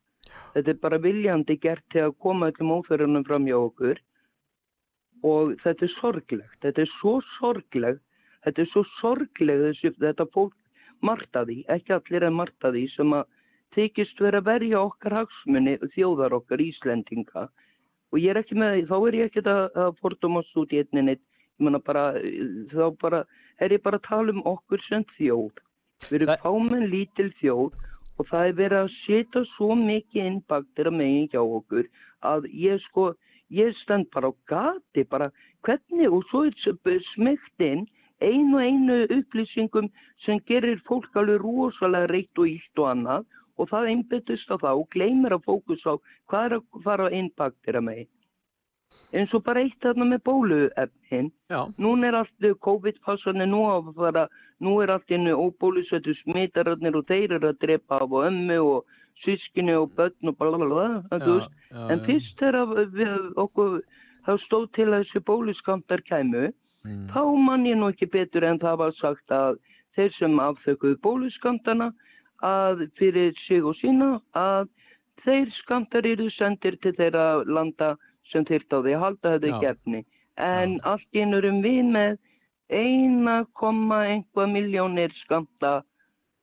Þetta 0.56 0.74
er 0.74 0.80
bara 0.82 1.02
viljandi 1.04 1.58
gert 1.62 1.86
til 1.93 2.08
að 2.08 2.18
koma 2.26 2.50
öllum 2.50 2.74
óþörunum 2.80 3.26
fram 3.28 3.45
hjá 3.47 3.58
okkur 3.60 4.02
og 5.26 5.55
þetta 5.63 5.86
er 5.86 5.95
sorglegt. 5.97 6.57
Þetta 6.63 6.86
er 6.86 6.91
svo 6.99 7.15
sorglegt, 7.38 8.03
þetta 8.45 8.63
er 8.63 8.72
svo 8.72 8.86
sorglegt 8.99 9.65
þessi, 9.65 9.93
þetta 9.99 10.28
fólk 10.34 10.55
margt 11.05 11.36
að 11.39 11.51
því, 11.51 11.57
ekki 11.76 11.95
allir 11.95 12.26
er 12.28 12.36
margt 12.36 12.65
að 12.67 12.78
því 12.78 12.86
sem 12.93 13.15
að 13.15 13.28
þykist 13.76 14.22
vera 14.24 14.41
að 14.41 14.49
verja 14.49 14.82
okkar 14.82 15.15
hagsmunni 15.20 15.76
þjóðar 15.93 16.36
okkar 16.39 16.63
Íslendinga 16.63 17.45
og 18.09 18.17
ég 18.17 18.32
er 18.34 18.39
ekki 18.41 18.57
með 18.57 18.74
því, 18.76 18.86
þá 18.89 18.95
er 18.99 19.17
ég 19.20 19.30
ekki 19.30 19.43
að, 19.45 19.91
fordómast 20.01 20.57
út 20.57 20.74
í 20.74 20.82
einni 20.82 21.05
neitt, 21.05 21.22
ég 21.59 21.67
menna 21.67 21.82
bara, 21.84 22.05
þá 22.74 22.86
bara, 23.01 23.24
er 23.61 23.76
ég 23.76 23.84
bara 23.86 23.99
að 24.01 24.07
tala 24.07 24.34
um 24.34 24.41
okkur 24.49 24.82
sem 24.88 25.05
þjóð. 25.17 25.61
Við 26.09 26.26
erum 26.26 26.43
fámenn 26.43 26.89
lítil 26.89 27.30
þjóð 27.39 27.78
og 28.20 28.28
það 28.32 28.47
er 28.47 28.57
verið 28.57 28.80
að 28.82 28.93
setja 29.03 29.43
svo 29.53 29.76
mikið 29.78 30.26
innbaktir 30.26 30.89
að 30.89 30.97
megin 30.99 31.30
hjá 31.32 31.41
okkur 31.43 31.89
að 32.26 32.47
ég 32.51 32.82
sko, 32.88 33.11
ég 33.50 33.76
stend 33.84 34.10
bara 34.14 34.30
á 34.30 34.34
gati, 34.47 35.04
bara 35.04 35.32
hvernig 35.66 36.12
og 36.12 36.24
svo 36.30 36.45
er 36.45 37.02
smegt 37.14 37.66
inn 37.66 37.88
einu 38.22 38.60
einu 38.60 39.08
upplýsingum 39.08 39.89
sem 40.26 40.39
gerir 40.47 40.82
fólk 40.88 41.16
alveg 41.16 41.41
rosalega 41.41 42.12
reitt 42.12 42.41
og 42.41 42.47
ítt 42.52 42.82
og 42.82 42.89
annað 42.91 43.26
og 43.60 43.70
það 43.72 43.91
einbyttist 43.93 44.52
á 44.52 44.56
það 44.60 44.82
og 44.82 44.89
gleymir 44.95 45.36
að 45.36 45.45
fókus 45.47 45.84
á 45.88 45.93
hvað 46.30 46.45
er 46.45 46.56
að 46.58 46.84
fara 46.84 47.08
að 47.08 47.18
innbaktira 47.20 47.82
mig. 47.84 48.08
Eins 49.10 49.34
og 49.34 49.43
bara 49.43 49.64
eitt 49.66 49.80
þarna 49.82 50.06
með 50.06 50.22
bóluefnin. 50.28 51.32
Já. 51.50 51.62
Nún 51.82 52.06
er 52.06 52.20
allt 52.20 52.47
COVID-passanir 52.66 53.50
nú 53.50 53.64
að 53.72 53.89
fara, 53.97 54.28
nú 54.62 54.78
er 54.84 54.93
allt 54.93 55.12
innu 55.12 55.34
óbólusötu 55.34 56.14
smitararnir 56.22 57.00
og 57.00 57.08
þeir 57.10 57.39
eru 57.39 57.50
að 57.50 57.62
drepa 57.64 58.04
af 58.04 58.12
og 58.12 58.28
ömmu 58.30 58.60
og 58.76 58.99
sískinni 59.26 59.76
og 59.78 59.91
börn 59.95 60.28
og 60.32 60.38
blablabla. 60.38 61.03
Já, 61.11 61.20
þú 61.20 61.34
veist. 61.39 61.51
já, 61.72 61.89
en 61.91 61.99
já. 61.99 62.05
fyrst 62.05 62.38
þegar 62.39 63.34
okkur, 63.38 63.82
þá 64.28 64.34
stóð 64.45 64.72
til 64.74 64.88
að 64.89 65.03
þessi 65.05 65.20
bóluskamtar 65.26 66.01
kæmu, 66.07 66.51
Mm. 66.86 67.09
þá 67.11 67.22
mann 67.43 67.65
ég 67.65 67.76
nú 67.76 67.89
ekki 67.91 68.07
betur 68.09 68.43
en 68.47 68.57
það 68.57 68.78
var 68.78 68.91
sagt 68.95 69.28
að 69.36 69.57
þeir 69.97 70.13
sem 70.15 70.38
afþökuðu 70.39 70.95
bóluskamtana 71.03 71.89
að 72.41 72.86
fyrir 72.95 73.34
sig 73.47 73.61
og 73.65 73.76
sína 73.76 74.22
að 74.34 74.70
þeir 75.26 75.51
skamtar 75.51 76.05
eru 76.07 76.30
sendir 76.32 76.80
til 76.80 76.93
þeirra 76.95 77.43
landa 77.45 77.97
sem 78.32 78.45
þyrft 78.45 78.72
á 78.72 78.80
því 78.80 78.95
að 78.95 79.03
halda 79.03 79.34
þetta 79.36 79.47
Já. 79.47 79.55
í 79.57 79.59
gefni. 79.65 80.05
En 80.38 80.80
allt 80.88 81.03
í 81.13 81.20
einu 81.20 81.38
erum 81.41 81.61
við 81.61 81.84
með 81.91 82.17
1,1 82.70 84.47
miljónir 84.47 85.11
skamta 85.26 85.84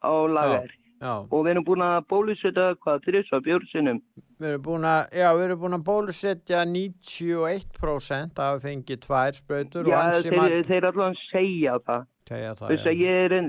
á 0.05 0.13
lagar. 0.29 0.71
Já. 0.97 1.13
Og 1.29 1.43
við 1.45 1.51
erum 1.53 1.65
búin 1.67 1.83
að 1.85 1.97
bólusetta 2.09 2.67
hvað 2.81 3.03
þrjus 3.05 3.33
að 3.37 3.43
björnsinnum. 3.51 3.99
Við 4.41 4.49
erum 4.49 4.63
búin 4.65 4.87
að, 4.89 5.03
já, 5.21 5.27
við 5.37 5.45
erum 5.47 5.61
búin 5.65 5.77
að 5.77 5.85
bólusetja 5.91 6.63
91% 6.71 8.41
af 8.41 8.57
að 8.57 8.63
fengi 8.65 8.97
tvær 9.05 9.37
sprautur 9.37 9.87
og 9.89 9.93
Já, 9.93 10.23
þeir, 10.25 10.65
þeir 10.71 10.89
allan 10.91 11.17
segja 11.27 11.77
það. 11.87 12.07
segja 12.31 12.55
það. 12.59 12.73
Þess 12.73 12.91
að 12.91 13.03
ég 13.05 13.21
er, 13.27 13.35
en, 13.41 13.49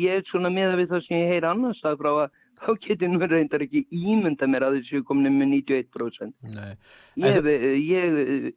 ég 0.00 0.18
er 0.20 0.26
svona 0.30 0.50
með 0.54 0.76
við 0.80 0.90
það 0.94 1.04
sem 1.06 1.16
ég 1.20 1.32
heyr 1.34 1.48
annars 1.50 1.82
það 1.84 1.98
frá 2.02 2.10
að 2.24 2.42
þá 2.56 2.70
getur 2.86 3.12
nú 3.12 3.28
reyndar 3.28 3.64
ekki 3.66 3.82
ímynda 3.92 4.48
mér 4.48 4.64
að 4.70 4.78
þessu 4.80 5.02
komin 5.06 5.36
með 5.36 5.52
91%. 5.68 6.32
Nei. 6.56 6.72
Ég, 7.20 7.42
ve- 7.44 7.74
ég 7.76 8.54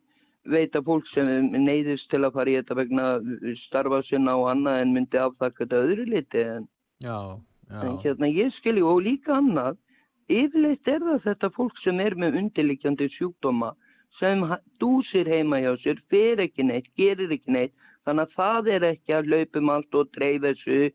veit 0.50 0.76
að 0.80 0.88
fólk 0.88 1.12
sem 1.12 1.28
neyðist 1.60 2.08
til 2.10 2.24
að 2.24 2.34
fara 2.40 2.50
í 2.54 2.56
þetta 2.62 2.78
vegna 2.80 3.10
starfa 3.68 4.00
sinna 4.08 4.38
og 4.40 4.48
annað 4.54 4.80
en 4.86 4.96
myndi 4.96 5.20
afþakka 5.20 5.66
þetta 5.66 5.82
öðru 5.84 6.08
liti 6.16 6.46
en, 6.56 6.68
Já, 7.04 7.18
já. 7.70 7.82
en 7.86 8.00
hérna 8.04 8.32
ég 8.34 8.54
skilji 8.58 8.84
og 8.84 9.04
líka 9.06 9.38
annað 9.38 9.78
yfirleitt 10.30 10.88
er 10.88 11.06
það 11.06 11.24
þetta 11.28 11.52
fólk 11.58 11.78
sem 11.84 12.00
er 12.00 12.16
með 12.16 12.42
undirliggjandi 12.44 13.10
sjúkdóma 13.18 13.74
sem 14.20 14.42
dúsir 14.82 15.30
heima 15.30 15.62
hjá 15.64 15.76
sér, 15.84 16.02
fer 16.10 16.42
ekki 16.44 16.66
neitt, 16.66 16.90
gerir 16.98 17.32
ekki 17.32 17.54
neitt 17.56 17.74
þannig 18.06 18.26
að 18.26 18.36
það 18.40 18.70
er 18.76 18.86
ekki 18.94 19.16
að 19.16 19.32
laupum 19.34 19.72
allt 19.74 19.96
og 19.96 20.12
dreifa 20.16 20.52
þessu. 20.52 20.92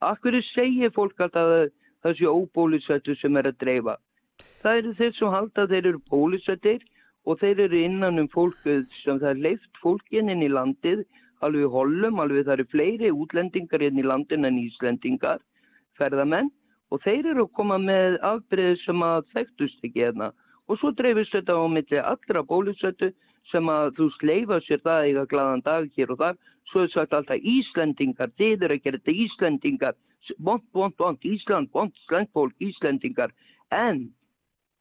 Akkur 0.00 0.36
segir 0.52 0.92
fólk 0.96 1.20
alltaf 1.20 2.16
sé 2.16 2.28
óbólusettur 2.28 3.18
sem 3.20 3.36
er 3.36 3.50
að 3.50 3.60
dreifa? 3.64 3.96
Það 4.62 4.80
eru 4.80 4.94
þeir 4.98 5.14
sem 5.16 5.34
halda 5.34 5.66
þeir 5.68 5.86
eru 5.90 6.02
bólusettir 6.12 6.84
og 7.28 7.40
þeir 7.40 7.64
eru 7.66 7.80
innan 7.80 8.22
um 8.22 8.28
fólkuð 8.32 8.86
sem 9.02 9.20
það 9.20 9.30
er 9.30 9.42
leift 9.46 9.82
fólkin 9.82 10.32
inn 10.32 10.44
í 10.44 10.50
landið, 10.52 11.04
alveg 11.44 11.72
hollum, 11.72 12.20
alveg 12.20 12.46
það 12.46 12.56
eru 12.58 12.68
fleiri 12.72 13.12
útlendingar 13.12 13.84
inn 13.84 14.00
í 14.00 14.04
landin 14.04 14.48
en 14.48 14.60
Íslendingar, 14.60 15.40
ferðamenn 16.00 16.50
og 16.90 17.02
þeir 17.04 17.32
eru 17.32 17.46
að 17.46 17.56
koma 17.58 17.78
með 17.78 18.18
afbreyð 18.26 18.78
sem 18.84 19.02
að 19.06 19.26
þekktust 19.34 19.84
ekki 19.86 20.06
hérna. 20.06 20.32
Og 20.70 20.78
svo 20.78 20.92
dreifist 20.94 21.34
þetta 21.34 21.56
á 21.58 21.66
milli 21.70 21.98
allra 22.02 22.42
bólusettu 22.46 23.10
sem 23.50 23.68
að 23.70 23.92
þú 23.98 24.06
sleifa 24.18 24.60
sér 24.66 24.82
það 24.84 25.08
eiga 25.08 25.26
glaðan 25.30 25.64
dag 25.66 25.88
hér 25.96 26.12
og 26.14 26.20
þar, 26.20 26.38
svo 26.70 26.84
er 26.84 26.92
sagt 26.92 27.14
alltaf 27.16 27.50
Íslendingar, 27.52 28.30
þið 28.38 28.66
eru 28.66 28.76
að 28.76 28.84
gera 28.84 29.00
þetta 29.00 29.16
Íslendingar, 29.24 29.98
vond, 30.38 30.64
vond, 30.76 30.94
vond, 30.98 31.26
Ísland, 31.26 31.70
vond, 31.74 31.94
slengfólk, 32.06 32.54
Íslendingar, 32.62 33.34
en 33.74 34.08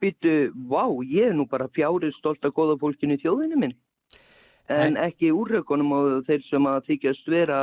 byttu, 0.04 0.52
vá, 0.70 0.86
ég 1.04 1.32
er 1.32 1.38
nú 1.38 1.48
bara 1.50 1.70
fjárið 1.76 2.14
stolt 2.18 2.46
að 2.46 2.56
góða 2.58 2.78
fólkinu 2.82 3.18
í 3.18 3.24
þjóðinu 3.24 3.60
minni. 3.60 3.78
En 4.70 5.00
ekki 5.02 5.32
úrrökunum 5.34 5.96
og 5.98 6.10
þeir 6.28 6.44
sem 6.46 6.68
að 6.70 6.92
þykjast 6.92 7.32
vera, 7.32 7.60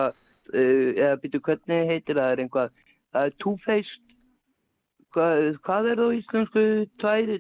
uh, 0.50 0.88
eða 0.90 1.20
byttu 1.22 1.40
hvernig 1.46 1.92
heitir 1.92 2.18
það, 2.18 2.32
er 2.32 2.42
einhvað, 2.42 2.74
það 3.16 3.30
er 3.30 3.36
two-faced, 3.42 4.02
hvað, 5.16 5.46
hvað 5.66 5.90
er 5.90 6.02
það 6.02 6.12
á 6.12 6.16
íslensku, 6.20 6.66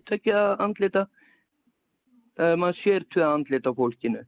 tökja 0.08 0.42
andlita, 0.64 1.04
uh, 2.40 2.54
maður 2.56 2.80
sér 2.80 3.06
tvei 3.12 3.26
andlita 3.26 3.74
fólkinu. 3.76 4.24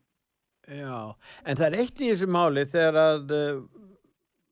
Já, 0.69 1.17
en 1.49 1.57
það 1.57 1.67
er 1.71 1.79
eitt 1.81 2.01
í 2.03 2.11
þessu 2.11 2.29
máli 2.29 2.67
þegar 2.69 3.01
að 3.01 3.33
uh, 3.33 3.61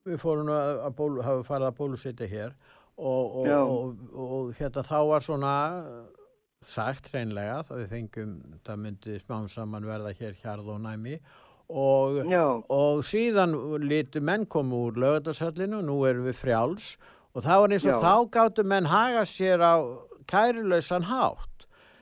við 0.07 0.21
fórum 0.21 0.49
að, 0.53 0.73
að 0.87 0.95
bólu, 0.97 1.25
hafa 1.25 1.45
farið 1.45 1.69
að 1.69 1.77
bólusetja 1.77 2.29
hér 2.31 2.55
og, 2.97 3.35
og, 3.43 3.49
og, 3.53 4.05
og, 4.17 4.53
hérna 4.57 4.83
þá 4.87 4.97
var 5.11 5.25
svona 5.25 5.55
sagt 6.67 7.11
hreinlega 7.11 7.59
það 7.67 7.83
við 7.83 7.91
fengum, 7.93 8.31
það 8.65 8.79
myndi 8.85 9.19
smám 9.21 9.49
saman 9.51 9.85
verða 9.85 10.15
hér 10.17 10.39
hjarð 10.41 10.71
og 10.73 10.81
næmi 10.87 11.19
og, 11.19 11.35
Já. 11.67 12.45
og 12.69 13.03
síðan 13.03 13.53
lítu 13.83 14.21
menn 14.23 14.45
komu 14.47 14.87
úr 14.87 14.99
lögatarsöllinu 15.03 15.81
og 15.81 15.87
nú 15.89 15.97
erum 16.07 16.29
við 16.29 16.39
frjáls 16.39 16.95
og 17.35 17.43
það 17.43 17.61
var 17.61 17.75
eins 17.75 17.85
og 17.85 17.93
Já. 17.93 18.01
þá 18.05 18.13
gáttu 18.37 18.63
menn 18.63 18.87
haga 18.87 19.25
sér 19.27 19.59
á 19.59 19.75
kærulausan 20.27 21.09
hátt 21.11 21.57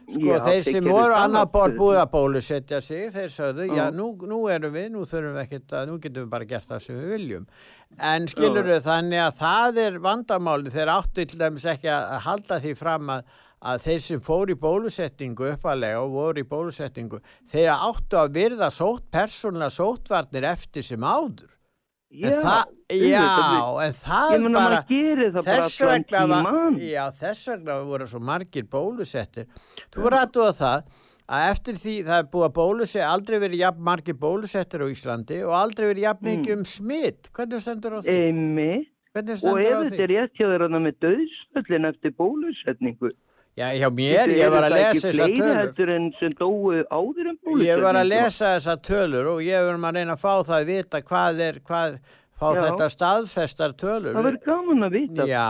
Sko 0.06 0.22
Já, 0.22 0.38
þeir 0.44 0.66
sem 0.68 0.86
voru 0.86 1.16
annar 1.18 1.48
náttúrulega. 1.48 1.78
búið 1.80 2.00
að 2.04 2.10
bólusetja 2.12 2.82
sig, 2.84 3.08
þeir 3.16 3.32
sögðu, 3.34 3.66
já, 3.74 3.86
nú, 3.90 4.12
nú 4.30 4.44
erum 4.54 4.76
við, 4.76 4.92
nú 4.94 5.06
þurfum 5.10 5.34
við 5.34 5.42
ekkert 5.42 5.74
að, 5.74 5.88
nú 5.90 5.96
getum 6.04 6.28
við 6.28 6.30
bara 6.36 6.48
gert 6.52 6.68
það 6.70 6.84
sem 6.86 7.00
við 7.00 7.14
viljum. 7.16 7.48
En 8.12 8.28
skilur 8.30 8.70
við 8.70 8.84
þannig 8.86 9.24
að 9.24 9.40
það 9.40 9.80
er 9.86 9.98
vandamáli, 10.06 10.74
þeir 10.76 10.92
áttu 10.94 11.26
til 11.26 11.40
dæmis 11.42 11.66
ekki 11.74 11.90
að 11.90 12.22
halda 12.28 12.60
því 12.62 12.76
fram 12.78 13.10
að, 13.16 13.34
að 13.66 13.82
þeir 13.88 14.02
sem 14.06 14.20
fóru 14.22 14.54
í 14.54 14.60
bólusetningu 14.62 15.48
uppalega 15.56 16.02
og 16.04 16.12
voru 16.14 16.44
í 16.44 16.48
bólusetningu, 16.50 17.20
þeir 17.50 17.72
áttu 17.74 18.20
að 18.22 18.34
virða 18.38 18.68
sótt, 18.74 19.08
persónulega 19.12 19.74
sóttvarnir 19.74 20.46
eftir 20.52 20.86
sem 20.86 21.02
áður. 21.02 21.50
En 22.16 22.22
Já, 22.22 22.36
það, 22.46 22.68
auðvitað, 22.94 23.10
já, 23.10 23.24
við- 23.76 23.86
en 23.86 23.96
það 24.06 24.54
bara, 24.54 24.78
það 24.86 25.34
bara 25.34 25.48
þess 25.50 25.82
allan 25.82 26.06
vegna 26.06 26.44
var-. 26.46 26.78
Já, 26.80 27.06
þess 27.20 27.48
vegna 27.50 27.80
voru 27.90 28.08
svo 28.08 28.20
margir 28.30 28.68
bólusettir. 28.72 29.48
Þú 29.92 30.06
voru 30.06 30.20
aðtúa 30.22 30.52
það 30.56 30.86
að 31.26 31.50
eftir 31.50 31.80
því 31.82 31.96
það 32.06 32.20
er 32.22 32.30
búið 32.36 32.46
að 32.48 32.54
bólusetja, 32.60 33.10
aldrei 33.10 33.40
verið 33.42 33.64
jafn 33.66 33.82
margir 33.90 34.16
bólusettir 34.22 34.86
á 34.86 34.88
Íslandi 34.94 35.42
og 35.44 35.56
aldrei 35.58 35.88
verið 35.90 36.06
jafn 36.06 36.26
mikið 36.30 36.54
Mm. 36.54 36.58
um 36.60 36.66
smitt. 36.66 37.30
Hvernig 37.34 37.62
stendur 37.66 37.98
á 37.98 38.00
því? 38.06 38.16
Hvernig 39.16 39.44
Og 39.50 39.60
ef 39.60 39.78
þetta 39.90 40.04
er 40.06 40.12
rétt 40.14 40.34
hjá 40.38 40.46
þeirra 40.54 40.70
með 40.86 40.96
döðsföllin 41.04 41.90
eftir 41.90 42.12
bólusetningu. 42.20 43.12
Já, 43.56 43.70
hjá 43.80 43.88
mér, 43.96 44.32
ég 44.36 44.50
var 44.52 44.66
að 44.68 44.74
lesa 44.76 45.08
þessar 45.08 45.30
Það 45.32 45.60
er 45.64 45.70
tölur. 46.36 47.62
Ég 47.64 47.80
var 47.86 47.96
að 47.96 48.10
lesa 48.10 48.50
þessar 48.58 48.82
tölur 48.84 49.30
og 49.32 49.40
ég 49.46 49.64
verðum 49.64 49.86
að 49.88 49.96
reyna 50.00 50.16
að 50.18 50.24
fá 50.26 50.34
það 50.44 50.58
að 50.58 50.66
vita 50.74 51.00
hvað 51.08 51.40
er, 51.46 51.60
hvað, 51.70 51.96
fá 52.36 52.46
Já. 52.52 52.60
þetta 52.66 52.88
staðfestar 52.92 53.76
tölur. 53.80 54.12
Það 54.18 54.28
verður 54.28 54.44
gaman 54.50 54.88
að 54.90 54.98
vita. 54.98 55.28
Já, 55.32 55.46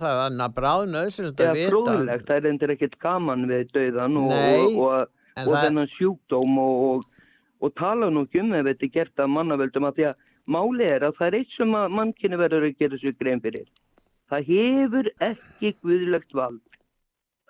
það 0.00 0.16
var 0.40 0.54
bráð 0.56 0.86
nöðsynlegt 0.94 1.36
Það 1.42 1.50
að 1.50 1.50
er 1.50 1.60
vita. 1.60 1.74
fróðilegt, 1.74 2.24
það 2.30 2.40
er 2.40 2.48
endur 2.54 2.72
ekkert 2.76 2.96
gaman 3.04 3.44
við 3.50 3.68
döðan 3.76 4.16
og, 4.22 4.32
og, 4.32 4.80
og, 4.80 5.12
og 5.36 5.52
það- 5.52 5.66
þennan 5.66 5.92
sjúkdóm 5.98 6.56
og, 6.64 7.04
tala 7.76 8.08
nú 8.08 8.24
ekki 8.24 8.40
um 8.40 8.54
ef 8.56 8.64
þetta 8.70 8.88
er 8.88 8.94
gert 8.96 9.20
af 9.20 9.28
mannavöldum 9.36 9.84
að 9.90 10.00
því 10.00 10.08
að 10.08 10.16
máli 10.48 10.88
er 10.96 11.04
að 11.10 11.14
það 11.20 11.26
er 11.28 11.38
eitt 11.42 11.52
sem 11.58 11.76
að 11.76 11.92
mannkynni 12.00 12.40
verður 12.40 12.70
að 12.70 12.78
gera 12.80 12.96
sér 13.04 13.18
grein 13.20 13.44
fyrir. 13.44 13.68
Það 14.32 14.48
hefur 14.48 15.12
ekki 15.28 15.74
guðlegt 15.84 16.32
vald. 16.32 16.60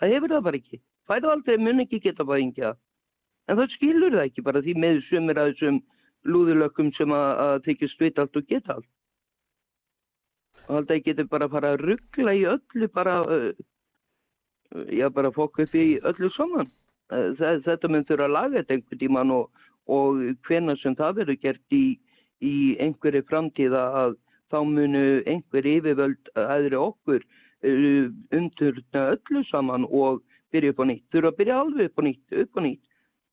Það 0.00 0.14
hefur 0.14 0.32
það 0.34 0.44
bara 0.46 0.60
ekki. 0.60 0.80
Fæðu 1.10 1.30
aldrei 1.32 1.56
mun 1.60 1.82
ekki 1.84 2.00
geta 2.04 2.24
fæðingja. 2.24 2.70
En 3.50 3.58
það 3.58 3.72
skilur 3.74 4.14
það 4.16 4.26
ekki 4.28 4.44
bara 4.46 4.62
því 4.64 4.74
með 4.80 5.00
sumir 5.08 5.40
að 5.42 5.50
þessum 5.52 5.80
lúðulökkum 6.30 6.90
sem 6.96 7.12
að, 7.16 7.28
að 7.44 7.54
þykist 7.66 8.00
vita 8.04 8.24
allt 8.24 8.38
og 8.40 8.46
geta 8.48 8.76
allt. 8.76 8.88
Og 10.68 10.76
alltaf 10.78 10.96
ég 11.00 11.06
geti 11.08 11.24
bara 11.26 11.48
fara 11.50 11.72
að 11.74 11.82
ruggla 11.88 12.34
í 12.36 12.44
öllu 12.46 12.88
bara, 12.94 13.16
uh, 13.26 14.84
já 14.94 15.08
bara 15.10 15.32
fokk 15.34 15.62
upp 15.64 15.74
í 15.74 15.98
öllu 16.06 16.30
saman. 16.36 16.70
Uh, 17.10 17.32
þe- 17.40 17.58
þetta 17.66 17.90
mun 17.90 18.06
þurfa 18.06 18.28
að 18.28 18.34
laga 18.36 18.56
þetta 18.60 18.76
einhvern 18.76 19.00
tíman 19.02 19.34
og, 19.34 19.50
og 19.90 20.20
hvena 20.46 20.76
sem 20.78 20.94
það 20.94 21.16
verður 21.22 21.40
gert 21.42 21.74
í, 21.74 21.84
í 22.44 22.54
einhverju 22.84 23.24
framtíða 23.26 23.82
að 24.04 24.14
þá 24.50 24.58
munu 24.66 25.02
einhver 25.30 25.66
yfirvöld 25.72 26.30
aðri 26.38 26.78
okkur 26.78 27.26
umturna 27.62 29.02
öllu 29.14 29.44
saman 29.50 29.84
og 29.84 30.22
byrja 30.52 30.72
upp 30.72 30.82
á 30.82 30.84
nýtt. 30.88 31.04
Þurfa 31.12 31.32
að 31.32 31.38
byrja 31.40 31.58
alveg 31.60 31.90
upp 31.90 32.00
á 32.00 32.02
nýtt, 32.06 32.24
upp 32.42 32.58
á 32.58 32.60
nýtt. 32.66 32.82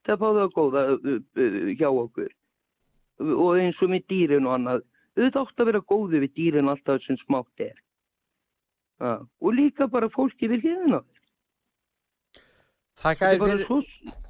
Það 0.07 0.21
fá 0.21 0.27
það 0.27 0.43
að 0.43 0.53
góða 0.55 0.83
uh, 0.93 1.17
uh, 1.17 1.57
hjá 1.79 1.89
okkur. 1.89 2.31
Og 3.27 3.59
eins 3.59 3.81
og 3.81 3.91
með 3.91 4.07
dýrin 4.11 4.47
og 4.47 4.55
annað. 4.57 4.85
Auðvitað 5.17 5.43
átt 5.43 5.61
að 5.61 5.69
vera 5.71 5.85
góði 5.93 6.23
við 6.23 6.33
dýrin 6.37 6.71
alltaf 6.71 7.05
sem 7.05 7.17
smátt 7.23 7.65
er. 7.65 7.77
Ja. 9.01 9.13
Og 9.41 9.55
líka 9.57 9.87
bara 9.89 10.09
fólki 10.13 10.49
við 10.49 10.67
hliðina. 10.67 11.01
Takk 12.97 13.19
bara 13.21 13.37
fyrir, 13.37 13.65
svo, 13.69 13.81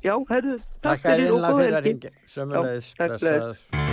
já, 0.03 0.13
herru, 0.27 0.57
takk 0.83 1.05
að 1.07 1.21
fyrir 1.23 1.75
að 1.79 1.83
ringja. 1.87 2.15
Sömulegis, 2.27 2.91
Já, 2.91 2.97
takk, 2.99 3.13
blessaður. 3.15 3.86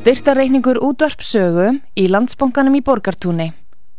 Styrtarreikningur 0.00 0.78
útvarpsögu 0.80 1.66
í 2.00 2.06
landsbankanum 2.08 2.76
í 2.78 2.80
Borgartúni. 2.84 3.50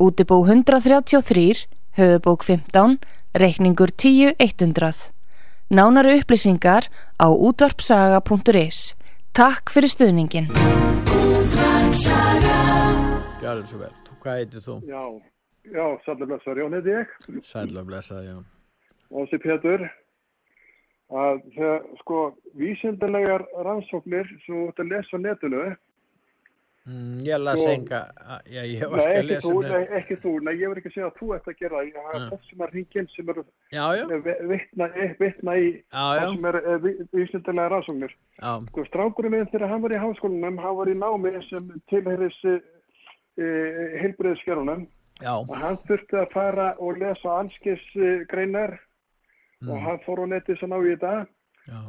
Útibó 0.01 0.39
133, 0.47 1.67
höfubók 1.99 2.41
15, 2.47 2.95
reikningur 3.37 3.91
10100. 3.93 5.11
Nánari 5.69 6.15
upplýsingar 6.23 6.87
á 7.21 7.27
útvarpsaga.is. 7.29 8.95
Takk 9.37 9.69
fyrir 9.71 9.93
stuðningin. 9.93 10.49
Gjörðu 13.41 13.65
svo 13.69 13.77
vel. 13.83 13.93
Þú- 14.07 14.17
Hvað 14.21 14.37
heitir 14.41 14.61
þú? 14.65 14.75
Já, 14.89 15.03
já, 15.69 15.85
sællega 16.05 16.27
blessaður, 16.31 16.59
Jón 16.63 16.73
heiti 16.77 16.91
ég 16.97 17.45
Sætla 17.45 17.83
blessað, 17.85 18.25
já. 18.25 18.35
og 19.11 19.27
þessi 19.29 19.39
Pétur 19.45 19.85
að 21.11 21.39
þegar 21.55 21.79
sko 22.01 22.17
vísindarlegar 22.57 23.45
rannsóknir 23.65 24.25
sem 24.45 24.55
þú 24.55 24.67
ert 24.69 24.79
að 24.79 24.91
lesa 24.95 25.17
á 25.17 25.19
netinu 25.21 25.63
Mm, 26.89 27.19
ég 27.21 27.37
las 27.37 27.59
Sko- 27.61 27.69
enga, 27.69 27.99
já, 28.49 28.61
ég 28.65 28.79
Nei, 28.81 29.01
ekki 29.05 29.17
að 29.19 29.27
lesa 29.29 29.47
þú, 29.47 29.51
um 29.53 29.61
nei, 29.69 29.83
ekki 29.99 30.15
þú, 30.23 30.31
nei, 30.47 30.53
ég 30.57 30.69
verð 30.71 30.79
ekki 30.81 30.89
að 30.89 30.93
segja 30.95 31.09
að 31.11 31.17
þú 31.19 31.27
ert 31.35 31.49
að 31.51 31.57
gera 31.59 31.75
það, 31.77 31.85
ég 31.85 31.93
Já. 31.93 32.01
hafa 32.05 32.21
þess 32.31 32.49
sem 32.49 32.61
er 32.65 32.71
hringin 32.73 33.07
sem 33.15 33.29
eru 33.29 33.43
Já, 33.71 33.85
já. 33.99 34.05
vi- 34.25 34.47
vitna, 34.51 34.87
vitna 35.19 35.53
í 35.61 35.67
það 35.93 36.33
sem 36.33 36.45
er 36.49 36.57
eh, 36.57 37.69
rannsóknir. 37.69 38.15
Já. 38.41 38.51
Sko, 38.71 38.85
strákurinn 38.89 39.31
minn 39.35 39.45
þegar 39.53 39.69
hann 39.69 39.81
var 39.85 39.91
í 39.93 40.01
háskólanum, 40.01 40.57
hann 40.57 40.75
var 40.81 40.87
í 40.89 40.97
námi 40.97 41.49
sem 41.51 41.69
tilheris 41.89 42.39
uh, 42.49 42.59
heilbreyðskerunum 44.01 44.87
Já. 45.21 45.33
og 45.37 45.53
hann 45.55 45.77
þurfti 45.85 46.17
að 46.17 46.31
fara 46.33 46.75
og 46.79 46.97
lesa 46.97 47.37
anskis 47.43 47.83
uh, 47.95 48.25
greinar 48.31 48.79
og 49.61 49.75
Mm. 49.77 49.81
hann 49.85 49.99
fór 50.01 50.17
á 50.17 50.25
netið 50.25 50.57
sem 50.59 50.71
á 50.73 50.77
í 50.81 50.95
þetta 50.97 51.27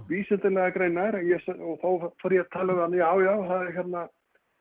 vísindarlega 0.08 0.74
greinar 0.74 1.14
ég, 1.24 1.40
og 1.48 1.78
þá 1.80 2.12
fór 2.20 2.32
ég 2.36 2.42
að 2.44 2.50
tala 2.52 2.74
við 2.76 2.82
hann 2.84 2.96
já, 3.00 3.08
já, 3.24 3.32
það 3.48 3.62
er 3.64 3.72
hérna 3.78 4.02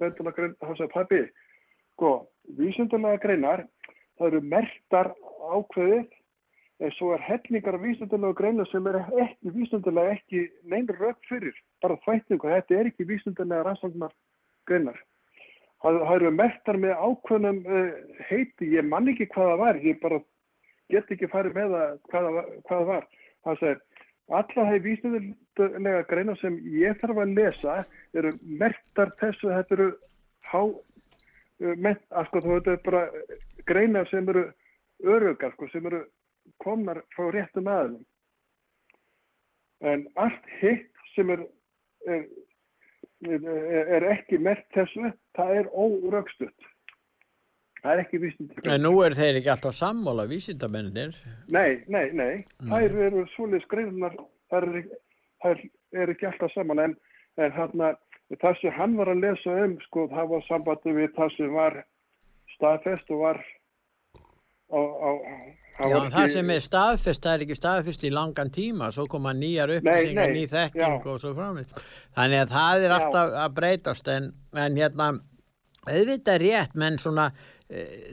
vendulega 0.02 0.38
grein, 0.38 0.56
hann 0.62 0.80
sagði 0.80 0.94
pabbi 0.96 1.22
sko, 1.94 2.12
vísindarlega 2.58 3.22
greinar 3.26 3.66
það 4.18 4.28
eru 4.32 4.42
mertar 4.54 5.12
ákveðið 5.52 6.18
en 6.82 6.94
svo 6.98 7.12
er 7.14 7.22
hellingar 7.28 7.78
af 7.78 7.84
vísindarlega 7.86 8.40
greinar 8.42 8.70
sem 8.72 8.88
er 8.90 9.00
ekki 9.06 9.54
vísindarlega 9.56 10.18
ekki 10.18 10.44
neynur 10.66 10.98
rögt 11.02 11.30
fyrir, 11.30 11.56
bara 11.82 12.00
þvætningu 12.06 12.50
þetta 12.56 12.80
er 12.80 12.92
ekki 12.92 13.08
vísindarlega 13.10 13.68
rannsóknar 13.70 14.14
greinar 14.70 14.98
það, 15.82 16.02
það 16.08 16.16
eru 16.18 16.32
mertar 16.38 16.78
með 16.82 16.92
ákveðnum 17.06 17.62
uh, 17.66 17.88
heiti. 18.30 18.68
Ég 18.76 18.86
man 18.86 19.10
ekki 19.10 19.30
hvað 19.34 19.52
það 19.54 19.62
var, 19.64 19.80
ég 19.86 20.02
bara 20.02 20.20
get 20.92 21.14
ekki 21.16 21.30
farið 21.32 21.58
með 21.58 21.76
það 21.76 21.96
hvað, 22.12 22.28
það 22.28 22.36
var- 22.38 22.52
hvað 22.68 22.86
var? 22.92 23.08
Það 23.42 23.62
segir 23.62 23.80
Alla 24.32 24.66
þeir 24.70 24.84
vísindarlega 24.86 26.06
greina 26.08 26.36
sem 26.40 26.56
ég 26.72 27.00
þarf 27.02 27.20
að 27.20 27.34
lesa 27.36 27.74
eru 28.16 28.32
mertar 28.62 29.12
þessu, 29.20 29.50
þetta 29.52 29.76
eru 29.76 29.88
há, 30.48 30.62
ment, 31.76 32.04
að 32.16 32.30
sko 32.30 32.44
þetta 32.46 32.76
er 32.78 32.84
bara 32.86 33.04
greina 33.68 34.06
sem 34.12 34.30
eru 34.32 34.46
örugar, 35.04 35.52
sko, 35.58 35.68
sem 35.74 35.86
eru 35.92 36.06
komnar 36.64 37.02
frá 37.16 37.28
réttum 37.34 37.68
aðlum. 37.68 38.06
En 39.82 40.06
allt 40.22 40.52
hitt 40.62 41.06
sem 41.16 41.32
er, 41.34 41.44
er, 42.08 42.26
er 43.98 44.08
ekki 44.14 44.40
mert 44.40 44.68
þessu, 44.76 45.12
það 45.38 45.56
er 45.60 45.72
órögstutt. 45.74 46.71
Það 47.82 47.94
er 47.94 48.02
ekki 48.04 48.20
vísindarlega. 48.22 48.74
En 48.76 48.84
nú 48.86 48.92
er 49.02 49.16
þeir 49.18 49.40
ekki 49.40 49.52
alltaf 49.54 49.74
sammála 49.78 50.28
vísindamennir. 50.30 51.16
Nei, 51.54 51.82
nei, 51.90 52.12
nei. 52.14 52.44
Þær 52.62 52.98
eru 53.08 53.24
svoleiðis 53.34 53.66
greinar, 53.72 54.18
þær 54.54 54.68
eru, 54.68 54.84
þær 55.42 55.64
eru 56.04 56.16
ekki 56.16 56.30
alltaf 56.30 56.54
saman 56.54 56.84
en, 56.84 56.94
en 57.42 57.56
hérna, 57.56 57.96
það 58.44 58.60
sem 58.62 58.76
hann 58.78 58.94
var 59.00 59.10
að 59.14 59.24
lesa 59.26 59.56
um, 59.64 59.74
sko, 59.88 60.06
það 60.12 60.30
var 60.36 60.46
sambandi 60.50 60.94
við 61.00 61.10
það 61.18 61.34
sem 61.38 61.58
var 61.58 61.80
staðfest 62.54 63.10
og 63.16 63.26
var 63.26 63.42
á, 64.70 64.80
á 64.80 65.12
Já, 65.80 65.96
var 65.98 66.12
það 66.14 66.28
sem 66.36 66.52
er 66.54 66.62
staðfest, 66.62 67.24
það 67.24 67.34
er 67.34 67.44
ekki 67.46 67.58
staðfest 67.58 68.04
í 68.06 68.12
langan 68.14 68.52
tíma, 68.54 68.92
svo 68.94 69.08
koma 69.10 69.34
nýjar 69.34 69.72
upplýsingar, 69.78 70.30
nei, 70.30 70.44
ný 70.44 70.52
þekking 70.52 70.84
já. 70.84 71.10
og 71.14 71.22
svo 71.24 71.32
framist. 71.38 71.82
Þannig 72.18 72.44
að 72.44 72.54
það 72.54 72.86
er 72.86 72.92
Já. 72.92 72.96
alltaf 72.98 73.36
að 73.44 73.56
breytast 73.58 74.12
en, 74.12 74.28
en 74.66 74.78
hérna, 74.78 75.08
auðvitað 75.88 76.34
er 76.36 76.46
rétt, 76.46 76.78
menn 76.78 77.00
svona, 77.02 77.32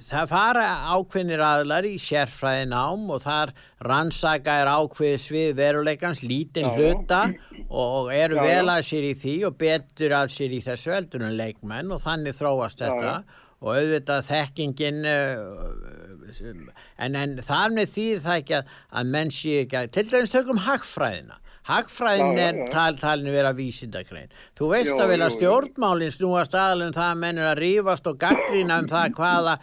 það 0.09 0.29
fara 0.31 0.65
ákveðnir 0.95 1.41
aðlar 1.43 1.87
í 1.89 1.97
sérfræðin 1.99 2.75
ám 2.79 3.09
og 3.11 3.25
þar 3.25 3.51
rannsaka 3.83 4.55
er 4.63 4.71
ákveðis 4.71 5.25
við 5.35 5.49
veruleikans 5.59 6.23
lítinn 6.23 6.69
hluta 6.77 7.25
og 7.69 8.13
eru 8.15 8.39
Já, 8.39 8.43
vel 8.47 8.69
já. 8.69 8.75
að 8.77 8.85
sér 8.87 9.09
í 9.09 9.15
því 9.19 9.35
og 9.49 9.57
betur 9.59 10.15
að 10.21 10.31
sér 10.37 10.55
í 10.55 10.61
þessu 10.63 10.95
eldur 10.95 11.27
en 11.27 11.35
leikmenn 11.41 11.91
og 11.97 12.05
þannig 12.05 12.39
þróast 12.39 12.79
þetta 12.85 13.11
já. 13.11 13.43
og 13.59 13.73
auðvitað 13.75 14.29
þekkingin 14.31 15.01
sem- 16.39 16.71
en, 16.99 17.17
en 17.19 17.37
þar 17.43 17.75
með 17.75 17.93
því 17.97 18.07
það 18.23 18.41
ekki 18.43 18.57
að, 18.61 18.73
að 19.01 19.13
menn 19.17 19.31
sé 19.35 19.57
ekki 19.65 19.81
að 19.81 19.91
til 19.97 20.07
dæmis 20.13 20.35
tökum 20.35 20.63
hagfræðina 20.69 21.41
hagfræðin 21.69 22.33
Já, 22.33 22.41
já, 22.41 22.49
er 22.49 22.61
já. 22.63 22.67
tal, 22.73 22.97
talin 23.01 23.31
vera 23.35 23.53
vísindakrein 23.59 24.33
þú 24.59 24.73
veist 24.73 24.93
Jú, 24.95 24.99
að 24.99 25.13
vel 25.13 25.21
að 25.21 25.29
jú, 25.29 25.29
jú. 25.29 25.37
stjórnmálin 25.39 26.15
snúast 26.17 26.57
aðalum 26.59 26.97
það 26.97 27.13
að 27.13 27.23
menn 27.27 27.43
er 27.45 27.51
að 27.53 27.63
rífast 27.63 28.11
og 28.11 28.19
gaggrina 28.25 28.81
um 28.83 28.91
það 28.91 29.15
hvaða 29.21 29.57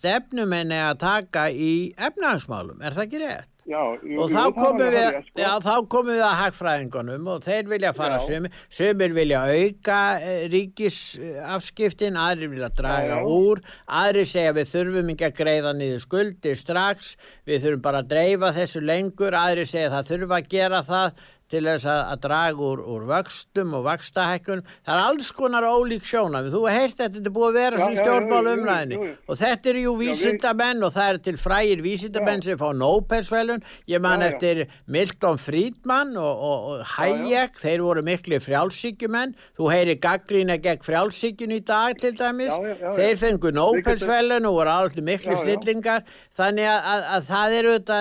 stefnumenn 0.00 0.72
er 0.76 0.88
að 0.90 1.00
taka 1.04 1.46
í 1.52 1.72
efnahagsmálum, 1.96 2.80
er 2.82 2.96
það 2.96 3.08
ekki 3.08 3.24
rétt? 3.24 3.48
Já, 3.70 3.82
jú, 4.02 4.16
og 4.24 4.32
jú, 4.32 4.34
þá 4.34 4.54
komum 4.56 4.80
við, 4.80 4.94
hárrétt, 4.96 5.26
sko. 5.28 5.40
já, 5.44 5.50
þá 5.62 5.74
komum 5.92 6.08
við 6.10 6.22
að 6.26 6.38
hagfræðingunum 6.40 7.26
og 7.30 7.42
þeir 7.44 7.68
vilja 7.70 7.90
fara 7.94 8.16
Já. 8.16 8.22
sumir, 8.24 8.56
sumir 8.72 9.12
vilja 9.14 9.42
auka 9.46 9.98
eh, 10.24 10.40
ríkisafskiptin, 10.50 12.16
aðrir 12.18 12.50
vilja 12.50 12.70
draga 12.74 13.20
Já, 13.20 13.20
já. 13.20 13.28
úr, 13.30 13.60
aðrir 14.00 14.26
segja 14.26 14.54
við 14.56 14.72
þurfum 14.72 15.12
ekki 15.14 15.28
að 15.28 15.36
greiða 15.42 15.74
niður 15.76 16.02
skuldir 16.06 16.58
strax, 16.58 17.12
við 17.46 17.62
þurfum 17.66 17.84
bara 17.84 18.02
að 18.02 18.10
dreifa 18.14 18.52
þessu 18.56 18.82
lengur, 18.82 19.36
aðrir 19.38 19.68
segja 19.70 19.92
það 19.94 20.10
þurfa 20.14 20.40
að 20.40 20.50
gera 20.56 20.82
það 20.88 21.22
til 21.50 21.62
þess 21.66 21.86
að, 21.90 22.00
að 22.12 22.20
draga 22.24 22.66
úr, 22.70 22.82
úr 22.94 23.06
vöxtum 23.10 23.74
og 23.78 23.84
vakstahækkun. 23.86 24.62
Það 24.86 24.94
er 24.94 25.02
alls 25.08 25.30
konar 25.36 25.66
ólík 25.66 26.06
sjónum. 26.06 26.48
Þú 26.52 26.62
heyrt 26.70 26.96
þetta, 26.98 27.16
þetta 27.16 27.30
er 27.30 27.34
búið 27.36 27.48
að 27.50 27.58
vera 27.58 27.76
Já, 27.76 27.82
svona 27.82 27.90
í 27.90 27.96
já, 27.96 28.00
já, 28.00 28.04
stjórnmálumræðinni 28.06 29.00
og 29.30 29.40
þetta 29.40 29.70
eru 29.72 29.84
jú 29.84 29.94
vísindamenn 30.00 30.86
og 30.86 30.94
það 30.94 31.10
eru 31.12 31.22
til 31.26 31.36
frægir 31.40 31.82
vísindamenn 31.84 32.44
sem 32.46 32.60
fá 32.60 32.66
Nópelsvelun. 32.80 33.64
Ég 33.90 34.04
man 34.04 34.20
Já, 34.20 34.26
já. 34.26 34.30
eftir 34.30 34.62
Milton 34.86 35.40
Friedman 35.40 36.14
og, 36.16 36.44
og, 36.50 36.68
og 36.70 36.86
Hayek, 36.94 37.58
þeir 37.60 37.84
voru 37.86 38.04
miklu 38.06 38.40
frjálsíkjumenn. 38.44 39.34
Þú 39.58 39.70
heyri 39.74 39.98
gaggrína 40.00 40.58
gegn 40.62 40.84
frjálsíkjun 40.86 41.56
í 41.56 41.60
dag 41.66 41.98
til 42.00 42.14
dæmis. 42.18 42.52
Já, 42.52 42.62
já, 42.62 42.74
já, 42.74 42.86
já. 42.86 42.94
Þeir 43.00 43.20
fengu 43.24 43.50
Við 43.50 43.56
Nópelsvelun 43.56 44.46
og 44.46 44.54
voru 44.60 44.70
allir 44.70 45.02
miklu 45.06 45.34
Já, 45.34 45.38
já. 45.38 45.42
snillingar. 45.42 46.04
Þannig 46.36 46.68
að, 46.70 46.90
að, 46.94 47.06
að 47.16 47.28
það 47.30 47.58
þetta 47.80 47.98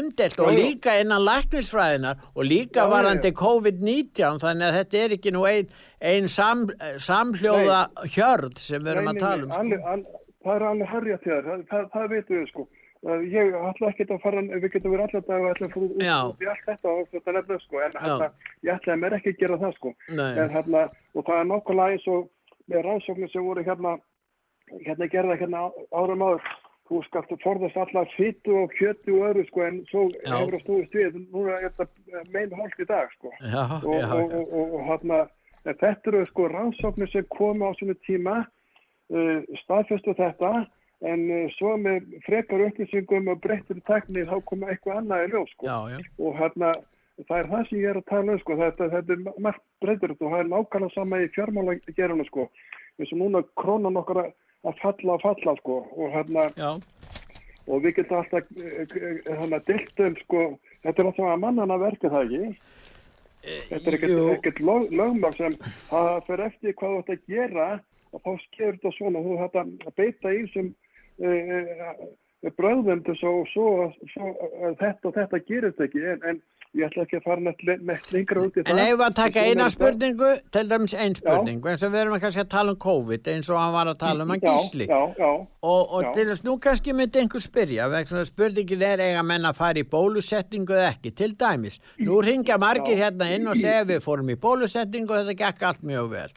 umdelt 0.00 0.38
og 0.40 0.48
Já, 0.50 0.50
já. 0.50 0.58
líka 0.60 0.94
innan 1.00 1.24
læknisfræðinar 1.26 2.24
og 2.34 2.44
líka 2.46 2.79
Já, 2.80 2.90
varandi 2.94 3.30
já. 3.32 3.36
COVID-19 3.42 4.40
þannig 4.44 4.66
að 4.70 4.76
þetta 4.80 4.98
er 5.04 5.14
ekki 5.16 5.32
nú 5.36 5.44
ein, 5.48 5.68
ein 6.00 6.28
sam, 6.28 6.66
samhljóða 6.98 7.80
hjörð 8.14 8.58
sem 8.58 8.82
við 8.84 8.92
erum 8.94 9.04
Nei, 9.08 9.12
að 9.12 9.18
nei, 9.18 9.22
tala 9.24 9.42
um. 9.42 9.48
nei, 9.48 9.54
Sko. 9.54 9.62
alveg- 9.62 9.86
al- 9.94 10.18
Það 10.40 10.54
er 10.56 10.62
alveg 10.64 10.88
harrið 10.88 11.18
til 11.20 11.32
það, 11.44 11.64
það, 11.68 11.82
það 11.92 12.04
veitum 12.14 12.36
við 12.40 12.46
sko. 12.48 12.62
Ég 13.28 13.54
ætla 13.70 13.88
ekki 13.90 14.04
að 14.08 14.20
fara, 14.22 14.40
við 14.40 14.64
getum 14.72 14.92
verið 14.94 15.02
alltaf 15.04 15.28
og 15.36 15.48
ætla 15.50 15.66
að 15.66 15.72
fara 15.74 15.84
út 15.84 15.92
út 15.92 16.44
í 16.44 16.48
allt 16.48 16.64
þetta 16.68 16.88
og 16.94 17.08
þetta 17.12 17.34
nefnilega 17.36 17.60
sko, 17.64 17.80
en 17.84 17.92
Já. 17.92 18.00
hérna, 18.06 18.28
ég 18.64 18.72
ætlaði 18.78 19.00
mér 19.02 19.16
ekki 19.18 19.30
að 19.34 19.38
gera 19.42 19.58
það 19.60 19.74
sko. 19.76 19.92
Nei. 20.16 20.32
En 20.40 20.50
hérna, 20.56 20.82
og 21.14 21.24
það 21.28 21.40
er 21.42 21.48
nokkulega 21.50 21.92
eins 21.98 22.06
og 22.08 22.30
með 22.72 22.84
rannsóknir 22.88 23.32
sem 23.32 23.44
voru 23.44 23.64
hérna, 23.68 23.92
hérna 24.86 25.08
gerða 25.12 25.36
hérna 25.40 25.58
á- 25.68 25.76
árum 26.00 26.24
áður, 26.24 26.40
þú 26.90 27.00
skalt 27.06 27.34
forðast 27.44 27.78
allar 27.78 28.08
fytu 28.16 28.56
og 28.64 28.72
kjötu 28.74 29.18
og 29.18 29.28
öru 29.30 29.44
sko, 29.46 29.62
en 29.66 29.82
svo 29.90 30.06
hefur 30.24 30.56
það 30.56 30.64
stúist 30.64 30.96
við, 30.98 31.20
núna 31.30 31.58
er 31.58 31.74
þetta 31.78 32.24
mein 32.34 32.56
hálft 32.58 32.82
í 32.82 32.88
dag 32.88 33.12
sko 33.18 33.30
Já, 33.38 33.62
og, 33.78 33.94
já, 33.94 34.08
og, 34.16 34.32
já. 34.34 34.40
og, 34.50 34.74
og, 34.80 35.30
en 35.64 35.76
þetta 35.78 36.10
eru 36.12 36.24
sko 36.30 36.48
rannsóknir 36.50 37.10
sem 37.12 37.26
komu 37.36 37.68
á 37.68 37.72
svona 37.78 37.96
tíma 38.06 38.36
uh, 38.42 39.38
staðfestu 39.62 40.16
þetta 40.18 40.52
en 41.10 41.26
uh, 41.30 41.44
svo 41.56 41.76
með 41.80 42.08
frekar 42.26 42.66
upplýsingum 42.66 43.30
og 43.32 43.42
breyttur 43.44 43.80
tækni 43.88 44.26
þá 44.28 44.36
kom 44.48 44.66
eitthvað 44.66 45.02
annað 45.02 45.26
í 45.26 45.30
ljós 45.34 45.54
sko. 45.54 45.78
og 46.26 46.40
hérna 46.40 46.72
það 47.28 47.36
er 47.38 47.48
það 47.52 47.64
sem 47.68 47.80
ég 47.80 47.90
er 47.92 48.00
að 48.00 48.10
tala 48.10 48.34
um 48.34 48.42
sko. 48.42 48.58
þetta, 48.64 48.90
þetta 48.96 49.16
er 49.16 49.40
margt 49.46 49.64
breytur 49.84 50.16
og 50.16 50.22
það 50.26 50.38
er 50.42 50.52
nákvæmlega 50.54 50.94
sama 50.96 51.20
í 51.22 51.32
fjármála 51.36 51.78
geruna 51.96 52.28
sko. 52.28 52.48
eins 52.98 53.12
og 53.14 53.22
núna 53.22 53.44
krónan 53.60 54.00
okkar 54.00 54.24
að 54.24 54.32
að 54.66 54.80
falla 54.82 55.16
og 55.16 55.22
falla 55.24 55.54
sko. 55.60 55.78
og 55.96 56.12
hérna 56.14 56.48
og 57.70 57.84
við 57.84 58.00
getum 58.00 58.20
alltaf 58.20 58.50
uh, 58.58 58.98
hérna, 59.28 59.60
dilt 59.68 60.04
um 60.04 60.16
sko, 60.24 60.44
þetta 60.84 61.02
er 61.02 61.10
alltaf 61.10 61.32
að 61.32 61.42
mannana 61.46 61.80
verka 61.80 62.12
það 62.12 62.36
ekki 62.36 62.52
Þetta 63.40 63.88
er 63.88 63.94
ekkert, 64.34 64.58
lög, 64.60 64.90
lögmál 64.92 65.32
sem 65.32 65.54
það 65.88 66.10
fer 66.26 66.42
eftir 66.44 66.74
hvað 66.76 66.90
þú 66.90 66.98
ætti 67.00 67.14
að 67.14 67.30
gera 67.32 67.68
og 68.10 68.20
þá 68.20 68.32
skeður 68.42 68.74
þetta 68.74 68.90
svona 68.98 69.22
þú 69.24 69.36
ætti 69.46 69.62
að 69.62 69.94
beita 69.96 70.32
í 70.34 70.42
sem 70.52 70.68
uh, 71.24 71.94
bröðum 72.58 73.00
til 73.06 73.16
svo, 73.20 73.32
svo, 73.52 73.66
svo 74.12 74.32
að 74.66 74.76
þetta 74.82 75.08
og 75.08 75.16
þetta 75.16 75.42
gerist 75.48 75.80
ekki 75.86 76.04
en, 76.12 76.26
en 76.28 76.42
ég 76.78 76.84
ætla 76.86 77.02
ekki 77.02 77.18
að 77.18 77.24
fara 77.24 77.42
neitt, 77.42 77.62
neitt 77.82 78.10
lengra 78.14 78.42
út 78.46 78.58
í 78.58 78.62
það. 78.62 78.70
En 78.70 78.80
ef 78.84 79.00
að 79.06 79.14
taka 79.18 79.42
eina 79.48 79.66
spurningu, 79.72 80.28
til 80.54 80.68
dæmis 80.70 80.94
ein 80.94 81.16
spurningu, 81.18 81.70
eins 81.72 81.82
og 81.82 81.90
við 81.94 82.02
erum 82.04 82.20
kannski 82.22 82.42
að 82.44 82.50
tala 82.52 82.74
um 82.74 82.78
COVID 82.84 83.30
eins 83.32 83.48
og 83.50 83.58
hann 83.58 83.72
var 83.74 83.90
að 83.90 83.98
tala 84.04 84.26
um 84.26 84.30
hann 84.34 84.44
Já, 84.44 84.52
gísli. 84.54 84.86
já, 84.86 85.00
já. 85.18 85.30
Og, 85.62 85.82
og 85.96 86.04
Já. 86.04 86.12
til 86.14 86.28
þess 86.30 86.44
nú 86.46 86.54
kannski 86.62 86.94
myndi 86.94 87.20
einhver 87.24 87.42
spyrja, 87.42 87.88
vegna 87.90 88.22
spurningin 88.28 88.86
er 88.86 89.02
eiga 89.08 89.24
menn 89.26 89.48
að 89.50 89.58
fara 89.58 89.82
í 89.82 89.88
bólusetningu 89.96 90.76
eða 90.78 90.92
ekki, 90.94 91.14
til 91.18 91.34
dæmis. 91.34 91.80
Nú 91.98 92.22
ringja 92.22 92.58
margir 92.62 92.94
Já. 92.96 93.08
hérna 93.10 93.32
inn 93.34 93.50
og 93.50 93.58
segja 93.58 93.82
við 93.90 94.00
fórum 94.06 94.30
í 94.30 94.38
bólusetningu 94.38 95.10
og 95.16 95.26
þetta 95.26 95.38
gekk 95.42 95.68
allt 95.72 95.82
mjög 95.82 96.10
vel. 96.14 96.30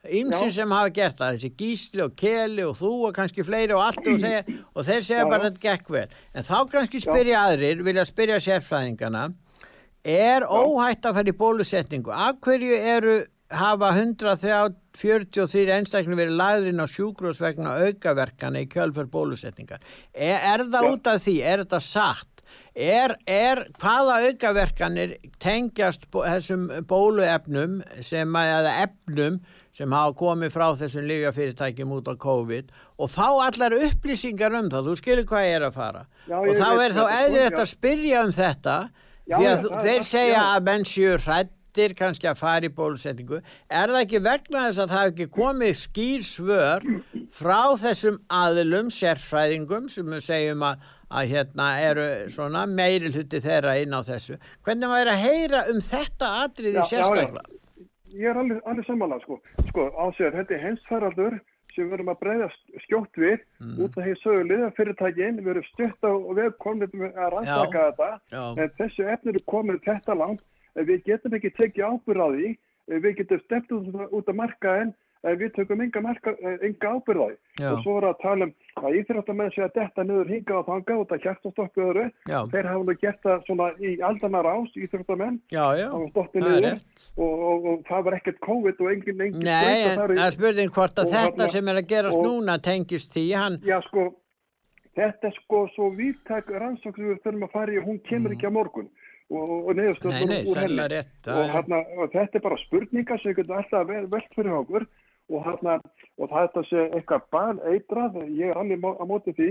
Já. 0.00 0.48
sem 0.48 0.70
hafa 0.70 0.88
gert 0.96 1.18
það, 1.18 1.34
þessi 1.36 1.50
gísli 1.60 2.00
og 2.06 2.14
keli 2.16 2.62
og 2.64 2.76
þú 2.78 2.92
og 3.08 3.14
kannski 3.18 3.44
fleiri 3.44 3.74
og 3.76 3.82
allt 3.84 4.06
og, 4.06 4.16
segja, 4.22 4.44
og 4.72 4.86
þeir 4.86 5.02
segja 5.04 5.24
Já, 5.26 5.28
bara 5.28 5.42
já. 5.44 5.50
þetta 5.50 5.60
gekk 5.66 5.90
vel. 5.90 6.08
En 6.32 6.46
þá 6.48 6.56
kannski 6.72 7.00
spyrja 7.04 7.42
aðrir, 7.50 7.82
vilja 7.84 8.04
spyrja 8.08 8.38
sérfræðingana, 8.40 9.26
er 10.04 10.46
óhætt 10.48 11.04
að 11.06 11.18
fara 11.18 11.32
í 11.32 11.36
bólusetningu? 11.36 12.12
Af 12.14 12.40
hverju 12.44 12.78
eru 12.94 13.18
hafa 13.50 13.90
143 13.98 15.72
einstaklega 15.74 16.20
verið 16.22 16.36
lagðurinn 16.38 16.82
á 16.82 16.86
sjúkrós 16.90 17.40
vegna 17.42 17.76
aukaverkana 17.86 18.62
í 18.64 18.68
kjölfur 18.70 19.10
bólusetningar? 19.10 19.80
Er, 20.14 20.38
er 20.54 20.66
það 20.66 20.86
Já. 20.86 20.90
út 20.94 21.10
af 21.10 21.24
því? 21.24 21.36
Er 21.42 21.64
þetta 21.64 21.80
satt? 21.84 22.26
Er, 22.74 23.16
er 23.26 23.64
hvaða 23.82 24.20
aukaverkanir 24.26 25.16
tengjast 25.42 26.06
bó, 26.10 26.22
þessum 26.24 26.68
bóluefnum 26.88 27.80
sem, 28.02 28.30
eða 28.38 28.76
efnum 28.86 29.40
sem 29.74 29.90
hafa 29.94 30.14
komið 30.18 30.54
frá 30.54 30.66
þessum 30.78 31.06
lyfjafyrirtækjum 31.10 31.92
út 31.98 32.10
á 32.10 32.14
COVID 32.18 32.72
og 33.00 33.10
fá 33.10 33.28
allar 33.46 33.74
upplýsingar 33.74 34.54
um 34.58 34.70
það, 34.70 34.88
þú 34.90 34.96
skilur 34.98 35.28
hvað 35.30 35.46
ég 35.46 35.58
er 35.58 35.66
að 35.68 35.78
fara 35.78 36.02
Já, 36.26 36.36
og 36.40 36.50
þá 36.58 36.66
er 36.70 36.96
þá 36.96 37.02
þetta, 37.02 37.20
eðlilegt 37.20 37.58
já. 37.58 37.62
að 37.62 37.70
spyrja 37.74 38.24
um 38.26 38.34
þetta 38.38 38.76
Já, 39.30 39.36
því 39.38 39.48
að 39.50 39.64
það- 39.64 39.80
þeir 39.86 39.98
það- 40.00 40.10
segja 40.10 40.36
já. 40.36 40.44
að 40.56 40.62
menn 40.68 40.84
séu 40.90 41.16
hrættir 41.24 41.94
kannski 41.98 42.26
að 42.30 42.38
fara 42.40 42.66
í 42.66 42.72
bólusetningu 42.74 43.38
er 43.70 43.88
það 43.94 44.00
ekki 44.04 44.20
vegna 44.26 44.64
þess 44.66 44.80
að 44.84 44.88
það 44.90 45.02
hefur 45.04 45.12
ekki 45.14 45.28
komið 45.36 45.74
skýr 45.80 46.24
svör 46.26 46.88
frá 47.30 47.60
þessum 47.84 48.18
aðilum, 48.28 48.90
sérfræðingum 48.90 49.88
sem 49.90 50.04
við 50.10 50.24
segjum 50.26 50.64
að, 50.66 50.82
að 51.10 51.30
hérna 51.34 51.68
eru 51.86 52.08
svona 52.30 52.66
meiri 52.66 53.12
hluti 53.14 53.40
þeirra 53.42 53.76
inn 53.82 53.94
á 53.94 54.02
þessu 54.02 54.36
hvernig 54.66 54.90
maður 54.90 55.06
er 55.06 55.12
að 55.14 55.24
heyra 55.28 55.62
um 55.70 55.80
þetta 55.80 56.26
atriði 56.44 56.74
Já, 56.74 56.82
já, 56.82 56.90
já. 56.90 56.90
sérstaklega 56.90 57.46
Ég 58.10 58.26
er 58.26 58.34
alveg, 58.42 58.58
alveg 58.66 58.86
samanlega 58.88 59.22
sko. 59.22 59.36
Sko, 59.68 59.82
á 59.94 60.04
sér, 60.18 60.32
þetta 60.34 60.54
er 60.56 60.62
heimsfaraldur 60.66 61.36
sem 61.80 61.88
við 61.88 61.96
erum 61.96 62.12
að 62.12 62.20
breyða 62.20 62.48
skjótt 62.84 63.16
við 63.24 63.38
Mm. 63.60 63.76
út 63.84 63.96
af 63.98 64.04
því 64.04 64.14
sögu 64.20 64.44
liðafyrirtækin, 64.50 65.40
við 65.44 65.50
erum 65.54 65.66
stutt 65.72 66.04
á 66.04 66.12
og 66.12 66.32
við 66.36 66.50
komum 66.60 67.04
að 67.08 67.30
rannsaka 67.34 67.80
Já. 67.80 67.90
þetta 67.90 68.10
Já. 68.32 68.44
en 68.62 68.70
þessu 68.78 69.06
efnir 69.14 69.34
er 69.40 69.44
komin 69.46 69.80
þetta 69.84 70.14
langt 70.16 70.42
við 70.76 71.04
getum 71.04 71.34
ekki 71.34 71.50
tekið 71.56 71.86
ábyrð 71.90 72.24
á 72.24 72.28
því 72.30 72.48
við 73.00 73.16
getum 73.20 73.40
stept 73.44 73.72
út, 73.72 74.28
af 74.28 74.34
markaðin 74.34 74.94
við 75.20 75.50
tökum 75.52 75.80
enga, 75.84 76.00
marka, 76.00 76.32
eh, 76.40 76.58
enga 76.64 76.92
ábyrð 76.96 77.20
á 77.20 77.26
því. 77.28 77.36
Já. 77.60 77.70
og 77.72 77.82
svo 77.84 77.96
er 77.98 78.04
að 78.08 78.20
tala 78.22 78.44
um 78.46 78.52
að 78.80 78.94
íþróttamenn 79.00 79.50
sé 79.52 79.60
að 79.66 79.74
detta 79.76 80.04
niður 80.04 80.30
hingað 80.32 80.60
og 80.60 80.66
þangað 80.70 81.00
út 81.02 81.12
af 81.12 81.20
hjartastokku 81.20 81.82
öðru. 81.84 82.04
Já. 82.24 82.38
þeir 82.52 82.68
hafa 82.70 82.84
nú 82.88 82.94
gert 83.00 83.20
það 83.26 83.44
svona 83.44 83.66
í 83.76 83.90
aldanar 84.00 84.48
ás 84.48 84.70
rétt. 86.64 87.10
og, 87.16 87.34
og, 87.50 87.66
og 87.66 87.84
það 87.90 88.04
var 88.04 88.16
ekkert 88.16 88.40
COVID 88.40 88.80
og 88.80 88.92
engin, 88.94 89.20
engin 89.20 89.44
Nei, 89.44 89.82
en 89.90 89.98
það 89.98 90.24
er 90.24 90.30
spurning 90.38 90.70
hvort 90.72 90.96
að 90.96 91.04
og 91.04 91.12
þetta 91.12 91.36
þarna- 91.36 91.50
sem 91.50 91.68
er 91.68 91.74
að 91.82 91.90
gerast 91.92 92.16
og- 92.16 92.24
núna 92.24 92.56
tengist 92.62 93.12
því. 93.12 93.26
Hann 93.34 93.60
Já, 93.60 93.80
sko, 93.84 94.14
þetta 94.96 95.28
er 95.28 95.36
sko 95.44 95.68
svo 95.76 95.90
víðtæk 95.92 96.48
rannsókn 96.48 96.96
sem 96.96 97.12
við 97.12 97.20
þurfum 97.20 97.44
að 97.44 97.52
fara 97.52 97.72
í 97.72 97.78
og 97.78 97.84
hún 97.84 98.00
kemur 98.08 98.32
ekki 98.32 98.48
á 98.48 98.52
morgun. 98.56 98.88
Og, 99.30 99.50
og, 99.50 99.68
og 99.68 99.76
nei, 99.76 99.84
úr 99.86 100.10
henni. 100.10 101.04
Og, 101.28 102.00
og 102.02 102.10
þetta 102.10 102.34
er 102.34 102.40
bara 102.42 102.56
spurningar 102.66 103.20
sem 103.22 103.30
við 103.30 103.44
getum 103.44 103.60
alltaf 103.60 103.86
vel, 103.86 104.06
velt 104.10 104.32
fyrir 104.34 104.56
okkur 104.64 104.86
og, 105.30 105.44
hérna, 105.46 105.78
og 106.18 106.32
þetta 106.32 106.64
sé 106.68 106.86
eitthvað 106.90 107.28
ban 107.34 107.62
eitrað, 107.70 108.18
ég 108.28 108.50
er 108.50 108.60
alveg 108.60 108.84
á 108.84 109.04
móti 109.08 109.34
því. 109.38 109.50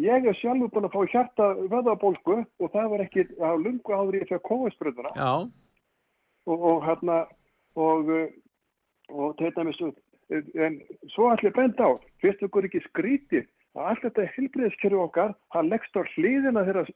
Ég 0.00 0.26
er 0.30 0.36
sjálfur 0.38 0.70
búin 0.70 0.86
að 0.86 0.94
fá 0.94 1.14
hjarta 1.14 1.48
vöðabólgu 1.70 2.36
og 2.44 2.68
það 2.70 2.92
var 2.92 3.02
ekki 3.06 3.24
á 3.42 3.50
lungu 3.58 3.90
áður 3.96 4.20
í 4.20 4.26
þegar 4.28 4.44
kóðspröðuna 4.46 5.10
og, 6.46 6.54
og 6.54 6.84
hérna 6.86 7.16
og, 7.74 8.12
og 9.10 9.34
þetta 9.40 9.66
með 9.66 9.80
svo 9.80 9.90
en 10.30 10.78
svo 11.10 11.30
allir 11.30 11.54
benda 11.56 11.88
á 11.90 11.92
fyrst 12.22 12.42
okkur 12.46 12.68
ekki 12.68 12.82
skrítið 12.84 13.48
að 13.78 13.88
allt 13.90 14.04
þetta 14.04 14.26
helbriðiskerfi 14.36 15.00
okkar 15.04 15.32
það 15.54 15.70
leggst 15.72 15.98
á 15.98 16.02
hliðina 16.14 16.66
þegar, 16.68 16.92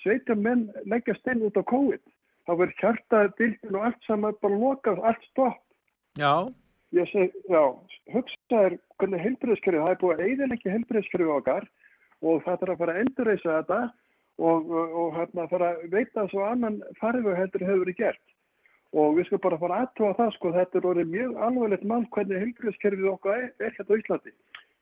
sveitja 0.00 0.36
menn 0.36 0.66
leggjast 0.88 1.32
inn 1.32 1.44
út 1.44 1.56
á 1.60 1.64
COVID. 1.68 2.02
Þá 2.44 2.52
verður 2.60 2.80
hjarta 2.80 3.20
dildin 3.38 3.78
og 3.78 3.86
allt 3.88 4.06
saman 4.06 4.36
bara 4.44 4.60
lokað, 4.60 5.00
allt 5.00 5.26
stopp. 5.30 5.60
Já, 6.20 6.48
ég 6.94 7.10
seg, 7.10 7.34
já, 7.50 7.62
hugsa 8.14 8.60
er 8.68 8.76
hvernig 9.00 9.22
heilbriðskerfið, 9.24 9.82
það 9.82 9.94
er 9.94 10.00
búið 10.02 10.14
að 10.14 10.28
eiginleiki 10.28 10.72
heilbriðskerfið 10.72 11.32
okkar 11.34 11.68
og 12.24 12.42
það 12.44 12.60
þarf 12.60 12.74
að 12.74 12.80
fara 12.82 12.94
að 12.94 13.00
endurreysa 13.02 13.56
þetta 13.58 13.80
og, 14.38 14.70
og, 14.70 14.94
og 15.00 15.16
hérna 15.18 15.46
fara 15.50 15.70
að 15.74 15.88
veita 15.94 16.26
svo 16.30 16.44
annan 16.48 16.80
farfið 17.00 17.38
heldur 17.40 17.66
hefur 17.66 17.84
verið 17.84 18.00
gert. 18.00 18.24
Og 18.94 19.16
við 19.16 19.26
skulum 19.26 19.42
bara 19.42 19.58
fara 19.58 19.80
aðtóa 19.82 20.12
það 20.18 20.34
sko, 20.36 20.52
þetta 20.54 20.78
er 20.78 20.88
orðið 20.90 21.14
mjög 21.14 21.38
alvarlegt 21.48 21.88
mál 21.90 22.04
hvernig 22.14 22.44
heilbriðskerfið 22.44 23.08
okkar 23.10 23.40
er, 23.40 23.48
er 23.58 23.74
hérna 23.74 23.98
á 23.98 24.00
Íslandi. 24.02 24.34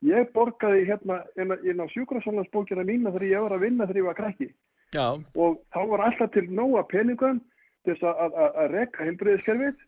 Ég 0.03 0.33
borgaði 0.35 0.83
hérna 0.89 1.21
inn 1.39 1.81
á, 1.81 1.87
sjúkrasálansbókina 1.95 2.85
mína 2.85 3.13
þegar 3.15 3.29
ég 3.31 3.47
var 3.47 3.57
að 3.57 3.65
vinna 3.69 3.87
þegar 3.87 4.01
ég 4.01 4.09
var 4.11 4.19
krakki. 4.19 4.49
Já, 4.93 5.07
og 5.41 5.61
þá 5.73 5.81
var 5.89 6.03
alltaf 6.05 6.33
til 6.35 6.45
nóga 6.53 6.83
peningum 6.91 7.39
til 7.87 7.95
þess 7.95 8.05
að, 8.11 8.35
að, 8.37 8.49
að 8.61 8.75
rekka 8.75 9.07
heilbriðiskerfið 9.07 9.79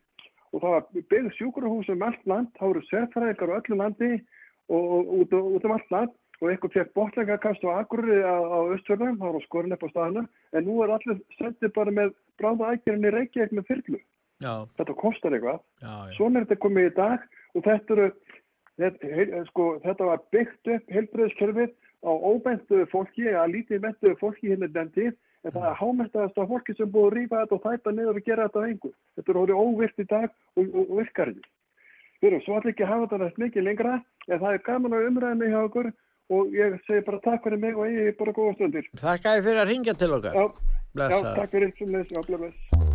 og 0.55 0.63
það 0.63 0.75
var 0.77 0.85
byggð 1.11 1.33
sjúkrahús 1.39 1.89
um 1.91 2.05
allt 2.07 2.27
land, 2.31 2.51
þá 2.55 2.65
voru 2.69 2.83
sérfræðingar 2.89 3.51
á 3.51 3.59
öllu 3.59 3.79
landi 3.81 4.11
og, 4.71 4.85
og 4.85 5.15
út, 5.19 5.35
út 5.35 5.67
um 5.67 5.75
allt 5.75 5.91
land 5.95 6.15
og 6.43 6.51
eitthvað 6.51 6.75
fekk 6.77 6.95
botlækakast 6.99 7.65
og 7.65 7.79
akurri 7.79 8.21
á, 8.23 8.37
á 8.39 8.59
Östfjörðum, 8.75 9.19
það 9.21 9.37
var 9.37 9.45
skorin 9.47 9.77
upp 9.77 9.87
á 9.87 9.93
staðana 9.93 10.25
en 10.55 10.67
nú 10.67 10.81
er 10.85 10.95
allir 10.95 11.21
sendið 11.39 11.73
bara 11.77 11.95
með 11.95 12.15
bráða 12.41 12.73
ækjörinn 12.75 13.09
í 13.09 13.13
Reykjavík 13.15 13.55
með 13.55 13.69
fyrlu. 13.71 14.01
já, 14.43 14.55
Þetta 14.79 14.97
kostar 15.01 15.37
eitthvað. 15.37 15.61
já, 15.81 15.95
já. 15.95 16.15
Svona 16.19 16.41
er 16.41 16.47
þetta 16.47 16.65
komið 16.65 16.89
í 16.91 16.95
dag 16.99 17.29
og 17.55 17.65
þetta, 17.65 17.95
eru, 17.95 18.09
þetta, 18.83 19.13
heil, 19.19 19.29
sko, 19.51 19.69
þetta 19.87 20.11
var 20.11 20.25
byggt 20.35 20.73
upp 20.75 20.95
heilbreyðskerfið 20.97 21.71
á 22.05 22.13
óbentuðu 22.13 22.89
fólki, 22.93 23.29
að 23.31 23.55
lítið 23.55 23.85
mentuðu 23.87 24.19
fólki 24.21 24.51
hérna 24.51 24.69
den 24.75 24.91
tíð, 24.93 25.15
en 25.45 25.53
það 25.53 25.67
er 25.71 25.77
hámentaðast 25.81 26.41
af 26.41 26.49
fólki 26.51 26.77
sem 26.77 26.91
búið 26.93 27.07
að 27.09 27.17
rífa 27.19 27.43
þetta 27.43 27.57
og 27.57 27.65
þæta 27.67 27.93
niður 27.93 28.21
og 28.21 28.29
gera 28.29 28.47
þetta 28.49 28.65
á 28.65 28.69
engu. 28.69 28.93
Þetta 29.17 29.33
er 29.33 29.41
orðið 29.43 29.61
óvirt 29.65 30.01
í 30.01 30.07
dag 30.15 30.27
og, 30.31 30.65
og, 30.65 30.81
og 30.85 30.95
virkar 31.01 31.33
ekki. 31.35 31.53
Við 32.23 32.31
erum 32.31 32.45
svo 32.47 32.57
allir 32.57 32.73
ekki 32.73 32.87
að 32.87 32.93
hafa 32.95 33.05
þetta 33.05 33.21
næst 33.25 33.43
mikið 33.43 33.67
lengra, 33.69 33.99
en 34.31 34.41
það 34.41 34.57
er 34.57 34.65
gaman 34.71 34.97
á 34.97 34.99
umræðinu 35.11 35.51
hjá 35.53 35.61
okkur 35.61 35.91
og 36.33 36.57
ég 36.57 36.79
segi 36.87 37.05
bara 37.05 37.21
takk 37.27 37.45
fyrir 37.45 37.61
mig 37.67 37.77
og 37.77 37.91
ég 37.91 38.15
er 38.15 38.19
bara 38.21 38.37
góða 38.39 38.57
stundir. 38.57 38.89
Þakka 38.97 39.37
þér 39.37 39.47
fyrir 39.51 39.65
að 39.67 39.71
ringja 39.75 39.99
til 40.01 40.13
okkar. 40.17 40.41
Já, 40.41 40.49
já 41.13 41.21
takk 41.35 41.53
fyrir 41.53 41.77
bless. 41.85 42.94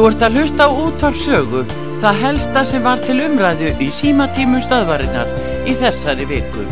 Þú 0.00 0.06
ert 0.08 0.22
að 0.24 0.36
hlusta 0.38 0.64
á 0.64 0.68
útvarpsögu, 0.80 1.58
það 2.00 2.20
helsta 2.22 2.60
sem 2.64 2.86
var 2.88 3.02
til 3.04 3.18
umræðu 3.20 3.74
í 3.84 3.88
símatímum 3.92 4.62
stöðvarinnar 4.64 5.28
í 5.68 5.74
þessari 5.76 6.24
viku. 6.30 6.62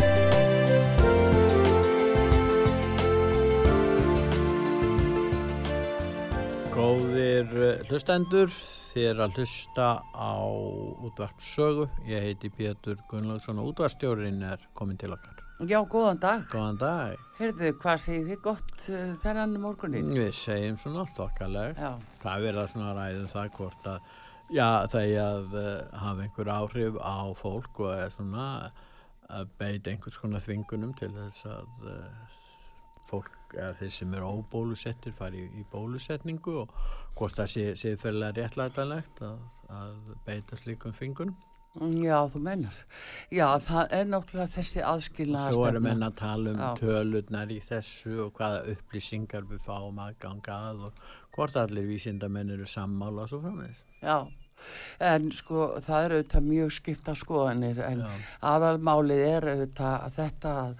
Góðir 6.73 7.53
eh, 7.67 7.83
hlustendur, 7.91 8.49
er 8.97 9.21
að 9.21 9.37
hlusta 9.37 9.91
á 10.09 10.33
útvarpsögu. 11.05 11.85
Ég 12.09 12.31
heiti 12.31 12.49
Pétur 12.49 12.97
Gunnlaugsson 13.13 13.61
og 13.61 13.75
útvarpsstjórin 13.75 14.41
er 14.55 14.65
komin 14.73 14.97
til 14.97 15.13
okkar. 15.13 15.48
Já, 15.59 15.81
góðan 15.83 16.19
dag. 16.23 16.43
Góðan 16.47 16.77
dag. 16.79 17.23
Heyrðu, 17.35 17.69
hvað 17.81 17.97
segir 17.99 18.27
þið 18.29 18.37
gott 18.45 18.83
uh, 18.87 18.99
þennan 19.19 19.57
morgunin? 19.59 20.13
Við 20.15 20.29
segjum 20.37 20.77
svona 20.79 21.03
þokkaleg. 21.17 21.73
Já. 21.75 21.89
Það 22.21 22.29
er 22.31 22.45
verið 22.45 22.59
að 22.61 22.69
svona 22.71 22.93
ræðum 22.95 23.25
það 23.33 23.49
hvort 23.57 23.89
að, 23.91 24.13
já, 24.55 24.67
það 24.93 25.09
er 25.09 25.19
að 25.25 25.57
uh, 25.59 25.73
hafa 26.05 26.23
einhver 26.23 26.51
áhrif 26.53 27.01
á 27.03 27.19
fólk 27.41 27.81
og 27.83 27.91
er 27.91 28.15
svona 28.15 28.45
að 29.27 29.51
beita 29.59 29.91
einhvers 29.91 30.21
konar 30.21 30.45
þvingunum 30.47 30.95
til 31.01 31.11
þess 31.17 31.49
að 31.51 31.91
uh, 31.91 32.39
fólk, 33.11 33.35
eða 33.51 33.75
þeir 33.81 33.93
sem 33.97 34.15
eru 34.15 34.31
óbólusettir 34.39 35.19
fari 35.19 35.43
í, 35.43 35.51
í 35.59 35.67
bólusetningu 35.73 36.55
og 36.63 36.73
hvort 37.19 37.35
það 37.35 37.51
sé, 37.57 37.67
sé 37.75 37.95
fyrir 37.99 38.31
réttlætanlegt 38.39 39.25
að, 39.27 39.43
að 39.75 40.15
beita 40.23 40.63
slíkum 40.63 40.95
þvingunum. 40.95 41.35
Já, 41.77 42.25
þú 42.33 42.39
mennar. 42.41 42.77
Já, 43.29 43.45
það 43.61 43.91
er 43.93 44.07
náttúrulega 44.09 44.51
þessi 44.55 44.81
aðskilnaða 44.83 45.53
Svo 45.53 45.65
erum 45.69 45.83
menn 45.85 46.03
að 46.03 46.15
tala 46.17 46.51
um 46.51 46.61
Já. 46.63 46.69
tölurnar 46.79 47.51
í 47.53 47.59
þessu 47.61 48.15
og 48.25 48.31
hvaða 48.39 48.63
upplýsingar 48.73 49.45
við 49.47 49.61
fáum 49.67 49.99
að 50.01 50.15
ganga 50.25 50.55
að 50.71 50.87
og 50.87 51.03
hvort 51.35 51.59
allir 51.61 51.85
vísindamenn 51.87 52.55
eru 52.55 52.65
sammála 52.67 53.27
svo 53.29 53.41
framvegis. 53.43 53.83
Já, 54.01 54.25
en 55.11 55.29
sko 55.35 55.67
það 55.85 56.07
eru 56.07 56.17
auðvitað 56.17 56.47
mjög 56.47 56.73
skipta 56.79 57.15
skoðanir 57.15 57.83
en 57.85 58.01
aðalmálið 58.53 59.21
er 59.27 59.47
auðvitað 59.53 59.93
að 59.99 60.17
þetta 60.17 60.55
að, 60.63 60.73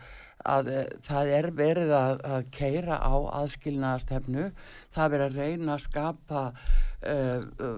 að 0.56 0.72
eh, 0.74 0.88
það 1.06 1.34
er 1.38 1.50
verið 1.62 1.94
að, 2.00 2.24
að 2.34 2.50
keira 2.58 2.98
á 2.98 3.16
aðskilnaðastefnu, 3.44 4.48
það 4.96 5.06
er 5.06 5.14
verið 5.16 5.30
að 5.30 5.40
reyna 5.44 5.78
að 5.78 5.86
skapa 5.86 6.44
uh, 6.50 7.46
uh, 7.62 7.78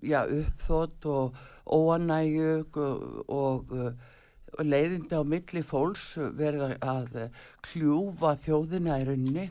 já, 0.00 0.22
uppþótt 0.22 1.10
og 1.10 1.42
óanægu 1.66 2.50
og, 2.74 3.72
og 4.54 4.64
leiðindi 4.64 5.16
á 5.18 5.22
milli 5.26 5.62
fólks 5.66 6.14
verið 6.36 6.76
að 6.84 7.16
kljúfa 7.64 8.34
þjóðina 8.44 9.00
í 9.02 9.06
rauninni 9.08 9.48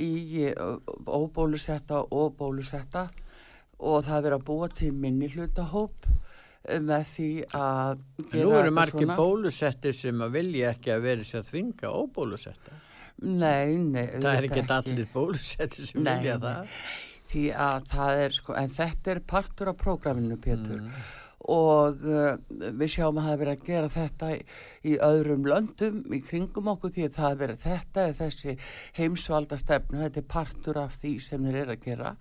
í 0.00 0.46
óbólusetta 1.10 2.04
og 2.14 2.36
bólusetta 2.38 3.08
og 3.80 4.04
það 4.04 4.16
er 4.16 4.24
verið 4.26 4.36
að 4.38 4.46
búa 4.50 4.68
til 4.76 4.90
minni 4.92 5.28
hlutahóp 5.32 6.06
eh, 6.08 6.80
með 6.84 7.06
því 7.14 7.30
að 7.56 8.02
gera 8.32 8.44
nú 8.44 8.54
eru 8.60 8.86
svona. 8.92 9.18
bólusettir 9.18 9.96
sem 9.96 10.24
að 10.24 10.34
vilja 10.38 10.72
ekki 10.74 10.94
að 10.94 11.06
vera 11.08 11.26
sér 11.26 11.42
að 11.42 11.52
þvinga 11.52 11.92
óbólusetta. 12.02 12.80
Nei, 13.20 13.76
nei. 13.76 14.06
Það 14.16 14.34
er 14.34 14.48
ekki 14.48 14.66
allir 14.76 15.08
bólusettir 15.12 15.88
sem 15.90 16.04
Nei, 16.04 16.12
vilja 16.20 16.36
nei. 16.36 16.44
það. 16.44 16.76
Því 17.30 17.46
að 17.62 17.88
það 17.92 18.20
er 18.24 18.36
sko, 18.36 18.54
en 18.58 18.72
þetta 18.74 19.10
er 19.12 19.20
partur 19.32 19.70
af 19.70 19.76
prógraminu, 19.80 20.38
Pétur. 20.40 20.80
Mm. 20.80 21.02
Og 21.50 22.04
uh, 22.06 22.36
við 22.50 22.92
sjáum 22.94 23.18
að 23.18 23.26
það 23.26 23.32
er 23.32 23.40
verið 23.42 23.56
að 23.56 23.66
gera 23.66 23.92
þetta 23.96 24.30
í, 24.34 24.38
í 24.86 24.94
öðrum 25.02 25.48
löndum 25.50 26.00
í 26.14 26.20
kringum 26.22 26.70
okkur 26.74 26.94
því 26.94 27.08
að 27.08 27.18
það 27.18 27.32
er 27.32 27.42
verið, 27.42 27.64
þetta 27.64 28.06
er 28.06 28.16
þessi 28.20 28.56
heimsvalda 29.00 29.58
stefnu, 29.60 30.04
þetta 30.04 30.22
er 30.22 30.30
partur 30.36 30.80
af 30.84 31.00
því 31.02 31.16
sem 31.24 31.48
þeir 31.48 31.60
eru 31.64 31.76
að 31.76 31.84
gera 31.88 32.14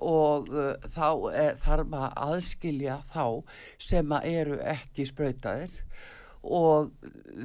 og 0.00 0.48
uh, 0.54 0.72
þá 0.94 1.08
er, 1.36 1.58
þarf 1.60 1.96
að 1.98 2.06
aðskilja 2.24 3.00
þá 3.10 3.24
sem 3.82 4.14
að 4.16 4.28
eru 4.30 4.60
ekki 4.72 5.06
sprautaðir 5.08 5.74
og 6.40 6.92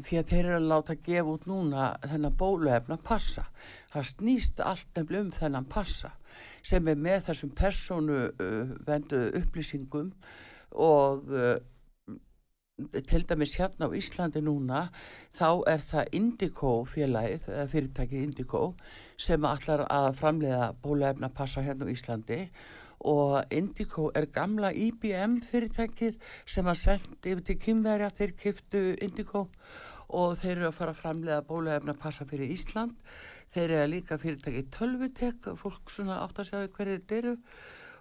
því 0.06 0.20
að 0.20 0.30
þeir 0.30 0.46
eru 0.46 0.58
að 0.60 0.70
láta 0.72 0.96
gefa 1.04 1.34
út 1.34 1.48
núna 1.50 1.88
þennan 2.06 2.38
bóluefna 2.40 2.96
passa. 3.04 3.44
Það 3.92 4.08
snýst 4.12 4.62
allt 4.64 4.88
nefnilega 4.96 5.26
um 5.26 5.34
þennan 5.36 5.68
passa 5.68 6.14
sem 6.66 6.88
er 6.88 6.98
með 6.98 7.28
þessum 7.28 7.52
persónu 7.56 8.22
uh, 8.32 8.76
vendu 8.88 9.28
upplýsingum 9.42 10.14
og 10.76 11.32
uh, 11.32 11.56
til 13.08 13.24
dæmis 13.30 13.56
hérna 13.56 13.88
á 13.88 13.96
Íslandi 13.96 14.42
núna 14.44 14.80
þá 15.40 15.64
er 15.72 15.84
það 15.90 16.10
Indigo 16.12 16.72
félagið, 16.92 17.46
fyrirtækið 17.72 18.24
Indigo 18.24 18.64
sem 19.18 19.48
ætlar 19.48 19.86
að 19.88 20.10
framleiða 20.20 20.74
bóluefna 20.84 21.30
passa 21.32 21.64
hérna 21.64 21.88
á 21.88 21.94
Íslandi. 21.94 22.40
Og 23.00 23.44
Indigo 23.52 24.10
er 24.16 24.28
gamla 24.28 24.74
IBM 24.74 25.40
fyrirtækið 25.48 26.20
sem 26.46 26.68
að 26.68 26.82
sendi 26.82 27.32
yfir 27.32 27.46
til 27.48 27.58
kynverja 27.64 28.12
þeir 28.18 28.36
kiftu 28.44 28.84
Indigo. 29.08 29.48
Og 30.10 30.36
þeir 30.42 30.58
eru 30.58 30.68
að 30.68 30.78
fara 30.80 30.92
að 30.92 31.02
framleiða 31.04 31.48
bóluefna 31.48 31.96
passa 31.96 32.28
fyrir 32.28 32.52
Ísland. 32.52 32.92
Þeir 33.56 33.72
eru 33.72 33.92
líka 33.94 34.20
fyrirtækið 34.20 34.72
Tölvutek 34.76 35.52
fólk 35.56 35.96
svona 35.96 36.20
átt 36.26 36.44
að 36.44 36.52
sjá 36.52 36.58
hverju 36.68 37.00
þetta 37.00 37.20
eru 37.22 37.36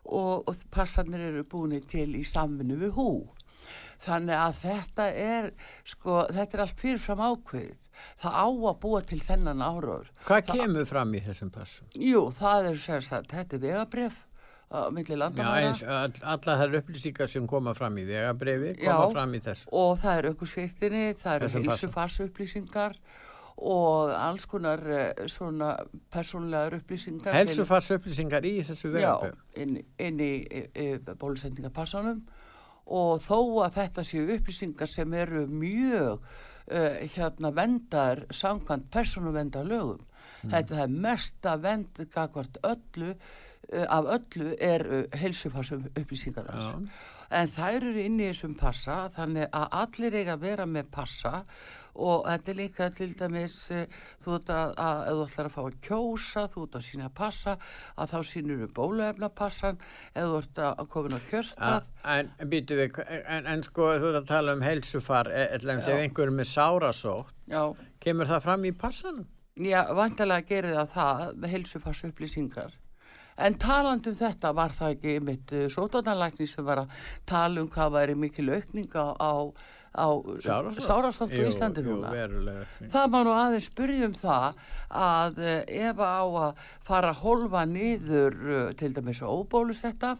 og, 0.04 0.44
og 0.48 0.66
passarnir 0.74 1.30
eru 1.30 1.44
búinir 1.48 1.86
til 1.88 2.10
í 2.18 2.24
samvinnu 2.26 2.76
við 2.80 2.94
hú 2.98 3.08
þannig 4.04 4.36
að 4.36 4.60
þetta 4.64 5.06
er 5.24 5.48
sko, 5.86 6.24
þetta 6.34 6.58
er 6.58 6.62
allt 6.66 6.82
fyrirfram 6.82 7.24
ákveðið 7.24 7.88
það 8.20 8.36
á 8.36 8.46
að 8.50 8.78
búa 8.82 9.00
til 9.06 9.20
þennan 9.22 9.64
áraður 9.64 10.10
Hvað 10.26 10.52
kemur 10.52 10.88
fram 10.90 11.14
í 11.14 11.22
þessum 11.24 11.52
passum? 11.54 11.88
Jú, 11.94 12.26
það 12.34 12.70
er 12.72 12.80
sagt, 12.84 13.32
þetta 13.32 13.56
er 13.56 13.62
vegabref 13.64 14.22
á 14.74 14.90
milli 14.90 15.14
Já, 15.14 15.20
landamæra 15.20 15.68
eins, 15.68 15.82
all, 15.86 16.14
alla 16.34 16.56
þær 16.60 16.78
upplýsingar 16.80 17.30
sem 17.30 17.46
koma 17.48 17.74
fram 17.78 17.98
í 18.00 18.06
vegabrefi 18.08 18.74
koma 18.80 19.06
Já, 19.06 19.12
fram 19.12 19.36
í 19.36 19.40
þessu. 19.44 19.68
og 19.70 19.92
það 20.02 20.18
er 20.18 20.28
aukurskiptinni, 20.32 21.04
það 21.20 21.36
eru 21.36 21.48
Þessum 21.48 21.68
passa. 21.68 21.86
Og 23.56 24.10
alls 24.10 24.46
konar 24.50 24.80
eh, 24.90 25.26
svona 25.30 25.74
persónlegar 26.12 26.80
upplýsingar 26.80 27.36
Helsufars 27.36 27.92
upplýsingar 27.94 28.46
í 28.48 28.56
þessu. 28.66 28.90
Já, 28.98 29.14
inn, 29.60 29.78
inn 29.98 30.18
í, 30.22 30.32
í, 30.42 30.64
í 30.74 30.88
bólusendingapassanum 31.20 32.24
og 32.84 33.22
þó 33.24 33.38
að 33.64 33.78
þetta 33.78 34.04
séu 34.04 34.26
upplýsingar 34.34 34.90
sem 34.90 35.14
eru 35.16 35.46
mjög 35.48 36.18
uh, 36.20 37.00
hérna 37.14 37.52
vendar 37.54 38.26
samkvæmt 38.30 38.90
persónuvendar 38.92 39.64
lögum. 39.68 40.04
Þetta 40.44 40.82
er 40.84 40.92
mesta 40.92 41.56
vend 41.56 42.02
öllu 42.04 43.14
uh, 43.14 43.86
af 43.88 44.10
öllu 44.18 44.54
er 44.60 44.84
uh, 44.84 45.04
heilsufarsum 45.16 45.86
upplýsingar 45.94 46.50
þar. 46.50 46.82
En 47.34 47.48
þær 47.48 47.80
eru 47.80 48.02
inn 48.04 48.20
í 48.20 48.28
þessum 48.28 48.54
passa 48.58 49.08
þannig 49.14 49.48
að 49.48 49.78
allir 49.80 50.18
eiga 50.20 50.36
að 50.36 50.44
vera 50.44 50.66
með 50.66 50.90
passa 50.92 51.44
og 51.94 52.24
þetta 52.26 52.50
er 52.52 52.58
líka 52.58 52.88
til 52.94 53.10
dæmis 53.18 53.56
eh, 53.70 53.86
þú 54.22 54.36
ert 54.38 54.52
að, 54.54 54.74
að 54.84 55.02
ef 55.04 55.14
þú 55.14 55.24
ætlar 55.26 55.48
að 55.48 55.54
fá 55.54 55.60
að 55.64 55.78
kjósa 55.88 56.44
þú 56.52 56.64
ert 56.66 56.78
að 56.78 56.86
sína 56.88 57.10
passa 57.14 57.56
að 57.96 58.14
þá 58.14 58.18
sínur 58.30 58.62
þú 58.64 58.70
bóluefna 58.78 59.30
passan 59.42 59.80
ef 60.14 60.24
þú 60.24 60.40
ert 60.40 60.62
að 60.66 60.84
komin 60.94 61.18
á 61.18 61.20
kjörstað 61.30 61.90
En 62.04 62.32
en, 62.44 63.46
en 63.46 63.62
sko 63.64 63.90
þú 63.98 64.10
ert 64.10 64.20
að 64.22 64.30
tala 64.30 64.54
um 64.56 64.64
helsufar, 64.64 65.30
eða 65.30 65.78
ef 65.78 65.88
Já. 65.88 65.98
einhverjum 66.02 66.40
er 66.42 66.50
sárasótt, 66.50 67.34
Já. 67.50 67.62
kemur 68.00 68.30
það 68.30 68.46
fram 68.48 68.64
í 68.64 68.72
passanum? 68.72 69.26
Já, 69.54 69.84
vantilega 69.94 70.48
gerir 70.48 70.74
það 70.74 70.96
það 70.96 71.52
heilsufars 71.52 72.04
upplýsingar 72.08 72.80
En 73.34 73.56
talandi 73.58 74.12
um 74.12 74.14
þetta 74.14 74.52
var 74.54 74.74
það 74.74 74.92
ekki 74.94 75.14
mitt 75.26 75.52
sótarnalækni 75.74 76.46
sem 76.46 76.66
var 76.66 76.84
að 76.84 76.92
tala 77.26 77.64
um 77.64 77.70
hvað 77.70 77.96
væri 77.96 78.14
mikil 78.14 78.52
aukning 78.54 78.94
á, 78.94 79.10
á, 79.18 79.50
á 79.94 80.08
Sárasótt? 80.42 81.32
Jú, 81.32 81.46
Íslandi 81.48 81.84
jú, 81.84 81.94
núna. 81.94 82.10
verulega. 82.10 82.66
Það 82.90 83.08
má 83.14 83.18
nú 83.24 83.32
aðeins 83.38 83.70
spyrja 83.70 84.08
um 84.10 84.16
það 84.18 84.60
að 84.90 85.38
eh, 85.38 85.88
ef 85.88 86.02
á 86.02 86.22
að 86.26 86.62
fara 86.86 87.14
að 87.14 87.22
holfa 87.22 87.64
niður 87.70 88.38
eh, 88.50 88.68
til 88.78 88.92
dæmis 88.96 89.22
óbólusetta 89.22 90.16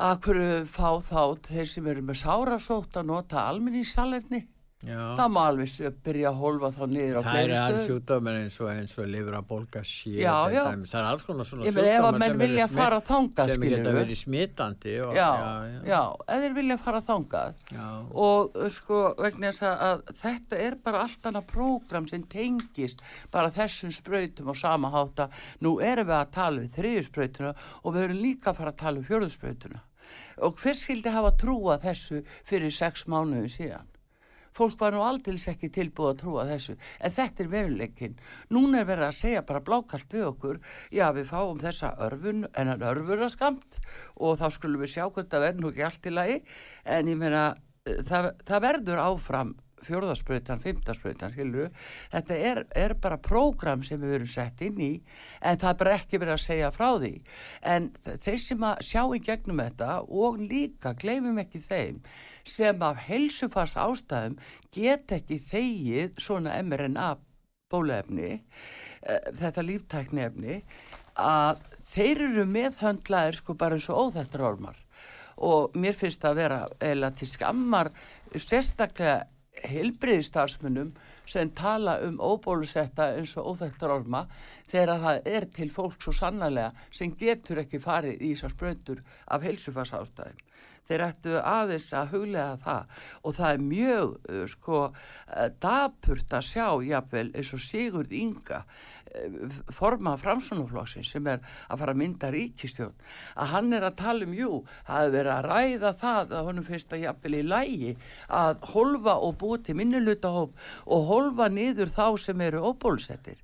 að 0.00 0.22
hverju 0.24 0.62
fá 0.70 0.90
þá 1.04 1.22
þeir 1.44 1.68
sem 1.68 1.90
eru 1.92 2.06
með 2.08 2.22
sárasótt 2.22 2.96
að 2.96 3.10
nota 3.10 3.44
alminningssalerni 3.50 4.46
Já. 4.80 4.96
það 5.18 5.28
má 5.34 5.40
alveg 5.44 5.96
byrja 6.06 6.28
að 6.30 6.36
holfa 6.40 6.68
þá 6.72 6.84
niður 6.88 7.16
á 7.16 7.20
Það 7.20 7.26
fleiri 7.34 7.42
eru 7.44 7.56
alls 7.60 7.66
stöðum. 7.74 7.88
sjúkdómar 7.90 8.36
eins 8.40 8.54
og 8.64 8.68
eins 8.72 8.94
og 8.96 9.08
livrabólga 9.12 9.82
sé 9.84 10.12
Já, 10.16 10.36
já. 10.54 10.62
Það 10.88 10.94
er 11.00 11.08
alls 11.10 11.24
konar 11.28 11.48
svona 11.50 11.66
að 11.66 11.74
sjúkdómar 11.74 12.16
menn 12.22 12.30
sem 12.30 12.54
smitt- 12.54 12.78
fara 12.78 13.00
þangað, 13.10 13.50
sem 13.52 13.66
geta 13.68 13.92
verið 13.98 14.20
smitandi 14.22 14.94
og, 15.04 15.12
já, 15.18 15.28
já, 15.36 15.82
já, 15.90 16.00
ef 16.32 16.40
þeir 16.46 16.56
vilja 16.56 16.78
fara 16.86 17.02
þangað 17.10 17.52
Já. 17.76 17.88
og 18.24 18.56
uh, 18.56 18.68
sko 18.78 19.02
vegna 19.20 19.52
þess 19.52 19.66
að, 19.68 19.84
að 19.90 20.16
þetta 20.24 20.62
er 20.70 20.78
bara 20.88 21.04
allt 21.04 21.28
annað 21.28 21.46
prógram 21.52 22.08
sem 22.08 22.24
tengist 22.32 23.04
bara 23.30 23.52
þessum 23.60 23.92
sprautum 23.92 24.48
og 24.48 24.56
sama 24.56 24.88
hátta 24.96 25.28
nú 25.60 25.76
erum 25.84 26.08
við 26.08 26.16
að 26.22 26.32
tala 26.40 26.64
við 26.64 26.72
þriðjusprautuna 26.80 27.52
og 27.84 27.94
við 27.98 28.02
erum 28.08 28.24
líka 28.24 28.50
að 28.54 28.62
fara 28.64 28.72
að 28.72 28.80
tala 28.86 28.96
um 29.04 29.08
fjörðusprautuna 29.12 29.84
og 30.40 30.56
hver 30.56 30.72
skildi 30.74 31.12
hafa 31.12 31.36
trúa 31.36 31.76
þessu 31.84 32.24
fyrir 32.48 32.72
sex 32.72 33.04
mánuðu 33.04 33.52
síðan 33.60 33.84
fólk 34.56 34.78
var 34.80 34.96
nú 34.96 35.04
aldils 35.06 35.46
ekki 35.50 35.70
tilbúið 35.72 36.12
að 36.12 36.20
trúa 36.24 36.46
þessu 36.50 36.76
en 36.76 37.16
þetta 37.16 37.44
er 37.44 37.52
veruleikin 37.54 38.18
núna 38.50 38.82
er 38.82 38.90
verið 38.90 39.08
að 39.08 39.18
segja 39.20 39.46
bara 39.46 39.64
blákalt 39.64 40.14
við 40.14 40.26
okkur 40.30 40.60
já 40.94 41.06
við 41.16 41.30
fáum 41.30 41.60
þessa 41.62 41.94
örfun 42.06 42.46
en 42.54 42.72
hann 42.72 42.86
örfur 42.90 43.24
að 43.24 43.34
skamt 43.34 43.80
og 44.18 44.38
þá 44.40 44.46
skulum 44.54 44.84
við 44.84 44.94
sjá 44.94 45.06
hvernig 45.08 45.32
það 45.32 45.46
verður 45.46 45.64
nú 45.64 45.72
ekki 45.72 45.88
allt 45.88 46.06
í 46.06 46.14
lagi. 46.14 46.38
En 46.84 47.10
ég 47.10 47.18
meina 47.20 47.42
eh, 47.86 48.00
það, 48.06 48.30
það 48.48 48.64
verður 48.66 49.02
áfram 49.06 49.58
fjórðasprautan, 49.80 50.60
fymtasprautan, 50.60 51.30
skilur 51.32 51.70
þetta 52.12 52.36
er, 52.36 52.58
er 52.76 52.92
bara 53.00 53.16
prógram 53.16 53.80
sem 53.86 53.96
við 54.02 54.12
verum 54.12 54.28
sett 54.28 54.60
inn 54.66 54.80
í 54.84 54.90
en 55.40 55.56
það 55.60 55.70
er 55.70 55.78
bara 55.80 55.94
ekki 55.96 56.20
verið 56.20 56.34
að 56.34 56.42
segja 56.44 56.72
frá 56.74 56.88
því. 56.98 57.14
En 57.64 57.88
þeir 58.10 58.42
sem 58.42 58.66
að 58.68 58.82
sjá 58.90 59.00
í 59.16 59.22
gegnum 59.24 59.62
þetta 59.64 59.94
og 60.04 60.42
líka 60.42 60.92
gleymum 61.00 61.40
ekki 61.40 61.62
þeim 61.64 62.02
sem 62.44 62.82
af 62.82 63.04
heilsufars 63.08 63.76
ástæðum 63.80 64.38
get 64.74 65.12
ekki 65.16 65.40
þegið 65.50 66.20
svona 66.20 66.56
mRNA 66.62 67.10
bólaefni 67.70 68.30
eh, 68.36 69.26
þetta 69.40 69.66
líftækniefni 69.66 70.60
að 71.20 71.64
þeir 71.94 72.24
eru 72.28 72.46
meðhöndlaðir 72.46 73.40
sko 73.40 73.56
bara 73.58 73.78
eins 73.78 73.90
og 73.90 74.06
óþættur 74.06 74.46
ormar 74.52 74.78
og 75.40 75.76
mér 75.80 75.96
finnst 75.96 76.22
það 76.22 76.30
að 76.30 76.40
vera 76.42 76.62
eða 76.92 77.12
til 77.16 77.28
skammar 77.30 77.92
sérstaklega 78.36 79.20
heilbriðistarsmunum 79.66 80.92
sem 81.28 81.50
tala 81.56 81.96
um 82.06 82.18
óbólusetta 82.22 83.10
eins 83.16 83.34
og 83.38 83.52
óþægtar 83.52 83.94
orma 83.94 84.24
þegar 84.70 85.02
það 85.04 85.30
er 85.34 85.46
til 85.56 85.68
fólk 85.74 85.98
svo 86.02 86.14
sannlega 86.16 86.70
sem 86.94 87.12
getur 87.18 87.62
ekki 87.64 87.82
farið 87.82 88.22
í 88.22 88.32
þessar 88.32 88.54
spröndur 88.54 89.02
af 89.26 89.44
heilsufarsástæðum. 89.46 90.38
Þeir 90.90 91.04
ættu 91.06 91.34
aðeins 91.38 91.90
að 91.94 92.14
huglega 92.16 92.54
það 92.64 93.02
og 93.22 93.34
það 93.36 93.50
er 93.54 93.66
mjög 93.72 94.14
uh, 94.18 94.46
sko 94.50 94.78
uh, 94.90 95.50
dapurt 95.62 96.32
að 96.34 96.48
sjá 96.48 96.66
jafnvel 96.82 97.28
eins 97.30 97.52
og 97.54 97.62
Sigurd 97.62 98.14
Inga 98.20 98.64
uh, 98.64 99.60
forma 99.74 100.16
framsunafloksin 100.18 101.06
sem 101.06 101.28
er 101.30 101.38
að 101.68 101.84
fara 101.84 101.94
að 101.94 102.00
mynda 102.02 102.32
ríkistjón 102.34 102.96
að 103.36 103.52
hann 103.52 103.70
er 103.78 103.86
að 103.86 104.00
tala 104.02 104.26
um, 104.26 104.34
jú, 104.34 104.50
það 104.88 105.06
er 105.06 105.14
verið 105.14 105.34
að 105.36 105.48
ræða 105.52 105.94
það 106.02 106.34
að 106.40 106.50
honum 106.50 106.68
finnst 106.72 106.96
að 106.96 107.04
jafnvel 107.06 107.38
í 107.38 107.44
lægi 107.52 107.94
að 108.40 108.66
holfa 108.74 109.16
og 109.28 109.38
búi 109.44 109.62
til 109.62 109.78
minnulutahóp 109.78 110.58
og 110.90 111.08
holfa 111.12 111.48
niður 111.54 111.94
þá 111.94 112.04
sem 112.26 112.44
eru 112.50 112.66
óbólusettir. 112.72 113.38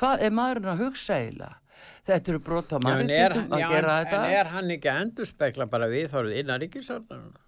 Hvað 0.00 0.26
er 0.26 0.34
maðurinn 0.40 0.72
að 0.72 0.82
hugsa 0.86 1.20
eiginlega? 1.20 1.60
Þetta 2.06 2.32
eru 2.32 2.38
en, 2.38 3.10
er, 3.10 3.34
mannréttindum 3.34 3.56
að 3.56 3.64
gera 3.74 3.96
þetta. 4.02 4.20
en 4.20 4.36
er 4.38 4.52
hann 4.52 4.70
ekki 4.76 4.92
að 4.92 5.02
endurspekla 5.06 5.66
bara 5.70 5.90
viðhorfið 5.90 6.40
innan 6.42 6.62
ríkisstjórnarna? 6.62 7.42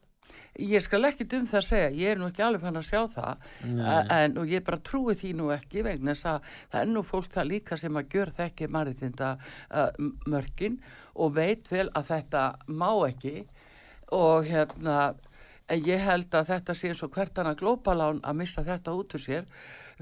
Ég 0.58 0.82
skal 0.82 1.04
ekki 1.06 1.22
um 1.38 1.44
það 1.46 1.58
að 1.60 1.66
segja, 1.68 1.90
ég 1.94 2.12
er 2.12 2.18
nú 2.18 2.26
ekki 2.32 2.42
alveg 2.42 2.64
fann 2.64 2.80
að 2.80 2.88
sjá 2.88 3.02
það 3.14 3.44
en 4.16 4.40
og 4.42 4.50
ég 4.50 4.64
bara 4.66 4.80
trúi 4.82 5.14
því 5.14 5.30
nú 5.38 5.52
ekki 5.54 5.84
vegna 5.86 6.16
þess 6.16 6.26
að 6.32 6.48
það 6.72 6.80
er 6.80 6.90
nú 6.90 7.02
fólk 7.06 7.30
það 7.36 7.48
líka 7.52 7.78
sem 7.78 8.00
að 8.00 8.08
gjör 8.16 8.32
þekki 8.40 8.68
maritinda 8.74 9.28
uh, 9.38 9.92
mörkin 10.26 10.80
og 11.14 11.36
veit 11.38 11.70
vel 11.70 11.86
að 11.94 12.10
þetta 12.10 12.42
má 12.74 12.90
ekki 13.06 13.36
og 14.18 14.48
hérna 14.50 14.98
en 15.68 15.84
ég 15.86 16.02
held 16.02 16.34
að 16.34 16.50
þetta 16.50 16.74
sé 16.74 16.90
eins 16.90 17.04
og 17.06 17.12
hvert 17.14 17.38
hann 17.38 17.52
að 17.52 17.62
glópalán 17.62 18.22
að 18.24 18.40
missa 18.40 18.64
þetta 18.66 18.96
út 18.98 19.14
úr 19.14 19.22
sér 19.22 19.46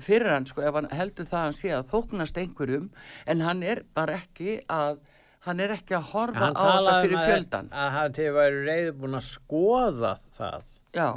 fyrir 0.03 0.33
hann 0.33 0.47
sko 0.49 0.65
ef 0.67 0.77
hann 0.77 0.89
heldur 0.93 1.29
það 1.29 1.39
að 1.39 1.47
hann 1.47 1.59
sé 1.59 1.73
að 1.77 1.91
þóknast 1.93 2.41
einhverjum 2.43 2.89
en 3.27 3.45
hann 3.47 3.63
er 3.67 3.83
bara 3.97 4.19
ekki 4.21 4.59
að 4.73 5.01
hann 5.47 5.63
er 5.63 5.77
ekki 5.77 5.97
að 5.97 6.09
horfa 6.13 6.51
á 6.51 6.59
þetta 6.59 6.95
fyrir 7.03 7.17
um 7.17 7.21
að, 7.21 7.29
fjöldan 7.31 7.69
að 7.73 7.91
hann 7.97 8.17
til 8.19 8.31
væri 8.37 8.63
reyði 8.67 8.95
búin 9.01 9.19
að 9.19 9.27
skoða 9.29 10.15
það 10.37 10.73
Já. 10.97 11.09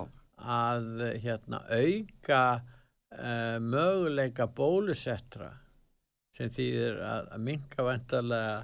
að 0.59 0.89
hérna, 1.23 1.61
auka 1.69 2.43
uh, 2.59 3.57
möguleika 3.63 4.49
bólusettra 4.55 5.53
sem 6.35 6.51
þýðir 6.53 6.99
að, 7.03 7.31
að 7.35 7.47
minka 7.47 7.85
vantarlega 7.87 8.59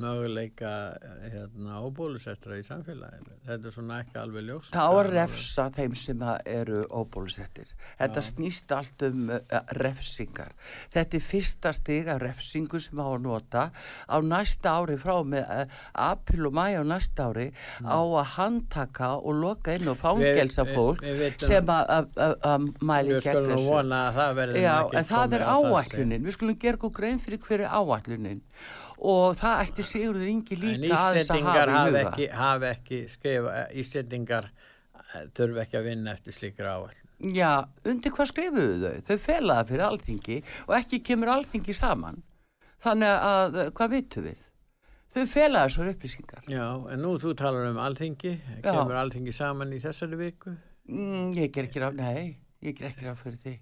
möguleika 0.00 0.70
eh, 0.96 1.26
hérna, 1.34 1.80
óbólusettra 1.84 2.56
í 2.58 2.64
samfélaginu. 2.66 3.36
Þetta 3.46 3.68
er 3.70 3.74
svona 3.76 3.98
ekki 4.04 4.18
alveg 4.20 4.46
ljóst. 4.48 4.72
Það 4.74 4.96
að 5.00 5.10
refsa 5.14 5.66
þeim 5.76 5.94
sem 6.00 6.24
eru 6.50 6.82
óbólusettir. 7.00 7.72
Þetta 8.00 8.22
Já. 8.22 8.26
snýst 8.30 8.74
allt 8.76 9.04
um 9.10 9.30
uh, 9.34 9.40
refsingar. 9.80 10.52
Þetta 10.94 11.18
er 11.20 11.24
fyrsta 11.30 11.72
stig 11.76 12.08
af 12.12 12.20
refsingu 12.24 12.80
sem 12.82 12.98
á 13.00 13.06
að 13.10 13.20
nota 13.26 13.66
á 14.08 14.16
næsta 14.24 14.74
ári 14.80 14.96
frá 15.00 15.18
með 15.26 15.44
uh, 15.46 15.78
april 16.10 16.48
og 16.50 16.56
mæ 16.56 16.66
á 16.80 16.84
næsta 16.84 17.28
ári 17.30 17.48
á 17.84 18.00
að 18.00 18.34
handtaka 18.36 19.12
og 19.20 19.36
loka 19.40 19.76
inn 19.76 19.88
og 19.92 19.98
fangelsa 20.00 20.60
Mm. 20.60 20.66
Við- 20.66 20.70
við- 20.70 20.76
fólk 20.76 21.00
við 21.04 21.18
vitum- 21.20 21.46
sem 21.48 21.66
að- 21.66 22.74
mæli 22.84 23.14
Við 23.14 23.22
gegn 23.24 23.34
skulum 23.34 23.50
nú 23.50 23.56
þessu. 23.56 23.70
vona 23.70 24.00
að 24.10 24.14
það 24.18 24.56
Já, 24.60 24.74
ekki 24.84 24.96
en 25.00 25.04
það 25.04 25.22
komið 25.24 25.34
er 25.34 25.40
á 25.40 25.56
það 25.56 25.60
stig. 25.60 25.90
áætlunin. 25.90 26.24
Við 26.26 26.34
skulum 26.36 26.58
gera 26.60 26.76
okkur 26.76 26.92
grein 26.98 27.18
fyrir 27.20 27.38
hverju 27.46 27.68
áætlunin 27.80 28.40
og 29.00 29.36
það 29.40 29.62
ætti 29.64 29.84
Sigurður 29.86 30.28
Ingi 30.30 30.56
En 30.58 30.82
líka 30.84 30.98
aðeins 31.00 31.30
að 31.30 31.46
hafa 31.46 31.62
í 31.70 31.84
huga. 31.88 32.00
ekki, 32.04 32.26
hafa 32.36 32.72
ekki 32.74 32.98
skrifa, 33.08 33.54
Íslendingar 33.80 34.50
eh, 34.50 35.24
þurfa 35.36 35.64
ekki 35.64 35.78
að 35.80 35.88
vinna 35.88 36.12
eftir 36.16 36.36
slíkra 36.36 36.74
áall. 36.76 36.98
Já, 37.20 37.52
undir 37.84 38.12
hvað 38.16 38.30
skrifuðu 38.30 38.76
þau? 38.80 39.00
Þau 39.08 39.18
fela 39.24 39.56
það 39.60 39.72
fyrir 39.72 39.86
alþingi 39.88 40.36
og 40.66 40.76
ekki 40.78 41.00
kemur 41.04 41.32
alþingi 41.34 41.74
saman. 41.76 42.22
Þannig 42.80 43.16
að, 43.30 43.58
eh, 43.64 43.70
hvað 43.76 43.92
vitum 43.96 44.28
við? 44.30 44.46
Þau 45.10 45.24
fela 45.26 45.64
þessar 45.66 45.88
upplýsingar. 45.90 46.44
Já, 46.48 46.66
en 46.92 47.00
nú 47.02 47.16
þú 47.18 47.32
talar 47.36 47.66
um 47.72 47.80
alþingi, 47.82 48.36
Já. 48.62 48.70
kemur 48.70 48.94
alþingi 49.00 49.32
saman 49.34 49.72
í 49.74 49.80
þessari 49.82 50.16
viku? 50.20 50.54
Mm, 50.88 51.32
ég 51.34 51.50
ger 51.52 51.66
ekki 51.66 51.82
ráð, 51.82 51.96
nei, 51.98 52.36
ég 52.62 52.76
ger 52.78 52.88
ekki 52.92 53.08
ráð 53.08 53.18
fyrir 53.24 53.40
því. 53.42 53.54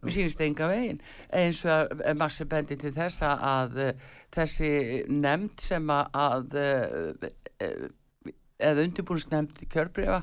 Mér 0.00 0.14
sýnist 0.14 0.40
enga 0.40 0.68
veginn. 0.70 1.00
Eins 1.36 1.60
og 1.68 1.92
að 2.00 2.18
massi 2.20 2.46
bendi 2.48 2.76
til 2.80 2.92
þess 2.96 3.22
að, 3.26 3.78
eh, 3.84 3.92
þessi 4.32 4.70
nefnd 5.08 5.60
sem 5.60 5.86
að, 5.86 6.54
eh, 6.54 7.30
eh, 7.60 7.88
eða 8.60 8.86
undirbúinsnefnd 8.86 9.68
kjörbrefa 9.68 10.22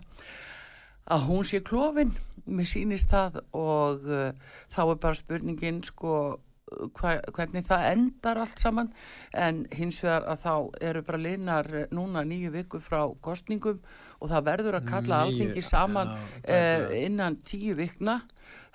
að 1.09 1.21
hún 1.27 1.45
sé 1.45 1.61
klófin 1.61 2.11
mér 2.47 2.67
sýnist 2.67 3.09
það 3.09 3.41
og 3.53 4.01
þá 4.69 4.91
er 4.91 4.95
bara 4.95 5.13
spurningin 5.15 5.81
sko 5.83 6.39
hvernig 6.67 7.65
það 7.67 7.85
endar 7.93 8.41
allt 8.43 8.59
saman 8.59 8.89
en 9.33 9.63
hins 9.75 10.01
vegar 10.03 10.25
að 10.27 10.41
þá 10.43 10.53
eru 10.89 11.03
bara 11.07 11.21
liðnar 11.23 11.69
eh, 11.73 11.87
núna 11.95 12.23
nýju 12.27 12.51
viku 12.55 12.81
frá 12.83 13.05
kostningum 13.23 13.79
og 14.17 14.31
það 14.31 14.47
verður 14.49 14.79
að 14.79 14.89
kalla 14.89 15.21
alþingi 15.25 15.63
saman 15.65 16.13
takk. 16.13 16.97
innan 17.03 17.39
tíu 17.45 17.75
vikna 17.77 18.21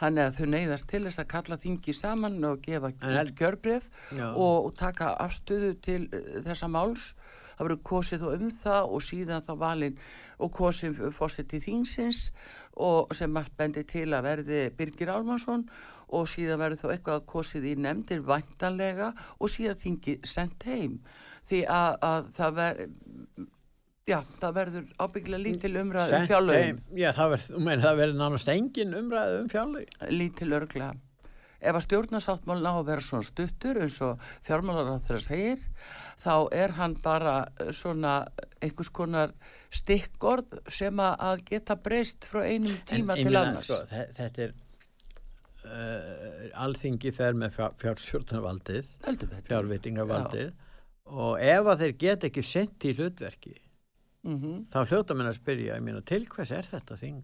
þannig 0.01 0.25
að 0.25 0.39
þau 0.39 0.49
neyðast 0.55 0.89
til 0.91 1.03
þess 1.07 1.23
að 1.23 1.31
kalla 1.31 1.59
þingi 1.63 1.95
saman 1.97 2.41
og 2.49 2.65
gefa 2.65 2.91
Já. 4.11 4.27
og, 4.33 4.67
og 4.67 4.75
taka 4.79 5.13
afstöðu 5.23 5.77
til 5.85 6.03
uh, 6.09 6.43
þessa 6.47 6.69
máls 6.73 7.13
það 7.53 7.65
verður 7.67 7.83
kosið 7.87 8.27
og 8.27 8.37
um 8.39 8.53
það 8.63 8.93
og 8.97 9.07
síðan 9.07 9.47
þá 9.47 9.53
valin 9.61 9.99
og 10.43 10.53
kosið 10.57 11.01
fórseti 11.15 11.61
þingsins 11.63 12.23
og 12.83 13.13
sem 13.15 13.31
margt 13.31 13.55
bendi 13.59 13.85
til 13.87 14.09
að 14.17 14.27
verði 14.27 14.63
Birgir 14.77 15.13
Álmarsson 15.13 15.67
og 16.13 16.29
síðan 16.33 16.61
verður 16.63 16.81
þá 16.83 16.95
eitthvað 16.95 17.27
kosið 17.35 17.69
í 17.69 17.75
nefndir 17.85 18.25
væntanlega 18.27 19.13
og 19.39 19.53
síðan 19.53 19.81
þingi 19.85 20.19
sendt 20.27 20.67
heim 20.67 20.99
því 21.51 21.67
að, 21.69 21.99
að 22.09 22.33
það 22.39 22.57
verður 22.59 23.51
já, 24.09 24.19
það 24.41 24.55
verður 24.59 24.87
ábygglega 24.99 25.43
lítil 25.45 25.77
umræð 25.83 26.13
um 26.19 26.27
fjárlögin. 26.27 26.83
Já, 26.99 27.11
það 27.17 27.33
verður, 27.37 27.97
verður 28.03 28.19
nánast 28.19 28.49
engin 28.53 28.95
umræðu 28.99 29.41
um 29.45 29.49
fjárlögin. 29.53 29.97
lítil 30.11 30.53
örglega 30.59 30.95
ef 31.63 31.77
að 31.79 31.85
stjórnarsáttmálin 31.87 32.67
á 32.67 32.75
að 32.75 32.87
vera 32.89 33.01
svona 33.07 33.23
stuttur 33.29 33.79
eins 33.85 34.01
og 34.03 34.19
fjármálar 34.43 34.89
á 34.91 34.99
þeirra 35.07 35.21
segir 35.23 35.61
þá 36.25 36.33
er 36.59 36.73
hann 36.75 36.97
bara 37.05 37.35
eh, 37.61 37.71
svona 37.71 38.17
einhvers 38.61 38.91
konar 38.91 39.31
stikkorð 39.71 40.59
sem 40.69 40.99
að- 40.99 41.23
að 41.23 41.45
geta 41.53 41.77
breyst 41.79 42.27
frá 42.27 42.43
einum 42.51 42.75
tíma 42.85 43.15
ég 43.17 43.29
til 43.29 43.37
annars. 43.39 43.65
Sko, 43.71 43.79
þe- 43.87 44.11
þetta 44.19 44.43
er, 44.49 44.53
uh, 45.65 46.51
alþingi 46.67 47.13
fer 47.15 47.33
með 47.39 47.55
fjár, 47.57 47.73
fjárstjórnarvaldið, 47.79 48.91
fjárvitingavaldið 49.47 50.53
og 51.13 51.39
ef 51.41 51.71
að 51.73 51.85
þeir 51.85 51.95
get 51.99 52.27
ekki 52.29 52.43
sent 52.45 52.87
í 52.91 52.95
hlutverki, 52.99 53.55
Mhm. 54.23 54.67
þá 54.71 54.87
hljóta 54.87 55.15
menn 55.19 55.31
að 55.31 55.39
spyrja, 55.41 55.81
meina, 55.83 56.01
til 56.07 56.25
hvers 56.31 56.53
er 56.55 56.69
þetta 56.69 56.99
þing? 57.01 57.23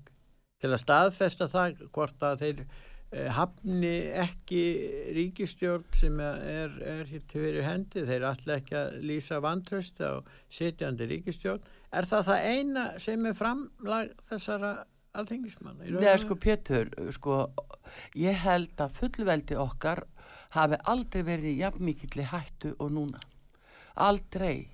Til 0.59 0.71
að 0.73 0.83
staðfesta 0.83 1.47
það 1.49 1.83
hvort 1.95 2.23
að 2.27 2.41
þeir 2.43 2.63
uh, 2.65 3.29
hafni 3.37 3.95
ekki 4.19 4.63
ríkistjórn 5.15 5.87
sem 5.95 6.19
er, 6.21 6.75
er 6.83 7.05
hér 7.07 7.23
til 7.31 7.45
fyrir 7.45 7.63
hendi, 7.63 8.03
þeir 8.09 8.27
ætla 8.33 8.59
ekki 8.59 8.79
að 8.81 8.99
lýsa 9.07 9.39
vantröst 9.45 10.03
á 10.03 10.19
sitjandi 10.51 11.07
ríkistjórn. 11.07 11.63
Er 11.95 12.09
það 12.11 12.33
það 12.33 12.49
eina 12.51 12.87
sem 12.99 13.27
er 13.31 13.39
framlag 13.39 14.11
þessara 14.29 14.73
í 15.19 15.95
og 15.95 16.03
Nei, 16.03 16.19
sko 16.21 16.37
Pétur, 16.39 16.91
sko 17.15 17.39
ég 18.19 18.37
held 18.45 18.75
að 18.79 18.99
fullveldi 18.99 19.57
okkar 19.59 20.05
hafi 20.55 20.79
aldrei 20.85 21.23
verið 21.25 21.53
í 21.55 21.59
jafn 21.63 21.85
mikilli 21.85 22.27
hættu 22.29 22.75
og 22.79 22.93
núna 22.93 23.23
aldrei 23.99 24.69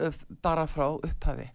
uh, 0.00 0.14
bara 0.42 0.66
frá 0.66 0.88
upphafi 0.94 1.46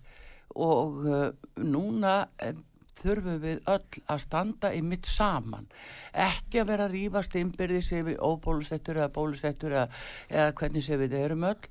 og 0.59 1.05
uh, 1.07 1.29
núna 1.63 2.15
uh, 2.43 2.57
þurfum 2.99 3.39
við 3.43 3.61
öll 3.69 4.03
að 4.11 4.21
standa 4.23 4.73
í 4.75 4.81
mitt 4.85 5.07
saman. 5.09 5.69
Ekki 6.11 6.61
að 6.61 6.69
vera 6.73 6.87
að 6.89 6.97
rífast 6.97 7.37
innbyrðis 7.39 7.91
yfir 7.95 8.19
óbólusettur 8.19 8.99
eða 8.99 9.13
bólusettur 9.15 9.75
eða, 9.75 9.87
eða 10.29 10.53
hvernig 10.59 10.85
sem 10.85 11.01
við 11.01 11.17
erum 11.21 11.47
öll 11.49 11.69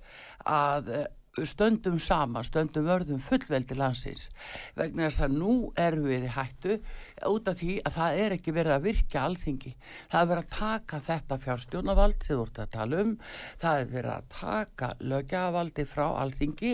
að 0.48 0.92
eh, 0.96 1.06
stöndum 1.46 1.98
saman, 2.02 2.46
stöndum 2.46 2.88
vörðum 2.88 3.20
fullveldi 3.22 3.76
landsins. 3.78 4.28
Vegna 4.78 5.08
þess 5.08 5.26
að 5.26 5.36
nú 5.38 5.58
erum 5.78 6.08
við 6.08 6.28
í 6.28 6.34
hættu 6.34 6.78
út 7.28 7.48
af 7.50 7.58
því 7.58 7.74
að 7.88 7.94
það 7.98 8.18
er 8.24 8.34
ekki 8.36 8.52
verið 8.56 8.74
að 8.76 8.84
virka 8.88 9.22
alþingi, 9.26 9.72
það 10.12 10.20
er 10.22 10.28
verið 10.32 10.44
að 10.44 10.58
taka 10.58 11.00
þetta 11.08 11.38
fjárstjórnavald 11.44 12.26
sem 12.26 12.36
þú 12.38 12.44
ert 12.46 12.60
að 12.64 12.70
tala 12.76 13.00
um 13.04 13.14
það 13.62 13.80
er 13.82 13.90
verið 13.92 14.12
að 14.14 14.28
taka 14.38 14.90
lögjavaldi 15.12 15.86
frá 15.88 16.04
alþingi 16.22 16.72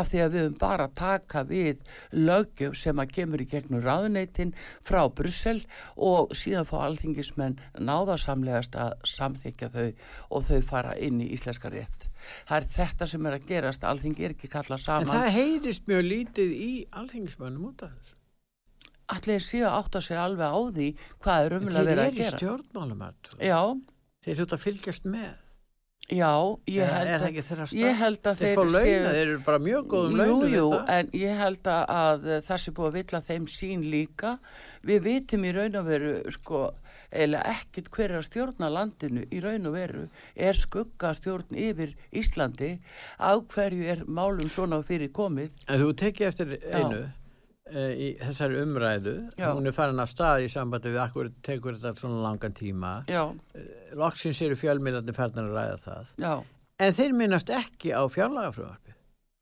af 0.00 0.10
því 0.12 0.22
að 0.26 0.34
við 0.36 0.44
höfum 0.46 0.58
bara 0.60 0.88
að 0.90 0.96
taka 1.00 1.44
við 1.48 1.86
lögjöf 2.12 2.76
sem 2.82 3.02
að 3.04 3.14
kemur 3.16 3.44
í 3.44 3.48
gegnum 3.54 3.84
ráðuneytin 3.84 4.54
frá 4.86 5.02
Brussel 5.08 5.62
og 5.96 6.34
síðan 6.36 6.68
fá 6.68 6.76
alþingismenn 6.86 7.58
náðasamlegast 7.78 8.76
að 8.80 8.92
samþykja 9.16 9.70
þau 9.72 9.88
og 10.30 10.46
þau 10.50 10.60
fara 10.66 10.96
inn 10.98 11.20
í 11.24 11.30
íslenska 11.36 11.70
rétt. 11.72 12.08
Það 12.48 12.56
er 12.58 12.68
þetta 12.74 13.06
sem 13.06 13.26
er 13.28 13.36
að 13.36 13.44
gerast. 13.46 13.84
Alþingi 13.86 14.24
er 14.26 14.32
ekki 14.34 14.48
kallað 14.50 14.80
En 14.80 14.84
saman. 14.84 15.12
það 15.12 15.28
heyrist 15.36 15.86
mjög 15.86 16.06
lítið 16.10 16.54
í 16.58 16.70
alþingismönnum 16.98 17.68
út 17.70 17.84
af 17.86 17.92
þessu. 17.94 18.15
Allir 19.08 19.40
séu 19.40 19.64
að 19.66 19.76
átta 19.80 20.00
sig 20.02 20.16
alveg 20.18 20.50
á 20.50 20.60
því 20.76 20.88
hvað 21.22 21.46
er 21.46 21.56
umlega 21.60 21.78
þeir 21.78 21.86
verið 21.90 21.98
að 22.04 22.06
eru 22.12 22.22
gera 22.22 22.38
stjórnmálumætt. 22.38 23.34
já, 23.40 23.60
Þeir 24.26 24.36
þurft 24.40 24.54
að 24.56 24.64
fylgjast 24.66 25.04
með. 25.06 25.34
já, 26.10 26.32
ég 26.66 26.82
Er- 26.82 26.92
held 26.94 27.10
er 27.10 27.26
að 27.26 27.66
starf? 27.66 27.72
ég 27.74 27.94
held 27.98 28.22
að 28.22 28.36
Þeir 28.36 28.46
þeir 28.46 28.56
fá 28.56 28.64
launa, 28.76 29.10
þeir 29.12 29.26
eru 29.26 29.38
bara 29.46 29.58
mjög 29.58 29.86
góðum 29.90 30.10
jú, 30.12 30.16
launum 30.18 30.52
jú, 30.54 30.66
það. 30.70 30.88
en 30.96 31.10
ég 31.12 31.36
held 31.38 31.62
að, 31.62 31.84
að 31.88 32.26
það 32.46 32.58
sé 32.64 32.70
búið 32.72 32.86
að 32.90 32.96
villa 32.98 33.20
þeim 33.26 33.46
sín 33.46 33.84
líka 33.90 34.38
við 34.86 35.00
vitum 35.02 35.44
í 35.44 35.52
raun 35.56 35.76
og 35.80 35.84
veru 35.86 36.12
sko, 36.30 36.60
eiginlega 37.10 37.54
ekkit 37.56 37.90
hver 37.90 38.10
er 38.10 38.18
að 38.18 38.26
stjórna 38.26 38.70
landinu 38.70 39.26
í 39.30 39.40
raun 39.42 39.66
og 39.66 39.72
veru 39.74 40.08
er 40.36 40.54
skugga 40.58 41.12
stjórn 41.14 41.54
yfir 41.54 41.94
Íslandi 42.12 42.78
á 43.18 43.30
hverju 43.38 43.86
er 43.86 44.04
málum 44.06 44.48
svona 44.50 44.82
fyrir 44.82 45.10
komið 45.14 45.50
En 45.68 45.80
þú 45.80 45.92
tekið 45.94 46.26
eftir 46.28 46.58
Já. 46.58 46.82
einu 46.82 47.02
uh, 47.02 47.08
í 47.74 48.08
þessari 48.20 48.60
umræðu, 48.62 49.14
Já. 49.38 49.48
hún 49.56 49.66
er 49.66 49.72
farin 49.74 49.98
af 50.00 50.08
stað 50.12 50.44
í 50.44 50.50
sambandi 50.52 50.92
við 50.94 51.00
akkur 51.02 51.30
tekur 51.42 51.74
þetta 51.80 51.98
svona 51.98 52.22
langan 52.22 52.52
tíma. 52.54 52.92
já, 53.10 53.24
Loksins 53.98 54.40
eru 54.42 54.54
fjölmiðlarnir 54.54 55.14
farnar 55.16 55.48
að 55.50 55.56
ræða 55.58 55.78
það. 55.86 56.06
já, 56.18 56.34
En 56.78 56.92
þeir 56.92 57.12
minnast 57.16 57.48
ekki 57.50 57.90
á 57.96 58.02
fjárlagafröðarfi. 58.12 58.94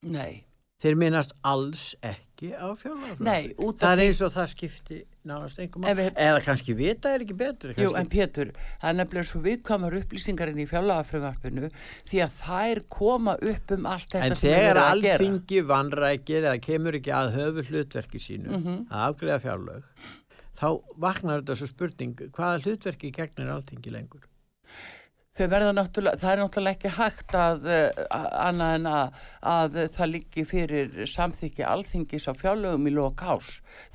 nei 0.03 0.45
Þeir 0.83 0.97
minnast 0.97 1.33
alls 1.45 1.95
ekki 2.03 2.53
á 2.57 2.73
fjárlagafröðarfi. 2.77 3.79
Það 3.79 3.93
er 3.93 4.03
eins 4.05 4.21
og 4.23 4.33
það 4.35 4.49
skipti 4.55 5.05
nánast 5.27 5.59
einhver 5.59 5.85
Ef 5.89 5.97
mál. 5.97 6.01
við- 6.01 6.17
Eða 6.27 6.41
kannski 6.45 6.75
vita 6.77 7.09
er 7.15 7.21
ekki 7.25 7.37
betur. 7.37 7.75
Jú, 7.75 7.91
kannski- 7.93 7.99
en 8.01 8.09
Pétur, 8.09 8.51
það 8.83 8.89
er 8.91 8.99
nefnilega 8.99 9.29
svo 9.31 9.41
viðkvæmar 9.45 9.97
upplýsingarinn 10.01 10.61
í 10.61 10.69
fjárlagafröðvarpinu 10.69 11.71
því 12.11 12.21
að 12.25 12.31
þær 12.43 12.83
koma 12.89 13.37
upp 13.41 13.71
um 13.79 13.87
allt 13.87 14.09
þetta 14.11 14.25
En 14.25 14.35
sem 14.35 14.51
er 14.51 14.55
þegar 14.55 14.75
verið 14.75 14.85
að 14.85 15.03
gera. 15.03 15.19
alþingi 15.19 15.63
vanrækir 15.73 16.43
eða 16.45 16.61
kemur 16.61 16.93
ekki 17.01 17.13
að 17.13 17.33
höfu 17.39 17.63
hlutverki 17.71 18.21
sínu 18.21 18.51
Mhm. 18.51 18.87
að 18.91 19.15
afgreða 19.15 19.41
fjárlög 19.41 19.83
þá 20.55 20.83
vaknar 20.99 21.41
þetta 21.43 21.57
svo 21.57 21.67
spurning 21.67 22.15
hvaða 22.31 22.63
hlutverki 22.63 23.11
gegnir 23.13 23.49
alþingi 23.51 23.91
lengur 23.91 24.21
Þau 25.35 25.47
verða 25.51 25.71
náttúrulega, 25.75 26.21
það 26.23 26.31
er 26.31 26.41
náttúrulega 26.41 26.77
ekki 26.79 26.91
hægt 26.95 27.33
að 27.35 27.65
uh, 27.67 28.03
annað 28.45 28.75
en 28.79 28.85
að, 28.87 29.17
að 29.51 29.79
það 29.97 30.11
liggi 30.13 30.45
fyrir 30.47 30.93
samþykki 31.11 31.65
alþingis 31.67 32.29
á 32.31 32.33
fjárlögum 32.39 32.87
í 32.87 32.93
lok 32.95 33.25
ás. 33.27 33.49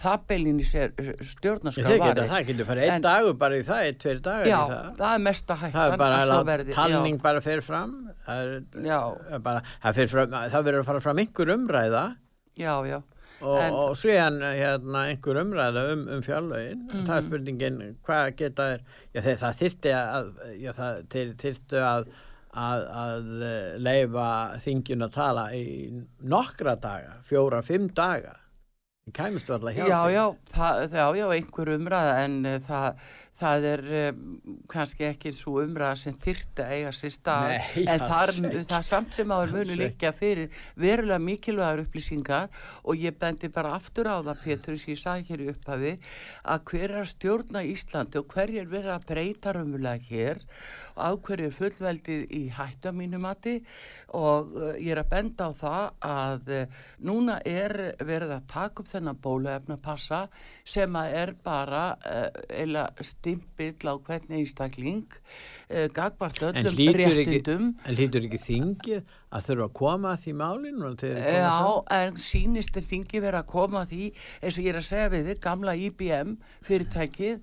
Það 0.04 0.26
beilin 0.34 0.60
í 0.60 0.68
sér 0.68 0.92
stjórnarskrá 1.00 1.94
Þeir 1.94 2.04
geta 2.04 2.26
það, 2.34 2.44
getur 2.50 2.70
farið 2.70 2.90
einn 2.90 3.06
dagur 3.06 3.38
bara 3.40 3.60
í 3.60 3.64
það, 3.70 3.86
einn, 3.88 4.00
tveir 4.04 4.20
dagar 4.26 4.50
Já, 4.50 4.58
í 4.60 4.74
það 4.74 4.90
það 5.00 5.14
er 5.14 5.24
mesta 5.30 5.60
hættan 5.62 5.78
Það 5.78 5.94
er 5.94 6.02
bara 6.04 6.20
að 6.26 6.74
talning 6.76 7.16
já. 7.16 7.24
bara 7.24 7.44
fer 7.46 7.64
fram 7.64 7.96
það, 8.28 8.42
er, 8.44 8.90
Já. 8.90 9.00
bara, 9.48 9.64
það, 9.86 10.02
fram, 10.12 10.36
það 10.56 10.68
verður 10.68 10.84
að 10.84 10.92
fara 10.92 11.06
fram 11.08 11.24
einhver 11.24 11.54
umræða 11.56 12.04
Já, 12.60 12.74
já. 12.84 13.00
Og, 13.42 13.60
En- 13.64 13.74
og 13.74 13.94
síðan 14.00 14.40
hérna, 14.44 15.04
einhver 15.12 15.40
umræða 15.44 15.84
um, 15.94 16.02
um 16.16 16.24
fjárlögin. 16.26 16.82
Það 17.08 17.14
er 17.18 17.28
spurningin 17.28 17.78
hvað 18.08 18.32
geta 18.42 18.68
þér 18.74 18.82
já, 19.14 19.22
þeir, 19.28 19.38
það 19.44 19.60
þyrfti 19.62 19.94
að 20.00 20.34
já, 20.64 20.72
það, 20.80 21.00
þeir 21.16 21.32
þyrftu 21.46 21.84
að 21.92 22.10
að, 22.60 22.84
að 22.98 23.26
eh, 23.46 23.74
leifa 23.86 24.28
þingjun 24.64 25.06
að 25.06 25.12
tala 25.14 25.44
í 25.54 25.66
nokkra 26.34 26.74
daga, 26.82 27.20
fjóra, 27.30 27.60
fimm 27.62 27.92
daga. 27.94 28.32
Það 29.06 29.14
kæmistu 29.20 29.54
alltaf 29.54 29.76
hjá 29.78 29.86
Já, 29.86 30.00
því. 30.02 30.16
já, 30.16 30.24
það, 30.56 30.96
já, 31.20 31.26
einhver 31.38 31.72
umræða 31.76 32.16
en 32.26 32.40
uh, 32.50 32.56
það, 32.66 33.06
það 33.40 33.68
er 33.70 33.84
um, 34.00 34.24
kannski 34.72 35.06
ekki 35.08 35.32
svo 35.36 35.60
umræða 35.64 35.98
sem 36.02 36.16
þyrfti 36.20 36.64
að 36.66 36.74
eiga 36.76 36.92
sér 36.96 37.14
stað 37.16 37.46
Nei, 37.54 37.84
en 37.86 38.04
þar, 38.04 38.34
það 38.72 38.86
samt 38.90 39.18
sem 39.18 39.34
áður 39.34 39.54
munu 39.56 39.78
líka 39.80 40.12
fyrir 40.16 40.62
verulega 40.80 41.20
mikilvægar 41.24 41.84
upplýsingar 41.86 42.50
og 42.84 43.00
ég 43.00 43.18
bendi 43.20 43.52
bara 43.54 43.76
aftur 43.78 44.10
á 44.12 44.20
það 44.20 44.44
Pétur 44.44 44.80
sem 44.80 44.94
ég 44.94 45.02
sagði 45.02 45.30
hér 45.30 45.46
í 45.46 45.50
upphafi 45.54 45.94
að 46.56 46.66
hver 46.72 46.96
er 47.02 47.12
stjórna 47.14 47.64
Íslandi 47.70 48.20
og 48.20 48.36
hver 48.36 48.54
er 48.62 48.70
verið 48.72 48.96
að 48.96 49.08
breyta 49.14 49.56
raunverulega 49.56 50.10
hér 50.10 50.44
og 50.96 51.00
á 51.00 51.12
hverju 51.16 51.50
er 51.50 51.58
fullveldið 51.60 52.26
í 52.36 52.44
hættu 52.56 52.92
að 52.92 53.00
mínu 53.00 53.22
mati 53.24 53.56
og 54.18 54.54
uh, 54.56 54.72
ég 54.80 54.94
er 54.94 55.02
að 55.04 55.12
benda 55.14 55.50
á 55.50 55.52
það 55.60 55.86
að 56.10 56.52
uh, 56.56 56.80
núna 57.06 57.38
er 57.48 57.76
verið 58.00 58.36
að 58.38 58.48
taka 58.52 58.84
upp 58.84 58.92
þennan 58.92 59.22
bóluefnapassa 59.24 60.22
sem 60.68 61.00
að 61.00 61.16
er 61.22 61.34
bara 61.46 61.84
uh, 61.98 62.28
eila 62.50 62.88
stimpill 63.06 63.92
á 63.92 63.96
hvern 63.98 64.38
einstakling 64.40 65.20
gagvart 65.94 66.40
öllum 66.42 66.96
réttindum. 66.98 67.66
en 67.86 67.98
hlýtur 67.98 68.24
ekki 68.26 68.40
þingið 68.42 69.12
að 69.30 69.46
þurfa 69.50 69.66
að 69.68 69.74
koma 69.78 70.12
að 70.14 70.22
því 70.24 70.34
málinu 70.40 70.92
Já, 71.36 71.58
en 72.00 72.20
sínist 72.22 72.78
er 72.80 72.86
þingi 72.90 73.22
verið 73.22 73.40
að 73.44 73.50
koma 73.52 73.84
að 73.84 73.94
því 73.94 74.06
eins 74.42 74.58
og 74.58 74.64
ég 74.64 74.72
er 74.74 74.80
að 74.80 74.88
segja 74.90 75.10
við 75.14 75.28
þið, 75.30 75.42
gamla 75.46 75.76
IBM 75.86 76.36
fyrirtækið 76.66 77.42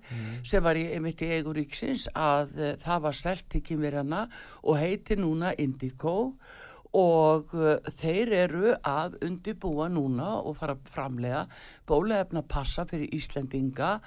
sem 0.51 0.65
var 0.67 0.81
í, 0.81 0.87
einmitt 0.97 1.23
í 1.23 1.33
eiguríksins 1.37 2.09
að 2.15 2.57
uh, 2.59 2.73
það 2.83 3.05
var 3.07 3.21
selt 3.21 3.51
til 3.53 3.63
kynverjana 3.67 4.25
og 4.63 4.81
heitir 4.81 5.23
núna 5.23 5.55
Indigo 5.63 6.17
og 6.97 7.55
uh, 7.55 7.77
þeir 8.01 8.35
eru 8.35 8.75
að 8.83 9.19
undibúa 9.27 9.87
núna 9.93 10.41
og 10.41 10.59
fara 10.59 10.77
framlega 10.91 11.45
bólaefna 11.87 12.43
passa 12.43 12.87
fyrir 12.89 13.15
Íslendinga 13.15 14.01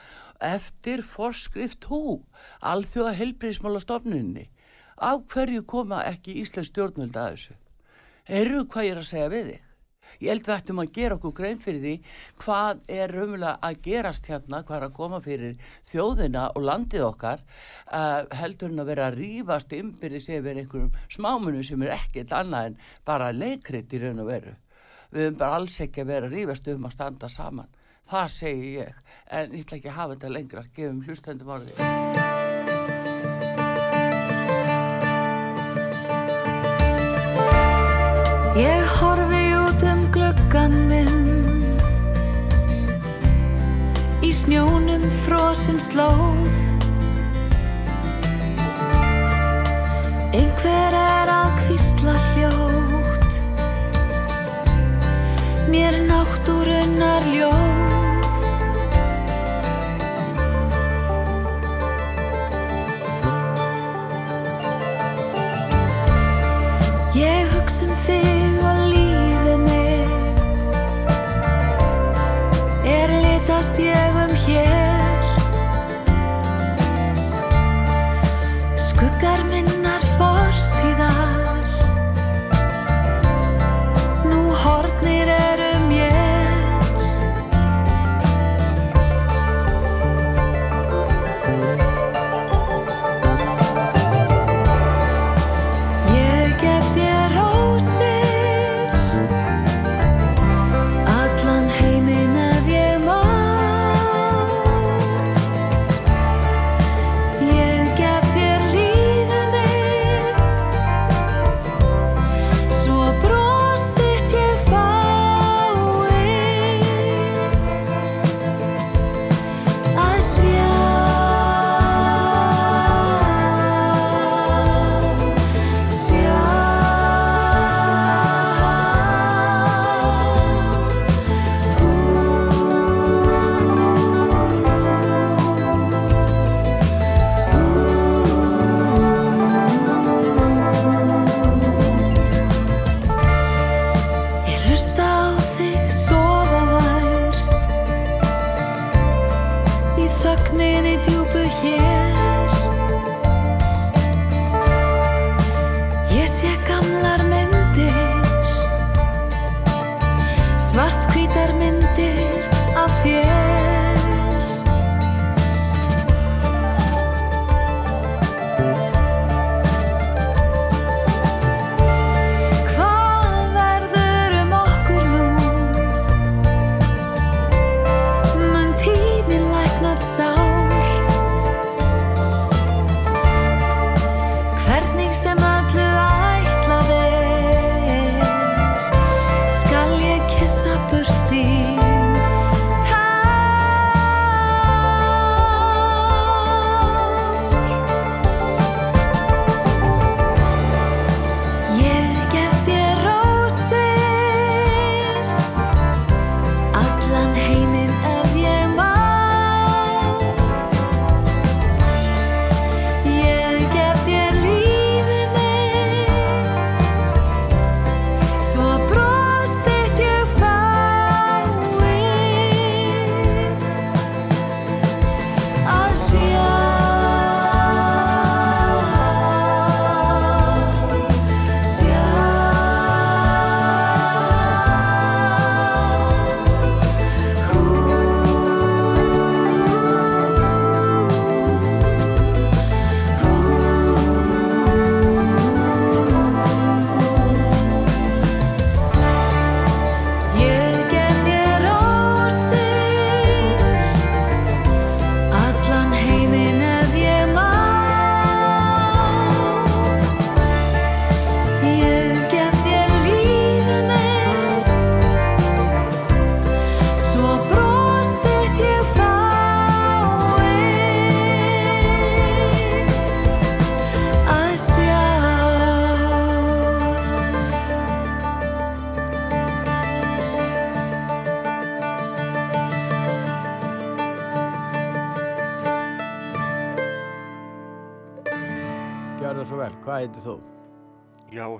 eftir 0.44 1.06
forskrift 1.06 1.88
hú, 1.88 2.20
alþjóða 2.60 3.16
helbriðismála 3.22 3.80
stofnunni. 3.84 4.50
Á 5.00 5.16
hverju 5.32 5.64
koma 5.64 6.04
ekki 6.10 6.42
Íslands 6.42 6.74
stjórnvöld 6.74 7.16
að 7.16 7.32
þessu? 7.32 7.60
Eru 8.30 8.62
hvað 8.70 8.86
ég 8.86 8.94
er 8.94 9.00
að 9.02 9.08
segja 9.08 9.30
við 9.32 9.48
þig? 9.50 9.66
Ég 10.20 10.30
held 10.34 10.44
við 10.46 10.54
ættum 10.54 10.82
að 10.84 10.90
gera 10.94 11.16
okkur 11.16 11.32
grein 11.34 11.62
fyrir 11.64 11.80
því 11.82 11.94
hvað 12.44 12.82
er 12.92 13.14
raunverulega 13.16 13.54
að 13.66 13.78
gerast 13.86 14.28
hérna, 14.30 14.60
hvað 14.68 14.78
er 14.78 14.86
að 14.86 14.96
koma 14.98 15.20
fyrir 15.24 15.72
þjóðina 15.90 16.44
og 16.54 16.66
landið 16.68 17.06
okkar 17.08 17.42
uh, 17.42 18.28
heldur 18.38 18.74
en 18.74 18.84
að 18.84 18.92
vera 18.92 19.08
að 19.10 19.18
rífast 19.22 19.74
ymbirðis 19.80 20.30
yfir 20.30 20.62
einhverjum 20.62 20.92
smámunum 21.16 21.66
sem 21.66 21.86
er 21.88 21.96
ekkert 21.96 22.36
annað 22.38 22.70
en 22.70 22.80
bara 23.08 23.32
leikrit 23.34 23.96
í 23.96 24.02
raun 24.04 24.22
og 24.26 24.30
veru. 24.30 24.54
Við 25.10 25.26
höfum 25.26 25.40
bara 25.40 25.62
alls 25.62 25.80
ekki 25.88 26.04
að 26.04 26.12
vera 26.12 26.30
að 26.30 26.36
rífast 26.38 26.70
um 26.76 26.86
að 26.86 26.98
standa 27.00 27.32
saman. 27.34 27.72
Það 28.10 28.30
segi 28.36 28.76
ég, 28.76 29.02
en 29.26 29.58
ég 29.58 29.66
ætla 29.66 29.80
ekki 29.80 29.90
að 29.90 29.98
hafa 30.02 30.18
þetta 30.18 30.36
lengra, 30.36 30.68
gefum 30.76 31.02
hlustendum 31.08 31.56
orðið. 31.58 32.39
Ég 38.60 38.84
horfi 39.00 39.54
út 39.56 39.84
um 39.88 40.02
gluggan 40.12 40.74
minn. 40.90 41.64
Í 44.20 44.34
snjónum 44.36 45.06
frosin 45.24 45.80
slóð 45.80 46.59
tiene. 73.80 74.09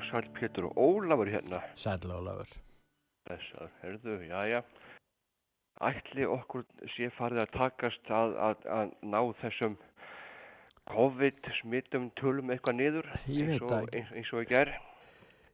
Sæl 0.10 0.30
Pétur 0.36 0.70
og 0.70 0.78
Ólafur 0.78 1.30
hérna. 1.30 1.62
Sæl 1.76 2.10
Ólafur. 2.12 2.50
Þessar, 3.30 3.70
herðu, 3.84 4.16
já, 4.26 4.40
já. 4.50 4.62
Ætli 5.90 6.26
okkur 6.28 6.66
sé 6.96 7.08
farið 7.16 7.44
að 7.46 7.52
takast 7.56 8.10
að, 8.12 8.34
að, 8.50 8.64
að 8.78 8.90
ná 9.14 9.20
þessum 9.40 9.78
COVID-smittum 10.90 12.10
tölum 12.20 12.50
eitthvað 12.52 12.80
niður 12.80 13.10
eins 13.30 13.62
og, 13.62 13.70
það 13.70 13.92
eins, 14.00 14.10
eins 14.18 14.32
og 14.34 14.42
í 14.44 14.50
gær. 14.50 14.72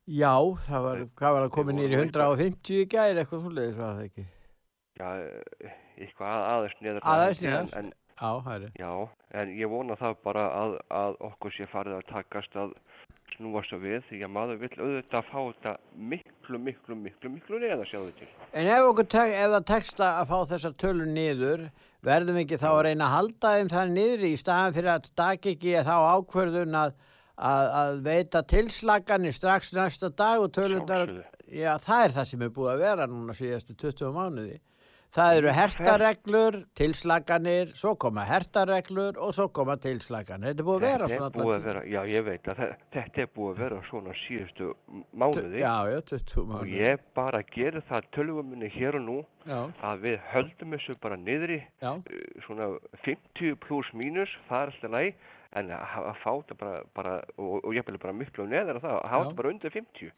Já, 0.06 0.32
það 0.70 0.86
var, 0.86 1.04
hvað 1.20 1.36
var 1.36 1.44
það 1.46 1.54
komið 1.58 1.78
nýri 1.80 1.92
vorum 1.98 2.08
eitthvað- 2.08 2.42
150 2.46 2.80
í 2.80 2.88
gæri, 2.94 3.20
eitthvað 3.22 3.44
svoleiðis 3.46 3.78
var 3.82 3.94
það 4.00 4.08
ekki? 4.08 4.26
Já, 4.96 5.10
eitthvað 6.06 6.42
aðeins 6.56 6.82
neður. 6.82 7.06
Aðeins 7.14 7.42
en- 7.42 7.50
neðar? 7.50 7.72
En, 7.82 7.94
það 8.16 8.64
er. 8.64 8.72
já, 8.80 8.92
en 9.42 9.50
ég 9.60 9.70
vona 9.70 9.96
það 10.00 10.16
bara 10.24 10.46
að, 10.64 10.78
að 10.90 11.18
okkur 11.30 11.52
sé 11.58 11.68
farið 11.68 11.98
að 12.00 12.06
takast 12.14 12.56
að 12.56 12.76
snúa 13.36 13.62
svo 13.66 13.80
við 13.82 14.04
því 14.10 14.20
að 14.26 14.32
maður 14.36 14.60
vill 14.62 14.72
auðvitað 14.80 15.28
fá 15.30 15.40
þetta 15.40 15.74
miklu, 16.12 16.60
miklu, 16.68 16.98
miklu, 17.00 17.32
miklu 17.34 17.60
neða 17.62 17.88
sjáðu 17.90 18.14
til. 18.20 18.30
En 18.54 18.70
ef, 18.70 18.88
okkur 18.90 19.10
tek, 19.12 19.34
ef 19.36 19.54
það 19.56 19.68
tekst 19.72 20.04
að 20.06 20.32
fá 20.32 20.38
þessar 20.52 20.76
tölur 20.84 21.10
niður, 21.12 21.66
verðum 22.06 22.40
við 22.40 22.46
ekki 22.46 22.62
þá 22.62 22.68
að 22.72 22.84
reyna 22.88 23.08
að 23.08 23.16
halda 23.16 23.54
þeim 23.56 23.72
það 23.74 23.96
niður 23.96 24.28
í 24.28 24.34
staðan 24.42 24.78
fyrir 24.78 24.94
að 24.94 25.10
stakk 25.12 25.50
ekki 25.54 25.76
þá 25.88 25.96
ákvörðun 26.16 26.80
að, 26.82 26.96
að, 27.36 27.74
að 27.82 28.00
veita 28.10 28.44
tilslaganir 28.54 29.36
strax 29.36 29.74
næsta 29.76 30.12
dag 30.14 30.46
og 30.46 30.54
tölundar, 30.56 31.18
já 31.50 31.74
það 31.84 32.06
er 32.06 32.16
það 32.20 32.32
sem 32.32 32.48
er 32.48 32.56
búið 32.56 32.72
að 32.76 32.86
vera 32.86 33.10
núna 33.12 33.38
síðastu 33.38 33.76
20 33.76 34.16
mánuði. 34.16 34.60
Það 35.16 35.38
eru 35.40 35.52
hertareglur, 35.56 36.56
tilslaganir, 36.76 37.70
svo 37.80 37.94
koma 37.96 38.26
hertareglur 38.28 39.16
og 39.24 39.30
svo 39.38 39.46
koma 39.56 39.78
tilslaganir. 39.80 40.52
Þetta 40.52 40.64
er 40.64 40.68
búið 40.68 40.76
að 40.76 40.84
vera 40.86 41.08
Þetta 41.08 41.16
svona 41.16 41.30
er 41.30 41.60
að 41.62 41.68
vera, 41.70 41.84
já 41.94 42.02
ég 42.12 42.26
veit 42.26 42.50
að 42.52 42.60
þe- 42.60 42.76
þetta 42.96 43.22
er 43.24 43.30
búið 43.38 43.54
að 43.54 43.62
vera 43.64 43.78
svona 43.90 44.16
síðustu 44.26 44.68
mánuði. 45.16 45.62
Já, 45.62 45.76
já, 45.94 46.00
20 46.12 46.42
Og 46.42 46.50
mánuði. 46.52 46.76
ég 46.82 47.00
bara 47.16 47.42
gerir 47.44 47.82
það 47.88 48.10
tölvuminni 48.12 48.70
hér 48.76 48.96
og 49.00 49.06
nú 49.08 49.18
Já. 49.48 49.72
að 49.82 50.04
við 50.04 50.20
höldum 50.34 50.76
þessu 50.76 51.00
bara 51.00 51.16
Já. 51.82 51.92
uh, 51.96 52.42
svona 52.46 52.68
50 53.06 53.56
pluss 53.56 53.94
mínus, 53.94 54.30
það 54.50 54.62
er 54.62 54.72
alltaf 54.74 54.92
læg 54.92 55.16
en 55.56 55.70
að, 55.72 56.16
fá 56.20 56.32
þetta 56.44 56.58
bara, 56.60 56.84
bara 56.94 57.16
og, 57.38 57.64
og 57.64 57.72
ég 57.74 57.86
vil 57.88 57.98
bara 57.98 58.12
miklu 58.14 58.44
neðar 58.52 58.76
að 58.76 58.82
það, 58.84 58.96
að 59.00 59.10
hafa 59.10 59.24
þetta 59.24 59.36
bara 59.40 59.50
undir 59.56 59.72
50. 59.72 60.12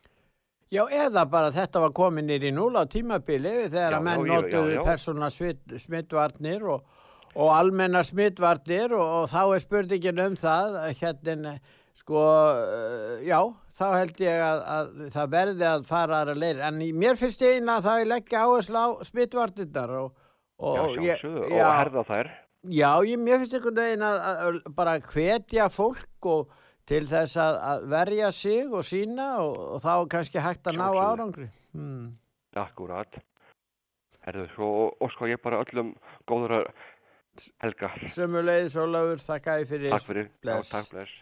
Já, 0.67 0.81
eða 0.91 1.23
bara 1.31 1.51
þetta 1.55 1.79
var 1.85 1.93
komin 1.95 2.27
nýr 2.27 2.49
í 2.49 2.51
núl 2.51 2.73
á 2.75 2.83
tímabili 2.91 3.53
þegar 3.71 3.93
Já, 3.93 3.97
að 3.97 4.03
menn 4.03 4.25
notuðu 4.27 4.81
persóna 4.83 5.29
smittvarnir 5.31 6.65
og, 6.73 6.81
og 7.37 7.51
almenna 7.55 8.01
smittvarnir 8.03 8.91
og, 8.97 9.13
og 9.21 9.29
þá 9.31 9.41
er 9.55 9.63
spurningin 9.63 10.19
um 10.25 10.35
það 10.39 10.75
að 10.81 10.91
hérna, 10.99 11.53
sko, 11.95 12.25
uh, 12.51 13.13
já, 13.23 13.39
þá 13.79 13.85
held 13.95 14.19
ég 14.25 14.43
að, 14.43 14.61
að 14.75 14.91
það 15.15 15.31
verði 15.37 15.67
að 15.71 15.87
fara 15.87 16.19
aðra 16.19 16.35
leir. 16.43 16.59
En 16.67 16.83
mér 16.99 17.15
finnst 17.21 17.45
ég 17.47 17.61
eina 17.61 17.77
að 17.79 17.87
það 17.87 18.03
er 18.03 18.11
leggja 18.11 18.43
áherslu 18.43 18.83
á 18.83 18.87
smittvarnirnar 19.07 19.95
og, 20.01 20.11
og 20.59 20.77
Já, 20.77 20.83
ég- 21.07 21.25
já. 21.47 21.63
og 21.63 21.73
herða 21.79 22.05
þær. 22.11 22.33
Já, 22.67 22.91
ég, 23.07 23.19
mér 23.23 23.39
finnst 23.39 23.55
einhvern 23.55 23.79
veginn 23.79 24.03
að, 24.03 24.19
að, 24.19 24.39
að 24.67 24.71
bara 24.75 24.99
hvetja 25.13 25.71
fólk 25.71 26.27
og 26.27 26.51
til 26.87 27.03
þess 27.07 27.39
að, 27.43 27.57
að 27.71 27.87
verja 27.93 28.29
sig 28.35 28.73
og 28.73 28.85
sína 28.87 29.27
og, 29.43 29.57
og 29.75 29.81
þá 29.83 29.93
kannski 30.13 30.43
hægt 30.43 30.69
að 30.71 30.79
ná 30.79 30.87
árangri. 30.91 31.49
Hmm. 31.75 32.13
Akkurat. 32.57 33.19
Herðu, 34.27 34.47
svo 34.55 34.69
óskar 35.03 35.31
ég 35.31 35.41
bara 35.43 35.61
öllum 35.63 35.93
góðra 36.27 36.63
helga. 37.63 37.93
Sömuleiðis 38.11 38.75
Ólafur, 38.81 39.23
þakka 39.23 39.59
ég 39.61 39.69
fyrir. 39.71 39.91
Takk 39.95 40.07
fyrir. 40.09 40.31
Bless. 40.43 40.71
Já, 40.71 40.79
takk 40.79 40.87
bless. 40.95 41.13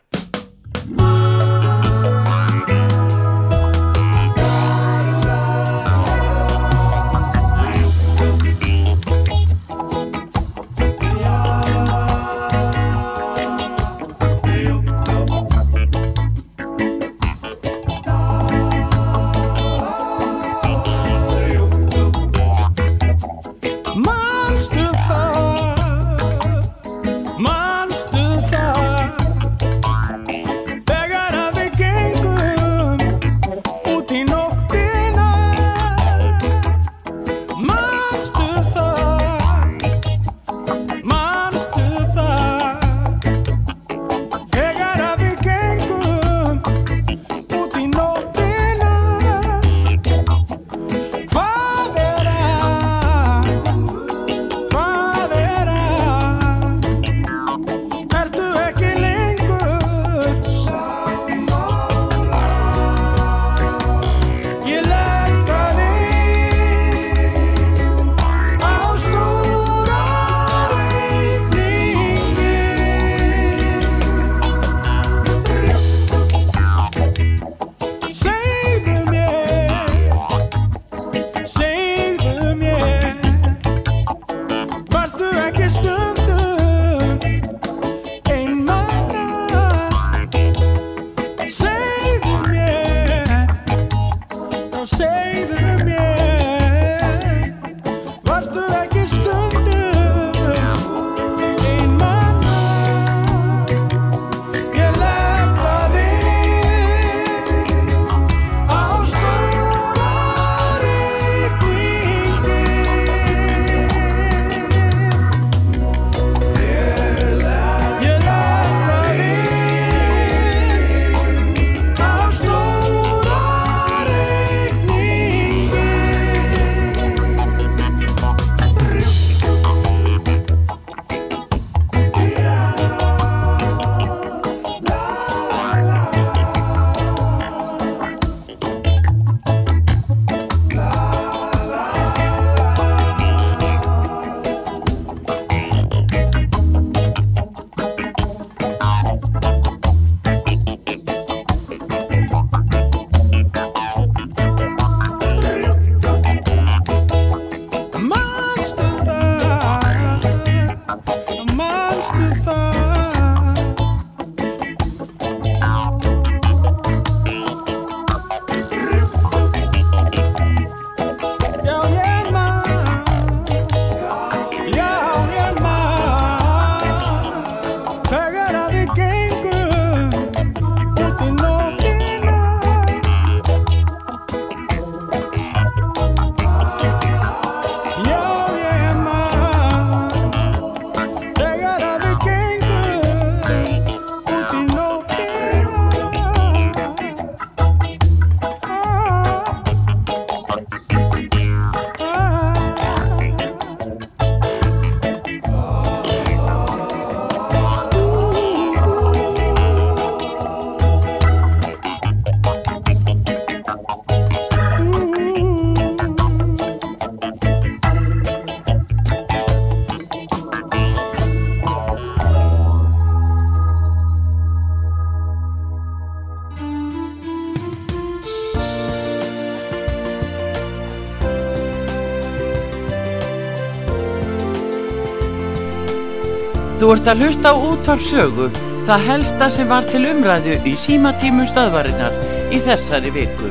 Ert 236.95 237.07
að 237.11 237.21
hlusta 237.25 237.51
á 237.51 237.55
útvarpsögu, 237.69 238.49
það 238.87 239.05
helsta 239.09 239.49
sem 239.53 239.69
var 239.71 239.87
til 239.91 240.03
umræðu 240.11 240.57
í 240.67 240.75
símatímum 240.79 241.47
stöðvarinnar 241.49 242.15
í 242.55 242.61
þessari 242.65 243.11
viku. 243.15 243.49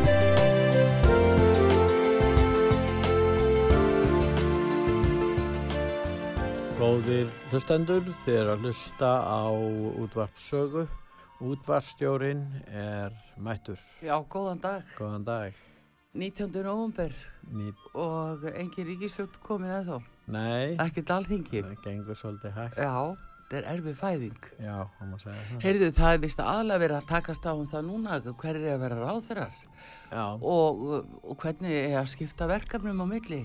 Góðir 6.79 7.29
hlustendur, 7.53 8.03
er 8.29 8.51
að 8.53 8.65
hlusta 8.67 9.11
á 9.25 9.47
útvarpsögu. 10.03 10.87
Útvarpsstjórin 11.45 12.43
er 12.71 13.13
mættur. 13.43 13.79
Já, 14.03 14.17
góðan 14.31 14.61
dag. 14.63 14.83
Góðan 14.99 15.25
dag. 15.27 15.55
19. 16.15 16.51
november 16.63 17.11
Nýt, 17.51 17.79
og 17.99 18.45
engin 18.55 18.87
ríkisjótt 18.87 19.35
komin 19.43 19.73
að 19.75 19.89
þá. 19.89 19.97
nei, 20.31 20.77
Ekkert 20.79 21.11
alþingi. 21.11 21.63
það 21.67 21.81
gengur 21.83 22.15
svolítið 22.19 22.55
hægt. 22.55 22.79
Já, 22.79 23.17
þetta 23.45 23.59
er 23.61 23.67
erfið 23.75 23.97
fæðing. 24.01 24.47
Já, 24.59 24.77
það 24.99 25.11
má 25.11 25.17
segja 25.21 25.43
það. 25.51 25.59
Heyrðu, 25.65 25.91
það 25.99 26.15
er 26.15 26.23
vist 26.25 26.41
aðalega 26.45 26.83
verið 26.85 26.97
að 27.01 27.11
takast 27.13 27.45
á 27.47 27.53
um 27.53 27.67
það 27.69 27.85
núna, 27.91 28.17
hver 28.41 28.57
er 28.61 28.71
að 28.75 28.81
vera 28.87 29.01
Já, 30.15 30.25
og, 30.41 30.83
og 31.25 31.37
hvernig 31.43 31.77
er 31.77 31.99
að 32.01 32.11
skipta 32.15 32.49
verkefnum 32.51 33.05
á 33.05 33.07
milli. 33.11 33.45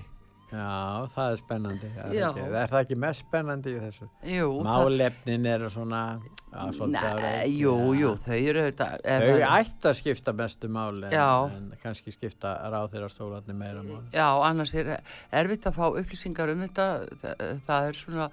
já, 0.50 1.06
það 1.14 1.32
er 1.32 1.40
spennandi. 1.44 1.90
Er, 1.94 2.14
Já. 2.16 2.28
ekki, 2.32 2.44
er 2.58 2.72
það 2.72 2.84
ekki 2.84 2.96
mest 3.04 3.24
spennandi 3.26 3.74
í 3.76 3.80
þessu? 3.84 4.08
Jú, 4.26 4.48
það- 4.64 4.70
Málefnin 4.70 5.46
eru 5.46 5.70
svona, 5.70 6.02
að 6.50 6.80
Nei, 6.90 7.52
jú, 7.60 7.74
jú, 7.94 8.14
þau 8.18 8.40
eru. 8.50 8.64
Þau 8.72 9.44
ættu 9.50 9.92
að 9.92 9.98
skipta 10.00 10.34
mestu 10.34 10.68
máli 10.74 11.06
en, 11.06 11.14
en 11.60 11.74
kannski 11.84 12.12
skipta 12.16 12.56
ráð 12.74 12.96
þeirra 12.96 13.10
stólarnir 13.14 13.60
meira 13.60 13.84
máli. 13.86 14.10
Já, 14.16 14.26
annars 14.50 14.74
er 14.74 14.96
erfitt 15.32 15.70
að 15.70 15.78
fá 15.78 15.86
upplýsingar 15.92 16.50
um 16.56 16.66
þetta, 16.66 16.88
það, 17.22 17.46
það 17.68 17.90
er 17.92 18.02
svona 18.02 18.30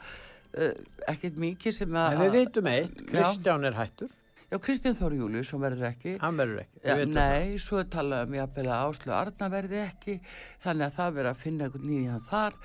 ekkert 1.09 1.41
mikið 1.43 1.75
sem 1.81 1.99
að... 1.99 2.13
En 2.13 2.23
við 2.25 2.39
vitum 2.41 2.71
eitt, 2.71 3.03
Já. 3.03 3.11
Kristján 3.11 3.65
er 3.69 3.77
hættur, 3.81 4.15
Já, 4.47 4.59
Kristján 4.63 4.95
Þór 4.95 5.17
Július, 5.19 5.49
sem 5.51 5.59
verður 5.61 5.89
ekki. 5.89 6.13
hann 6.23 6.37
verður 6.39 6.61
ekki, 6.63 6.81
við 6.85 7.01
vitum 7.03 7.17
nei, 7.19 7.57
svo 7.59 7.81
er 7.83 7.89
talað 7.91 8.29
um 8.29 8.37
jafnvel 8.39 8.67
að 8.71 8.85
Áslu 8.93 9.15
Arna 9.17 9.49
verði 9.57 9.81
ekki, 9.83 10.17
þannig 10.63 10.87
að 10.87 10.97
það 11.01 11.17
verður 11.19 11.31
að 11.33 11.41
finna 11.43 11.67
einhvern 11.67 11.91
nýjan 11.91 12.25
þar 12.31 12.59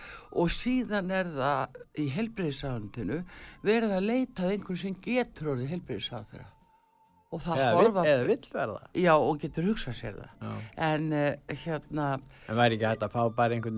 og 0.43 0.53
síðan 0.53 1.11
er 1.17 1.33
það 1.39 1.81
í 1.97 2.07
helbriðisráðundinu 2.19 3.21
verið 3.65 3.97
að 3.97 4.07
leita 4.11 4.45
að 4.45 4.55
einhvern 4.57 4.81
sem 4.83 4.97
getur 5.09 5.55
orðið 5.55 6.49
og 7.31 7.39
það 7.45 7.61
Eða 7.63 7.75
horfa... 7.77 8.01
vill- 8.03 8.11
eða 8.11 8.23
vill 8.27 8.47
verða. 8.51 8.79
Já, 8.99 9.11
og 9.15 9.37
getur 9.41 9.67
hugsað 9.69 9.95
sér 9.95 10.17
það. 10.19 10.31
Já. 10.41 10.53
En 10.87 11.05
uh, 11.15 11.55
hérna, 11.63 12.07
En 12.51 12.59
væri 12.59 12.77
ekki 12.77 12.89
hægt 12.89 13.05
að 13.07 13.13
fá 13.15 13.21
bara 13.37 13.55
einhvern, 13.55 13.77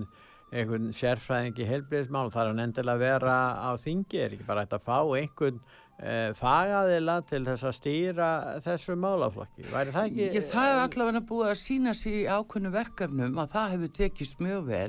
einhvern 0.54 0.92
sérfræðing 0.94 1.58
í 1.58 1.68
heilbriðismál, 1.68 2.28
það 2.32 2.42
er 2.42 2.52
hann 2.52 2.66
endilega 2.68 2.94
að 2.94 3.06
vera 3.08 3.38
á 3.58 3.70
þingi, 3.80 4.20
er 4.20 4.36
ekki 4.36 4.46
bara 4.46 4.66
að 4.68 4.84
fá 4.86 4.98
einhvern 5.18 5.58
e, 5.98 6.14
fagaðila 6.38 7.16
til 7.28 7.40
þess 7.46 7.66
að 7.68 7.74
stýra 7.78 8.28
þessu 8.64 8.96
málaflokki. 9.00 9.66
Væri 9.72 9.94
það 9.94 10.08
ekki... 10.08 10.28
Ég, 10.36 10.48
það 10.52 10.70
er 10.70 10.82
allavega 10.84 11.22
búið 11.30 11.50
að 11.50 11.60
sína 11.62 11.94
sig 11.98 12.18
í 12.20 12.24
ákveðnu 12.30 12.72
verkefnum 12.74 13.42
að 13.42 13.52
það 13.54 13.74
hefur 13.74 13.92
tekist 13.98 14.42
mjög 14.44 14.66
vel 14.70 14.88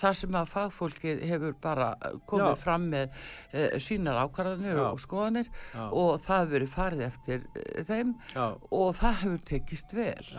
það 0.00 0.16
sem 0.20 0.40
að 0.40 0.54
fagfólkið 0.54 1.26
hefur 1.32 1.58
bara 1.64 1.90
uh, 1.96 2.16
komið 2.28 2.52
Já. 2.52 2.62
fram 2.64 2.88
með 2.94 3.12
uh, 3.18 3.68
sínar 3.84 4.22
ákvarðanir 4.24 4.80
Já. 4.80 4.86
og 4.88 5.04
skoðanir 5.04 5.52
Já. 5.52 5.84
og 5.88 6.10
það 6.24 6.42
hefur 6.42 6.56
verið 6.56 6.74
farið 6.76 7.06
eftir 7.08 7.46
uh, 7.48 7.84
þeim 7.88 8.16
og 8.36 8.90
það 8.98 9.22
hefur 9.24 9.46
tekist 9.52 9.96
vel. 9.96 10.34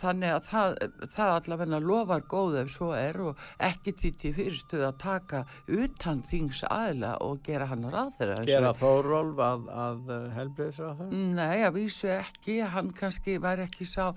Þannig 0.00 0.34
að 0.34 0.48
það, 0.48 0.76
það 1.14 1.32
allavega 1.34 1.80
lofar 1.84 2.24
góð 2.30 2.58
ef 2.62 2.72
svo 2.74 2.90
er 2.96 3.20
og 3.30 3.44
ekki 3.62 3.94
til 4.00 4.12
til 4.20 4.34
fyrirstuð 4.36 4.84
að 4.88 4.98
taka 5.02 5.42
utan 5.68 6.22
þings 6.28 6.64
aðila 6.68 7.14
og 7.24 7.42
gera 7.46 7.68
hann 7.70 7.86
ráð 7.92 8.12
þeirra 8.18 8.38
Gera 8.48 8.72
Þórólf 8.78 9.42
að, 9.44 9.68
að 9.86 10.12
helbriðisráð 10.38 11.04
Nei, 11.14 11.62
að 11.64 11.76
vísu 11.78 12.10
ekki, 12.14 12.60
hann 12.74 12.90
kannski 12.96 13.38
væri 13.42 13.68
ekki 13.68 13.88
sá 13.88 14.12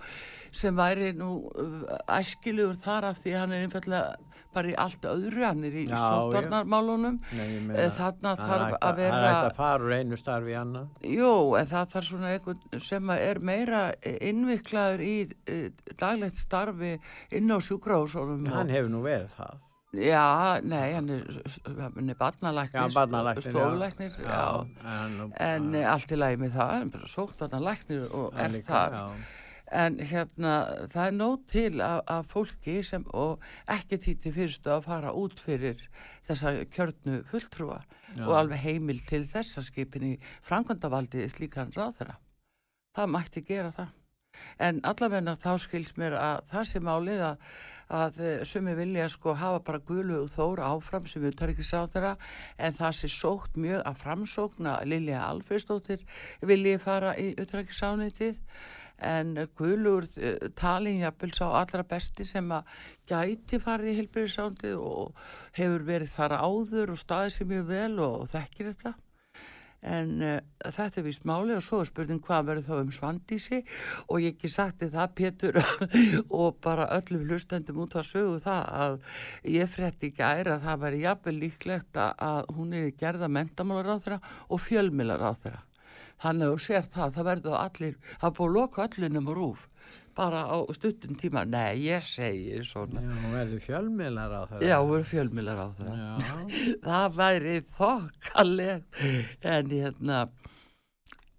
sem 0.58 0.76
væri 0.78 1.12
nú 1.18 1.32
uh, 1.54 1.98
æskilugur 2.18 2.80
þar 2.84 3.12
af 3.12 3.22
því 3.24 3.36
hann 3.38 3.54
er 3.56 3.66
einfallega 3.68 4.16
bara 4.58 4.72
í 4.72 4.74
allt 4.80 5.04
öðru, 5.06 5.44
hann 5.46 5.60
er 5.68 5.76
í 5.78 5.84
ég 5.86 7.66
Eh, 7.78 7.92
Þarna 7.94 8.32
þarf 8.40 8.78
að 8.80 8.88
er 8.90 8.96
vera, 9.04 9.20
hægt 9.28 9.50
að 9.52 9.56
fara 9.60 9.84
úr 9.86 9.94
einu 10.00 10.18
starfi 10.18 10.54
í 10.56 10.58
annað. 10.58 10.88
jú, 11.14 11.34
en 11.60 11.70
það 11.70 11.92
þarf 11.94 12.08
svona 12.10 12.32
einhvern 12.34 12.82
sem 12.88 13.10
er 13.18 13.40
meira 13.52 13.82
innviklaður 14.32 15.04
í 15.06 15.14
uh, 15.30 15.94
daglegt 16.02 16.40
starfi 16.42 16.96
inn 17.38 17.54
á 17.54 17.58
sjúkrahúsunum. 17.62 18.48
Hann 18.56 18.74
hefur 18.74 18.90
nú 18.96 19.04
verið 19.06 19.30
það. 19.38 19.64
Já, 19.98 20.60
nei, 20.68 20.94
hann 20.94 21.10
er, 21.10 21.22
hann 21.80 22.10
er 22.12 22.18
barnalæknir. 22.20 22.82
Já, 24.26 24.42
en- 25.48 25.74
eh, 25.76 25.86
allt 25.94 26.12
í 26.12 26.18
lagi 26.20 26.38
með 26.42 26.58
það, 26.58 26.72
hann 26.74 26.90
er 26.90 26.96
bara 26.98 27.08
sótt 27.14 27.38
barnalæknir 27.46 28.10
og 28.12 28.34
er 28.36 28.58
það. 28.68 28.98
En 29.76 29.98
hérna, 30.00 30.54
það 30.88 31.04
er 31.04 31.16
nóg 31.18 31.42
til 31.52 31.82
af, 31.84 32.00
af 32.08 32.30
fólki 32.32 32.78
sem, 32.88 33.04
ekki 33.68 34.00
títi 34.00 34.32
fyrstu 34.32 34.72
að 34.72 34.86
fara 34.88 35.12
út 35.12 35.42
fyrir 35.44 35.82
þessa 36.28 36.54
kjörnu 36.72 37.20
fulltrúa 37.28 37.82
Já. 38.16 38.24
og 38.30 38.34
alveg 38.40 38.64
heimil 38.64 39.02
til 39.10 39.26
þessa 39.28 39.66
skipin 39.68 40.14
í 40.14 40.16
framkvæmdavaldi 40.48 41.28
slíkan 41.34 41.76
ráðherra. 41.76 42.16
Það 42.96 43.12
mætti 43.12 43.44
gera 43.44 43.74
það. 43.76 43.92
En 44.62 44.80
allavegna 44.88 45.36
þá 45.36 45.52
skils 45.60 45.98
mér 46.00 46.16
að 46.16 46.48
það 46.52 46.70
sé 46.70 46.82
málið 46.88 47.26
að, 47.28 47.46
að 48.00 48.18
sumi 48.48 48.74
vilja 48.78 49.10
sko 49.12 49.36
hafa 49.36 49.62
bara 49.68 49.84
gulu 49.84 50.22
og 50.24 50.32
þóra 50.32 50.72
áfram 50.72 51.08
sem 51.10 51.28
utarrikiðsáþara 51.28 52.16
en 52.58 52.78
það 52.78 52.98
sé 53.02 53.12
sótt 53.12 53.60
mjög 53.60 53.84
að 53.84 54.02
framsókna 54.04 54.80
Lilja 54.88 55.24
Alfredsdóttir 55.28 56.04
vilji 56.46 56.78
fara 56.84 57.16
í 57.20 57.32
utarrikiðsánitið 57.36 58.38
en 58.98 59.34
gulur 59.58 60.06
uh, 60.18 60.38
talin 60.58 61.02
jafnvel 61.04 61.34
sá 61.36 61.48
allra 61.50 61.84
besti 61.88 62.26
sem 62.26 62.52
að 62.52 62.70
gæti 63.10 63.60
farið 63.62 63.92
í 63.92 63.98
heilbyrðisándið 64.02 64.78
og 64.82 65.28
hefur 65.58 65.84
verið 65.88 66.16
þar 66.16 66.40
áður 66.42 66.96
og 66.96 67.02
staðið 67.02 67.36
sér 67.36 67.52
mjög 67.52 67.68
vel 67.72 68.00
og, 68.00 68.24
þekkir 68.34 68.72
þetta. 68.72 68.94
En 69.88 70.24
uh, 70.26 70.40
þetta 70.66 71.00
er 71.00 71.06
vist 71.06 71.28
máli 71.30 71.54
og 71.54 71.62
svo 71.62 71.84
er 71.84 71.92
spurning 71.92 72.24
hvað 72.26 72.50
verður 72.50 72.66
þá 72.66 72.74
um 72.80 72.92
svandísi 72.98 73.62
og 74.08 74.26
ég 74.26 74.34
ekki 74.34 74.50
sagt 74.50 74.82
þér 74.82 74.94
það 74.96 75.16
Pétur 75.22 75.62
og 76.42 76.58
bara 76.66 76.90
öllum 76.98 77.30
hlustendum 77.30 77.84
út 77.86 77.96
að 78.02 78.10
sögu 78.10 78.42
það 78.42 78.74
að 78.82 79.00
ég 79.54 79.70
frétti 79.70 80.10
ekki 80.10 80.26
æra 80.26 80.58
að 80.58 80.66
það 80.66 80.84
væri 80.88 81.06
jafnvel 81.06 81.38
líklegt 81.46 82.02
að 82.02 82.52
hún 82.58 82.74
er 82.74 82.90
gerða 82.98 83.30
mentamálar 83.30 83.94
á 83.94 84.02
þeirra 84.02 84.22
og 84.50 84.66
fjölmilar 84.66 85.22
á 85.22 85.32
þeirra 85.38 85.67
þannig 86.24 86.48
að 86.48 86.54
þú 86.54 86.66
sér 86.68 86.92
það, 86.94 87.16
það 87.18 87.30
verður 87.32 87.58
allir 87.62 87.98
það 88.12 88.38
búið 88.38 88.48
að 88.48 88.58
loka 88.58 88.88
öllunum 88.88 89.32
og 89.34 89.40
rúf 89.42 89.68
bara 90.18 90.44
á 90.50 90.58
stuttum 90.74 91.14
tíma, 91.20 91.44
nei 91.46 91.84
ég 91.86 92.02
segi 92.02 92.58
svona 92.66 93.04
Já, 93.06 93.18
verður 93.36 93.62
fjölmiðlar 93.62 94.34
á 94.34 94.42
þeirra. 94.50 94.66
Já, 94.66 94.78
voru 94.90 95.06
fjölmiðlar 95.06 95.62
á 95.62 95.68
það. 95.78 95.92
Já. 95.94 96.34
það 96.90 97.18
væri 97.20 97.56
þokkaleg 97.78 99.02
en 99.54 99.74
hérna 99.76 100.22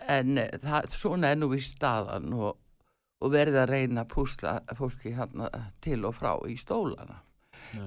en 0.09 0.43
það, 0.63 0.91
svona 0.95 1.33
er 1.33 1.41
nú 1.41 1.51
í 1.57 1.63
staðan 1.63 2.31
og, 2.39 2.61
og 3.19 3.35
verið 3.35 3.63
að 3.65 3.73
reyna 3.73 4.05
að 4.05 4.13
púsla 4.15 4.59
fólki 4.79 5.17
hérna 5.17 5.51
til 5.85 6.05
og 6.07 6.15
frá 6.17 6.37
í 6.47 6.55
stólana. 6.59 7.25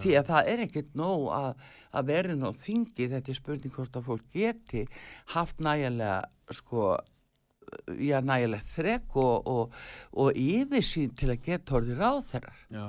Því 0.01 0.17
að 0.19 0.27
það 0.31 0.51
er 0.53 0.65
ekkert 0.65 0.91
nóg 0.99 1.29
að, 1.35 1.63
að 1.91 2.11
verið 2.11 2.41
nóg 2.41 2.59
þingi 2.59 3.09
þetta 3.15 3.33
er 3.33 3.39
spurning 3.39 3.75
hvort 3.75 3.97
að 3.97 4.07
fólk 4.09 4.27
geti 4.35 4.85
haft 5.33 5.63
nægilega 5.63 6.21
sko 6.51 6.91
já, 8.01 8.19
nægilegt 8.25 8.69
þrekk 8.75 9.17
og, 9.21 9.47
og, 9.47 9.79
og 10.19 10.37
yfirsýn 10.37 11.15
til 11.17 11.31
að 11.33 11.41
geta 11.45 11.77
orðið 11.79 12.01
ráðherrar. 12.01 12.61
Já. 12.71 12.87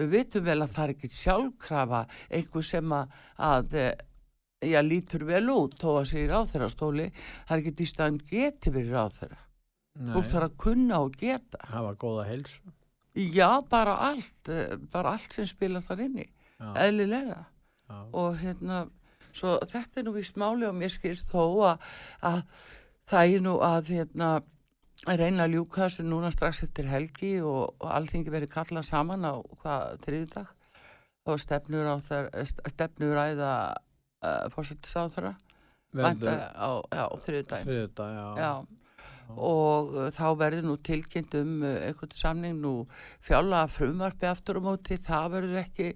Við 0.00 0.14
vitum 0.14 0.46
vel 0.46 0.60
að 0.64 0.72
það 0.76 0.84
er 0.84 0.94
ekkert 0.94 1.16
sjálfkrafa 1.16 2.00
einhver 2.38 2.64
sem 2.64 2.94
að, 2.96 3.14
að 3.50 3.76
já, 4.70 4.80
lítur 4.84 5.26
vel 5.28 5.44
út 5.52 5.76
þó 5.80 5.90
að 5.98 6.10
segja 6.12 6.32
ráðherrastóli, 6.32 7.08
það 7.48 7.54
er 7.56 7.62
ekkert 7.62 7.84
í 7.84 7.88
staðan 7.90 8.20
geti 8.30 8.74
verið 8.74 8.96
ráðherra. 8.96 9.40
Nei. 10.00 10.12
Fólk 10.14 10.28
þarf 10.30 10.46
að 10.46 10.58
kunna 10.64 11.00
og 11.04 11.16
geta. 11.20 11.60
Hafa 11.68 11.96
góða 12.00 12.28
heilsu. 12.30 12.76
Já, 13.34 13.48
bara 13.70 13.94
allt, 14.10 14.48
eh, 14.48 14.76
bara 14.92 15.14
allt 15.16 15.32
sem 15.36 15.46
spilar 15.48 15.82
þar 15.86 16.04
inni, 16.06 16.26
Já. 16.60 16.70
eðlilega. 16.86 17.40
Já. 17.90 17.98
Og 18.14 18.36
hérna, 18.40 18.84
svo 19.32 19.56
þetta 19.66 20.00
er 20.00 20.06
nú 20.08 20.14
vist 20.14 20.38
máli 20.40 20.66
og 20.68 20.74
mér 20.78 20.92
skilst 20.94 21.28
þó 21.32 21.42
að, 21.72 21.90
að 22.22 22.40
það 23.10 23.34
er 23.36 23.44
nú 23.44 23.56
að 23.66 23.92
hérna, 23.96 24.30
reyna 25.08 25.46
að 25.46 25.54
ljúka 25.56 25.86
þessu 25.86 26.04
núna 26.06 26.30
strax 26.34 26.62
eftir 26.66 26.88
helgi 26.90 27.34
og, 27.40 27.74
og 27.80 27.88
allþingi 27.96 28.30
verið 28.34 28.52
kallað 28.52 28.84
saman 28.90 29.24
á 29.24 29.34
hvað 29.62 30.02
þriðdag 30.04 30.50
og 31.30 31.38
stefnur 31.40 31.88
á 31.88 31.96
þær, 32.04 32.28
stefnur 32.68 33.14
ræða 33.16 33.52
uh, 34.24 34.48
fórsettisáþara 34.54 35.34
Verður- 35.96 36.44
á, 36.54 36.70
já, 36.94 37.04
þriðdag 37.24 37.64
Þriðjudag, 37.66 38.12
já. 38.14 38.26
já 38.38 38.52
og 39.36 39.94
uh, 39.94 40.08
þá 40.14 40.26
verður 40.40 40.66
nú 40.68 40.76
tilkynnt 40.84 41.34
um 41.38 41.60
uh, 41.62 41.76
einhvern 41.86 42.14
samning 42.16 42.58
nú 42.62 42.72
fjalla 43.24 43.64
frumvarpi 43.70 44.28
aftur 44.30 44.58
á 44.58 44.62
móti 44.64 44.98
það 45.00 45.26
verður 45.36 45.60
ekki 45.62 45.88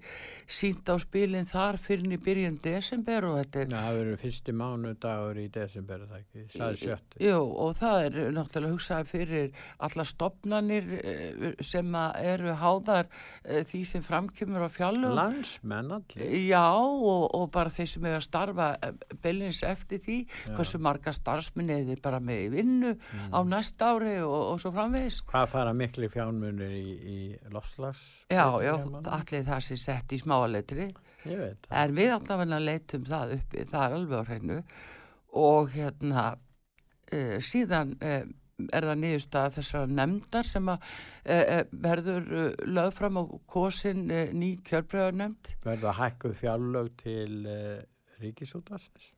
sínt 0.45 0.89
á 0.91 0.95
spilin 1.01 1.47
þar 1.49 1.79
fyrir 1.81 2.15
í 2.15 2.19
byrjun 2.21 2.59
desember 2.63 3.27
og 3.29 3.39
þetta 3.41 3.63
er 3.63 3.73
Það 3.75 3.99
verður 3.99 4.21
fyrsti 4.21 4.55
mánudagur 4.55 5.39
í 5.41 5.45
desember, 5.53 6.03
er 6.03 6.11
það 6.11 6.21
ekki, 6.21 6.45
sæði 6.53 6.81
sjötti. 6.81 7.21
Jú, 7.25 7.39
og 7.65 7.75
það 7.79 8.05
er 8.05 8.17
náttúrulega 8.35 8.75
hugsaði 8.75 9.09
fyrir 9.09 9.63
alla 9.87 10.05
stopnanir 10.07 10.91
eh, 10.99 11.55
sem 11.65 11.97
eru 12.21 12.55
háðar 12.59 13.09
því 13.43 13.81
sem 13.89 14.05
framkymur 14.05 14.65
á 14.65 14.69
fjallum. 14.71 15.15
Landsmenn 15.17 15.93
allir. 15.97 16.35
Já, 16.45 16.65
og, 16.75 17.27
og 17.35 17.49
bara 17.53 17.73
þeir 17.73 17.91
sem 17.95 18.07
eru 18.09 18.19
að 18.19 18.25
starfa 18.27 18.69
bellins 19.23 19.61
eftir 19.65 20.01
því, 20.03 20.17
Já. 20.25 20.55
hversu 20.57 20.81
marga 20.81 21.13
starfsmenni 21.15 21.81
eða 21.81 21.97
bara 22.05 22.21
með 22.23 22.45
í 22.45 22.49
vinnu 22.55 22.93
á 23.31 23.39
næsta 23.47 23.91
ári 23.95 24.15
og, 24.23 24.37
og 24.51 24.61
svo 24.61 24.71
framvegis. 24.75 25.21
Hvað 25.29 25.49
fara 25.53 25.73
miklu 25.77 26.09
fjármunir 26.13 26.75
í, 26.77 26.93
í 27.15 27.17
lofslags? 27.53 28.03
Já, 28.29 28.45
já, 28.63 28.73
allir 29.17 29.45
það 29.49 29.65
sem 29.67 29.81
sett 29.81 30.15
í 30.15 30.21
smáaletri. 30.21 30.89
Ég 31.25 31.41
veit 31.41 31.69
En 31.73 31.93
við 31.97 32.13
allavega 32.13 32.61
leitum 32.61 33.05
það 33.07 33.37
uppi, 33.39 33.67
það 33.71 33.85
er 33.85 33.99
alveg 33.99 34.17
á 34.21 34.29
hreinu 34.29 34.57
og 35.35 35.71
hérna 35.73 36.25
uh, 36.35 37.37
síðan 37.43 37.95
uh, 37.97 38.21
er 38.71 38.87
það 38.87 39.01
niðurstað 39.01 39.57
þessara 39.57 39.91
nefndar 39.99 40.47
sem 40.47 40.69
að 40.71 40.85
uh, 40.85 41.63
verður 41.87 42.29
uh, 42.29 42.47
lögð 42.77 42.95
fram 42.99 43.19
á 43.19 43.23
kosin 43.51 44.05
uh, 44.07 44.29
ný 44.31 44.53
kjörbreyðar 44.67 45.19
nefnd. 45.23 45.51
Verða 45.65 45.97
hækkuð 45.99 46.37
fjárlög 46.39 46.93
til 47.01 47.41
uh, 47.49 47.81
ríkisútvarsins? 48.21 49.14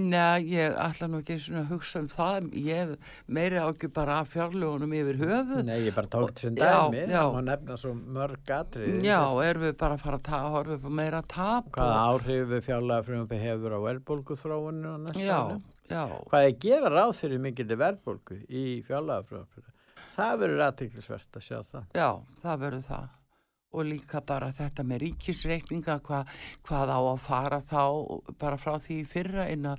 Nei, 0.00 0.44
ég 0.54 0.76
ætla 0.78 1.08
nú 1.10 1.18
ekki 1.18 1.34
að 1.50 1.64
hugsa 1.72 1.98
um 1.98 2.04
það, 2.12 2.44
ég 2.62 2.92
meiri 3.26 3.58
á 3.58 3.66
ekki 3.72 3.88
bara 3.90 4.20
af 4.22 4.28
fjárlögunum 4.30 4.92
yfir 4.94 5.16
höfuð. 5.18 5.64
Nei, 5.66 5.80
ég 5.88 5.96
bara 5.96 6.06
tók 6.06 6.38
sem 6.38 6.54
Já, 6.54 6.86
dæmi, 6.86 7.00
já. 7.10 7.24
það 7.24 7.34
má 7.34 7.40
nefna 7.48 7.76
svo 7.82 7.94
mörg 7.98 8.52
atrið. 8.54 9.00
Já, 9.02 9.18
erum 9.48 9.64
við 9.66 9.74
bara 9.82 9.96
að 9.98 10.04
fara 10.04 10.20
að 10.22 10.46
horfa 10.54 10.76
upp 10.78 10.86
á 10.86 10.92
meira 11.00 11.22
tap 11.26 11.72
Hvaða 11.74 11.98
og- 12.06 12.22
áhrif 12.22 12.54
frjálega 12.68 13.02
frumpi 13.08 13.40
hefur 13.42 13.74
á 13.74 13.80
verðbólguþróuninu 13.88 14.94
á 14.94 14.98
næsta 15.10 15.26
Já, 15.26 15.38
ári? 15.50 15.60
já. 15.90 16.04
Hvað 16.30 16.46
er 16.46 16.54
gera 16.62 16.88
ráð 16.94 17.12
fyrir 17.18 17.42
mikið 17.50 17.76
verðbólgu 17.82 18.38
í 18.46 18.64
fjárlega 18.86 19.24
frumpi? 19.26 19.66
Það 20.14 20.38
verður 20.38 20.66
aðtiklisvert 20.70 21.34
að 21.34 21.42
sjá 21.50 21.58
það. 21.66 21.84
Já, 21.98 22.10
það 22.46 22.60
verður 22.62 22.86
það. 22.86 23.08
Og 23.70 23.86
líka 23.86 24.18
bara 24.26 24.48
þetta 24.50 24.82
með 24.82 25.04
ríkisreikninga, 25.04 26.00
hva, 26.02 26.24
hvað 26.66 26.90
á 26.90 26.98
að 26.98 27.20
fara 27.22 27.60
þá 27.62 27.82
bara 28.40 28.56
frá 28.58 28.72
því 28.82 28.96
fyrra 29.06 29.44
inn, 29.52 29.68
a, 29.70 29.76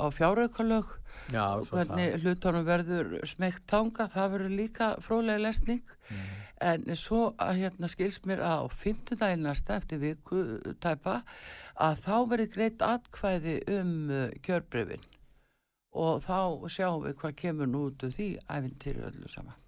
á 0.00 0.06
fjáraukalög. 0.08 0.94
Hvernig 1.28 2.14
það. 2.14 2.22
hlutunum 2.24 2.64
verður 2.64 3.12
smekt 3.28 3.66
tanga, 3.70 4.08
það 4.08 4.32
verður 4.36 4.56
líka 4.62 4.88
frólega 5.04 5.42
lesning. 5.44 5.82
Mm. 6.08 6.30
En 6.64 6.96
svo 6.96 7.34
að 7.42 7.60
hérna 7.60 7.90
skils 7.92 8.20
mér 8.28 8.40
að 8.46 8.64
á 8.64 8.66
fimmtudaginn 8.72 9.44
næsta 9.44 9.76
eftir 9.80 10.00
viku 10.00 10.44
tæpa 10.80 11.18
að 11.74 11.98
þá 12.06 12.16
verður 12.30 12.52
greitt 12.54 12.84
atkvæði 12.86 13.58
um 13.74 13.92
uh, 14.08 14.30
kjörbreyfin. 14.44 15.04
Og 15.94 16.24
þá 16.24 16.70
sjáum 16.72 17.04
við 17.04 17.20
hvað 17.20 17.36
kemur 17.42 17.70
nú 17.70 17.84
út 17.90 18.06
úr 18.06 18.16
því 18.16 18.30
æfintýri 18.48 19.04
öllu 19.10 19.30
saman. 19.30 19.63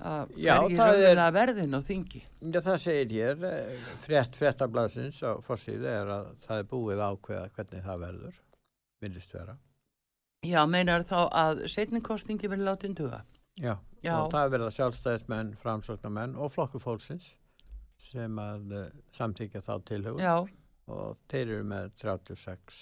Að 0.00 0.30
er- 0.36 0.76
raunverulega 0.80 1.32
verðin 1.36 1.76
á 1.76 1.80
þingi. 1.84 2.22
Já, 2.40 2.60
það 2.64 2.78
segir 2.84 3.10
hér, 3.16 3.42
eh, 3.44 3.88
frétt 4.06 4.38
fréttablasins 4.38 5.18
á 5.20 5.36
fórsíðu 5.44 5.84
er 5.90 6.12
að 6.14 6.30
það 6.46 6.62
er 6.62 6.68
búið 6.70 7.02
að 7.02 7.16
ákveða 7.16 7.50
hvernig 7.56 7.84
það 7.84 8.00
verður, 8.06 8.38
myndist 9.02 9.34
vera. 9.34 9.56
Já, 10.46 10.62
meinar 10.66 11.04
þá 11.04 11.18
að 11.28 11.66
setningkostningi 11.68 12.48
verður 12.48 12.70
látin 12.70 12.94
duga. 12.96 13.24
Já, 13.60 13.74
Já. 14.02 14.14
og 14.22 14.30
það 14.32 14.50
verða 14.54 14.70
sjálfstæðismenn, 14.72 15.56
framsóknarmenn 15.60 16.36
og 16.40 16.52
flokku 16.54 16.80
fólksins 16.80 17.34
sem 18.00 18.38
að 18.40 18.72
uh, 18.72 18.86
samþykja 19.12 19.60
þá 19.66 19.74
tilhugun. 19.84 20.22
Já. 20.24 20.38
Og 20.88 21.18
þeir 21.28 21.42
eru 21.58 21.64
með 21.68 21.90
36 22.00 22.80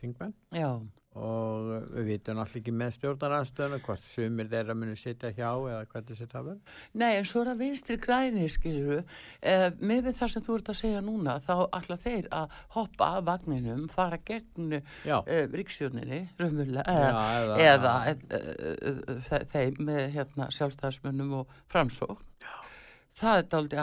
þingmenn. 0.00 0.34
Já. 0.50 0.72
Og 1.18 1.68
við 1.96 2.04
vitum 2.12 2.38
allir 2.38 2.60
ekki 2.60 2.72
með 2.78 2.92
stjórnaranstöðuna 2.94 3.78
hvort 3.82 4.04
sumir 4.06 4.46
þeirra 4.52 4.74
munu 4.78 4.94
sitja 4.96 5.32
hjá 5.34 5.48
eða 5.50 5.80
hvernig 5.90 6.18
sitt 6.20 6.30
það 6.32 6.44
verður. 6.48 6.76
Nei, 7.02 7.10
en 7.18 7.26
svo 7.26 7.42
er 7.42 7.50
það 7.50 7.62
vinstri 7.64 7.96
græni, 8.04 8.44
skiluru, 8.54 8.98
eh, 9.42 9.66
með 9.80 10.02
við 10.08 10.18
það 10.20 10.32
sem 10.34 10.46
þú 10.46 10.58
ert 10.60 10.70
að 10.74 10.78
segja 10.82 11.00
núna, 11.08 11.34
þá 11.42 11.54
ætla 11.80 11.98
þeir 12.04 12.28
að 12.38 12.56
hoppa 12.76 13.10
af 13.18 13.24
vagninum, 13.32 13.88
fara 13.90 14.18
gegn 14.30 14.78
eh, 14.78 15.46
ríkstjórninni, 15.58 16.20
raunverulega, 16.38 16.86
Já, 16.86 17.10
eða, 17.10 17.26
eða- 17.42 17.58
eða 17.74 17.96
eh, 18.06 18.16
eh, 18.78 19.20
þe- 19.28 19.44
þeim 19.56 19.82
með 19.90 20.02
hérna, 20.14 20.50
sjálfstæðismönnum 20.54 21.34
og 21.42 21.48
framsók. 21.68 22.22
Það 23.18 23.38
er 23.40 23.46
dálítið 23.50 23.80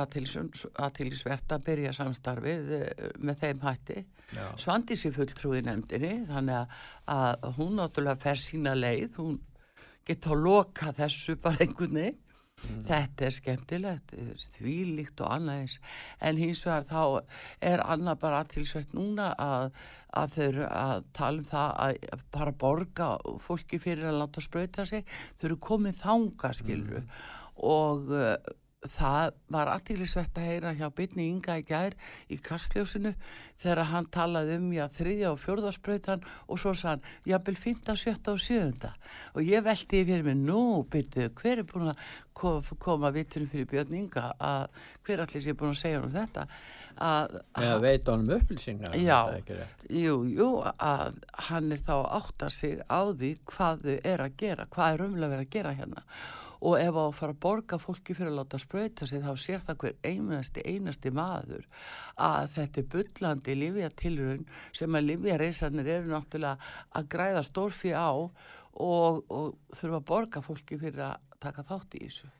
aðtilsvert 0.80 1.52
að 1.52 1.64
byrja 1.68 1.91
samstarfið 1.98 2.70
eh, 2.80 3.10
með 3.20 3.41
þeim 3.41 3.60
hætti. 3.66 4.06
Sér 4.34 5.14
fulltrúi 5.15 5.61
nefndinni, 5.65 6.26
þannig 6.30 6.61
að, 6.61 6.77
að 7.15 7.49
hún 7.60 7.76
náttúrulega 7.80 8.23
fer 8.26 8.41
sína 8.41 8.76
leið, 8.77 9.19
hún 9.22 9.39
geta 10.06 10.34
að 10.34 10.45
loka 10.45 10.93
þessu 10.95 11.38
bara 11.41 11.65
einhvern 11.65 11.99
veginn. 11.99 12.22
Þetta 12.85 13.26
er 13.27 13.34
skemmtilegt, 13.35 14.14
því 14.56 14.76
líkt 14.97 15.22
og 15.22 15.34
annað 15.35 15.61
eins. 15.61 15.76
En 16.23 16.39
hins 16.39 16.64
vegar 16.65 16.88
þá 16.89 17.35
er 17.69 17.84
annað 17.84 18.22
bara 18.23 18.39
aðtilsvert 18.41 18.95
núna 18.97 19.27
að, 19.41 19.68
að 20.15 20.35
þau 20.35 20.43
eru 20.45 20.68
að 20.69 21.06
tala 21.19 21.43
um 21.43 21.49
það 21.52 21.73
að 21.85 22.23
bara 22.38 22.56
borga 22.65 23.10
fólki 23.43 23.81
fyrir 23.84 24.10
að 24.10 24.22
láta 24.23 24.45
sprauta 24.45 24.88
sig. 24.89 25.06
Þau 25.38 25.47
eru 25.49 25.60
komið 25.68 25.99
þanga, 26.02 26.53
skilru. 26.57 27.03
Og 27.69 28.10
uh, 28.15 28.34
það 28.91 29.32
var 29.53 29.72
aðtilsvert 29.76 30.38
að 30.38 30.48
heyra 30.49 30.74
hjá 30.78 30.90
Byrni 30.95 31.26
Inga 31.32 31.57
í 31.62 31.66
gær 31.68 31.95
í 32.32 32.38
kastljósinu 32.44 33.14
þegar 33.62 33.84
hann 33.91 34.10
talaði 34.14 34.57
um 34.60 34.70
já, 34.76 34.86
þriðja 34.98 35.32
og 35.34 35.40
fjórðarsprautan 35.44 36.24
og 36.48 36.60
svo 36.62 36.74
sann, 36.78 37.02
jafnvel 37.26 37.56
5., 37.56 37.95
7. 37.95 38.16
og 38.34 38.40
7. 38.40 38.91
Og 39.36 39.41
ég 39.48 39.64
veldi 39.66 40.03
fyrir 40.06 40.24
mig, 40.28 40.38
nú, 40.45 40.84
byrju, 40.91 41.30
hver 41.41 41.62
er 41.64 41.68
búin 41.70 41.91
að 41.94 41.99
ko- 42.36 42.62
koma 42.80 43.12
vittunum 43.16 43.48
fyrir 43.52 43.70
Björn 43.72 43.94
Inga 43.95 44.34
að 44.40 44.68
hver 45.06 45.24
allir 45.26 45.41
sé 45.45 45.53
búin 45.56 45.72
að 45.76 45.82
segja 45.84 46.02
um 46.03 46.12
þetta 46.14 46.48
að 46.95 47.34
Eða 47.60 47.80
veit 47.84 48.07
honum 48.07 48.30
upplýsingar. 48.38 48.94
um 48.95 49.02
Já, 49.03 49.18
ekki 49.36 49.57
rétt? 49.57 49.82
jú, 49.91 50.14
jú, 50.32 50.49
að 50.80 51.18
hann 51.49 51.72
er 51.76 51.82
þá 51.84 51.91
að 51.98 52.12
átta 52.22 52.49
sig 52.49 52.80
á 52.88 52.99
því 53.12 53.32
hvað 53.52 53.82
þau 53.84 53.98
er 54.14 54.24
að 54.24 54.38
gera, 54.40 54.66
hvað 54.72 54.94
er 54.94 55.03
umlega 55.10 55.32
verið 55.36 55.45
að 55.48 55.53
gera 55.57 55.74
hérna 55.76 56.03
og 56.66 56.78
ef 56.80 56.98
á 56.98 57.04
að 57.04 57.18
fara 57.18 57.36
að 57.36 57.42
borga 57.46 57.80
fólki 57.82 58.16
fyrir 58.18 58.32
að 58.32 58.40
láta 58.40 58.60
sprauta 58.62 59.08
sig 59.10 59.22
þá 59.24 59.32
sér 59.42 59.64
það 59.66 59.82
hver 59.84 59.98
einasti, 60.10 60.64
einasti 60.66 61.12
maður 61.14 61.68
að 62.22 62.48
þetta 62.56 62.82
er 62.82 62.88
bullandi 62.96 63.58
livjatilrun 63.60 64.48
sem 64.76 64.98
að 64.98 65.08
livjareysarnir 65.12 65.92
eru 65.98 66.14
náttúrulega 66.14 66.72
að 66.98 67.12
græða 67.16 67.44
stórfi 67.46 67.94
á 67.94 68.10
og, 68.16 69.22
og 69.30 69.78
þurfa 69.78 70.00
að 70.00 70.10
borga 70.10 70.44
fólki 70.46 70.80
fyrir 70.82 71.06
að 71.12 71.38
taka 71.46 71.68
þátt 71.68 72.00
í 72.00 72.04
þessu. 72.08 72.32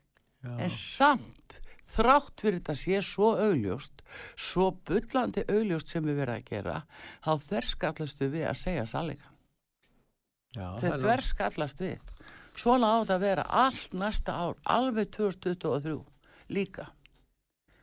Já. 0.46 0.52
En 0.62 0.74
samt, 0.74 1.60
þrátt 1.96 2.42
fyrir 2.42 2.60
þetta 2.60 2.76
sé 2.80 3.04
svo 3.06 3.32
augljóst, 3.42 4.04
svo 4.38 4.72
bullandi 4.88 5.46
augljóst 5.46 5.94
sem 5.94 6.06
við 6.06 6.20
verðum 6.22 6.42
að 6.42 6.50
gera, 6.50 6.82
þá 7.26 7.32
þverskallastu 7.46 8.30
við 8.34 8.50
að 8.50 8.60
segja. 8.62 8.90
Já, 10.56 10.68
Þau 10.80 10.92
er 10.92 11.02
þverskallast 11.04 11.82
við. 11.84 12.15
Svona 12.56 12.92
á 12.92 12.96
þetta 13.02 13.16
að 13.16 13.26
vera 13.26 13.46
allt 13.64 13.96
næsta 14.00 14.36
ár, 14.36 14.60
alveg 14.64 15.12
2023 15.16 15.98
líka. 16.56 16.90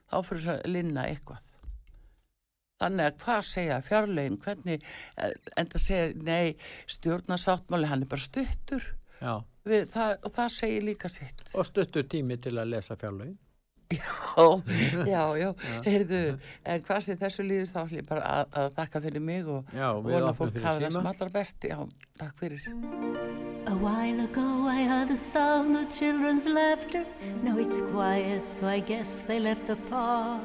Þá 0.09 0.17
fyrir 0.29 0.49
að 0.55 0.67
linna 0.73 1.07
eitthvað. 1.09 1.41
Þannig 2.83 3.07
að 3.07 3.19
hvað 3.23 3.45
segja 3.47 3.79
fjárlegin, 3.87 4.41
hvernig, 4.43 4.85
eh, 5.17 5.35
en 5.57 5.71
það 5.71 5.85
segja, 5.85 6.09
nei, 6.27 6.57
stjórnarsáttmáli, 6.91 7.87
hann 7.87 8.03
er 8.03 8.11
bara 8.11 8.25
stuttur. 8.25 8.89
Við, 9.65 9.87
það, 9.93 10.17
og 10.27 10.35
það 10.35 10.49
segir 10.57 10.87
líka 10.89 11.09
sitt. 11.13 11.45
Og 11.55 11.69
stuttur 11.69 12.09
tími 12.11 12.41
til 12.43 12.57
að 12.59 12.73
lesa 12.75 12.97
fjárlögin. 12.99 13.39
Já, 13.93 15.03
já, 15.07 15.23
já, 15.37 15.49
heyrðu, 15.85 16.21
en 16.65 16.85
hvað 16.87 17.01
sem 17.07 17.19
þessu 17.21 17.45
líður 17.45 17.69
þá 17.73 17.79
ætlum 17.83 17.99
ég 18.01 18.09
bara 18.09 18.23
að, 18.39 18.55
að 18.63 18.71
þakka 18.79 19.03
fyrir 19.07 19.25
mig 19.27 19.51
og 19.53 19.75
Já, 19.77 19.89
vona 20.07 20.33
fólk 20.39 20.55
fyrir 20.55 20.67
hafa 20.69 20.81
það 20.81 20.97
sem 20.97 21.11
allra 21.13 21.29
best. 21.37 21.69
Já, 21.69 21.79
takk 22.21 22.41
fyrir. 22.41 22.67
A 23.67 23.77
while 23.79 24.25
ago 24.25 24.47
I 24.67 24.83
heard 24.89 25.09
the 25.09 25.17
sound 25.17 25.77
of 25.77 25.89
children's 25.93 26.47
laughter. 26.47 27.05
Now 27.43 27.59
it's 27.59 27.83
quiet, 27.93 28.49
so 28.49 28.67
I 28.67 28.81
guess 28.81 29.21
they 29.21 29.39
left 29.41 29.67
the 29.67 29.77
park. 29.91 30.41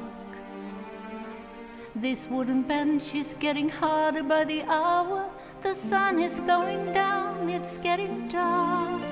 This 1.96 2.28
wooden 2.30 2.62
bench 2.62 3.14
is 3.14 3.34
getting 3.40 3.68
harder 3.68 4.22
by 4.22 4.44
the 4.44 4.62
hour. 4.70 5.28
The 5.62 5.74
sun 5.74 6.20
is 6.20 6.38
going 6.38 6.92
down, 6.92 7.48
it's 7.48 7.78
getting 7.78 8.28
dark. 8.28 9.02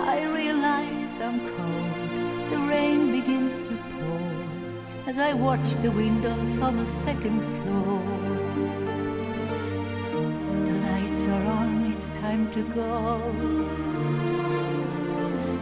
I 0.00 0.24
realize 0.24 1.20
I'm 1.20 1.38
cold. 1.54 1.77
the 2.50 2.58
rain 2.58 3.12
begins 3.12 3.60
to 3.60 3.74
pour 3.92 4.38
as 5.06 5.18
I 5.18 5.32
watch 5.32 5.68
the 5.82 5.90
windows 5.90 6.58
on 6.58 6.76
the 6.76 6.86
second 6.86 7.40
floor. 7.42 8.02
The 10.68 10.76
lights 10.88 11.28
are 11.28 11.46
on, 11.60 11.90
it's 11.92 12.10
time 12.10 12.50
to 12.50 12.62
go. 12.74 13.20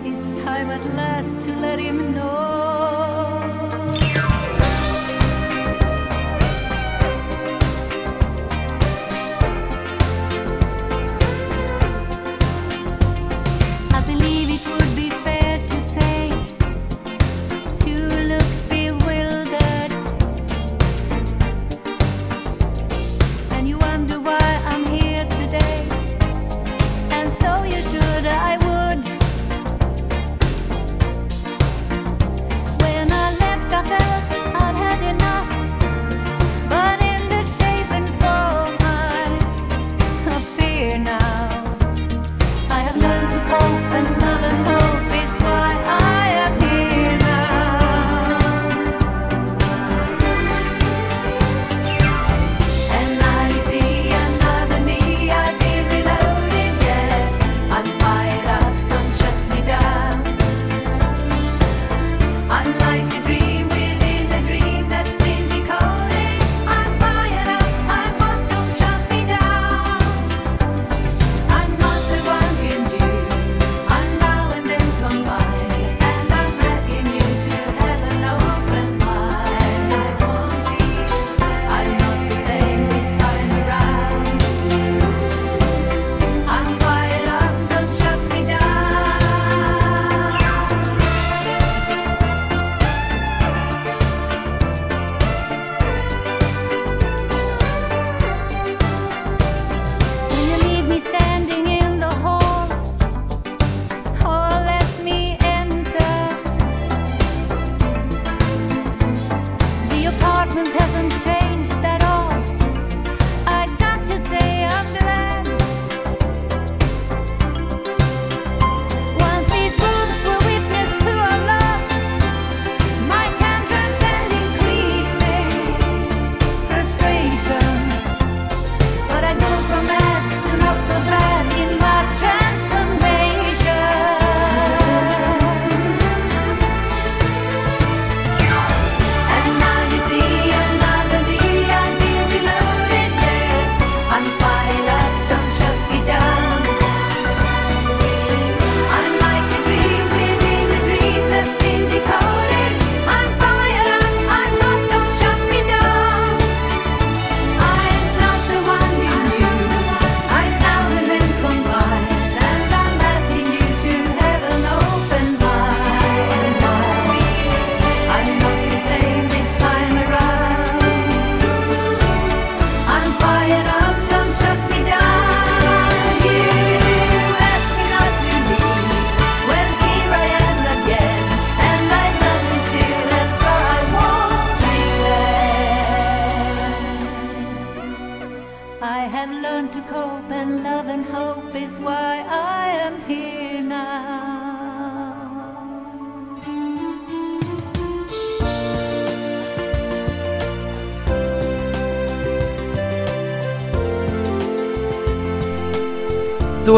It's 0.04 0.30
time 0.44 0.70
at 0.70 0.84
last 0.94 1.40
to 1.42 1.52
let 1.56 1.78
him 1.78 2.14
know. 2.14 2.75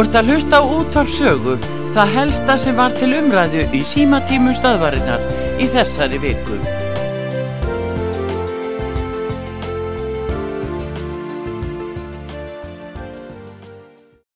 ert 0.09 0.17
að 0.23 0.31
hlusta 0.33 0.57
á 0.57 0.63
útvarpsögu, 0.65 1.57
það 1.93 2.15
helsta 2.15 2.57
sem 2.63 2.79
var 2.81 2.95
til 2.97 3.11
umræðu 3.19 3.67
í 3.77 3.83
símatímum 3.85 4.57
stöðvarinnar 4.57 5.29
í 5.61 5.69
þessari 5.69 6.23
viku. 6.23 6.78